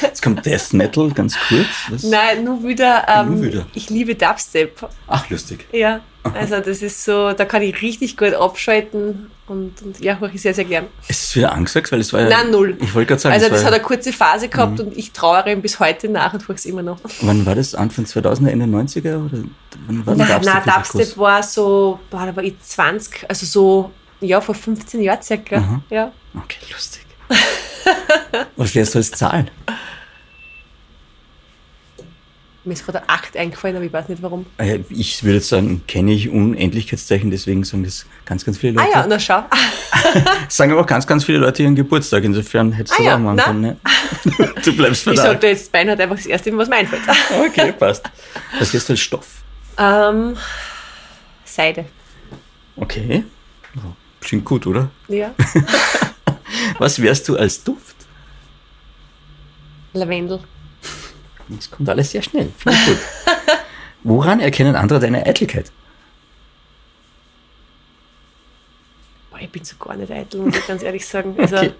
Jetzt 0.03 0.21
kommt 0.23 0.45
Death 0.45 0.73
Metal, 0.73 1.09
ganz 1.11 1.37
kurz. 1.49 1.67
Was? 1.91 2.03
nein, 2.03 2.43
nur 2.45 2.63
wieder, 2.65 3.07
ähm, 3.09 3.35
Nur 3.37 3.43
wieder. 3.45 3.67
ich 3.75 3.91
liebe 3.91 4.15
Dubstep. 4.15 4.89
Ach, 5.07 5.31
lustig. 5.31 5.67
Ja, 5.73 6.01
also 6.35 6.61
das 6.61 6.83
ist 6.83 7.05
so, 7.05 7.33
da 7.33 7.45
kann 7.45 7.63
ich 7.63 7.81
richtig 7.83 8.17
gut 8.17 8.35
abschalten 8.35 9.31
und, 9.47 9.81
und 9.83 10.01
ja, 10.01 10.19
höre 10.19 10.33
ich 10.35 10.43
sehr, 10.43 10.55
sehr 10.55 10.65
gern. 10.65 10.87
Ist 11.09 11.25
es 11.25 11.37
wieder 11.37 11.53
angesagt? 11.53 11.91
Weil 11.91 12.01
es 12.01 12.13
war 12.13 12.21
ja, 12.21 12.29
Nein, 12.29 12.51
null. 12.51 12.77
Ich 12.81 12.95
wollte 12.95 13.09
gerade 13.09 13.21
sagen, 13.21 13.35
Also 13.35 13.49
das 13.49 13.65
hat 13.65 13.73
eine 13.73 13.83
kurze 13.83 14.13
Phase 14.13 14.49
gehabt 14.49 14.81
und 14.81 14.97
ich 14.97 15.13
trauere 15.13 15.47
ihm 15.49 15.63
bis 15.63 15.81
heute 15.81 16.09
nach 16.09 16.35
und 16.35 16.41
tue 16.41 16.55
es 16.55 16.67
immer 16.67 16.83
noch. 16.83 16.99
wann 17.23 17.47
war 17.47 17.55
das? 17.55 17.75
Anfang 17.75 18.05
2000er, 18.05 18.49
Ende 18.49 18.67
90er? 18.67 19.25
Oder 19.25 19.45
wann 19.87 20.07
war 20.07 20.15
Nein, 20.17 20.41
nein, 20.45 20.63
Dubstep 20.65 21.17
war 21.17 21.43
so, 21.43 21.99
boah, 22.11 22.27
da 22.27 22.37
war 22.37 22.43
ich 22.43 22.59
20, 22.61 23.29
also 23.29 23.47
so, 23.47 23.91
ja, 24.21 24.41
vor 24.41 24.55
15 24.55 25.01
Jahren 25.01 25.23
circa. 25.23 25.61
Mhm. 25.61 25.83
Ja. 25.91 26.13
Okay, 26.35 26.59
lustig. 26.71 27.03
Was 28.57 28.75
wärst 28.75 28.95
du 28.95 28.99
als 28.99 29.11
Zahl? 29.13 29.47
Mir 32.69 32.75
ist 32.75 32.85
gerade 32.85 33.09
8 33.09 33.37
eingefallen, 33.37 33.77
aber 33.77 33.85
ich 33.87 33.93
weiß 33.93 34.09
nicht 34.11 34.23
warum. 34.23 34.45
Äh, 34.59 34.81
Ich 34.91 35.25
würde 35.25 35.37
jetzt 35.37 35.49
sagen, 35.49 35.83
kenne 35.89 36.13
ich 36.13 36.29
Unendlichkeitszeichen, 36.29 37.31
deswegen 37.31 37.65
sagen 37.65 37.83
das 37.83 38.05
ganz, 38.27 38.45
ganz 38.45 38.59
viele 38.59 38.79
Ah 38.79 38.85
Leute. 38.85 38.99
ja, 38.99 39.07
na 39.09 39.19
schau. 39.19 39.43
Sagen 40.49 40.73
aber 40.73 40.83
auch 40.83 40.87
ganz, 40.87 41.07
ganz 41.07 41.25
viele 41.25 41.39
Leute 41.39 41.63
ihren 41.63 41.75
Geburtstag. 41.75 42.25
Insofern 42.25 42.73
hättest 42.73 42.99
du 42.99 43.03
Ah 43.03 43.05
das 43.05 43.07
ja, 43.07 43.15
auch 43.17 43.21
machen 43.21 43.37
na. 43.37 43.45
können. 43.45 43.61
Ne? 43.63 43.77
Du 44.65 44.77
bleibst 44.77 45.01
Ich 45.01 45.05
verdammt. 45.05 45.27
sage 45.29 45.39
da 45.41 45.47
jetzt 45.49 45.73
Bein 45.73 45.91
hat 45.91 46.01
einfach 46.01 46.17
das 46.17 46.27
erste, 46.27 46.57
was 46.57 46.69
mir 46.69 46.77
einfällt. 46.77 47.03
Okay, 47.49 47.73
passt. 47.73 48.05
Was 48.59 48.71
du 48.71 48.79
als 48.93 49.01
Stoff? 49.01 49.27
ähm, 49.79 50.37
Seide. 51.45 51.87
Okay. 52.77 53.25
Ja, 53.75 53.83
Klingt 54.21 54.45
gut, 54.45 54.67
oder? 54.67 54.91
Ja. 55.09 55.35
Was 56.79 57.01
wärst 57.01 57.29
du 57.29 57.37
als 57.37 57.65
Duft? 57.65 57.97
Lavendel. 59.95 60.41
Das 61.49 61.71
kommt 61.71 61.89
alles 61.89 62.11
sehr 62.11 62.23
schnell. 62.23 62.51
Finde 62.57 62.79
ich 62.79 62.87
gut. 62.87 62.99
Woran 64.05 64.41
erkennen 64.41 64.77
andere 64.77 65.01
deine 65.01 65.27
Eitelkeit? 65.27 65.73
Boah, 69.31 69.41
ich 69.41 69.51
bin 69.51 69.65
so 69.65 69.77
gar 69.77 69.97
nicht 69.97 70.11
eitel, 70.11 70.41
muss 70.41 70.57
ich 70.57 70.67
ganz 70.67 70.83
ehrlich 70.83 71.07
sagen. 71.07 71.35
Also, 71.39 71.57
Okay. 71.57 71.73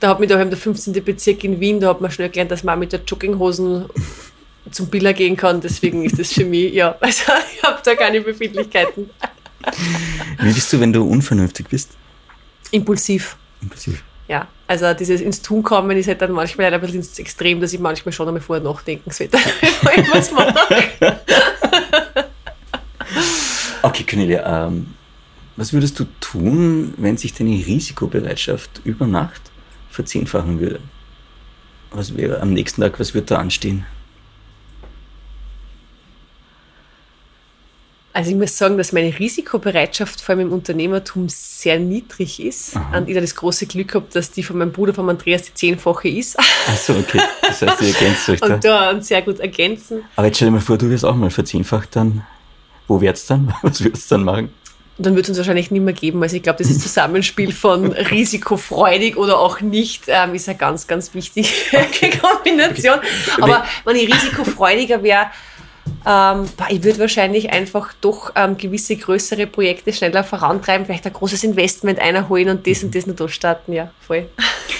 Da 0.00 0.10
hat 0.10 0.20
mich 0.20 0.28
daheim 0.28 0.48
der 0.48 0.58
15. 0.58 0.92
Bezirk 1.04 1.42
in 1.42 1.58
Wien, 1.58 1.80
da 1.80 1.88
hat 1.88 2.00
man 2.00 2.10
schnell 2.10 2.28
gelernt, 2.28 2.52
dass 2.52 2.62
man 2.62 2.78
mit 2.78 2.92
der 2.92 3.00
Jogginghosen 3.04 3.86
zum 4.70 4.86
Biller 4.86 5.12
gehen 5.12 5.36
kann. 5.36 5.60
Deswegen 5.60 6.04
ist 6.04 6.18
das 6.18 6.32
für 6.32 6.44
mich, 6.44 6.72
ja, 6.72 6.96
also 7.00 7.32
ich 7.52 7.62
habe 7.64 7.80
da 7.84 7.96
keine 7.96 8.20
Befindlichkeiten. 8.20 9.10
Wie 10.40 10.52
bist 10.52 10.72
du, 10.72 10.78
wenn 10.78 10.92
du 10.92 11.02
unvernünftig 11.02 11.66
bist? 11.68 11.96
Impulsiv. 12.70 13.36
Impulsiv. 13.60 14.04
Ja, 14.28 14.46
also 14.66 14.92
dieses 14.92 15.22
ins 15.22 15.40
Tun 15.40 15.62
kommen 15.62 15.96
ist 15.96 16.06
halt 16.06 16.20
dann 16.20 16.32
manchmal 16.32 16.72
ein 16.72 16.80
bisschen 16.80 16.98
ins 16.98 17.18
Extrem, 17.18 17.60
dass 17.60 17.72
ich 17.72 17.80
manchmal 17.80 18.12
schon 18.12 18.28
einmal 18.28 18.42
vorher 18.42 18.62
nachdenken 18.62 19.10
sollte, 19.10 19.38
was 20.12 20.30
mache. 20.32 21.18
Okay, 23.82 24.04
Cornelia, 24.04 24.66
ähm, 24.66 24.94
was 25.56 25.72
würdest 25.72 25.98
du 25.98 26.04
tun, 26.20 26.92
wenn 26.98 27.16
sich 27.16 27.32
deine 27.32 27.52
Risikobereitschaft 27.52 28.82
über 28.84 29.06
Nacht 29.06 29.40
verzehnfachen 29.88 30.60
würde? 30.60 30.80
Was 31.90 32.14
wäre 32.14 32.40
am 32.40 32.52
nächsten 32.52 32.82
Tag, 32.82 33.00
was 33.00 33.14
wird 33.14 33.30
da 33.30 33.38
anstehen? 33.38 33.86
Also 38.12 38.30
ich 38.30 38.36
muss 38.36 38.56
sagen, 38.56 38.78
dass 38.78 38.92
meine 38.92 39.16
Risikobereitschaft 39.16 40.20
vor 40.20 40.34
allem 40.34 40.48
im 40.48 40.52
Unternehmertum 40.52 41.28
sehr 41.28 41.78
niedrig 41.78 42.42
ist. 42.42 42.74
Und 42.94 43.08
ich 43.08 43.14
da 43.14 43.20
das 43.20 43.34
große 43.34 43.66
Glück 43.66 43.94
habe, 43.94 44.06
dass 44.12 44.30
die 44.30 44.42
von 44.42 44.58
meinem 44.58 44.72
Bruder, 44.72 44.94
von 44.94 45.08
Andreas, 45.08 45.42
die 45.42 45.54
zehnfache 45.54 46.08
ist. 46.08 46.38
Achso, 46.38 46.94
okay. 46.94 47.20
Das 47.42 47.62
heißt, 47.62 47.82
ihr 47.82 47.88
ergänzt 47.88 48.28
euch 48.28 48.40
da. 48.40 48.54
Und 48.54 48.64
da 48.64 48.90
uns 48.90 49.08
sehr 49.08 49.22
gut 49.22 49.38
ergänzen. 49.40 50.02
Aber 50.16 50.26
jetzt 50.26 50.36
stell 50.36 50.48
dir 50.48 50.52
mal 50.52 50.60
vor, 50.60 50.78
du 50.78 50.90
wirst 50.90 51.04
auch 51.04 51.14
mal 51.14 51.30
verzehnfacht, 51.30 51.94
dann. 51.94 52.26
Wo 52.88 53.00
wird's 53.00 53.26
dann? 53.26 53.54
Was 53.62 53.84
würdest 53.84 54.10
du 54.10 54.16
dann 54.16 54.24
machen? 54.24 54.52
Und 54.96 55.06
dann 55.06 55.14
wird 55.14 55.26
es 55.26 55.28
uns 55.28 55.38
wahrscheinlich 55.38 55.70
nicht 55.70 55.82
mehr 55.82 55.94
geben. 55.94 56.20
Also 56.22 56.34
ich 56.34 56.42
glaube, 56.42 56.64
das 56.64 56.76
Zusammenspiel 56.80 57.52
von 57.52 57.92
risikofreudig 57.92 59.16
oder 59.16 59.38
auch 59.38 59.60
nicht 59.60 60.04
ähm, 60.08 60.34
ist 60.34 60.48
eine 60.48 60.58
ganz, 60.58 60.88
ganz 60.88 61.14
wichtige 61.14 61.48
Kombination. 62.20 62.98
Aber 63.40 63.64
wenn 63.84 63.94
ich 63.94 64.12
risikofreudiger 64.12 65.04
wäre, 65.04 65.26
ähm, 66.06 66.44
ich 66.70 66.82
würde 66.82 66.98
wahrscheinlich 67.00 67.50
einfach 67.50 67.92
doch 68.00 68.32
ähm, 68.34 68.56
gewisse 68.56 68.96
größere 68.96 69.46
Projekte 69.46 69.92
schneller 69.92 70.24
vorantreiben, 70.24 70.86
vielleicht 70.86 71.06
ein 71.06 71.12
großes 71.12 71.44
Investment 71.44 71.98
einholen 71.98 72.48
und 72.48 72.66
das 72.66 72.82
und 72.82 72.94
das 72.94 73.06
noch 73.06 73.16
durchstarten. 73.16 73.74
Ja, 73.74 73.90
voll. 74.00 74.26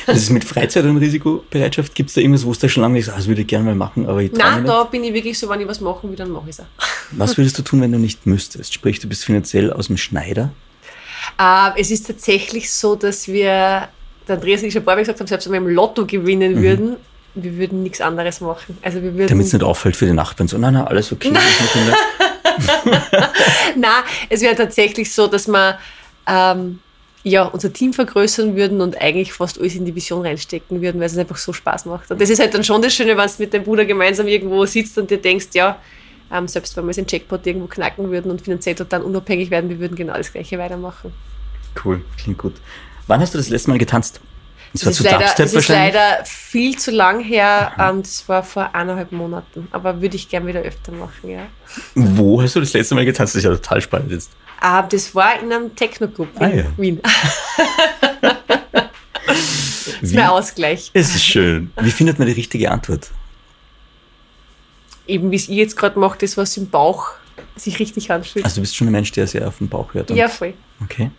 Das 0.07 0.19
ist 0.19 0.31
mit 0.31 0.45
Freizeit 0.45 0.85
und 0.85 0.97
Risikobereitschaft. 0.97 1.95
Gibt 1.95 2.09
es 2.09 2.15
da 2.15 2.21
irgendwas, 2.21 2.47
wo 2.47 2.53
es 2.53 2.59
da 2.59 2.69
schon 2.69 2.83
lange 2.83 2.99
ist, 2.99 3.11
ah, 3.11 3.17
das 3.17 3.29
würde 3.29 3.43
ich 3.43 3.47
gerne 3.47 3.67
mal 3.67 3.75
machen, 3.75 4.07
aber 4.07 4.23
ich 4.23 4.33
Nein, 4.33 4.65
da 4.65 4.85
bin 4.85 5.05
ich 5.05 5.13
wirklich 5.13 5.39
so, 5.39 5.49
wenn 5.49 5.61
ich 5.61 5.69
was 5.69 5.81
machen 5.81 6.09
will, 6.09 6.17
dann 6.17 6.31
mache 6.31 6.45
ich 6.49 6.57
es 6.57 6.61
auch. 6.61 6.67
Was 7.13 7.37
würdest 7.37 7.59
du 7.59 7.63
tun, 7.63 7.81
wenn 7.81 7.93
du 7.93 7.99
nicht 7.99 8.27
müsstest? 8.27 8.73
Sprich, 8.73 9.01
du 9.01 9.09
bist 9.09 9.25
finanziell 9.25 9.73
aus 9.73 9.89
dem 9.89 9.97
Schneider? 9.97 10.51
Äh, 11.39 11.81
es 11.81 11.91
ist 11.91 12.07
tatsächlich 12.07 12.73
so, 12.73 12.97
dass 12.97 13.29
wir, 13.29 13.89
der 14.27 14.37
Andreas 14.37 14.63
und 14.63 14.69
ich 14.69 14.73
schon 14.73 14.83
ein 14.83 14.85
paar 14.87 14.95
Mal 14.95 15.03
gesagt 15.03 15.21
haben, 15.21 15.27
selbst 15.27 15.47
wenn 15.47 15.63
wir 15.63 15.69
im 15.69 15.75
Lotto 15.75 16.07
gewinnen 16.07 16.57
mhm. 16.57 16.63
würden, 16.63 16.97
wir 17.43 17.57
würden 17.57 17.83
nichts 17.83 18.01
anderes 18.01 18.41
machen. 18.41 18.79
Also 18.83 19.03
wir 19.03 19.27
Damit 19.27 19.47
es 19.47 19.53
nicht 19.53 19.63
auffällt 19.63 19.97
für 19.97 20.07
die 20.07 20.13
Nachbarn. 20.13 20.49
So, 20.49 20.59
nein, 20.59 20.75
nein, 20.75 20.87
alles 20.87 21.13
okay. 21.13 21.31
nein, 21.31 21.43
es 24.29 24.41
wäre 24.41 24.55
tatsächlich 24.55 25.13
so, 25.13 25.27
dass 25.27 25.49
wir 25.49 25.79
ähm, 26.27 26.81
ja, 27.25 27.45
unser 27.45 27.73
Team 27.73 27.93
vergrößern 27.93 28.57
würden 28.57 28.81
und 28.81 29.01
eigentlich 29.01 29.33
fast 29.33 29.59
alles 29.59 29.75
in 29.75 29.85
die 29.85 29.95
Vision 29.95 30.23
reinstecken 30.23 30.81
würden, 30.81 31.01
weil 31.01 31.07
es 31.07 31.19
einfach 31.19 31.37
so 31.37 31.53
Spaß 31.53 31.87
macht. 31.87 32.11
Und 32.11 32.21
das 32.21 32.31
ist 32.31 32.39
halt 32.39 32.55
dann 32.55 32.65
schon 32.65 32.81
das 32.81 32.95
Schöne, 32.95 33.17
wenn 33.17 33.27
du 33.27 33.33
mit 33.39 33.53
deinem 33.53 33.65
Bruder 33.65 33.85
gemeinsam 33.85 34.29
irgendwo 34.29 34.65
sitzt 34.67 34.97
und 34.99 35.11
dir 35.11 35.19
denkst, 35.19 35.49
ja, 35.55 35.79
ähm, 36.33 36.47
selbst 36.47 36.77
wenn 36.77 36.87
wir 36.87 36.95
den 36.95 37.07
Jackpot 37.09 37.47
irgendwo 37.47 37.67
knacken 37.67 38.11
würden 38.11 38.31
und 38.31 38.43
finanziell 38.43 38.75
total 38.75 39.03
unabhängig 39.03 39.51
werden, 39.51 39.71
wir 39.71 39.79
würden 39.79 39.97
genau 39.97 40.15
das 40.15 40.33
Gleiche 40.33 40.59
weitermachen. 40.59 41.13
Cool, 41.85 42.03
klingt 42.17 42.39
gut. 42.39 42.55
Wann 43.07 43.21
hast 43.21 43.35
du 43.35 43.39
das 43.39 43.49
letzte 43.49 43.71
Mal 43.71 43.79
getanzt? 43.79 44.21
Das, 44.73 44.83
das, 44.83 45.01
ist, 45.01 45.05
leider, 45.05 45.35
das 45.37 45.55
ist 45.55 45.69
leider 45.69 46.25
viel 46.25 46.77
zu 46.77 46.91
lang 46.91 47.21
her. 47.21 47.73
Ähm, 47.79 48.03
das 48.03 48.29
war 48.29 48.43
vor 48.43 48.75
eineinhalb 48.75 49.13
Monaten. 49.13 49.69
Aber 49.71 50.01
würde 50.01 50.17
ich 50.17 50.29
gern 50.29 50.47
wieder 50.47 50.61
öfter 50.61 50.93
machen, 50.93 51.31
ja. 51.31 51.47
Wo 51.95 52.43
hast 52.43 52.55
du 52.55 52.61
das 52.61 52.73
letzte 52.73 52.95
Mal 52.95 53.05
getanzt? 53.05 53.35
Das 53.35 53.39
ist 53.39 53.45
ja 53.45 53.51
total 53.51 53.81
spannend 53.81 54.13
jetzt. 54.13 54.31
Ah, 54.61 54.83
das 54.83 55.15
war 55.15 55.41
in 55.41 55.53
einem 55.53 55.75
Techno-Club 55.75 56.29
in 56.37 56.43
ah, 56.43 56.49
ja. 56.49 56.65
Wien. 56.77 57.01
das 59.27 59.87
ist 60.03 60.15
mein 60.15 60.27
Ausgleich. 60.27 60.91
Es 60.93 61.15
ist 61.15 61.25
schön. 61.25 61.73
Wie 61.81 61.91
findet 61.91 62.19
man 62.19 62.27
die 62.27 62.35
richtige 62.35 62.71
Antwort? 62.71 63.11
Eben 65.07 65.31
wie 65.31 65.37
es 65.37 65.49
ich 65.49 65.57
jetzt 65.57 65.77
gerade 65.77 65.99
mache, 65.99 66.19
das, 66.21 66.37
was 66.37 66.57
im 66.57 66.69
Bauch 66.69 67.13
sich 67.57 67.79
richtig 67.79 68.11
anfühlt. 68.11 68.45
Also 68.45 68.57
du 68.57 68.61
bist 68.63 68.77
schon 68.77 68.89
ein 68.89 68.93
Mensch, 68.93 69.13
der 69.13 69.27
sehr 69.27 69.47
auf 69.49 69.59
den 69.59 69.69
Bauch 69.69 69.95
hört. 69.95 70.11
Ja, 70.11 70.29
voll. 70.29 70.55
Okay. 70.83 71.11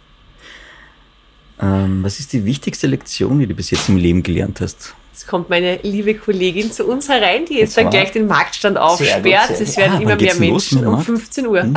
Ähm, 1.61 2.03
was 2.03 2.19
ist 2.19 2.33
die 2.33 2.45
wichtigste 2.45 2.87
Lektion, 2.87 3.39
die 3.39 3.47
du 3.47 3.53
bis 3.53 3.71
jetzt 3.71 3.89
im 3.89 3.97
Leben 3.97 4.23
gelernt 4.23 4.61
hast? 4.61 4.95
Jetzt 5.11 5.27
kommt 5.27 5.49
meine 5.49 5.79
liebe 5.83 6.15
Kollegin 6.15 6.71
zu 6.71 6.85
uns 6.85 7.09
herein, 7.09 7.45
die 7.45 7.55
jetzt 7.55 7.75
dann 7.75 7.89
gleich 7.89 8.13
den 8.13 8.27
Marktstand 8.27 8.77
aufsperrt. 8.77 9.49
Es 9.49 9.75
werden 9.75 9.97
ah, 9.97 10.01
immer 10.01 10.15
mehr 10.15 10.35
Menschen 10.35 10.87
um 10.87 11.01
15 11.01 11.45
Uhr. 11.45 11.63
Hm, 11.63 11.75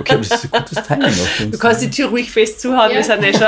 okay, 0.00 0.14
aber 0.14 0.24
das 0.24 0.42
ist 0.44 0.52
ein 0.52 0.64
gutes 0.64 0.82
Timing 0.82 1.06
auf 1.06 1.42
Du 1.52 1.58
kannst 1.58 1.82
die 1.82 1.90
Tür 1.90 2.08
ruhig 2.08 2.32
fest 2.32 2.60
zuhauen, 2.60 2.90
ja. 2.90 2.96
wir 2.96 3.04
sind 3.04 3.22
eh 3.22 3.32
schon. 3.32 3.46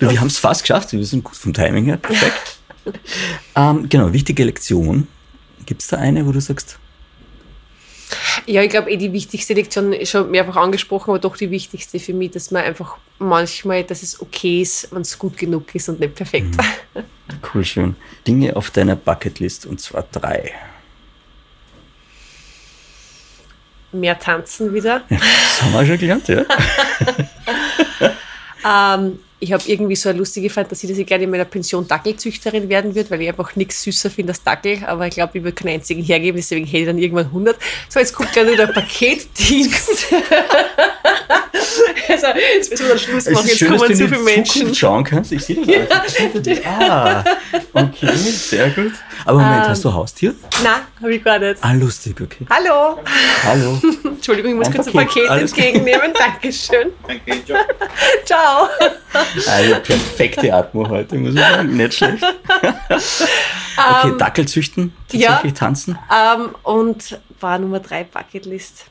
wir 0.10 0.20
haben 0.20 0.26
es 0.26 0.38
fast 0.38 0.62
geschafft, 0.62 0.92
wir 0.92 1.04
sind 1.04 1.22
gut 1.22 1.36
vom 1.36 1.52
Timing 1.52 1.84
her, 1.84 1.98
perfekt. 1.98 2.58
ähm, 3.54 3.88
genau, 3.88 4.12
wichtige 4.12 4.42
Lektion. 4.42 5.06
Gibt 5.66 5.82
es 5.82 5.88
da 5.88 5.98
eine, 5.98 6.26
wo 6.26 6.32
du 6.32 6.40
sagst, 6.40 6.80
ja, 8.46 8.62
ich 8.62 8.70
glaube, 8.70 8.90
eh 8.90 8.96
die 8.96 9.12
wichtigste 9.12 9.54
Lektion 9.54 9.92
ist 9.92 10.10
schon 10.10 10.30
mehrfach 10.30 10.56
angesprochen, 10.56 11.10
aber 11.10 11.18
doch 11.18 11.36
die 11.36 11.50
wichtigste 11.50 11.98
für 11.98 12.14
mich, 12.14 12.30
dass 12.30 12.50
man 12.50 12.64
einfach 12.64 12.96
manchmal, 13.18 13.84
dass 13.84 14.02
es 14.02 14.20
okay 14.20 14.62
ist, 14.62 14.88
wenn 14.92 15.02
es 15.02 15.18
gut 15.18 15.36
genug 15.36 15.74
ist 15.74 15.88
und 15.88 16.00
nicht 16.00 16.14
perfekt. 16.14 16.56
Mhm. 16.56 17.04
Cool, 17.52 17.64
schön. 17.64 17.96
Dinge 18.26 18.56
auf 18.56 18.70
deiner 18.70 18.96
Bucketlist 18.96 19.66
und 19.66 19.80
zwar 19.80 20.04
drei. 20.10 20.52
Mehr 23.92 24.18
tanzen 24.18 24.72
wieder. 24.74 25.02
Ja, 25.08 25.18
das 25.18 25.62
haben 25.62 25.72
wir 25.72 25.86
schon 25.86 25.98
gelernt, 25.98 26.28
ja. 26.28 26.44
ähm, 28.96 29.18
ich 29.40 29.52
habe 29.52 29.62
irgendwie 29.66 29.94
so 29.94 30.08
eine 30.08 30.18
lustige 30.18 30.50
Fantasie, 30.50 30.88
dass 30.88 30.98
ich 30.98 31.06
gerne 31.06 31.24
in 31.24 31.30
meiner 31.30 31.44
Pension 31.44 31.86
Dackelzüchterin 31.86 32.68
werden 32.68 32.94
würde, 32.94 33.10
weil 33.10 33.22
ich 33.22 33.28
einfach 33.28 33.54
nichts 33.54 33.82
süßer 33.82 34.10
finde 34.10 34.32
als 34.32 34.42
Dackel. 34.42 34.80
Aber 34.84 35.06
ich 35.06 35.14
glaube, 35.14 35.38
ich 35.38 35.44
würde 35.44 35.54
keinen 35.54 35.74
einzigen 35.74 36.02
hergeben, 36.02 36.36
deswegen 36.36 36.66
hätte 36.66 36.78
ich 36.78 36.86
dann 36.86 36.98
irgendwann 36.98 37.26
100. 37.26 37.56
So, 37.88 38.00
jetzt 38.00 38.12
kommt 38.14 38.32
gleich 38.32 38.46
nur 38.46 38.56
der 38.56 38.66
Paketdienst. 38.66 40.06
also, 42.08 42.26
jetzt 42.56 42.70
müssen 42.70 42.82
wir 42.82 42.88
dann 42.88 42.98
Schluss 42.98 43.30
machen, 43.30 43.46
jetzt 43.46 43.58
schön, 43.58 43.76
kommen 43.76 43.94
zu 43.94 44.08
viele 44.08 44.22
Menschen. 44.22 44.74
schauen 44.74 45.04
kannst, 45.04 45.30
ich 45.30 45.44
sehe 45.44 45.56
das 45.64 46.16
ja. 46.18 47.24
Ah, 47.74 47.84
okay, 47.84 48.16
sehr 48.16 48.70
gut. 48.70 48.92
Aber 49.24 49.40
Moment, 49.40 49.64
um, 49.64 49.68
hast 49.70 49.84
du 49.84 49.92
Haustier? 49.92 50.34
Nein, 50.62 50.80
habe 51.00 51.14
ich 51.14 51.22
gar 51.22 51.38
nicht. 51.38 51.58
Ah, 51.62 51.72
lustig, 51.72 52.20
okay. 52.20 52.46
Hallo. 52.50 52.98
Hallo. 53.44 53.80
Entschuldigung, 54.04 54.52
ich 54.52 54.56
muss 54.56 54.66
ein 54.68 54.74
kurz 54.74 54.86
Paket. 54.86 55.00
ein 55.00 55.06
Paket 55.06 55.30
Alles 55.30 55.52
entgegennehmen. 55.52 56.12
Dankeschön. 56.14 56.88
Danke, 57.06 57.64
ciao. 58.24 58.68
Eine 59.48 59.76
perfekte 59.76 60.52
Atmo 60.54 60.88
heute, 60.88 61.16
muss 61.16 61.34
ich 61.34 61.40
sagen. 61.40 61.76
Nicht 61.76 61.94
schlecht. 61.94 62.24
okay, 62.62 64.10
um, 64.10 64.18
Dackel 64.18 64.46
züchten, 64.46 64.92
tatsächlich 65.08 65.52
ja, 65.52 65.58
tanzen. 65.58 65.98
Um, 66.08 66.42
ähm, 66.42 66.54
und 66.62 67.20
war 67.40 67.58
Nummer 67.58 67.80
drei 67.80 68.04
Bucketlist 68.04 68.86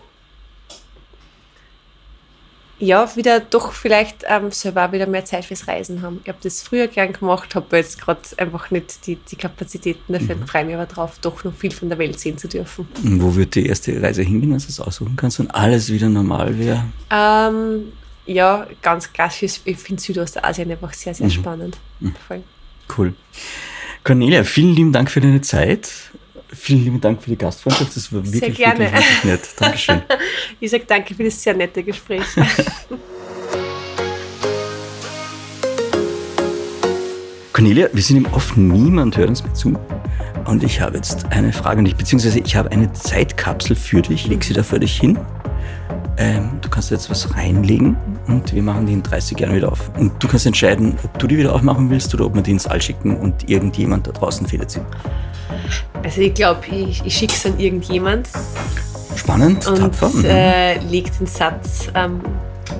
ja, 2.79 3.15
wieder 3.15 3.39
doch 3.39 3.71
vielleicht 3.71 4.23
ähm, 4.27 4.51
selber 4.51 4.91
wieder 4.91 5.07
mehr 5.07 5.25
Zeit 5.25 5.45
fürs 5.45 5.67
Reisen 5.67 6.01
haben. 6.01 6.19
Ich 6.23 6.29
habe 6.29 6.37
das 6.43 6.61
früher 6.61 6.87
gern 6.87 7.11
gemacht, 7.11 7.55
habe 7.55 7.75
jetzt 7.75 7.99
gerade 7.99 8.21
einfach 8.37 8.69
nicht 8.69 9.07
die, 9.07 9.15
die 9.15 9.35
Kapazitäten 9.35 10.13
dafür 10.13 10.35
mhm. 10.35 10.47
freue 10.47 10.65
mich 10.65 10.75
aber 10.75 10.85
drauf, 10.85 11.17
doch 11.21 11.43
noch 11.43 11.55
viel 11.55 11.71
von 11.71 11.89
der 11.89 11.97
Welt 11.97 12.19
sehen 12.19 12.37
zu 12.37 12.47
dürfen. 12.47 12.87
Und 13.03 13.21
wo 13.21 13.35
wird 13.35 13.55
die 13.55 13.65
erste 13.65 13.99
Reise 14.01 14.21
hingehen, 14.21 14.51
wenn 14.51 14.59
du 14.59 14.65
es 14.67 14.79
aussuchen 14.79 15.15
kannst 15.15 15.39
und 15.39 15.49
alles 15.49 15.91
wieder 15.91 16.07
normal 16.07 16.57
wäre? 16.59 16.83
Ähm, 17.09 17.93
ja, 18.27 18.67
ganz 18.81 19.11
klassisch. 19.11 19.61
Ich 19.65 19.77
finde 19.77 20.01
Südostasien 20.01 20.69
einfach 20.69 20.93
sehr, 20.93 21.13
sehr 21.13 21.27
mhm. 21.27 21.31
spannend. 21.31 21.77
Mhm. 21.99 22.13
Cool. 22.95 23.13
Cornelia, 24.03 24.43
vielen 24.43 24.75
lieben 24.75 24.91
Dank 24.91 25.09
für 25.09 25.21
deine 25.21 25.41
Zeit. 25.41 25.89
Vielen 26.53 26.83
lieben 26.83 27.01
Dank 27.01 27.21
für 27.21 27.29
die 27.29 27.37
Gastfreundschaft. 27.37 27.95
Das 27.95 28.13
war 28.13 28.23
wirklich, 28.23 28.39
sehr 28.39 28.51
gerne. 28.51 28.79
wirklich, 28.79 29.01
wirklich 29.01 29.23
nett. 29.23 29.41
Dankeschön. 29.57 30.01
ich 30.59 30.71
sage 30.71 30.83
danke 30.87 31.13
für 31.15 31.23
das 31.23 31.41
sehr 31.41 31.53
nette 31.53 31.83
Gespräch. 31.83 32.23
Cornelia, 37.51 37.89
wir 37.91 38.03
sind 38.03 38.17
im 38.17 38.25
Off, 38.33 38.55
niemand 38.55 39.17
hört 39.17 39.29
uns 39.29 39.43
mehr 39.43 39.53
zu. 39.55 39.77
Und 40.45 40.63
ich 40.63 40.79
habe 40.79 40.95
jetzt 40.95 41.25
eine 41.31 41.51
Frage 41.51 41.79
an 41.79 41.85
dich, 41.85 41.95
beziehungsweise 41.95 42.39
ich 42.39 42.55
habe 42.55 42.71
eine 42.71 42.93
Zeitkapsel 42.93 43.75
für 43.75 44.01
dich. 44.01 44.25
Ich 44.25 44.27
lege 44.27 44.45
sie 44.45 44.53
da 44.53 44.63
für 44.63 44.79
dich 44.79 44.97
hin. 44.97 45.17
Ähm, 46.17 46.59
du 46.61 46.69
kannst 46.69 46.89
jetzt 46.89 47.09
was 47.09 47.35
reinlegen 47.35 47.95
und 48.27 48.53
wir 48.53 48.63
machen 48.63 48.87
die 48.87 48.93
in 48.93 49.03
30 49.03 49.39
Jahren 49.39 49.55
wieder 49.55 49.71
auf. 49.71 49.91
Und 49.97 50.11
du 50.21 50.27
kannst 50.27 50.45
entscheiden, 50.45 50.97
ob 51.03 51.19
du 51.19 51.27
die 51.27 51.37
wieder 51.37 51.53
aufmachen 51.53 51.89
willst 51.89 52.13
oder 52.13 52.25
ob 52.25 52.33
wir 52.33 52.41
die 52.41 52.51
ins 52.51 52.65
All 52.65 52.81
schicken 52.81 53.15
und 53.17 53.49
irgendjemand 53.49 54.07
da 54.07 54.11
draußen 54.11 54.47
federt 54.47 54.71
sie. 54.71 54.81
Also 56.03 56.21
ich 56.21 56.33
glaube, 56.33 56.61
ich, 56.71 57.05
ich 57.05 57.13
schicke 57.13 57.33
es 57.33 57.45
an 57.45 57.59
irgendjemand. 57.59 58.29
Spannend, 59.15 59.67
und, 59.67 59.77
tapfer. 59.77 60.07
Und 60.07 60.25
äh, 60.25 60.79
leg 60.79 61.15
den 61.17 61.27
Satz 61.27 61.89
ähm, 61.93 62.21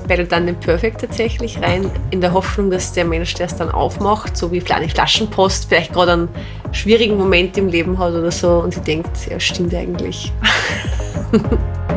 Battle 0.07 0.25
Done 0.25 0.53
Perfect 0.53 1.01
tatsächlich 1.01 1.61
rein, 1.61 1.89
in 2.11 2.21
der 2.21 2.33
Hoffnung, 2.33 2.71
dass 2.71 2.93
der 2.93 3.05
Mensch, 3.05 3.33
der 3.35 3.47
es 3.47 3.55
dann 3.55 3.69
aufmacht, 3.69 4.35
so 4.35 4.51
wie 4.51 4.63
eine 4.71 4.89
Flaschenpost, 4.89 5.65
vielleicht 5.65 5.93
gerade 5.93 6.13
einen 6.13 6.29
schwierigen 6.71 7.17
Moment 7.17 7.57
im 7.57 7.67
Leben 7.67 7.97
hat 7.99 8.13
oder 8.13 8.31
so 8.31 8.59
und 8.59 8.73
sie 8.73 8.81
denkt, 8.81 9.29
ja, 9.29 9.39
stimmt 9.39 9.73
eigentlich. 9.73 10.31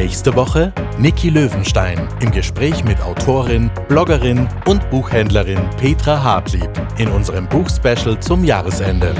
Nächste 0.00 0.36
Woche 0.36 0.72
Niki 0.96 1.28
Löwenstein 1.28 2.06
im 2.20 2.30
Gespräch 2.30 2.84
mit 2.84 3.00
Autorin, 3.02 3.68
Bloggerin 3.88 4.46
und 4.66 4.88
Buchhändlerin 4.90 5.58
Petra 5.76 6.22
Hartlieb 6.22 6.70
in 6.98 7.08
unserem 7.08 7.48
Buchspecial 7.48 8.20
zum 8.20 8.44
Jahresende. 8.44 9.12